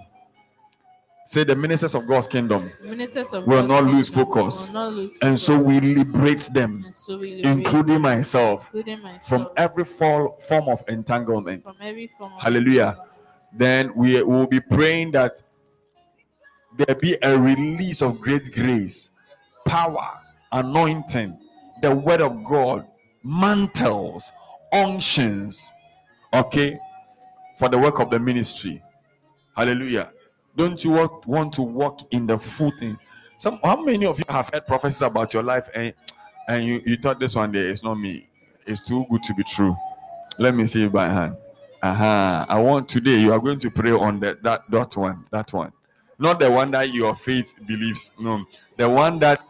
Say, 1.26 1.42
the 1.42 1.56
ministers 1.56 1.96
of 1.96 2.06
God's 2.06 2.28
kingdom. 2.28 2.70
Ministers 2.84 3.34
of 3.34 3.48
will 3.48 3.66
God's 3.66 3.68
not 3.68 3.84
lose 3.92 4.08
focus. 4.08 4.70
Not 4.70 4.92
lose 4.92 5.18
And 5.22 5.38
so 5.38 5.58
focus. 5.58 5.66
we 5.66 5.80
liberate 5.80 6.48
them, 6.54 6.82
And 6.84 6.94
so 6.94 7.18
we 7.18 7.42
liberate 7.42 7.66
including 7.66 8.00
myself, 8.00 8.66
including 8.66 9.02
myself 9.02 9.28
from 9.28 9.48
every 9.56 9.84
fall, 9.84 10.38
form 10.38 10.68
of 10.68 10.84
entanglement. 10.86 11.64
from 11.64 11.74
every 11.80 12.12
form 12.16 12.32
of 12.32 12.40
Hallelujah. 12.40 12.96
then 13.58 13.92
we 13.96 14.22
will 14.22 14.46
be 14.46 14.60
praying 14.60 15.10
that 15.12 15.42
there 16.76 16.94
be 16.94 17.16
a 17.20 17.36
release 17.36 18.02
of 18.02 18.20
great 18.20 18.52
grace, 18.54 19.10
power, 19.66 20.08
anointing, 20.52 21.36
the 21.82 21.92
word 21.92 22.20
of 22.20 22.44
God, 22.44 22.86
mantles, 23.24 24.30
unctions, 24.72 25.72
okay, 26.32 26.78
for 27.58 27.68
the 27.68 27.78
work 27.78 27.98
of 27.98 28.10
the 28.10 28.20
ministry. 28.20 28.80
Hallelujah. 29.56 30.12
Don't 30.56 30.82
you 30.82 30.92
want, 31.26 31.52
to 31.54 31.62
walk 31.62 32.00
in 32.12 32.26
the 32.26 32.38
footing? 32.38 32.98
Some 33.38 33.60
how 33.62 33.82
many 33.82 34.06
of 34.06 34.18
you 34.18 34.24
have 34.28 34.48
heard 34.48 34.66
prophecies 34.66 35.02
about 35.02 35.34
your 35.34 35.42
life 35.42 35.68
and 35.74 35.92
and 36.48 36.64
you, 36.64 36.80
you 36.86 36.96
thought 36.96 37.20
this 37.20 37.34
one 37.34 37.52
day 37.52 37.60
is 37.60 37.84
not 37.84 37.94
me? 37.94 38.28
It's 38.66 38.80
too 38.80 39.04
good 39.10 39.22
to 39.24 39.34
be 39.34 39.44
true. 39.44 39.76
Let 40.38 40.54
me 40.54 40.66
see 40.66 40.84
it 40.84 40.92
by 40.92 41.08
hand. 41.08 41.36
Uh-huh. 41.82 42.46
I 42.48 42.58
want 42.58 42.88
today 42.88 43.20
you 43.20 43.32
are 43.32 43.38
going 43.38 43.60
to 43.60 43.70
pray 43.70 43.92
on 43.92 44.20
that 44.20 44.42
that 44.42 44.62
that 44.70 44.96
one, 44.96 45.26
that 45.30 45.52
one. 45.52 45.72
Not 46.18 46.40
the 46.40 46.50
one 46.50 46.70
that 46.70 46.92
your 46.94 47.14
faith 47.14 47.52
believes. 47.66 48.12
No, 48.18 48.44
the 48.76 48.88
one 48.88 49.18
that 49.18 49.42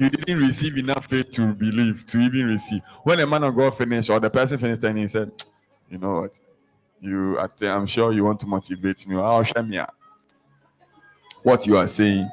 you 0.00 0.08
didn't 0.08 0.38
receive 0.38 0.76
enough 0.78 1.06
faith 1.06 1.30
to 1.32 1.52
believe, 1.54 2.06
to 2.06 2.18
even 2.18 2.46
receive. 2.46 2.80
When 3.04 3.20
a 3.20 3.26
man 3.26 3.44
of 3.44 3.54
God 3.54 3.76
finished 3.76 4.10
or 4.10 4.18
the 4.18 4.30
person 4.30 4.58
finished 4.58 4.82
and 4.82 4.98
he 4.98 5.06
said, 5.06 5.30
You 5.88 5.98
know 5.98 6.22
what? 6.22 6.40
You 7.00 7.38
I'm 7.38 7.86
sure 7.86 8.12
you 8.12 8.24
want 8.24 8.40
to 8.40 8.46
motivate 8.46 9.06
me. 9.08 9.16
I'll 9.16 9.42
share 9.42 9.62
me. 9.62 9.80
What 11.42 11.66
you 11.66 11.78
are 11.78 11.88
saying. 11.88 12.28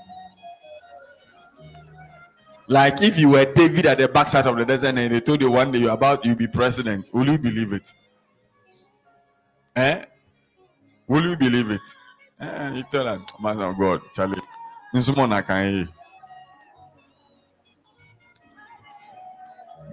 Like 2.68 3.02
if 3.02 3.18
you 3.18 3.30
were 3.30 3.45
David 3.53 3.85
at 3.85 3.98
the 3.98 4.10
backside 4.10 4.45
of 4.45 4.57
the 4.57 4.65
desert 4.65 4.98
and 4.98 5.14
they 5.14 5.22
told 5.22 5.39
you 5.41 5.49
one 5.49 5.72
day 5.72 5.80
you're 5.80 5.94
about 5.94 6.26
you'll 6.26 6.35
be 6.35 6.48
president, 6.48 7.10
will 7.14 7.26
you 7.26 7.38
believe 7.38 7.72
it? 7.72 7.94
Eh? 9.77 10.03
Will 11.07 11.23
you 11.23 11.38
believe 11.38 11.72
it? 11.72 11.81
Eh, 12.41 12.73
you 12.76 12.84
tell 12.91 13.06
them, 13.06 13.26
man 13.41 13.61
of 13.61 13.77
God, 13.77 14.02
Charlie. 14.14 14.41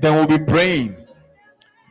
Then 0.01 0.15
we'll 0.15 0.27
be 0.27 0.45
praying 0.45 1.03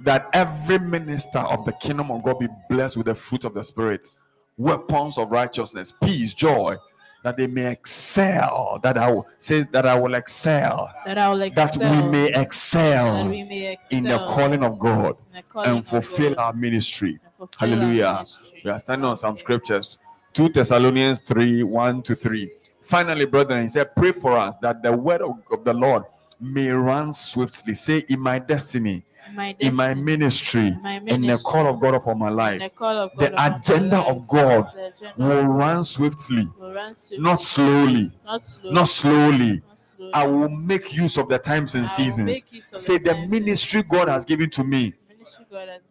that 0.03 0.29
every 0.33 0.79
minister 0.79 1.39
of 1.39 1.65
the 1.65 1.73
kingdom 1.73 2.11
of 2.11 2.23
God 2.23 2.39
be 2.39 2.47
blessed 2.69 2.97
with 2.97 3.07
the 3.07 3.15
fruit 3.15 3.45
of 3.45 3.53
the 3.53 3.63
spirit, 3.63 4.09
weapons 4.57 5.17
of 5.17 5.31
righteousness, 5.31 5.93
peace, 6.03 6.33
joy, 6.33 6.75
that 7.23 7.37
they 7.37 7.47
may 7.47 7.71
excel. 7.71 8.79
That 8.83 8.97
I 8.97 9.11
will 9.11 9.25
say 9.37 9.63
that 9.71 9.85
I 9.85 9.97
will 9.97 10.13
excel. 10.13 10.91
That 11.05 11.17
I 11.17 11.29
will 11.29 11.41
excel. 11.41 11.79
That 11.79 12.03
we 12.03 12.11
may 12.11 12.27
excel, 12.33 13.29
we 13.29 13.43
may 13.43 13.73
excel 13.73 13.97
in 13.97 14.03
the 14.03 14.19
calling 14.27 14.63
of 14.63 14.77
God 14.77 15.15
calling 15.53 15.77
and 15.77 15.85
fulfill 15.85 16.33
God 16.35 16.39
our 16.39 16.53
ministry. 16.53 17.19
fulfill 17.37 17.69
our 17.69 17.69
Hallelujah. 17.69 18.13
ministry. 18.15 18.61
We 18.65 18.71
are 18.71 18.79
standing 18.79 19.05
on 19.05 19.17
some 19.17 19.37
scriptures. 19.37 19.97
2 20.33 20.49
Thessalonians 20.49 21.19
3 21.19 21.63
1 21.63 22.01
to 22.03 22.15
3. 22.15 22.51
Finally, 22.81 23.25
brethren, 23.25 23.63
he 23.63 23.69
said, 23.69 23.95
Pray 23.95 24.11
for 24.11 24.33
us 24.33 24.55
that 24.57 24.81
the 24.81 24.91
word 24.91 25.21
of, 25.21 25.37
of 25.51 25.63
the 25.63 25.73
Lord 25.73 26.03
may 26.41 26.69
run 26.69 27.13
swiftly. 27.13 27.75
Say, 27.75 28.03
In 28.09 28.19
my 28.19 28.39
destiny, 28.39 29.03
In 29.33 29.37
my, 29.37 29.55
in 29.59 29.75
my 29.75 29.93
ministry, 29.95 30.67
in 30.67 30.81
my 30.83 30.97
in 31.07 31.21
the 31.21 31.39
call 31.39 31.65
of 31.65 31.79
God 31.79 31.95
upon 31.95 32.19
my 32.19 32.29
life, 32.29 32.59
the 32.59 32.85
of 32.85 33.11
the 33.17 33.33
agenda 33.43 33.97
of 34.01 34.27
God 34.27 34.67
the 34.75 34.93
agenda 34.95 35.13
will 35.17 35.45
run 35.47 35.83
swiftly, 35.83 36.47
will 36.59 36.71
run 36.71 36.93
swiftly, 36.93 37.17
not 37.23 37.41
slowly, 37.41 38.11
not 38.23 38.43
slowly, 38.45 38.71
not 38.71 38.87
slowly. 38.87 39.49
not 39.67 39.79
slowly. 39.79 40.11
I 40.13 40.27
will 40.27 40.49
make 40.49 40.93
use 40.95 41.17
of 41.17 41.29
the 41.29 41.39
times 41.39 41.73
and 41.73 41.85
I 41.85 41.87
seasons. 41.87 42.27
make 42.27 42.53
use 42.53 42.71
of 42.73 42.77
Say, 42.77 42.99
the 42.99 43.15
the 43.15 43.27
ministry 43.27 43.81
God 43.81 44.07
has 44.07 44.23
given 44.23 44.51
to 44.51 44.63
me, 44.63 44.93
Ministry 45.09 45.45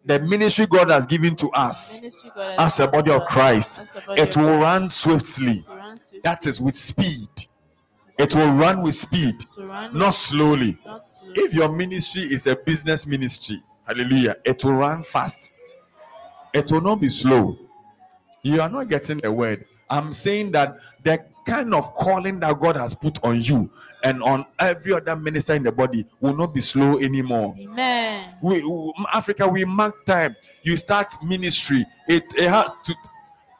the 0.05 0.19
ministry 0.19 0.65
God 0.65 0.89
has 0.89 1.05
given 1.05 1.35
to 1.35 1.49
us 1.51 2.01
ministry 2.01 2.31
as 2.57 2.79
a 2.79 2.87
body 2.87 3.11
of 3.11 3.25
Christ, 3.25 3.81
as 3.81 3.93
a 3.97 4.01
body 4.07 4.21
it 4.21 4.37
will 4.37 4.45
Christ, 4.45 4.61
run 4.61 4.89
swiftly. 4.89 5.59
to 5.63 5.71
run 5.73 5.97
swiftly, 5.99 6.21
That 6.23 6.47
is 6.47 6.61
with 6.61 6.77
speed. 6.77 7.27
It 8.19 8.35
will 8.35 8.51
run 8.53 8.83
with 8.83 8.95
speed, 8.95 9.35
run 9.57 9.97
not 9.97 10.11
slowly. 10.13 10.77
not 10.85 11.09
slowly. 11.09 11.33
If 11.35 11.53
your 11.53 11.69
ministry 11.69 12.21
is 12.23 12.45
a 12.47 12.55
business 12.55 13.07
ministry, 13.07 13.61
hallelujah, 13.87 14.35
it 14.45 14.63
will 14.63 14.73
run 14.73 15.03
fast. 15.03 15.53
It 16.53 16.71
will 16.71 16.81
not 16.81 17.01
be 17.01 17.09
slow. 17.09 17.57
You 18.43 18.61
are 18.61 18.69
not 18.69 18.89
getting 18.89 19.17
the 19.17 19.31
word. 19.31 19.65
I'm 19.89 20.13
saying 20.13 20.51
that 20.51 20.77
the 21.03 21.23
kind 21.45 21.73
of 21.73 21.93
calling 21.95 22.39
that 22.41 22.59
God 22.59 22.75
has 22.77 22.93
put 22.93 23.23
on 23.23 23.41
you 23.41 23.71
and 24.03 24.21
on 24.21 24.45
every 24.59 24.93
other 24.93 25.15
minister 25.15 25.53
in 25.53 25.63
the 25.63 25.71
body 25.71 26.05
will 26.21 26.35
not 26.35 26.53
be 26.53 26.61
slow 26.61 26.99
anymore. 26.99 27.55
Amen. 27.59 28.35
We, 28.41 28.63
we- 28.63 28.93
Africa, 29.13 29.47
we 29.47 29.65
mark 29.65 30.05
time. 30.05 30.35
You 30.63 30.77
start 30.77 31.07
ministry. 31.23 31.85
It, 32.07 32.23
it 32.37 32.49
has 32.49 32.75
to. 32.85 32.95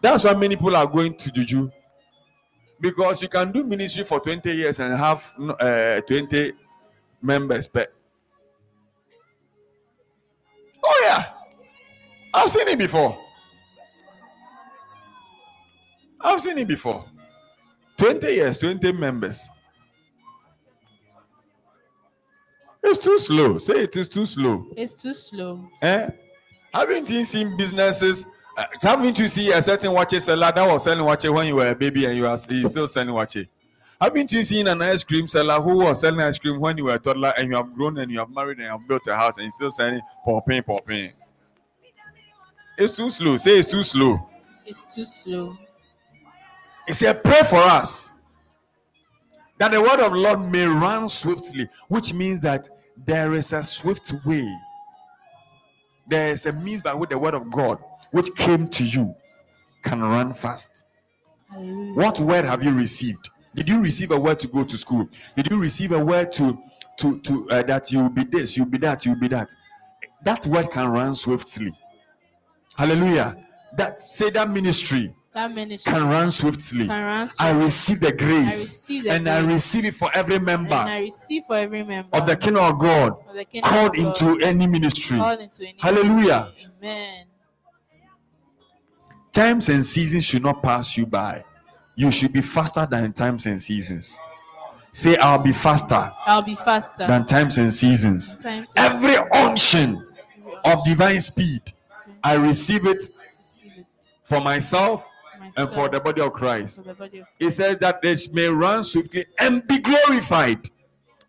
That's 0.01 0.25
why 0.25 0.33
many 0.33 0.55
people 0.55 0.75
are 0.75 0.85
going 0.85 1.15
to 1.15 1.31
Juju. 1.31 1.71
Because 2.83 3.21
you 3.21 3.29
can 3.29 3.49
do 3.53 3.63
ministry 3.63 4.03
for 4.03 4.19
20 4.19 4.51
years 4.51 4.77
and 4.79 4.99
have 4.99 5.31
uh, 5.57 6.01
20 6.01 6.51
members 7.21 7.65
per. 7.65 7.87
Oh, 10.83 11.01
yeah. 11.05 11.31
I've 12.33 12.51
seen 12.51 12.67
it 12.67 12.77
before. 12.77 13.17
I've 16.19 16.41
seen 16.41 16.57
it 16.57 16.67
before. 16.67 17.05
20 17.95 18.27
years, 18.27 18.59
20 18.59 18.91
members. 18.91 19.47
It's 22.83 22.99
too 22.99 23.17
slow. 23.17 23.59
Say 23.59 23.83
it 23.83 23.95
is 23.95 24.09
too 24.09 24.25
slow. 24.25 24.67
It's 24.75 25.01
too 25.01 25.13
slow. 25.13 25.69
Eh? 25.81 26.09
Haven't 26.73 27.09
you 27.09 27.23
seen 27.23 27.55
businesses? 27.55 28.27
Uh, 28.55 28.65
haven't 28.81 29.17
you 29.17 29.27
seen 29.27 29.51
a 29.51 29.61
certain 29.61 29.91
watch 29.91 30.11
seller 30.11 30.51
that 30.53 30.67
was 30.67 30.83
selling 30.83 31.03
watch 31.03 31.23
when 31.25 31.47
you 31.47 31.55
were 31.55 31.69
a 31.69 31.75
baby 31.75 32.05
and 32.05 32.15
you 32.15 32.27
are 32.27 32.37
he's 32.47 32.69
still 32.69 32.87
selling 32.87 33.13
watch? 33.13 33.37
Haven't 33.99 34.31
you 34.31 34.43
seen 34.43 34.67
an 34.67 34.81
ice 34.81 35.03
cream 35.03 35.27
seller 35.27 35.59
who 35.59 35.85
was 35.85 36.01
selling 36.01 36.19
ice 36.19 36.37
cream 36.37 36.59
when 36.59 36.77
you 36.77 36.85
were 36.85 36.93
a 36.93 36.99
toddler 36.99 37.33
and 37.37 37.49
you 37.49 37.55
have 37.55 37.73
grown 37.73 37.97
and 37.97 38.11
you 38.11 38.19
have 38.19 38.29
married 38.29 38.57
and 38.57 38.65
you 38.65 38.71
have 38.71 38.87
built 38.87 39.01
a 39.07 39.15
house 39.15 39.37
and 39.37 39.45
you're 39.45 39.51
still 39.51 39.71
selling 39.71 40.01
popping, 40.23 40.61
popping? 40.61 41.13
It's 42.77 42.95
too 42.95 43.09
slow. 43.09 43.37
Say 43.37 43.59
it's 43.59 43.71
too 43.71 43.83
slow. 43.83 44.17
It's 44.65 44.95
too 44.95 45.05
slow. 45.05 45.57
It's 46.87 47.01
a 47.01 47.13
prayer 47.13 47.43
for 47.43 47.57
us 47.57 48.11
that 49.57 49.71
the 49.71 49.81
word 49.81 49.99
of 49.99 50.11
the 50.11 50.17
Lord 50.17 50.41
may 50.41 50.65
run 50.65 51.07
swiftly, 51.07 51.69
which 51.87 52.13
means 52.13 52.41
that 52.41 52.69
there 53.05 53.33
is 53.33 53.53
a 53.53 53.63
swift 53.63 54.13
way. 54.25 54.47
There 56.07 56.29
is 56.29 56.45
a 56.45 56.53
means 56.53 56.81
by 56.81 56.93
which 56.93 57.09
the 57.09 57.17
word 57.17 57.33
of 57.33 57.49
God, 57.49 57.79
which 58.13 58.33
came 58.35 58.67
to 58.69 58.85
you, 58.85 59.15
can 59.81 59.99
run 59.99 60.33
fast. 60.33 60.85
Hallelujah. 61.51 61.93
What 61.95 62.19
word 62.19 62.45
have 62.45 62.63
you 62.63 62.73
received? 62.73 63.29
Did 63.55 63.69
you 63.69 63.81
receive 63.81 64.11
a 64.11 64.19
word 64.19 64.39
to 64.41 64.47
go 64.47 64.63
to 64.63 64.77
school? 64.77 65.09
Did 65.35 65.49
you 65.51 65.59
receive 65.59 65.91
a 65.91 66.03
word 66.03 66.31
to 66.33 66.57
to 66.99 67.19
to 67.19 67.49
uh, 67.49 67.63
that 67.63 67.91
you'll 67.91 68.09
be 68.09 68.23
this, 68.23 68.55
you'll 68.55 68.67
be 68.67 68.77
that, 68.79 69.05
you'll 69.05 69.19
be 69.19 69.27
that? 69.29 69.49
That 70.23 70.45
word 70.47 70.69
can 70.69 70.87
run 70.89 71.15
swiftly. 71.15 71.73
Hallelujah. 72.75 73.35
That 73.77 73.99
say 73.99 74.29
that 74.29 74.49
ministry 74.49 75.13
That 75.33 75.51
ministry 75.51 75.91
can 75.91 76.07
run 76.07 76.29
swiftly. 76.29 76.85
can 76.85 77.03
run 77.03 77.27
I 77.39 77.51
receive 77.63 77.99
the 77.99 78.15
grace, 78.15 78.45
receive 78.45 79.03
the 79.05 79.11
and 79.13 79.27
I 79.27 79.39
receive 79.39 79.85
it 79.85 79.95
for 79.95 80.09
every 80.13 80.37
member. 80.37 80.75
and 80.75 80.89
I 80.89 80.99
receive 80.99 81.43
for 81.47 81.55
every 81.55 81.83
member 81.83 82.15
of 82.15 82.27
the 82.27 82.35
kingdom 82.37 82.63
of 82.63 82.79
God 82.79 83.13
of 83.27 83.49
kingdom 83.49 83.71
called 83.71 83.97
of 83.97 84.03
God, 84.03 84.21
into 84.21 84.45
any 84.45 84.67
ministry. 84.67 85.17
called 85.17 85.39
into 85.39 85.63
any 85.63 85.77
Hallelujah. 85.79 86.53
Amen. 86.79 87.25
Times 89.33 89.69
and 89.69 89.83
seasons 89.83 90.23
should 90.25 90.43
not 90.43 90.61
pass 90.61 90.95
you 90.95 91.05
by. 91.07 91.43
You 91.95 92.11
should 92.11 92.33
be 92.33 92.41
faster 92.41 92.85
than 92.89 93.13
times 93.13 93.45
and 93.45 93.61
seasons. 93.61 94.19
Say, 94.91 95.15
I'll 95.17 95.39
be 95.39 95.51
faster 95.51 96.11
I'll 96.27 96.43
be 96.43 96.55
faster. 96.55 97.07
than 97.07 97.25
times 97.25 97.57
and 97.57 97.73
seasons. 97.73 98.35
Times 98.35 98.73
Every 98.77 99.15
unction 99.33 100.05
of 100.65 100.85
divine 100.85 101.19
speed, 101.19 101.61
I 102.23 102.35
receive 102.35 102.85
it 102.85 103.05
for 104.23 104.39
myself 104.39 105.07
and 105.57 105.67
for 105.69 105.89
the 105.89 105.99
body 105.99 106.21
of 106.21 106.33
Christ. 106.33 106.77
for 106.77 106.83
the 106.89 106.93
body 106.93 107.19
of 107.19 107.27
It 107.39 107.51
says 107.51 107.77
that 107.79 108.01
they 108.03 108.15
may 108.31 108.47
run 108.47 108.83
swiftly 108.83 109.25
and 109.39 109.67
be 109.67 109.79
glorified. 109.79 110.69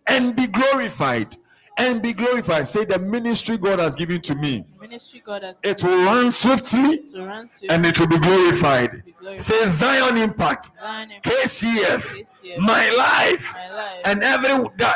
And 0.06 0.36
be 0.36 0.46
glorified. 0.46 1.34
And 1.76 2.00
be 2.00 2.12
glorified. 2.12 2.66
Say 2.68 2.84
the 2.84 3.00
ministry 3.00 3.58
God 3.58 3.80
has 3.80 3.96
given 3.96 4.20
to 4.22 4.34
me. 4.36 4.64
ministry 4.80 5.20
God 5.24 5.42
has 5.42 5.58
It 5.64 5.82
will 5.82 6.04
run 6.04 6.30
swiftly 6.30 7.00
run 7.16 7.48
swiftly 7.48 7.68
and 7.68 7.84
it 7.84 7.98
will 7.98 8.06
be 8.06 8.18
glorified. 8.18 8.90
to 8.90 9.02
be 9.02 9.12
glorified. 9.12 9.42
Say 9.42 9.66
Zion 9.66 10.16
Impact, 10.16 10.76
Zion 10.76 11.10
and 11.10 11.22
KCF, 11.22 12.00
KCF, 12.00 12.58
my 12.58 12.90
life, 12.90 13.52
my 13.54 13.74
life 13.74 14.02
and 14.04 14.22
every 14.22 14.50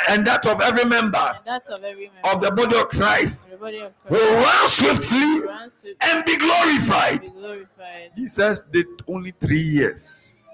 and 0.09 0.25
that 0.27 0.47
of 0.47 0.61
every 0.61 0.85
member 0.85 1.37
that 1.45 1.69
of 1.69 1.83
every 1.83 2.11
member 2.15 2.29
of 2.31 2.41
the 2.43 2.51
body 2.53 2.77
of 2.77 2.89
Christ 2.91 3.49
body 3.59 3.79
of 3.81 3.93
Christ 4.07 4.11
will 4.23 4.35
run 4.41 4.69
swiftly 4.69 5.41
run 5.41 5.71
swiftly 5.71 6.11
and 6.13 6.25
be 6.25 6.33
and 6.35 6.41
glorified. 6.43 7.21
be 7.23 7.29
glorified. 7.31 8.11
Jesus 8.17 8.69
did 8.69 8.87
only 9.09 9.33
three 9.41 9.61
years. 9.61 10.45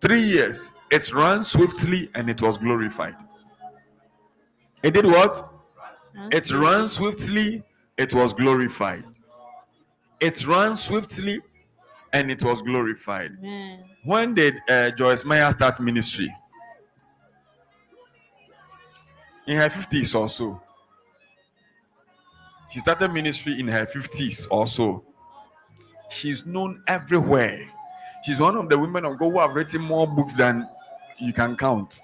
Three 0.00 0.22
years. 0.22 0.70
It 0.90 1.12
ran 1.12 1.44
swiftly 1.44 2.08
and 2.14 2.30
it 2.30 2.40
was 2.40 2.56
glorified. 2.56 3.16
It 4.82 4.94
did 4.94 5.06
what? 5.06 5.50
It 6.30 6.50
ran 6.50 6.88
swiftly, 6.88 7.62
it 7.96 8.14
was 8.14 8.32
glorified. 8.32 9.04
It 10.20 10.46
ran 10.46 10.76
swiftly 10.76 11.40
and 12.12 12.30
it 12.30 12.42
was 12.42 12.62
glorified. 12.62 13.32
Amen. 13.38 13.84
When 14.04 14.34
did 14.34 14.54
uh, 14.68 14.90
Joyce 14.90 15.24
Meyer 15.24 15.50
start 15.52 15.80
ministry? 15.80 16.34
In 19.46 19.56
her 19.56 19.68
50s 19.68 20.14
or 20.14 20.28
so. 20.28 20.60
She 22.70 22.80
started 22.80 23.12
ministry 23.12 23.58
in 23.58 23.68
her 23.68 23.86
50s 23.86 24.46
or 24.50 24.66
so. 24.66 25.04
She's 26.10 26.44
known 26.44 26.82
everywhere. 26.86 27.66
She's 28.24 28.40
one 28.40 28.56
of 28.56 28.68
the 28.68 28.78
women 28.78 29.04
of 29.04 29.18
God 29.18 29.30
who 29.30 29.38
have 29.38 29.54
written 29.54 29.80
more 29.80 30.06
books 30.06 30.34
than 30.34 30.68
you 31.18 31.32
can 31.32 31.56
count. 31.56 32.00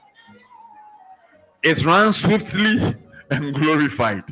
It 1.64 1.82
ran 1.86 2.12
swiftly 2.12 2.94
and 3.30 3.54
glorified. 3.54 4.24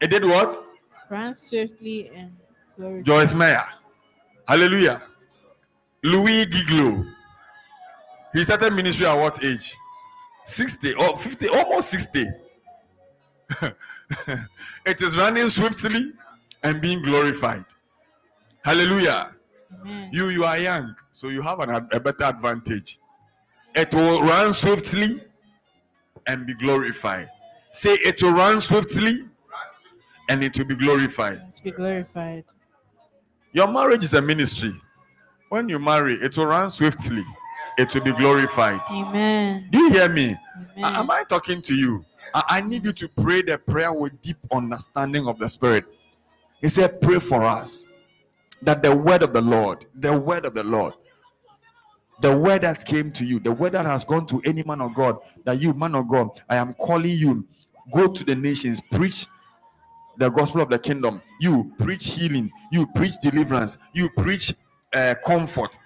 It 0.00 0.10
did 0.10 0.24
what? 0.24 0.58
Run 1.08 1.32
swiftly 1.32 2.10
and 2.12 2.32
glorified. 2.76 3.04
Joyce 3.04 3.32
Meyer. 3.32 3.64
Hallelujah. 4.48 5.02
Louie 6.02 6.46
Giglio. 6.46 7.06
He 8.32 8.42
started 8.42 8.72
ministry 8.72 9.06
at 9.06 9.14
what 9.14 9.42
age? 9.44 9.76
60 10.46 10.94
or 10.94 11.16
50, 11.16 11.48
almost 11.48 11.90
60. 11.90 12.26
it 14.86 15.00
is 15.00 15.16
running 15.16 15.50
swiftly 15.50 16.12
and 16.64 16.80
being 16.80 17.02
glorified. 17.02 17.64
Hallelujah. 18.64 19.30
Amen. 19.80 20.10
You 20.12 20.28
you 20.30 20.44
are 20.44 20.58
young, 20.58 20.96
so 21.12 21.28
you 21.28 21.42
have 21.42 21.60
an, 21.60 21.70
a 21.92 22.00
better 22.00 22.24
advantage. 22.24 22.98
It 23.74 23.94
will 23.94 24.22
run 24.22 24.52
swiftly 24.52 25.20
and 26.28 26.46
be 26.46 26.54
glorified. 26.54 27.28
Say 27.72 27.94
it 27.94 28.22
will 28.22 28.32
run 28.32 28.60
swiftly 28.60 29.24
and 30.28 30.44
it 30.44 30.56
will 30.56 30.66
be 30.66 30.76
glorified. 30.76 31.52
To 31.54 31.62
be 31.62 31.70
glorified. 31.72 32.44
Your 33.52 33.66
marriage 33.66 34.04
is 34.04 34.14
a 34.14 34.22
ministry. 34.22 34.74
When 35.48 35.68
you 35.68 35.78
marry, 35.78 36.14
it 36.14 36.36
will 36.36 36.46
run 36.46 36.70
swiftly. 36.70 37.24
It 37.78 37.92
will 37.94 38.02
be 38.02 38.12
glorified. 38.12 38.80
Amen. 38.90 39.68
Do 39.70 39.78
you 39.78 39.90
hear 39.90 40.08
me? 40.08 40.36
Amen. 40.76 40.94
Am 40.96 41.10
I 41.10 41.24
talking 41.24 41.62
to 41.62 41.74
you? 41.74 42.04
I 42.34 42.60
need 42.60 42.84
you 42.84 42.92
to 42.92 43.08
pray 43.16 43.40
the 43.40 43.56
prayer 43.56 43.92
with 43.92 44.20
deep 44.20 44.36
understanding 44.52 45.26
of 45.26 45.38
the 45.38 45.48
Spirit. 45.48 45.86
He 46.60 46.68
said, 46.68 47.00
Pray 47.00 47.20
for 47.20 47.42
us 47.44 47.86
that 48.62 48.82
the 48.82 48.94
word 48.94 49.22
of 49.22 49.32
the 49.32 49.40
Lord, 49.40 49.86
the 49.94 50.12
word 50.18 50.44
of 50.44 50.52
the 50.52 50.64
Lord, 50.64 50.92
the 52.20 52.36
word 52.36 52.62
that 52.62 52.84
came 52.84 53.12
to 53.12 53.24
you, 53.24 53.40
the 53.40 53.52
word 53.52 53.72
that 53.72 53.86
has 53.86 54.04
gone 54.04 54.26
to 54.28 54.40
any 54.44 54.62
man 54.64 54.80
of 54.80 54.94
God, 54.94 55.18
that 55.44 55.60
you, 55.60 55.74
man 55.74 55.94
of 55.94 56.08
God, 56.08 56.30
I 56.48 56.56
am 56.56 56.74
calling 56.74 57.16
you, 57.16 57.46
go 57.92 58.08
to 58.08 58.24
the 58.24 58.34
nations, 58.36 58.80
preach 58.92 59.26
the 60.18 60.30
gospel 60.30 60.62
of 60.62 60.70
the 60.70 60.78
kingdom. 60.78 61.22
You 61.40 61.72
preach 61.78 62.08
healing, 62.10 62.50
you 62.72 62.86
preach 62.94 63.14
deliverance, 63.22 63.78
you 63.94 64.10
preach 64.10 64.54
uh, 64.94 65.14
comfort. 65.24 65.78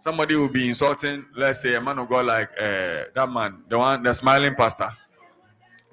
Somebody 0.00 0.36
will 0.36 0.48
be 0.48 0.68
insulting, 0.68 1.26
let's 1.36 1.62
say, 1.62 1.74
a 1.74 1.80
man 1.80 1.98
of 1.98 2.08
God 2.08 2.26
like 2.26 2.50
uh, 2.60 3.04
that 3.14 3.28
man, 3.30 3.62
the 3.68 3.78
one, 3.78 4.02
the 4.02 4.14
smiling 4.14 4.54
pastor, 4.54 4.90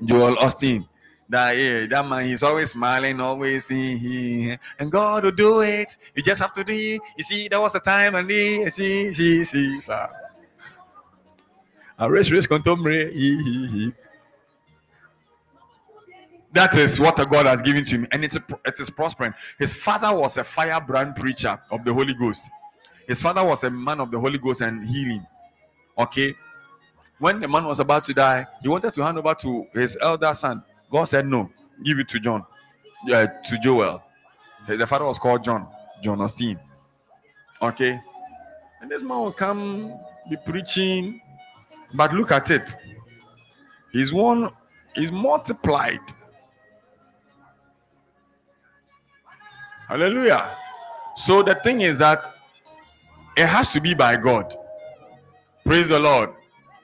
Joel 0.06 0.36
Osteen 0.38 0.88
that 1.28 1.58
yeah, 1.58 1.88
that 1.88 2.08
man 2.08 2.26
he's 2.26 2.44
always 2.44 2.72
smiling, 2.72 3.20
always 3.20 3.68
he, 3.68 3.98
he 3.98 4.58
and 4.78 4.92
God 4.92 5.24
will 5.24 5.32
do 5.32 5.62
it. 5.62 5.98
You 6.16 6.22
just 6.22 6.42
have 6.42 6.54
to 6.54 6.64
do 6.64 6.74
it. 6.74 7.02
You 7.18 7.24
see, 7.24 7.48
there 7.48 7.60
was 7.60 7.74
a 7.76 7.80
time 7.80 8.16
and 8.16 8.30
he 8.30 8.70
see, 8.70 9.14
see, 9.14 9.44
see, 9.44 9.82
sir. 9.82 10.10
Ah, 11.98 12.08
race, 12.08 12.30
race, 12.30 12.46
That 16.54 16.76
is 16.76 17.00
what 17.00 17.16
God 17.30 17.46
has 17.46 17.62
given 17.62 17.86
to 17.86 17.96
him, 17.96 18.08
and 18.12 18.26
it, 18.26 18.36
it 18.36 18.80
is 18.80 18.90
prospering. 18.90 19.34
His 19.58 19.74
father 19.74 20.14
was 20.14 20.38
a 20.38 20.44
firebrand 20.44 21.16
preacher 21.16 21.58
of 21.72 21.86
the 21.86 21.94
Holy 21.94 22.14
Ghost. 22.14 22.50
His 23.08 23.22
father 23.22 23.44
was 23.44 23.64
a 23.64 23.70
man 23.70 24.02
of 24.02 24.12
the 24.12 24.20
Holy 24.20 24.38
Ghost 24.38 24.62
and 24.62 24.86
healing. 24.86 25.26
Okay. 25.98 26.36
When 27.18 27.40
the 27.40 27.48
man 27.48 27.64
was 27.64 27.80
about 27.80 28.04
to 28.06 28.14
die, 28.14 28.46
he 28.62 28.68
wanted 28.68 28.94
to 28.94 29.02
hand 29.02 29.18
over 29.18 29.34
to 29.36 29.66
his 29.74 29.98
elder 30.02 30.34
son 30.34 30.62
God 30.96 31.10
said, 31.10 31.28
No, 31.28 31.52
give 31.84 32.00
it 32.00 32.08
to 32.08 32.22
John, 32.22 32.46
yeah, 33.06 33.26
to 33.26 33.60
Joel. 33.60 34.02
The 34.66 34.88
father 34.88 35.04
was 35.04 35.20
called 35.20 35.44
John, 35.44 35.68
John 36.02 36.20
Osteen. 36.20 36.58
Okay. 37.62 38.00
And 38.80 38.90
this 38.90 39.04
man 39.04 39.18
will 39.18 39.34
come, 39.34 39.94
be 40.30 40.38
preaching, 40.38 41.22
but 41.96 42.14
look 42.14 42.32
at 42.32 42.50
it. 42.50 42.74
He's 43.92 44.14
one, 44.14 44.50
he's 44.96 45.12
multiplied. 45.12 46.00
Hallelujah. 49.90 50.50
So 51.18 51.44
the 51.44 51.56
thing 51.56 51.82
is 51.82 51.98
that 51.98 52.24
it 53.36 53.48
has 53.48 53.74
to 53.74 53.82
be 53.82 53.94
by 53.94 54.16
God. 54.16 54.56
Praise 55.66 55.90
the 55.90 56.00
Lord. 56.00 56.30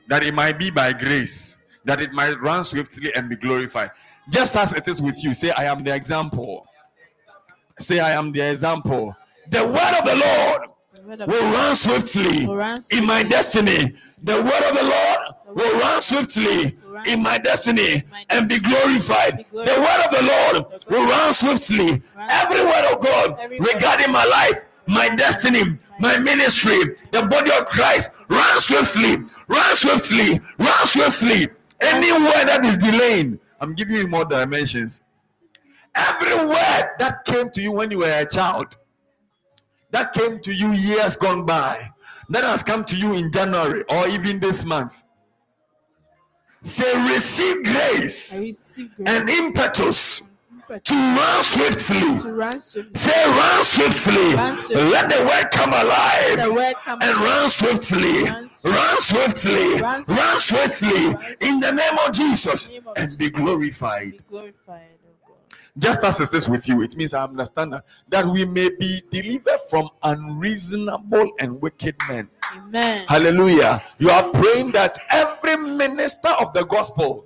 That 0.09 0.25
it 0.25 0.33
might 0.33 0.59
be 0.59 0.69
by 0.69 0.91
grace 0.91 1.60
that 1.85 2.01
it 2.01 2.11
might 2.11 2.39
run 2.41 2.63
swiftly 2.63 3.13
and 3.15 3.29
be 3.29 3.35
glorified. 3.35 3.91
Just 4.29 4.55
as 4.55 4.73
it 4.73 4.87
is 4.87 5.01
with 5.01 5.23
you. 5.23 5.33
Say, 5.33 5.51
I 5.51 5.65
am 5.65 5.83
the 5.83 5.93
example. 5.95 6.67
Say, 7.79 7.99
I 7.99 8.11
am 8.11 8.31
the 8.31 8.41
example. 8.41 9.15
The 9.49 9.65
word 9.65 9.95
of 9.99 10.05
the 10.05 10.15
Lord 10.15 11.27
will 11.27 11.51
run 11.51 11.75
swiftly 11.75 12.43
in 12.97 13.05
my 13.05 13.23
destiny. 13.23 13.93
The 14.23 14.35
word 14.35 14.63
of 14.69 14.75
the 14.77 14.83
Lord 14.83 15.57
will 15.57 15.79
run 15.79 16.01
swiftly 16.01 16.77
in 17.07 17.23
my 17.23 17.37
destiny 17.37 18.03
and 18.29 18.47
be 18.47 18.59
glorified. 18.59 19.45
The 19.51 19.57
word 19.57 20.05
of 20.05 20.11
the 20.11 20.23
Lord 20.23 20.81
will 20.89 21.09
run 21.09 21.33
swiftly. 21.33 22.01
Every 22.29 22.63
word 22.63 22.93
of 22.93 23.03
God 23.03 23.37
regarding 23.59 24.11
my 24.11 24.23
life, 24.25 24.63
my 24.87 25.09
destiny, 25.15 25.79
my 25.99 26.17
ministry, 26.19 26.95
the 27.11 27.23
body 27.23 27.51
of 27.59 27.65
Christ, 27.67 28.11
run 28.29 28.61
swiftly, 28.61 29.17
run 29.47 29.75
swiftly, 29.75 30.39
run 30.59 30.87
swiftly. 30.87 31.47
Anywhere 31.81 32.45
that 32.45 32.61
is 32.65 32.77
delaying, 32.77 33.39
I'm 33.59 33.73
giving 33.73 33.95
you 33.95 34.07
more 34.07 34.25
dimensions. 34.25 35.01
Every 35.93 36.45
word 36.45 36.89
that 36.99 37.25
came 37.25 37.49
to 37.51 37.61
you 37.61 37.71
when 37.71 37.91
you 37.91 37.99
were 37.99 38.19
a 38.19 38.25
child, 38.25 38.77
that 39.91 40.13
came 40.13 40.39
to 40.39 40.53
you 40.53 40.71
years 40.71 41.15
gone 41.17 41.45
by, 41.45 41.89
that 42.29 42.43
has 42.43 42.63
come 42.63 42.85
to 42.85 42.95
you 42.95 43.13
in 43.13 43.31
January 43.31 43.83
or 43.89 44.07
even 44.07 44.39
this 44.39 44.63
month. 44.63 45.03
Say, 46.61 46.95
receive 47.11 47.63
grace, 47.63 48.41
receive 48.43 48.95
grace. 48.95 49.07
and 49.09 49.29
impetus 49.29 50.21
to 50.80 50.93
run 50.93 51.43
swiftly. 51.43 51.99
To 52.22 52.31
run 52.34 52.60
swiftly. 52.60 52.95
Say, 52.95 53.30
run 53.30 53.64
swiftly. 53.64 54.35
Run 54.35 54.56
swiftly. 54.57 54.89
Let 54.91 55.10
the 55.10 55.23
word 55.26 55.52
come 55.52 55.69
alive. 55.69 56.38
The 56.39 56.53
word 56.53 56.76
come 56.84 56.99
and 57.02 57.11
alive. 57.11 57.26
run 57.26 57.49
swiftly. 57.49 58.23
Run 58.23 58.49
Run 58.64 59.02
swiftly. 59.02 59.81
Run 59.81 60.03
Run 60.07 60.39
swiftly. 60.39 61.07
Run 61.07 61.35
In 61.41 61.60
the 61.60 61.72
name 61.72 61.98
of 62.07 62.14
Jesus. 62.14 62.69
name 62.69 62.88
of 62.88 62.93
And 62.98 63.18
be 63.18 63.30
glorified. 63.30 64.11
Be 64.11 64.19
glorified. 64.30 64.88
Just 65.77 66.03
as 66.03 66.19
it 66.19 66.34
is 66.34 66.49
with 66.49 66.68
you, 66.68 66.81
it 66.81 66.98
means 66.98 67.14
I 67.14 67.23
understand 67.23 67.72
that, 67.73 67.85
that 68.10 68.26
we 68.26 68.43
may 68.43 68.69
be 68.77 69.02
delivered 69.10 69.60
from 69.69 69.89
unreasonable 70.03 71.31
and 71.39 71.61
wicked 71.61 71.95
men. 72.10 72.30
Amen. 72.53 73.06
Hallelujah. 73.07 73.81
You 73.98 74.10
are 74.10 74.30
praying 74.31 74.72
that 74.73 74.99
every 75.11 75.56
minister 75.56 76.27
of 76.27 76.53
the 76.53 76.65
gospel 76.65 77.26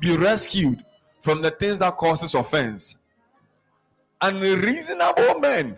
be 0.00 0.16
rescued 0.16 0.82
from 1.24 1.40
the 1.40 1.50
things 1.50 1.78
that 1.78 1.96
causes 1.96 2.34
offense. 2.34 2.98
Unreasonable 4.20 5.40
men. 5.40 5.74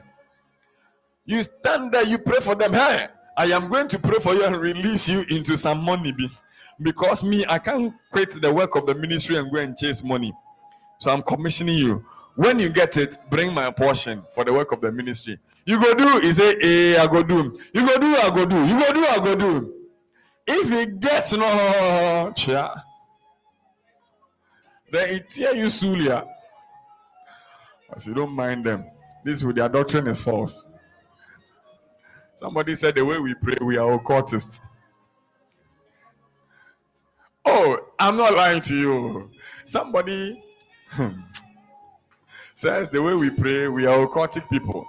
You 1.24 1.40
stand 1.44 1.92
there, 1.92 2.04
you 2.04 2.18
pray 2.18 2.40
for 2.40 2.56
them. 2.56 2.72
Hey, 2.72 3.06
I 3.36 3.46
am 3.46 3.68
going 3.68 3.86
to 3.90 3.98
pray 4.00 4.18
for 4.18 4.34
you 4.34 4.44
and 4.44 4.56
release 4.56 5.08
you 5.08 5.24
into 5.30 5.56
some 5.56 5.84
money. 5.84 6.12
Because 6.82 7.22
me, 7.22 7.44
I 7.48 7.60
can't 7.60 7.94
quit 8.10 8.42
the 8.42 8.52
work 8.52 8.74
of 8.74 8.86
the 8.86 8.96
ministry 8.96 9.36
and 9.36 9.52
go 9.52 9.60
and 9.60 9.76
chase 9.78 10.02
money. 10.02 10.32
So 10.98 11.12
I'm 11.12 11.22
commissioning 11.22 11.78
you. 11.78 12.04
When 12.34 12.58
you 12.58 12.68
get 12.68 12.96
it, 12.96 13.16
bring 13.30 13.54
my 13.54 13.70
portion 13.70 14.24
for 14.34 14.44
the 14.44 14.52
work 14.52 14.72
of 14.72 14.80
the 14.80 14.90
ministry. 14.90 15.38
You 15.64 15.80
go 15.80 15.94
do, 15.94 16.26
he 16.26 16.32
say, 16.32 16.58
hey, 16.60 16.96
I 16.96 17.06
go 17.06 17.22
do. 17.22 17.56
You 17.72 17.86
go 17.86 18.00
do, 18.00 18.16
I 18.16 18.30
go 18.30 18.46
do. 18.46 18.66
You 18.66 18.80
go 18.80 18.92
do, 18.92 19.06
I 19.06 19.18
go 19.18 19.36
do. 19.36 19.74
If 20.44 20.68
he 20.70 20.98
gets 20.98 21.32
no, 21.34 22.32
chia, 22.34 22.84
then 24.90 25.10
it 25.10 25.28
tear 25.28 25.54
you 25.54 25.66
sulia. 25.66 26.26
I 27.90 28.02
you 28.04 28.14
don't 28.14 28.32
mind 28.32 28.64
them. 28.64 28.84
This 29.24 29.42
with 29.42 29.56
their 29.56 29.68
doctrine 29.68 30.06
is 30.06 30.20
false. 30.20 30.66
Somebody 32.36 32.74
said 32.74 32.94
the 32.94 33.04
way 33.04 33.18
we 33.18 33.34
pray, 33.34 33.56
we 33.62 33.78
are 33.78 33.94
occultists. 33.94 34.60
Oh, 37.44 37.78
I'm 37.98 38.16
not 38.16 38.34
lying 38.34 38.60
to 38.62 38.74
you. 38.74 39.30
Somebody 39.64 40.42
hmm, 40.90 41.20
says 42.54 42.90
the 42.90 43.02
way 43.02 43.14
we 43.14 43.30
pray, 43.30 43.68
we 43.68 43.86
are 43.86 44.06
occultic 44.06 44.48
people. 44.50 44.86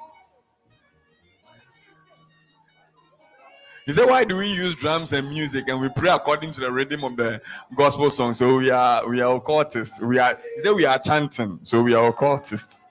He 3.88 3.93
said, 3.93 4.05
Why 4.05 4.26
do 4.26 4.35
we 4.35 4.47
use 4.47 4.76
drums 4.76 5.14
and 5.14 5.30
music 5.30 5.69
and 5.69 5.80
we 5.80 5.88
pray 5.88 6.11
according 6.11 6.51
to 6.51 6.59
the 6.59 6.69
rhythm 6.69 7.05
of 7.05 7.15
the 7.15 7.41
gospel 7.73 8.11
song? 8.11 8.34
So 8.34 8.57
we 8.57 8.69
are 8.69 9.07
we 9.07 9.22
are 9.22 9.34
occultists. 9.38 10.01
We 10.01 10.19
are 10.19 10.38
he 10.55 10.59
said 10.59 10.73
we 10.73 10.85
are 10.85 10.99
chanting, 10.99 11.59
so 11.64 11.81
we 11.81 11.93
are 11.93 12.09
occultists. 12.09 12.81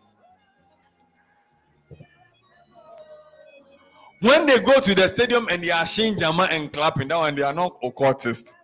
When 4.21 4.47
they 4.47 4.59
go 4.61 4.81
to 4.81 4.95
the 4.95 5.07
stadium 5.07 5.47
and 5.51 5.63
they 5.63 5.71
are 5.71 5.85
singing 5.85 6.19
Jama 6.19 6.49
and 6.51 6.73
clapping, 6.73 7.09
that 7.09 7.17
one 7.19 7.35
they 7.35 7.43
are 7.43 7.53
not 7.53 7.77
occultists. 7.83 8.55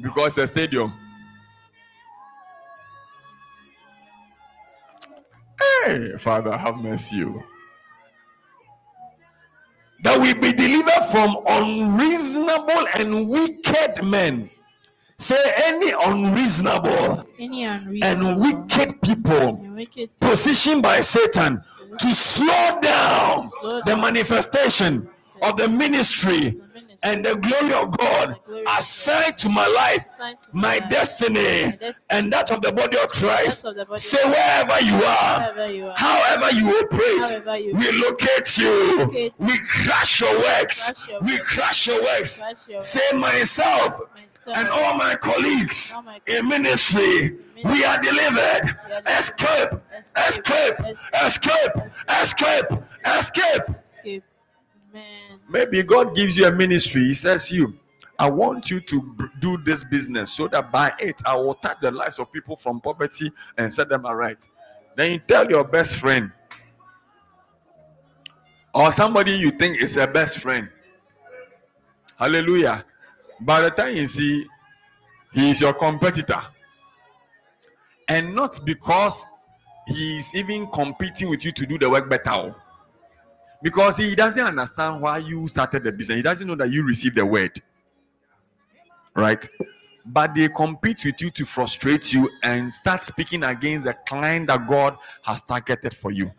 Because 0.00 0.36
a 0.38 0.46
stadium. 0.48 0.92
Hey, 5.84 6.14
Father, 6.18 6.56
have 6.56 6.78
mercy. 6.78 7.22
oh. 7.24 7.53
That 10.04 10.20
we 10.20 10.34
be 10.34 10.52
delivered 10.52 11.06
from 11.10 11.38
unreasonable 11.46 12.86
and 12.98 13.28
wicked 13.28 14.04
men. 14.04 14.50
Say 15.16 15.42
any 15.64 15.92
unreasonable 15.92 17.26
Any 17.38 17.64
and 17.64 18.38
wicked 18.38 19.00
people 19.00 19.48
and 19.64 19.74
wicked 19.74 20.10
positioned 20.20 20.82
by 20.82 21.00
Satan 21.00 21.62
to 22.00 22.14
slow 22.14 22.78
down 22.82 23.48
Slow 23.60 23.80
the 23.86 23.96
manifestation 23.96 25.08
of 25.40 25.56
the 25.56 25.68
ministry 25.68 26.60
and 27.04 27.24
the 27.24 27.36
glory 27.36 27.74
of 27.74 27.96
God 27.96 28.30
The 28.30 28.38
glory 28.46 28.60
of 28.60 28.66
God. 28.66 28.78
assigned 28.78 29.38
to 29.38 29.48
my 29.48 29.66
life, 29.66 30.06
my 30.52 30.78
destiny, 30.80 31.78
and 32.10 32.32
that 32.32 32.50
of 32.50 32.62
the 32.62 32.72
body 32.72 32.96
of 32.98 33.08
Christ. 33.10 33.62
that 33.62 33.70
of 33.70 33.76
the 33.76 33.84
body 33.84 34.00
Say 34.00 34.24
wherever 34.24 34.84
you 34.84 34.94
are, 34.94 35.40
wherever 35.40 35.72
you 35.72 35.86
are, 35.86 35.94
however 35.96 36.56
you 36.56 36.70
operate, 36.70 37.74
we 37.74 37.92
locate 38.00 38.58
you, 38.58 39.32
we 39.38 39.58
crush 39.68 40.20
your 40.20 40.38
works, 40.38 40.90
we 41.22 41.38
crush 41.38 41.86
your 41.86 42.02
works. 42.02 42.42
Say 42.78 43.12
myself 43.14 44.00
and 44.46 44.68
all 44.68 44.96
my 44.96 45.14
colleagues 45.16 45.94
in 46.26 46.48
ministry, 46.48 47.36
we 47.64 47.84
are 47.84 48.00
delivered. 48.00 48.76
Escape, 49.06 49.80
escape, 50.16 50.74
escape, 51.14 51.72
escape, 52.08 52.66
escape. 53.06 53.62
escape. 53.88 54.22
Amen. 54.94 55.23
Maybe 55.48 55.82
God 55.82 56.14
gives 56.14 56.36
you 56.36 56.46
a 56.46 56.52
ministry. 56.52 57.02
He 57.04 57.14
says, 57.14 57.50
You, 57.50 57.74
I 58.18 58.30
want 58.30 58.70
you 58.70 58.80
to 58.80 59.30
do 59.40 59.58
this 59.58 59.84
business 59.84 60.32
so 60.32 60.48
that 60.48 60.70
by 60.70 60.92
it 60.98 61.20
I 61.26 61.36
will 61.36 61.54
touch 61.54 61.78
the 61.80 61.90
lives 61.90 62.18
of 62.18 62.32
people 62.32 62.56
from 62.56 62.80
poverty 62.80 63.30
and 63.58 63.72
set 63.72 63.88
them 63.88 64.06
aright. 64.06 64.48
Then 64.96 65.12
you 65.12 65.18
tell 65.18 65.48
your 65.50 65.64
best 65.64 65.96
friend, 65.96 66.30
or 68.72 68.92
somebody 68.92 69.32
you 69.32 69.50
think 69.50 69.82
is 69.82 69.96
a 69.96 70.06
best 70.06 70.38
friend. 70.38 70.68
Hallelujah. 72.16 72.84
By 73.40 73.60
the 73.62 73.70
time 73.70 73.96
you 73.96 74.06
see 74.06 74.46
he 75.32 75.50
is 75.50 75.60
your 75.60 75.74
competitor, 75.74 76.40
and 78.08 78.34
not 78.34 78.64
because 78.64 79.26
he 79.88 80.18
is 80.18 80.34
even 80.34 80.68
competing 80.68 81.28
with 81.28 81.44
you 81.44 81.52
to 81.52 81.66
do 81.66 81.76
the 81.76 81.90
work 81.90 82.08
better, 82.08 82.30
oh. 82.30 82.54
Because 83.64 83.96
he 83.96 84.14
doesn't 84.14 84.46
understand 84.46 85.00
why 85.00 85.16
you 85.16 85.48
started 85.48 85.84
the 85.84 85.90
business, 85.90 86.16
he 86.16 86.22
doesn't 86.22 86.46
know 86.46 86.54
that 86.54 86.70
you 86.70 86.84
received 86.84 87.16
the 87.16 87.24
word, 87.24 87.62
right? 89.16 89.48
But 90.04 90.34
they 90.34 90.50
compete 90.50 91.02
with 91.02 91.18
you 91.18 91.30
to 91.30 91.46
frustrate 91.46 92.12
you 92.12 92.30
and 92.42 92.72
start 92.74 93.02
speaking 93.02 93.42
against 93.42 93.86
the 93.86 93.94
client 94.06 94.48
that 94.48 94.68
God 94.68 94.98
has 95.22 95.40
targeted 95.40 95.96
for 95.96 96.10
you. 96.10 96.30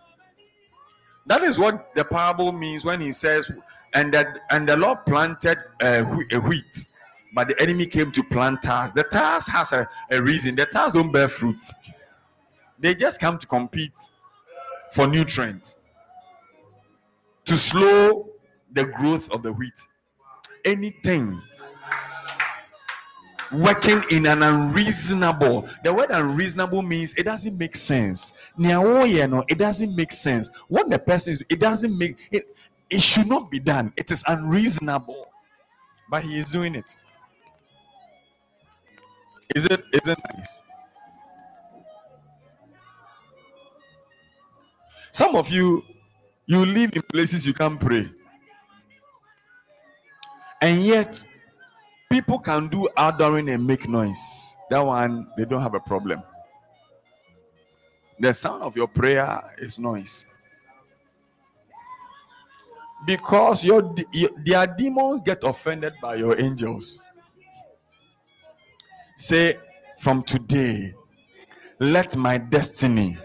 That 1.26 1.42
is 1.42 1.58
what 1.58 1.96
the 1.96 2.06
parable 2.06 2.52
means 2.52 2.86
when 2.86 3.02
he 3.02 3.12
says, 3.12 3.50
and 3.96 4.14
that 4.14 4.28
and 4.52 4.70
the 4.70 4.78
Lord 4.78 5.04
planted 5.08 5.58
a, 5.82 6.04
wheat, 6.04 6.88
but 7.34 7.48
the 7.48 7.60
enemy 7.60 7.88
came 7.88 8.12
to 8.12 8.24
plant 8.24 8.62
tares. 8.62 8.94
The 8.94 9.02
tares 9.02 9.48
has 9.48 9.72
a, 9.72 9.90
a 10.12 10.22
reason. 10.22 10.56
The 10.56 10.68
tares 10.68 10.92
don't 10.92 11.12
bear 11.12 11.28
fruit. 11.28 11.64
They 12.78 12.94
just 12.94 13.20
come 13.20 13.40
to 13.40 13.48
compete 13.48 13.94
for 14.92 15.08
nutrients 15.08 15.78
to 17.46 17.58
slow 17.58 18.30
the 18.74 18.86
growth 18.86 19.32
of 19.32 19.44
the 19.44 19.54
wheat. 19.54 19.74
Anything 20.66 21.42
working 23.54 24.04
in 24.10 24.26
an 24.26 24.42
unreasonable 24.42 25.70
the 25.84 25.94
word 25.94 26.10
unreasonable 26.10 26.82
means 26.82 27.14
it 27.14 27.24
doesn't 27.24 27.58
make 27.58 27.76
sense. 27.76 28.52
It 28.58 29.58
doesn't 29.58 29.96
make 29.96 30.12
sense. 30.12 30.50
What 30.68 30.90
the 30.90 31.00
person 31.00 31.34
is 31.34 31.44
it 31.50 31.60
doesn't 31.60 31.98
make 31.98 32.28
it 32.32 32.56
it 32.90 33.02
should 33.02 33.28
not 33.28 33.52
be 33.52 33.60
done. 33.60 33.94
It 33.98 34.12
is 34.12 34.24
unreasonable 34.28 35.28
but 36.10 36.24
he 36.24 36.40
is 36.40 36.52
doing 36.52 36.76
it. 36.76 36.96
Is 39.56 39.66
it 39.66 39.84
is 39.94 40.08
it 40.08 40.18
nice? 40.36 40.64
Some 45.12 45.36
of 45.36 45.50
you 45.50 45.84
you 46.48 46.66
live 46.66 46.96
in 46.96 47.02
places 47.04 47.46
you 47.46 47.54
can't 47.54 47.80
pray 47.80 48.10
and 50.62 50.84
yet 50.84 51.24
people 52.10 52.40
can 52.40 52.68
do 52.68 52.88
outdooring 52.98 53.54
and 53.54 53.66
make 53.66 53.88
noise. 53.88 54.56
That 54.70 54.80
one, 54.80 55.28
they 55.38 55.46
don't 55.46 55.62
have 55.62 55.76
a 55.76 55.80
problem. 55.80 56.24
The 58.20 58.34
sound 58.34 58.64
of 58.64 58.76
your 58.76 58.88
prayer 58.88 59.44
is 59.60 59.78
noise. 59.78 60.26
Because 63.06 63.64
your 63.64 63.94
their 64.46 64.66
demons 64.66 65.22
get 65.22 65.44
offended 65.44 65.94
by 66.02 66.16
your 66.16 66.40
angels. 66.40 67.02
Say, 69.18 69.58
from 70.00 70.24
today, 70.24 70.94
let 71.80 72.16
my 72.16 72.38
destiny 72.38 73.18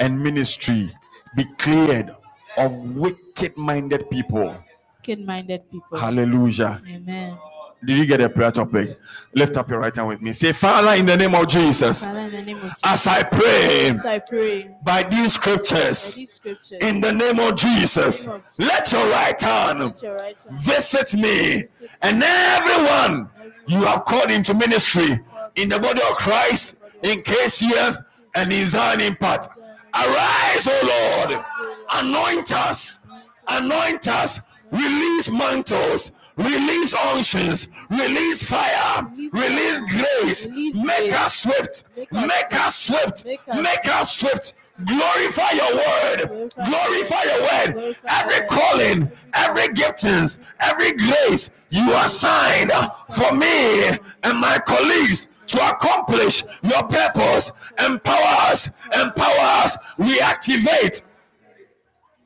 and 0.00 0.22
ministry 0.22 0.92
be 1.36 1.44
cleared 1.58 2.10
of 2.56 2.96
wicked 2.96 3.56
minded 3.56 4.10
people. 4.10 4.56
Wicked 4.98 5.24
minded 5.24 5.70
people. 5.70 5.98
Hallelujah. 5.98 6.82
Amen. 6.86 7.38
Did 7.84 7.98
you 7.98 8.06
get 8.06 8.20
a 8.22 8.30
prayer 8.30 8.50
topic? 8.50 8.98
Lift 9.34 9.58
up 9.58 9.68
your 9.68 9.80
right 9.80 9.94
hand 9.94 10.08
with 10.08 10.22
me. 10.22 10.32
Say, 10.32 10.52
Father, 10.52 10.98
in 10.98 11.04
the 11.04 11.16
name 11.16 11.34
of 11.34 11.46
Jesus, 11.46 12.04
Father, 12.04 12.18
in 12.20 12.32
the 12.32 12.42
name 12.42 12.56
of 12.56 12.62
Jesus, 12.62 12.74
as 12.82 13.06
I 13.06 13.22
pray 13.24 13.88
as 13.90 14.04
I 14.06 14.18
pray 14.20 14.70
by 14.82 15.02
these 15.02 15.34
scriptures, 15.34 16.14
by 16.14 16.20
these 16.20 16.32
scriptures, 16.32 16.78
in 16.82 17.00
the 17.02 17.12
name 17.12 17.38
of 17.38 17.56
Jesus, 17.56 18.28
let 18.58 18.90
your 18.90 19.06
right 19.10 19.38
hand 19.38 19.80
let 19.80 20.02
your 20.02 20.16
right 20.16 20.36
hand 20.36 20.58
visit 20.58 21.14
me 21.14 21.64
and 22.00 22.22
everyone 22.22 23.28
you 23.66 23.82
have 23.84 24.04
called 24.06 24.30
into 24.30 24.54
ministry 24.54 25.20
in 25.56 25.68
the 25.68 25.78
body 25.78 26.00
of 26.10 26.16
Christ, 26.16 26.76
in 27.02 27.22
KCF 27.22 28.02
and 28.34 28.52
in 28.52 28.66
Zion 28.66 29.00
Impact. 29.02 29.48
Arise, 29.96 30.66
O 30.66 31.24
Lord, 31.28 31.44
anoint 31.92 32.50
us, 32.52 33.00
anoint 33.46 34.08
us, 34.08 34.40
release 34.72 35.30
mantles, 35.30 36.10
release 36.36 36.94
unctions, 36.94 37.68
release 37.90 38.42
fire, 38.48 39.06
release 39.32 39.80
grace, 39.82 40.46
make 40.48 41.12
us 41.12 41.42
swift, 41.42 41.84
make 42.12 42.52
us 42.54 42.76
swift, 42.76 43.24
make 43.54 43.86
us 43.86 44.16
swift. 44.16 44.54
Glorify 44.84 45.50
your 45.52 45.74
word, 45.76 46.52
glorify 46.64 47.22
your 47.22 47.42
word. 47.42 47.96
Every 48.08 48.46
calling, 48.48 49.10
every 49.32 49.68
giftings, 49.68 50.40
every 50.58 50.92
grace 50.92 51.50
you 51.70 51.94
assigned 51.94 52.72
for 53.12 53.32
me 53.34 53.90
and 54.24 54.40
my 54.40 54.58
colleagues 54.66 55.28
to 55.46 55.58
accomplish 55.70 56.42
your 56.62 56.82
purpose. 56.84 57.52
Empower 57.78 58.50
us, 58.50 58.68
empower 58.92 59.62
us. 59.62 59.78
We 59.96 60.18
activate 60.20 61.02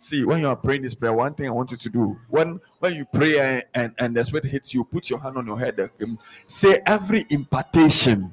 See, 0.01 0.25
when 0.25 0.41
you 0.41 0.49
are 0.49 0.57
praying 0.57 0.83
this 0.83 0.95
prayer, 0.95 1.13
one 1.13 1.35
thing 1.35 1.49
I 1.49 1.51
want 1.51 1.73
you 1.73 1.77
to 1.77 1.91
do 1.91 2.17
when 2.29 2.61
when 2.79 2.95
you 2.95 3.05
pray 3.05 3.39
and, 3.41 3.65
and, 3.75 3.95
and 3.99 4.17
the 4.17 4.25
spirit 4.25 4.45
hits 4.47 4.73
you, 4.73 4.85
put 4.85 5.11
your 5.11 5.19
hand 5.19 5.37
on 5.37 5.47
your 5.47 5.59
head. 5.59 5.91
um, 6.03 6.19
say 6.47 6.81
every 6.87 7.25
impartation 7.31 8.33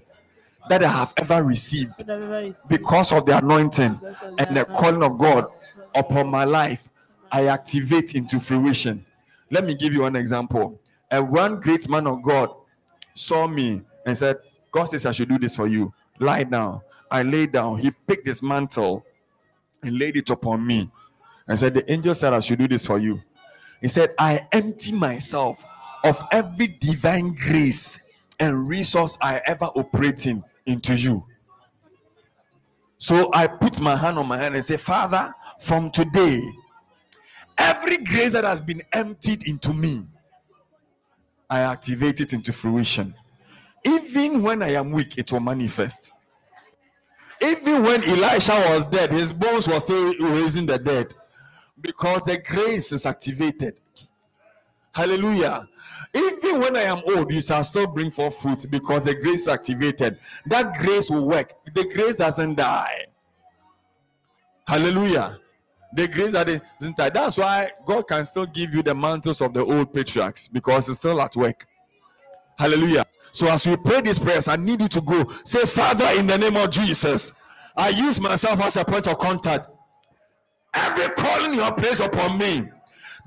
that 0.69 0.83
I 0.83 0.87
have 0.89 1.13
ever 1.17 1.43
received 1.43 2.05
because 2.69 3.11
of 3.13 3.25
the 3.25 3.37
anointing 3.37 3.99
and 4.37 4.57
the 4.57 4.65
calling 4.65 5.03
of 5.03 5.17
God 5.17 5.47
upon 5.93 6.27
my 6.27 6.43
life, 6.43 6.89
I 7.31 7.47
activate 7.47 8.15
into 8.15 8.39
fruition. 8.39 9.05
Let 9.51 9.65
me 9.65 9.75
give 9.75 9.93
you 9.93 10.01
one 10.01 10.15
example. 10.15 10.79
And 11.11 11.29
one 11.29 11.59
great 11.61 11.87
man 11.89 12.07
of 12.07 12.21
God 12.21 12.49
saw 13.13 13.47
me 13.47 13.81
and 14.05 14.17
said, 14.17 14.37
God 14.71 14.85
says 14.85 15.05
I 15.05 15.11
should 15.11 15.29
do 15.29 15.37
this 15.37 15.55
for 15.55 15.67
you. 15.67 15.93
Lie 16.19 16.43
down. 16.45 16.81
I 17.11 17.23
lay 17.23 17.45
down. 17.45 17.77
He 17.77 17.91
picked 17.91 18.27
his 18.27 18.41
mantle 18.41 19.05
and 19.83 19.97
laid 19.97 20.17
it 20.17 20.29
upon 20.29 20.65
me 20.65 20.89
and 21.47 21.59
said, 21.59 21.73
The 21.73 21.91
angel 21.91 22.15
said 22.15 22.33
I 22.33 22.39
should 22.39 22.59
do 22.59 22.67
this 22.67 22.85
for 22.85 22.97
you. 22.97 23.21
He 23.81 23.87
said, 23.87 24.13
I 24.17 24.47
empty 24.51 24.91
myself 24.91 25.63
of 26.03 26.21
every 26.31 26.67
divine 26.67 27.33
grace 27.35 27.99
and 28.39 28.67
resource 28.67 29.17
I 29.21 29.41
ever 29.45 29.65
operate 29.65 30.25
in 30.25 30.43
into 30.65 30.95
you. 30.95 31.25
So 32.97 33.29
I 33.33 33.47
put 33.47 33.79
my 33.79 33.95
hand 33.95 34.17
on 34.17 34.27
my 34.27 34.37
hand 34.37 34.55
and 34.55 34.63
say, 34.63 34.77
Father, 34.77 35.33
from 35.59 35.91
today, 35.91 36.41
every 37.57 37.97
grace 37.97 38.33
that 38.33 38.43
has 38.43 38.61
been 38.61 38.81
emptied 38.93 39.47
into 39.47 39.73
me, 39.73 40.03
I 41.49 41.59
activate 41.59 42.21
it 42.21 42.33
into 42.33 42.51
fruition. 42.51 43.13
Even 43.85 44.41
when 44.41 44.63
I 44.63 44.71
am 44.73 44.91
weak, 44.91 45.17
it 45.17 45.31
will 45.31 45.39
manifest. 45.39 46.11
Even 47.41 47.83
when 47.83 48.03
Elisha 48.03 48.53
was 48.69 48.85
dead, 48.85 49.11
his 49.11 49.31
bones 49.31 49.67
were 49.67 49.79
still 49.79 50.13
raising 50.19 50.65
the 50.65 50.79
dead 50.79 51.13
because 51.81 52.25
the 52.25 52.37
grace 52.37 52.91
is 52.91 53.05
activated. 53.05 53.75
Hallelujah. 54.93 55.67
Even 56.15 56.61
when 56.61 56.77
I 56.77 56.83
am 56.83 57.01
old, 57.05 57.33
you 57.33 57.41
shall 57.41 57.63
still 57.63 57.87
bring 57.87 58.09
forth 58.09 58.37
fruit 58.41 58.65
because 58.69 59.03
the 59.03 59.15
grace 59.15 59.41
is 59.41 59.47
activated. 59.49 60.17
That 60.45 60.77
grace 60.79 61.09
will 61.09 61.27
work. 61.27 61.53
The 61.73 61.83
grace 61.93 62.15
doesn't 62.15 62.55
die. 62.55 63.05
Hallelujah. 64.65 65.39
The 65.93 66.07
grace 66.07 66.31
that 66.31 66.47
doesn't 66.47 66.97
die. 66.97 67.09
That's 67.09 67.37
why 67.37 67.71
God 67.85 68.07
can 68.07 68.25
still 68.25 68.45
give 68.45 68.73
you 68.73 68.81
the 68.81 68.95
mantles 68.95 69.41
of 69.41 69.53
the 69.53 69.63
old 69.63 69.93
patriarchs 69.93 70.47
because 70.47 70.87
it's 70.87 70.99
still 70.99 71.21
at 71.21 71.35
work. 71.35 71.65
Hallelujah. 72.57 73.05
So 73.33 73.49
as 73.49 73.67
we 73.67 73.75
pray 73.75 73.99
these 73.99 74.17
prayers, 74.17 74.47
I 74.47 74.55
need 74.55 74.81
you 74.81 74.87
to 74.87 75.01
go. 75.01 75.29
Say, 75.43 75.65
Father, 75.65 76.07
in 76.17 76.27
the 76.27 76.37
name 76.37 76.55
of 76.55 76.69
Jesus, 76.69 77.33
I 77.75 77.89
use 77.89 78.21
myself 78.21 78.61
as 78.61 78.77
a 78.77 78.85
point 78.85 79.07
of 79.07 79.17
contact. 79.17 79.67
Every 80.73 81.13
calling 81.15 81.53
you 81.53 81.59
have 81.59 81.75
placed 81.75 82.01
upon 82.01 82.37
me 82.37 82.69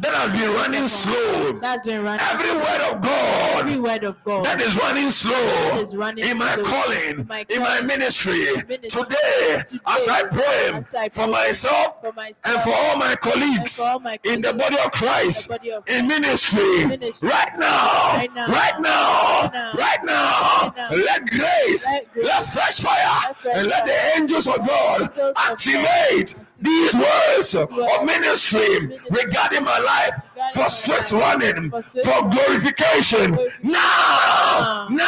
that 0.01 0.15
has 0.15 0.31
been 0.31 0.51
running 0.55 0.89
slow. 0.89 1.53
that's 1.61 1.87
been 1.87 2.05
running 2.05 2.21
Every 2.31 2.53
word 2.57 2.81
of 2.95 3.01
God 3.03 3.61
every 3.61 3.81
word 3.81 4.05
of 4.05 4.23
God 4.25 4.45
that 4.45 4.61
is 4.63 4.77
running 4.77 5.11
slow 5.11 5.33
is 5.79 5.97
running 5.97 6.25
in 6.25 6.39
my 6.39 6.55
slow. 6.55 6.65
calling, 6.65 7.21
In 7.21 7.27
my 7.27 7.47
in 7.49 7.61
my 7.63 7.81
ministry. 7.81 8.45
ministry. 8.69 8.91
Today, 8.91 9.63
Today, 9.67 9.79
as 9.87 10.09
I 10.09 10.23
pray 10.29 10.71
as 10.79 10.95
I 10.95 11.09
for 11.09 11.27
myself 11.27 12.01
for 12.01 12.13
myself 12.13 12.55
and 12.55 12.63
for 12.63 12.75
all 12.75 12.97
my 12.97 13.17
colleagues 13.17 13.79
all 13.81 13.99
my 13.99 14.19
in 14.25 14.41
the 14.43 14.53
body 14.55 14.77
of 14.85 14.93
Christ, 14.93 15.47
in 15.51 15.57
body 15.57 15.73
of 15.73 15.89
in 15.89 16.07
ministry, 16.07 16.87
ministry. 16.87 17.29
right 17.29 17.59
now, 17.59 18.15
Right 18.15 18.35
now. 18.35 18.47
right 18.49 18.81
now, 18.81 19.51
Right 19.75 20.05
now. 20.05 20.33
right 20.73 20.73
now, 20.77 20.91
let 20.91 21.27
grace, 21.29 21.87
Let 21.87 22.13
grace. 22.13 22.25
let 22.27 22.45
fresh 22.47 22.81
fire, 22.81 23.23
Let 23.29 23.37
fresh 23.41 23.57
and 23.57 23.67
let 23.67 23.85
the 23.87 24.21
angels 24.21 24.47
of 24.47 24.59
God 24.67 25.01
Angels 25.01 25.17
of 25.19 25.35
God. 25.35 25.53
activate 25.53 26.35
these 26.61 26.95
words 26.95 27.55
of 27.55 27.71
ministry 28.05 28.99
regarding 29.11 29.65
my 29.65 29.79
life 29.79 30.53
for 30.55 30.69
swift 30.69 31.13
running, 31.13 31.71
For 31.71 31.83
swift 31.83 32.07
for 32.07 32.13
running. 32.13 32.31
glorification. 32.31 33.39
Now, 33.63 34.89
Now. 34.91 35.05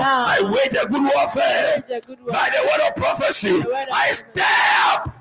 I 0.00 0.38
wage 0.42 0.76
a 0.82 0.86
good 0.86 1.02
warfare 1.02 1.84
Wage 1.88 2.02
a 2.02 2.06
good 2.06 2.18
by 2.26 2.50
the 2.52 2.62
word 2.68 2.88
of 2.88 2.96
prophecy. 2.96 3.60
The 3.60 3.68
word 3.68 3.88
of 3.88 3.92
I 3.92 4.12
step 4.12 5.14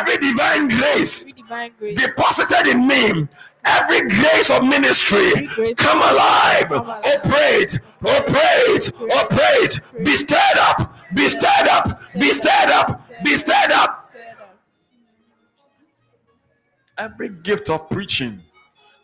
every 0.00 0.16
divine 0.18 0.68
grace 0.68 1.22
Every 1.22 1.32
divine 1.32 1.72
grace. 1.78 1.98
deposited 1.98 2.66
in 2.74 2.86
me, 2.86 3.26
every 3.64 4.08
grace 4.08 4.50
of 4.50 4.62
ministry, 4.64 5.30
grace 5.54 5.76
come 5.78 5.98
alive, 5.98 6.70
operate, 6.72 7.78
operate, 8.04 8.92
operate, 9.16 9.80
be 10.04 10.16
stirred 10.16 10.58
up, 10.58 10.96
be 11.14 11.28
stirred 11.28 11.68
up, 11.70 12.00
be 12.18 12.30
stirred 12.30 12.70
up, 12.70 13.08
be. 13.24 13.34
Stirred 13.36 13.72
up. 13.72 14.03
Every 16.96 17.28
gift 17.28 17.70
of 17.70 17.90
preaching, 17.90 18.40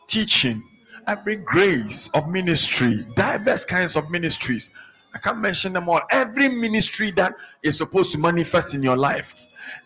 teaching, 0.06 0.62
every 1.08 1.36
grace 1.36 2.08
of 2.14 2.28
ministry, 2.28 3.04
diverse 3.16 3.64
kinds 3.64 3.96
of 3.96 4.10
ministries. 4.10 4.70
I 5.12 5.18
can't 5.18 5.38
mention 5.38 5.72
them 5.72 5.88
all. 5.88 6.00
Every 6.12 6.48
ministry 6.48 7.10
that 7.12 7.34
is 7.64 7.78
supposed 7.78 8.12
to 8.12 8.18
manifest 8.18 8.74
in 8.74 8.82
your 8.82 8.96
life, 8.96 9.34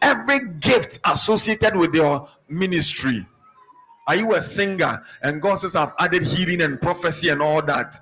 every 0.03 0.41
gift 0.61 1.01
associated 1.07 1.77
with 1.77 1.95
your 1.95 2.29
ministry. 2.49 3.27
Are 4.07 4.17
you 4.17 4.35
a 4.35 4.43
singer 4.43 5.03
and 5.23 5.41
God 5.41 5.55
says, 5.55 5.75
I've 5.75 5.93
added 5.99 6.25
healing 6.25 6.61
and 6.61 6.79
prophecy 6.81 7.31
and 7.31 7.41
all 7.41 7.63
that? 7.63 7.99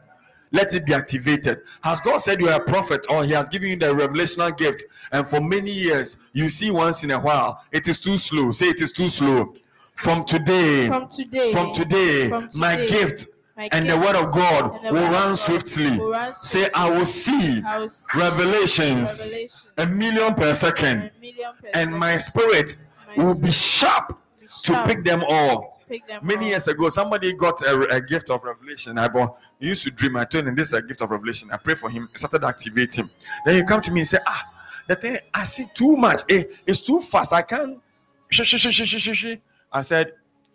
Let 0.51 0.74
it 0.74 0.85
be 0.85 0.93
activated. 0.93 1.61
Has 1.83 2.01
God 2.01 2.19
said 2.19 2.41
you 2.41 2.49
are 2.49 2.61
a 2.61 2.65
prophet 2.65 3.07
or 3.09 3.24
He 3.24 3.33
has 3.33 3.49
given 3.49 3.70
you 3.70 3.77
the 3.77 3.87
revelational 3.87 4.57
gift? 4.59 4.85
And 5.12 5.27
for 5.27 5.41
many 5.41 5.70
years, 5.70 6.16
you 6.33 6.51
see 6.51 6.70
once 6.70 7.05
in 7.05 7.12
a 7.12 7.20
while, 7.20 7.62
it 7.70 7.87
is 7.89 7.99
too 8.01 8.19
slow. 8.19 8.51
Say 8.51 8.66
it 8.66 8.83
is 8.83 8.93
too 8.93 9.09
slow. 9.09 9.55
From 9.94 10.24
today, 10.24 10.89
From 10.89 11.09
today, 11.09 11.52
from 11.52 11.73
today, 11.74 12.28
from 12.28 12.48
my 12.56 12.77
gift 12.77 13.27
my 13.56 13.69
and 13.70 13.89
the 13.89 13.97
word 13.97 14.16
of 14.16 14.32
God 14.35 14.82
will 14.85 14.94
run 14.94 15.10
God 15.10 15.35
swiftly. 15.39 15.97
will 15.98 16.10
run 16.10 16.32
Say, 16.32 16.69
I 16.74 16.90
will 16.90 17.05
see 17.05 17.62
I 17.64 17.78
will 17.78 17.89
see 17.89 18.19
revelations 18.19 19.20
Revelation. 19.20 19.70
a 19.78 19.86
million 19.86 20.35
per 20.35 20.55
second, 20.55 21.10
million 21.20 21.52
per 21.60 21.66
and 21.74 21.74
second. 21.74 21.98
my 21.98 22.19
spirit 22.19 22.77
My 23.16 23.23
will 23.24 23.39
be 23.39 23.52
sharp 23.52 24.19
be 24.40 24.47
to 24.64 24.85
pick 24.86 25.05
them 25.05 25.23
all. 25.28 25.81
Pick 25.89 26.06
them 26.09 26.20
Many 26.24 26.44
all. 26.47 26.51
years 26.51 26.66
ago, 26.69 26.89
somebody 26.89 27.32
got 27.35 27.60
a, 27.62 27.94
a 27.97 28.01
gift 28.01 28.31
of 28.31 28.43
revelation. 28.43 28.98
I 28.98 29.09
used 29.60 29.82
to 29.85 29.90
dream. 29.90 30.16
I 30.16 30.24
told 30.24 30.48
him 30.48 30.55
this 30.56 30.69
is 30.69 30.73
a 30.74 30.82
gift 30.82 31.02
of 31.02 31.10
revelation. 31.10 31.51
I 31.52 31.59
pray 31.59 31.74
for 31.74 31.90
him. 31.90 32.09
I 32.14 32.19
started 32.19 32.43
activating. 32.44 33.05
Him. 33.05 33.10
Then 33.44 33.56
he 33.56 33.62
come 33.64 33.82
to 33.82 33.90
me 33.93 34.01
and 34.01 34.09
say, 34.09 34.19
Ah, 34.27 34.44
the 34.89 34.97
thing 34.97 35.19
I 35.35 35.44
see 35.44 35.66
too 35.74 35.97
much. 35.97 36.23
Eh, 36.31 36.44
it's 36.66 36.81
too 36.81 37.01
fast. 37.01 37.32
I 37.35 37.43
can't. 37.43 37.81
Sh- 38.31 38.43
sh- 38.43 38.56
sh." 38.56 39.36
I 39.73 39.82
said, 39.82 40.12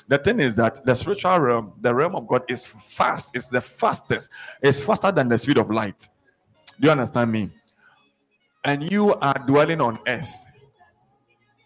the 0.07 0.17
thing 0.17 0.39
is 0.39 0.55
that 0.57 0.83
the 0.85 0.95
spiritual 0.95 1.39
realm, 1.39 1.73
the 1.81 1.93
realm 1.93 2.15
of 2.15 2.27
God, 2.27 2.43
is 2.49 2.65
fast. 2.65 3.35
It's 3.35 3.49
the 3.49 3.61
fastest. 3.61 4.29
It's 4.61 4.79
faster 4.79 5.11
than 5.11 5.29
the 5.29 5.37
speed 5.37 5.57
of 5.57 5.69
light. 5.69 6.07
Do 6.79 6.87
you 6.87 6.91
understand 6.91 7.31
me? 7.31 7.49
And 8.63 8.89
you 8.91 9.15
are 9.15 9.35
dwelling 9.47 9.81
on 9.81 9.99
earth 10.07 10.33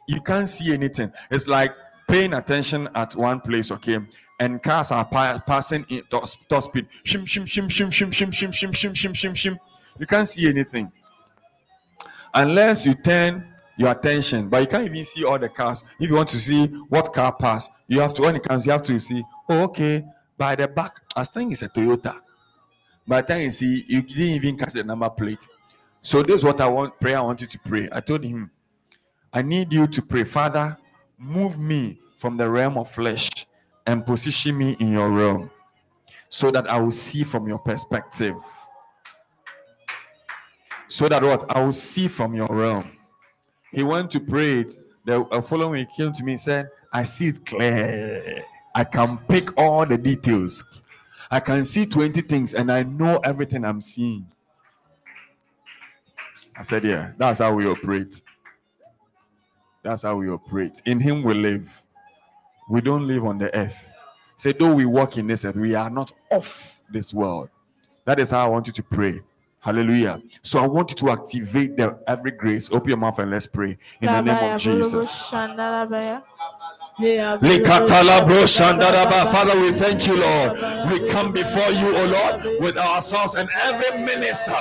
you 0.08 0.22
can't 0.22 0.50
see 0.50 0.74
anything. 0.74 1.12
It's 1.32 1.48
like 1.48 1.74
paying 2.08 2.34
attention 2.34 2.90
at 2.96 3.16
one 3.16 3.40
place, 3.40 3.72
okay? 3.72 4.00
And 4.40 4.62
cars 4.62 4.92
are 4.92 5.06
pa- 5.06 5.42
passing 5.46 5.86
in 5.90 6.04
top, 6.10 6.26
top 6.50 6.64
speed. 6.64 6.88
Shim, 7.06 7.24
shim, 7.24 7.46
shim, 7.46 7.68
shim, 7.70 7.90
shim, 7.90 8.10
shim, 8.12 8.32
shim, 8.32 8.52
shim, 8.52 8.72
shim, 8.72 8.92
shim, 8.94 9.14
shim, 9.14 9.34
shim. 9.34 9.58
You 10.00 10.06
can't 10.06 10.28
see 10.28 10.48
anything 10.48 10.92
unless 12.34 12.86
you 12.86 12.96
turn 12.96 13.51
your 13.82 13.92
attention. 13.92 14.48
But 14.48 14.62
you 14.62 14.68
can't 14.68 14.86
even 14.86 15.04
see 15.04 15.26
all 15.26 15.40
the 15.40 15.50
cars. 15.50 15.84
If 16.00 16.10
you 16.10 16.16
want 16.16 16.30
to 16.30 16.38
see 16.38 16.68
what 16.90 17.12
car 17.12 17.34
pass, 17.34 17.68
you 17.88 18.00
have 18.00 18.14
to 18.16 18.22
when 18.22 18.36
it 18.36 18.44
comes, 18.44 18.66
you 18.66 18.72
have 18.72 18.84
to 18.84 19.00
see. 19.00 19.24
Oh, 19.50 19.64
okay. 19.64 20.06
By 20.38 20.56
the 20.56 20.68
back, 20.68 21.02
I 21.16 21.24
think 21.24 21.52
it's 21.52 21.62
a 21.64 21.70
Toyota. 21.70 22.20
By 23.08 23.22
the 23.22 23.28
time 23.28 23.42
you 23.42 23.52
see, 23.52 23.84
you 23.88 24.02
didn't 24.02 24.22
even 24.22 24.58
catch 24.58 24.74
the 24.74 24.84
number 24.84 25.10
plate. 25.10 25.46
So 26.02 26.24
this 26.24 26.38
is 26.38 26.44
what 26.44 26.62
I 26.62 26.68
want. 26.68 27.00
Prayer 27.00 27.18
I 27.18 27.22
want 27.22 27.42
you 27.42 27.48
to 27.48 27.60
pray. 27.60 27.88
I 27.92 28.00
told 28.00 28.24
him. 28.24 28.52
I 29.34 29.42
need 29.42 29.72
you 29.72 29.88
to 29.88 30.02
pray, 30.02 30.26
Father, 30.26 30.78
move 31.18 31.58
me 31.58 32.00
from 32.18 32.38
the 32.38 32.50
realm 32.50 32.78
of 32.78 32.90
flesh 32.90 33.30
and 33.88 34.06
position 34.06 34.58
me 34.58 34.76
in 34.80 34.92
your 34.92 35.10
realm 35.10 35.50
so 36.30 36.52
that 36.52 36.70
I 36.70 36.80
will 36.80 36.92
see 36.92 37.24
from 37.24 37.48
your 37.48 37.60
perspective. 37.60 38.36
So 40.88 41.08
that 41.08 41.24
what? 41.24 41.56
I 41.56 41.64
will 41.64 41.72
see 41.72 42.08
from 42.10 42.36
your 42.36 42.48
realm. 42.48 42.92
He 43.72 43.84
went 43.84 44.12
to 44.12 44.20
pray 44.20 44.60
it. 44.60 44.78
The 45.06 45.22
uh, 45.22 45.42
following 45.42 45.72
week, 45.72 45.90
he 45.96 46.04
came 46.04 46.14
to 46.14 46.24
me 46.24 46.34
and 46.34 46.42
said, 46.42 46.70
I 46.94 47.04
see 47.04 47.30
it 47.30 47.46
clear. 47.46 48.44
I 48.76 48.84
can 48.84 49.18
pick 49.18 49.58
all 49.58 49.86
the 49.86 49.98
details. 49.98 50.64
I 51.30 51.40
can 51.40 51.66
see 51.66 51.86
20 51.86 52.22
things 52.22 52.54
and 52.54 52.72
I 52.72 52.84
know 52.84 53.20
everything 53.24 53.66
I'm 53.66 53.82
seeing. 53.82 54.28
I 56.56 56.64
said, 56.64 56.84
Yeah, 56.84 57.12
that's 57.18 57.40
how 57.40 57.54
we 57.54 57.66
operate. 57.66 58.22
That's 59.84 60.04
how 60.04 60.18
we 60.18 60.30
operate. 60.30 60.82
In 60.86 61.00
Him 61.00 61.24
we 61.24 61.34
live. 61.34 61.82
We 62.70 62.82
don't 62.82 63.08
live 63.08 63.26
on 63.26 63.38
the 63.38 63.56
earth. 63.58 63.90
Say, 64.38 64.54
though 64.54 64.74
we 64.74 64.86
walk 64.86 65.18
in 65.18 65.28
this 65.28 65.46
earth, 65.46 65.56
we 65.56 65.76
are 65.76 65.90
not 65.90 66.12
of 66.32 66.80
this 66.90 67.14
world. 67.14 67.50
That 68.06 68.20
is 68.20 68.32
how 68.32 68.46
I 68.46 68.50
want 68.50 68.68
you 68.68 68.74
to 68.74 68.84
pray. 68.84 69.22
Hallelujah. 69.62 70.20
So 70.42 70.60
I 70.60 70.66
want 70.68 70.90
you 70.90 70.96
to 70.98 71.12
activate 71.12 71.78
the 71.78 72.00
every 72.08 72.32
grace. 72.32 72.72
Open 72.72 72.90
your 72.90 72.98
mouth 72.98 73.20
and 73.20 73.30
let's 73.30 73.46
pray 73.46 73.78
in 74.02 74.12
the 74.12 74.22
name 74.22 74.54
of 74.54 74.60
Jesus. 74.60 75.16
shandalabaya. 75.16 76.24
Heya 76.98 77.38
bolobo 77.38 77.64
Likatala 77.64 78.26
bro 78.26 78.44
shandalabaya. 78.44 79.06
shandaraba. 79.06 79.32
Father, 79.32 79.62
we 79.62 79.72
thank 79.72 80.08
you, 80.08 80.18
Lord. 80.20 80.54
We 80.92 81.08
come 81.10 81.32
before 81.32 81.70
you, 81.70 81.96
O 81.96 82.06
Lord, 82.06 82.60
with 82.60 82.76
ourselves 82.78 83.36
and 83.36 83.48
every 83.64 84.00
minister 84.04 84.52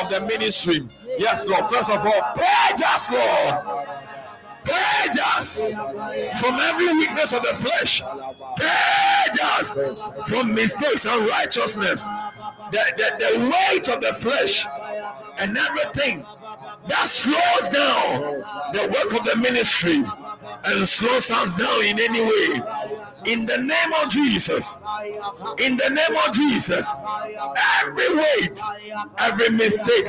of 0.00 0.10
the 0.10 0.20
ministry. 0.28 0.86
Yes, 1.18 1.46
Lord. 1.46 1.64
First 1.64 1.90
of 1.90 2.04
all, 2.04 2.22
purge 2.34 2.82
us, 2.84 3.10
Lord. 3.10 3.88
Purge 4.64 5.18
us 5.38 5.60
from 6.40 6.56
every 6.60 6.88
weakness 6.98 7.32
of 7.32 7.42
the 7.42 7.54
flesh. 7.54 8.02
Purge 8.56 9.40
us 9.58 9.78
from 10.28 10.52
mistakes 10.54 11.06
and 11.06 11.26
righteousness. 11.26 12.06
The, 12.72 12.82
the, 12.96 13.16
the 13.18 13.50
weight 13.50 13.88
of 13.88 14.00
the 14.00 14.12
flesh 14.14 14.66
and 15.38 15.56
everything 15.56 16.24
that 16.88 17.06
slows 17.08 17.68
down 17.70 18.42
the 18.72 18.88
work 18.92 19.18
of 19.18 19.26
the 19.26 19.36
ministry 19.36 20.04
and 20.64 20.88
slows 20.88 21.30
us 21.30 21.52
down 21.54 21.84
in 21.84 22.00
any 22.00 22.20
way. 22.22 22.60
In 23.26 23.44
the 23.44 23.58
name 23.58 23.92
of 24.02 24.10
Jesus, 24.10 24.78
in 25.58 25.76
the 25.76 25.90
name 25.90 26.16
of 26.26 26.32
Jesus, 26.32 26.88
every 27.82 28.14
weight, 28.14 28.60
every 29.18 29.50
mistake, 29.50 30.06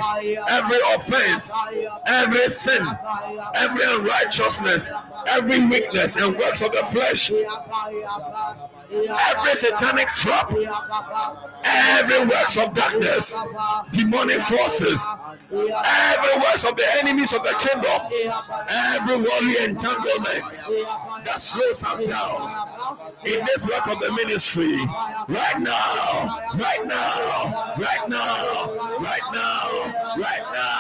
every 0.50 0.78
offense, 0.96 1.52
every 2.06 2.48
sin, 2.50 2.86
every 3.56 3.84
unrighteousness, 3.86 4.92
every 5.28 5.66
weakness 5.66 6.16
and 6.16 6.38
works 6.38 6.62
of 6.62 6.72
the 6.72 6.86
flesh, 6.86 7.32
every 8.92 9.56
satanic 9.56 10.08
trap, 10.10 10.52
every 11.64 12.26
works 12.26 12.58
of 12.58 12.74
darkness, 12.74 13.40
demonic 13.92 14.40
forces, 14.42 15.06
every 15.52 16.42
works 16.42 16.64
of 16.64 16.76
the 16.76 16.86
enemies 17.02 17.34
of 17.34 17.44
the 17.44 17.54
kingdom, 17.60 18.02
every 18.70 19.18
worldly 19.18 19.58
entanglement 19.64 20.44
that 21.26 21.42
slows 21.42 21.84
us 21.84 22.00
down 22.06 23.08
in 23.26 23.46
this 23.46 23.66
work 23.66 23.88
of 23.88 24.00
the 24.00 24.12
ministry 24.14 24.78
right 25.28 25.60
now, 25.60 26.40
right 26.56 26.86
now, 26.86 27.76
right 27.78 28.10
now, 28.10 28.98
right 29.00 29.22
now, 29.34 30.18
right 30.18 30.44
now. 30.54 30.78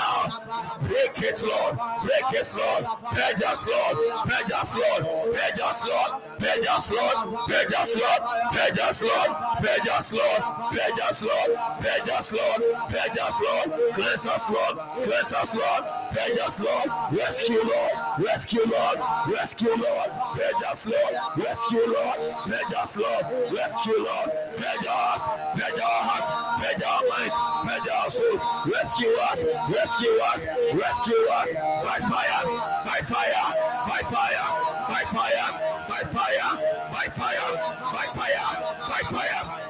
Break 0.81 1.21
it, 1.21 1.41
Lord. 1.41 1.77
Break 2.03 2.41
it, 2.41 2.53
Lord. 2.55 2.85
Purge 2.85 3.43
us, 3.43 3.67
Lord. 3.67 3.97
Purge 4.27 4.51
us, 4.51 4.75
Lord. 4.75 5.33
Purge 5.33 5.59
us, 5.61 5.85
Lord. 5.85 6.21
Purge 6.39 6.67
us, 6.67 6.91
Lord. 6.91 7.39
Purge 7.47 7.73
us, 7.73 7.95
Lord. 7.97 8.21
Purge 8.53 8.79
us, 8.79 9.01
Lord. 9.01 9.29
Purge 9.57 9.89
us, 9.89 10.13
Lord. 10.13 10.41
Purge 10.71 11.01
us, 11.09 11.23
Lord. 11.23 11.49
Purge 11.81 12.09
us, 12.09 12.31
Lord. 12.31 12.61
Purge 12.89 13.19
us, 13.19 13.41
Lord. 13.41 13.93
Cleanse 13.93 14.25
us, 14.27 14.49
Lord. 14.49 14.77
Cleanse 15.03 15.33
us, 15.33 15.55
Lord. 15.55 15.83
Purge 16.11 16.39
us, 16.39 16.59
Lord. 16.59 16.87
Rescue, 17.11 17.61
Lord. 17.63 17.91
Rescue, 18.19 18.65
Lord. 18.65 18.97
Rescue, 19.33 19.75
Lord. 19.75 20.09
Purge 20.37 20.63
us, 20.71 20.85
Lord. 20.85 21.13
Rescue, 21.37 21.85
Lord. 21.87 22.17
Purge 22.45 22.73
us, 22.77 22.97
Lord. 22.97 23.25
Rescue, 23.53 23.99
Lord. 24.05 24.29
Purge 24.55 24.87
us. 24.87 25.21
Purge 25.57 25.81
our 25.81 26.01
hearts. 26.07 26.29
Purge 26.63 26.83
our 26.83 27.01
minds. 27.09 27.35
Purge 27.65 27.89
our 27.89 28.09
souls. 28.09 28.41
Rescue 28.71 29.13
us. 29.29 29.43
Rescue 29.73 30.19
us. 30.33 30.45
Rescue 30.73 31.23
us 31.33 31.53
by 31.83 31.99
fire. 32.07 32.41
By 32.85 32.99
fire. 33.03 33.45
By 33.87 34.01
fire. 34.09 34.76
Fire. 35.11 35.85
By 35.87 36.03
fire. 36.03 36.57
By 36.91 37.07
fire. 37.09 37.55
By 37.93 38.05
fire. 38.13 38.75
By 38.89 39.01
fire. 39.09 39.66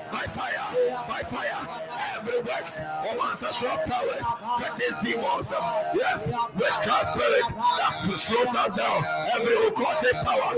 Works 2.47 2.79
of 2.79 3.19
ancestral 3.29 3.77
powers, 3.87 4.27
fetish 4.59 4.95
demons, 5.03 5.51
yes, 5.93 6.27
witchcraft 6.55 7.05
spirits 7.07 7.51
that 7.51 8.17
slows 8.17 8.55
us 8.55 8.75
down. 8.75 9.03
Every 9.35 9.55
occultic 9.67 10.23
power, 10.23 10.55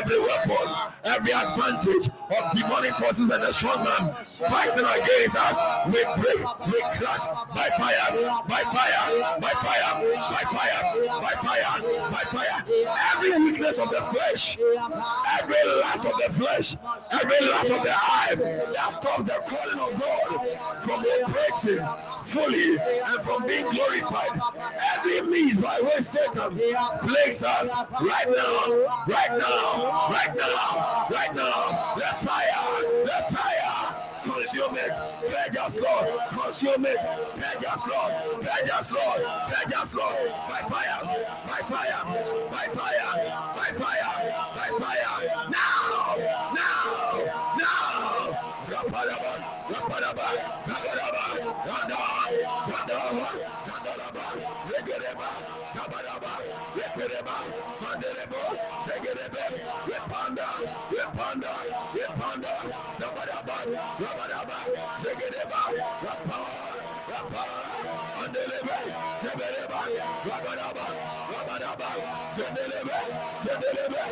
every 0.00 0.20
weapon, 0.20 0.66
every 1.04 1.32
advantage 1.32 2.08
of 2.08 2.56
demonic 2.56 2.94
forces 2.94 3.30
and 3.30 3.42
the 3.42 3.52
strong 3.52 3.84
man 3.84 4.14
fighting 4.24 4.84
against 4.84 5.36
us, 5.36 5.58
we 5.86 6.02
break, 6.02 6.38
we 6.66 6.80
crush 6.98 7.24
by 7.54 7.68
fire, 7.78 8.42
by 8.48 8.62
fire, 8.74 9.38
by 9.40 9.50
fire, 9.50 9.92
by 10.30 10.42
fire, 10.50 10.80
by 11.20 11.34
fire, 11.40 12.10
by 12.10 12.22
fire. 12.32 12.64
Every 13.14 13.44
weakness 13.44 13.78
of 13.78 13.90
the 13.90 14.02
flesh, 14.02 14.58
every 15.40 15.64
lust 15.82 16.04
of 16.04 16.12
the 16.26 16.32
flesh, 16.32 16.76
every 17.12 17.46
lust 17.46 17.70
of 17.70 17.82
the 17.82 17.94
eye 17.94 18.34
that 18.34 18.90
stops 18.90 19.24
the 19.24 19.42
calling 19.46 19.78
of 19.78 20.00
God 20.00 20.48
from 20.82 21.04
operating 21.04 21.86
fully 22.24 22.78
and 22.78 23.22
from 23.22 23.46
being 23.46 23.66
glorified. 23.66 24.40
Every 24.96 25.22
means 25.22 25.58
by 25.58 25.80
which 25.80 26.04
Satan 26.04 26.58
plagues 27.06 27.42
us 27.42 27.70
right 28.00 28.28
now, 28.28 28.84
right 29.06 29.38
now, 29.38 30.08
right 30.10 30.34
now, 30.36 31.06
right 31.10 31.34
now. 31.34 31.94
The 31.96 32.26
fire, 32.26 33.04
the 33.04 33.34
fire. 33.34 34.00
Consume 34.24 34.76
it, 34.76 34.92
purge 35.30 35.56
us, 35.58 35.78
Lord. 35.78 36.06
Consume 36.30 36.86
it, 36.86 36.96
purge 36.96 37.64
us, 37.66 37.86
Lord. 37.86 38.42
Purge 38.42 38.70
us, 38.70 38.92
Lord. 38.92 39.22
Purge 39.22 39.74
us, 39.74 39.94
Lord. 39.94 40.16
By 40.48 40.60
fire, 40.60 41.00
by 41.46 41.60
fire, 41.68 42.04
by 42.50 42.66
fire, 42.72 43.10
by 43.54 43.70
fire, 43.78 44.34
by 44.56 44.68
fire. 44.78 45.23
Randa, 52.70 52.98
randalaba, 53.68 54.24
regereba, 54.70 55.28
sabaraba, 55.74 56.32
regereba, 56.76 57.36
manderebo, 57.82 58.42
regerebe, 58.88 59.44
repanda, 59.90 60.48
repanda, 60.90 61.52
repanda, 61.94 62.52
sabaraba, 62.98 63.56
rabaraba, 64.02 64.58
regereba, 65.04 65.60
rapa, 66.04 66.38
rapa, 67.10 67.42
mandelebe, 68.18 68.76
sebereba, 69.22 69.80
rabaraba, 70.28 70.86
rabaraba, 71.32 71.88
zendelebe, 72.36 72.98
zendelebe, 73.44 74.02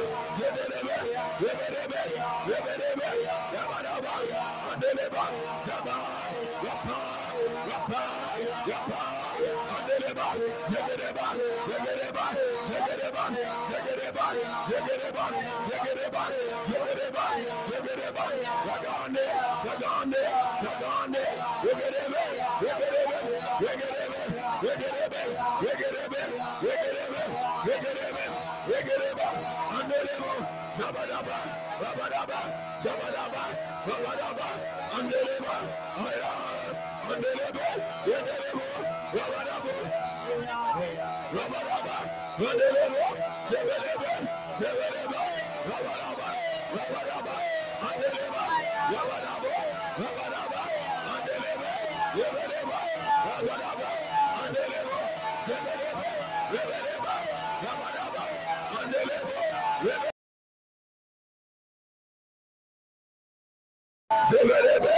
Zebedeba, 64.30 64.94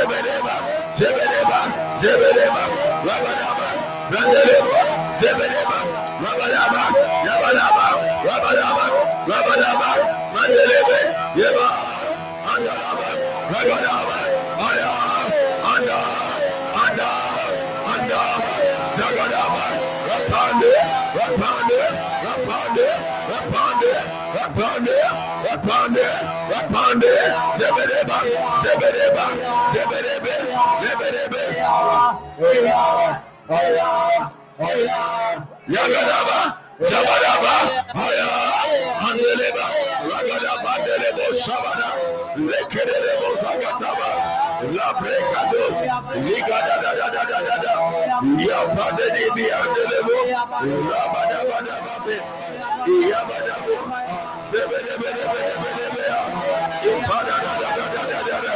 Zebedeba, 0.00 0.40
Zebedeba, 0.40 0.60
Zebedeba, 0.90 1.60
Zebedeba, 1.60 1.78
Zebedeba, 5.20 6.82
Zebedeba, 7.24 7.89
Rabadaba, 8.26 8.84
Rabadaba, 9.30 9.90
Madelebe, 10.34 10.98
Yeba, 11.40 11.66
Andaba, 12.52 13.08
Rabadaba, 13.52 14.18
Aya, 14.66 14.90
Anda, 15.72 15.98
Anda, 16.84 17.08
Anda, 17.92 18.20
Zagadaba, 18.98 19.64
Rapande, 20.08 20.72
Rapande, 21.16 21.80
Rapande, 22.26 22.88
Rapande, 23.30 23.90
Rapande, 24.36 24.96
Rapande, 25.46 26.06
Rapande, 26.52 27.12
Zebedeba, 27.58 28.18
Zebedeba, 28.62 29.26
Zebedebe, 29.72 30.34
Zebedebe, 30.82 31.42
Oya, 32.40 33.22
Oya, 33.48 33.90
Oya, 34.60 35.00
Yagadaba, 35.68 36.59
Zabadaba, 36.80 37.84
Aya, 37.92 38.28
Andeleba, 39.04 39.66
Ragadaba, 40.08 40.72
Delebo, 40.80 41.26
Sabada, 41.36 41.88
Lekerebo, 42.40 43.28
Zagataba, 43.36 44.08
La 44.72 44.88
Brecados, 44.96 45.76
Ligada, 46.24 46.76
da 46.80 46.90
da 46.96 47.08
da 47.12 47.22
da 47.28 47.38
da 47.44 47.56
da, 47.60 47.72
Yabada 48.48 49.06
de 49.12 49.24
Bi 49.36 49.44
Andelebo, 49.52 50.16
Rabada, 50.88 51.38
Bada, 51.50 51.76
Babe, 51.84 52.16
Yabadabo, 53.12 53.76
Sebede, 54.48 54.94
Bede, 55.00 55.24
Bede, 55.32 55.54
Bede, 55.60 55.86
Bede, 55.92 56.16
Ibada, 56.88 57.36
da 57.44 57.52
da 57.60 57.68
da 57.76 57.84
da 57.92 58.02
da 58.08 58.20
da 58.24 58.38
da, 58.40 58.54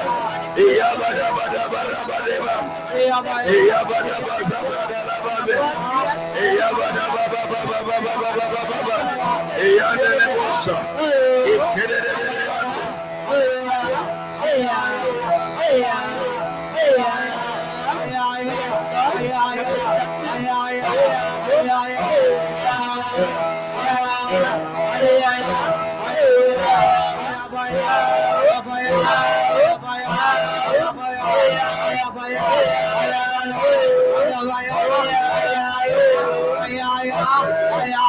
Yabada, 0.56 1.28
Bada, 1.36 1.62
Bada, 1.68 2.00
Bada, 2.08 2.36
Bada, 2.40 2.64
Yabada, 3.04 4.16
Bada, 4.24 4.58
Bada, 4.64 5.00
Bada, 5.24 5.56
Yabada, 6.58 7.03
Yeah. 9.64 9.94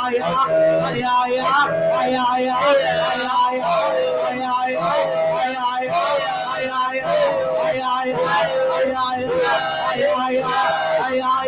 i 0.07 0.17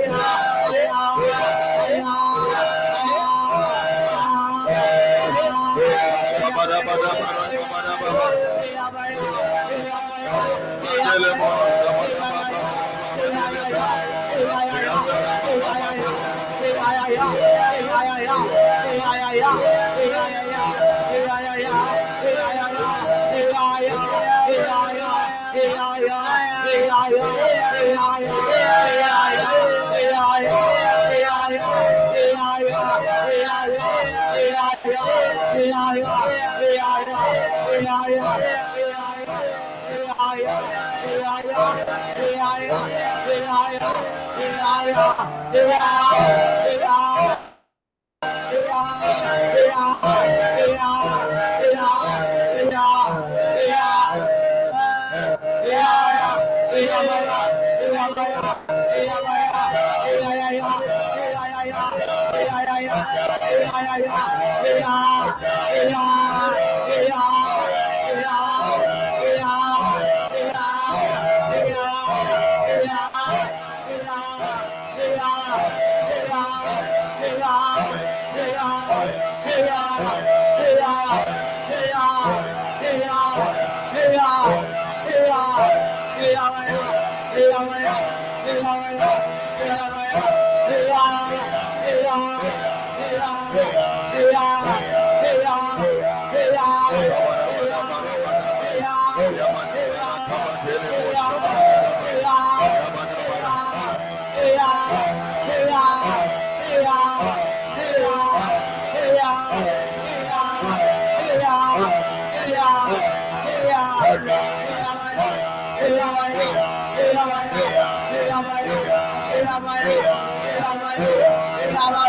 am 0.06 0.47
Yeah. 44.98 45.38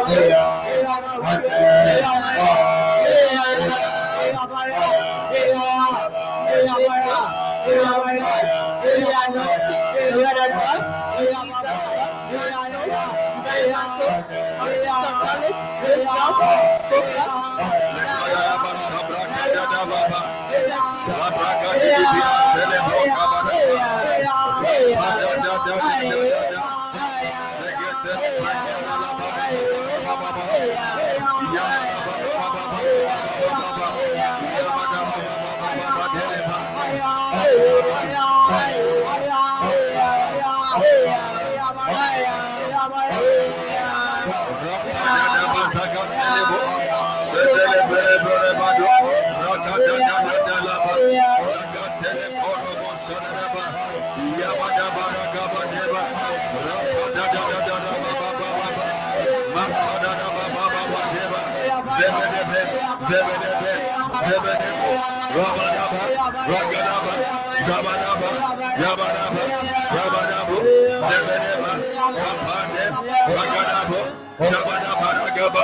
Hallelujah. 0.09 0.49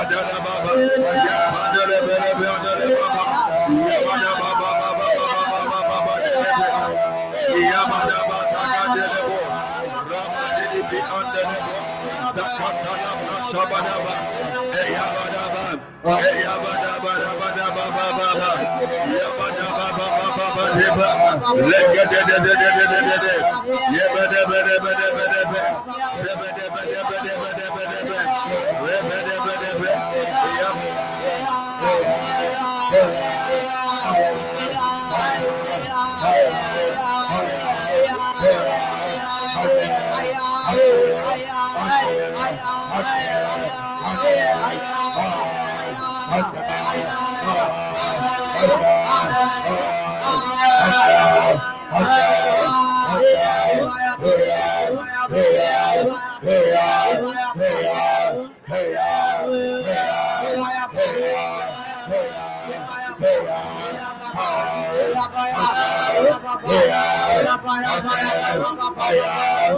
Bosa. 0.05 0.35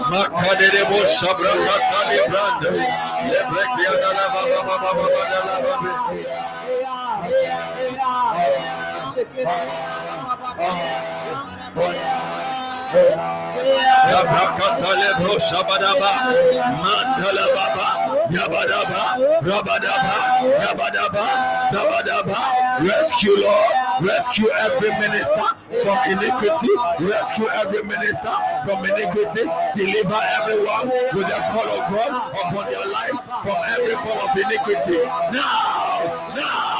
Yabrakatale 0.07 0.81
bro 11.75 12.06
shabadaba, 15.39 16.11
mandala 16.83 17.45
baba, 17.55 17.87
yabadaba, 18.29 19.03
rabadaba, 19.41 20.15
yabadaba, 20.63 21.25
zabadaba. 21.71 22.37
Rescue 22.83 23.37
Lord, 23.41 23.71
rescue 24.01 24.49
every 24.59 24.91
minister 24.99 25.47
from 25.83 25.97
iniquity, 26.11 26.69
rescue 26.99 27.47
every 27.47 27.83
minister 27.83 28.33
from 28.65 28.85
iniquity, 28.85 29.43
deliver 29.75 30.21
everyone 30.41 30.87
with 31.13 31.27
the 31.27 31.39
call 31.51 31.69
of 31.73 31.83
God 31.91 32.11
upon 32.33 32.65
their 32.71 32.87
life 32.87 33.17
from 33.41 33.57
every 33.73 33.95
form 33.95 34.19
of 34.29 34.37
iniquity. 34.37 34.97
Now, 35.33 36.33
now, 36.35 36.76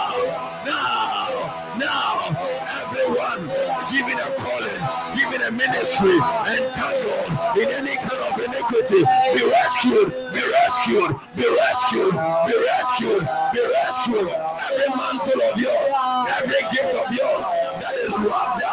ministry, 5.70 6.16
entangled 6.48 7.58
in 7.58 7.68
any 7.70 7.96
kind 7.98 8.22
of 8.24 8.40
iniquity, 8.40 9.04
be 9.36 9.44
rescued, 9.50 10.10
be 10.34 10.42
rescued, 10.42 11.12
be 11.36 11.46
rescued, 11.48 12.12
be 12.14 12.56
rescued, 12.72 13.24
be 13.54 13.62
rescued. 13.76 14.30
Every 14.30 14.90
mantle 14.96 15.42
of 15.52 15.58
yours, 15.60 15.92
every 16.38 16.62
gift 16.72 16.94
of 16.96 17.08
yours 17.14 17.46
that 17.82 17.96
is 17.96 18.12
wrapped 18.20 18.64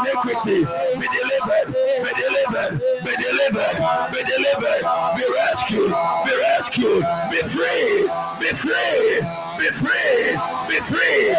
iniquity, 0.00 0.64
be 0.98 1.06
delivered, 1.18 1.68
be 1.74 2.10
delivered, 2.22 2.80
be 3.04 3.12
delivered, 3.18 3.76
be 4.12 4.20
delivered, 4.24 4.82
be 5.16 5.24
rescued, 5.34 5.90
be 6.24 6.32
rescued, 6.38 7.04
be 7.30 7.40
free, 7.48 8.08
be 8.40 8.50
free, 8.54 9.20
be 9.58 9.68
free, 9.74 10.36
be 10.68 10.76
free. 10.86 11.34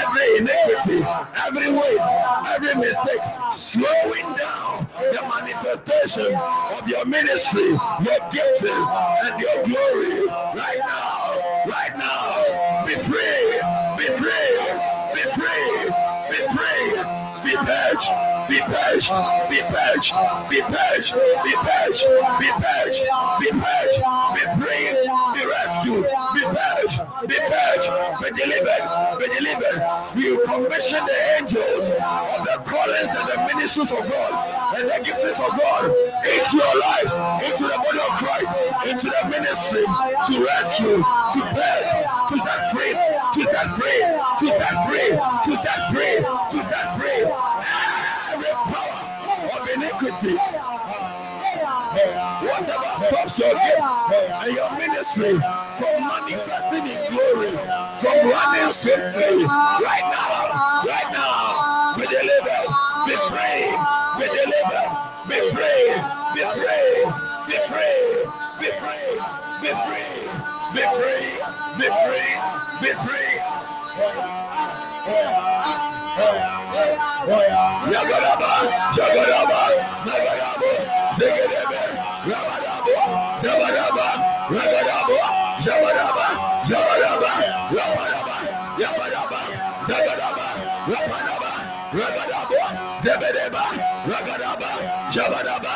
Every 0.00 0.38
iniquity, 0.38 1.00
every 1.46 1.72
weight, 1.72 1.98
every 2.54 2.74
mistake, 2.76 3.20
slowing 3.54 4.28
down 4.38 4.86
the 4.98 5.20
manifestation 5.22 6.34
of 6.34 6.88
your 6.88 7.04
ministry, 7.04 7.70
your 7.70 8.20
giftings, 8.30 8.90
and 9.24 9.40
your 9.40 9.64
glory. 9.66 10.26
Right 10.54 10.78
now, 10.78 11.64
right 11.66 11.94
now, 11.96 12.84
be 12.86 12.94
free, 12.94 13.60
be 13.98 14.12
free, 14.14 14.53
purged 17.64 18.34
be 18.48 18.60
purged, 18.60 19.10
be 19.48 19.60
purged, 19.72 20.12
be 20.50 20.60
purged, 20.60 21.14
be 21.42 21.52
purged, 21.64 22.04
be 22.40 22.50
purged, 22.60 23.02
be 23.40 23.48
purged, 23.50 24.00
be 24.34 24.42
free, 24.60 24.86
be 25.34 25.42
rescued, 25.48 26.04
be 26.34 26.42
purged, 26.44 26.98
be 27.26 27.36
purged, 27.40 27.88
be 28.20 28.28
delivered, 28.36 28.84
be 29.18 29.26
delivered. 29.34 29.78
We 30.14 30.36
commission 30.46 31.02
the 31.04 31.18
angels 31.40 31.90
of 31.90 32.40
the 32.44 32.56
callings 32.68 33.12
and 33.16 33.26
the 33.32 33.54
ministries 33.54 33.92
of 33.92 34.02
God 34.10 34.76
and 34.76 34.88
the 34.88 34.98
gifts 35.04 35.40
of 35.40 35.50
God 35.58 35.84
into 36.24 36.56
your 36.56 36.76
life, 36.80 37.10
into 37.48 37.64
the 37.64 37.78
body 37.80 37.98
of 37.98 38.14
Christ, 38.20 38.52
into 38.86 39.08
the 39.08 39.28
ministry 39.30 39.84
to 39.84 40.34
rescue, 40.44 40.98
to 41.00 41.40
purge, 41.54 41.90
to 42.28 42.36
set 42.40 42.60
free, 42.72 42.92
to 42.92 43.42
set 43.48 43.66
free, 43.74 44.00
to 44.40 44.46
set 44.52 44.74
free, 44.86 45.08
to 45.44 45.56
set 45.56 45.78
free 45.90 46.53
iniquity. 50.24 50.54
Whatever 52.44 53.06
stops 53.06 53.38
your 53.38 53.54
gifts 53.54 53.84
and 54.10 54.54
your 54.54 54.70
ministry 54.78 55.34
from 55.34 55.94
manifesting 56.00 56.86
in 56.86 57.00
glory, 57.12 57.52
from 57.98 58.16
running 58.30 58.72
swiftly, 58.72 59.44
right 59.44 60.06
now, 60.10 60.84
right 60.86 61.08
now, 61.12 61.13
Yagaraba, 77.24 78.52
Yagaraba, 78.96 79.60
Nagarabu, 80.04 80.70
Zigarebe, 81.16 81.82
Rabadabu, 82.28 82.96
Zabaraba, 83.40 84.08
Ragadabu, 84.52 85.16
Jabaraba, 85.64 86.26
Jabaraba, 86.68 87.32
Rabaraba, 87.72 88.36
Yabaraba, 88.76 89.40
Zagaraba, 89.88 90.46
Rabaraba, 90.92 91.52
Ragadabu, 91.96 92.60
Zebedeba, 93.00 93.64
Ragadaba, 94.04 94.70
Jabaraba, 95.10 95.73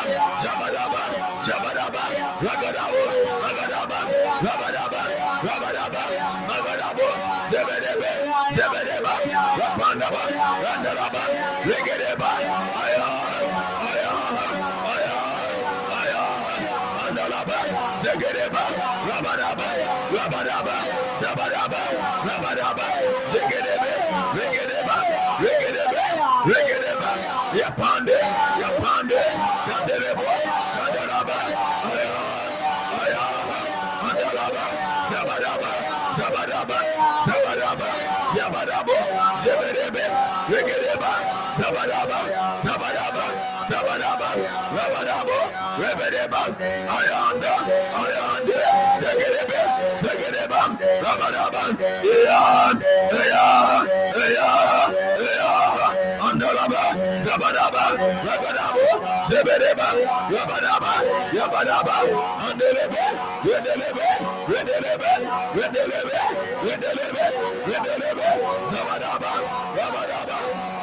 Look 11.69 11.87
at 11.87 12.01
it. 12.01 12.08
ayanda 46.59 47.53
ayanda 48.01 48.59
tegerebe 49.01 49.61
tegerebe 50.03 50.59
rabaraban 51.03 51.71
iyan 52.03 52.75
iyan 53.15 53.85
iyan 54.27 54.91
iyan 55.23 55.93
andalaba 56.27 56.83
zabaraba 57.25 57.85
rabarabu 58.27 58.85
zebereba 59.31 59.87
rabaraba 60.35 60.93
yabaraba 61.37 61.95
andelebe 62.47 63.03
yedelebe 63.47 64.07
yedelebe 64.51 65.11
yedelebe 65.59 66.19
yedelebe 66.67 67.25
yedelebe 67.71 68.27
zabaraba 68.71 69.31
rabaraba 69.79 70.37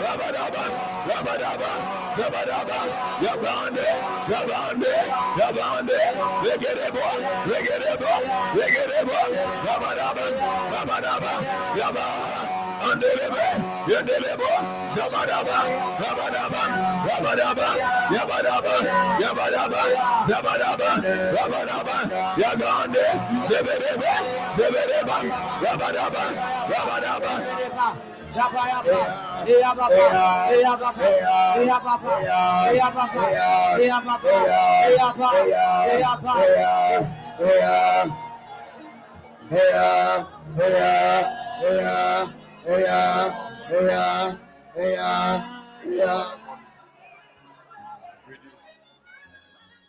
rabaraba 0.05 0.63
rabaraba 1.11 1.71
Yabaraba, 2.17 2.79
Yabande, 3.25 3.87
Yabande, 4.33 4.93
Yabande, 5.39 5.99
Legerebo, 6.45 7.05
Legerebo, 7.51 8.13
Legerebo, 8.57 9.19
Yabaraba, 9.67 10.25
Yabaraba, 10.73 11.33
Yabaraba. 11.77 12.57
Andelebe, 12.87 13.47
Yandelebo, 13.91 14.51
Zabadaba, 14.95 15.59
Rabadaba, 16.01 16.63
Rabadaba, 17.09 17.69
Yabadaba, 18.15 18.75
Yabadaba, 19.21 19.83
Zabadaba, 20.29 20.91
Rabadaba, 21.37 21.97
Yagande, 22.43 23.05
Zebereba, 23.49 24.13
Zebereba, 24.57 25.17
Rabadaba, 25.65 26.23
Rabadaba. 26.71 28.16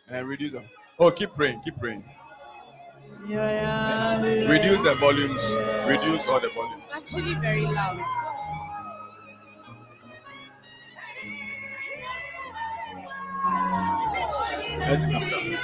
And 0.09 0.27
reduce 0.27 0.53
them. 0.53 0.63
Oh, 0.99 1.11
keep 1.11 1.31
praying, 1.35 1.61
keep 1.63 1.77
praying. 1.77 2.03
Reduce 3.27 4.83
the 4.83 4.95
volumes. 4.99 5.55
Reduce 5.85 6.27
all 6.27 6.39
the 6.39 6.49
volumes. 6.49 6.83
actually 6.95 7.33
very 7.35 7.63
loud. 7.63 8.26
Let's 14.89 15.03
come 15.05 15.29
down. 15.29 15.57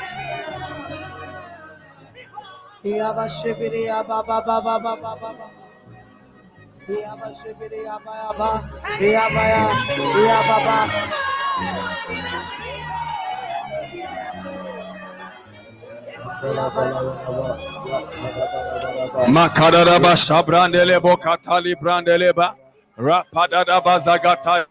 Ba 19.23 19.49
Katali 21.17 21.75
Brandeleba 21.75 22.55
Rapadadaba 22.97 23.97
Zagata 23.99 24.65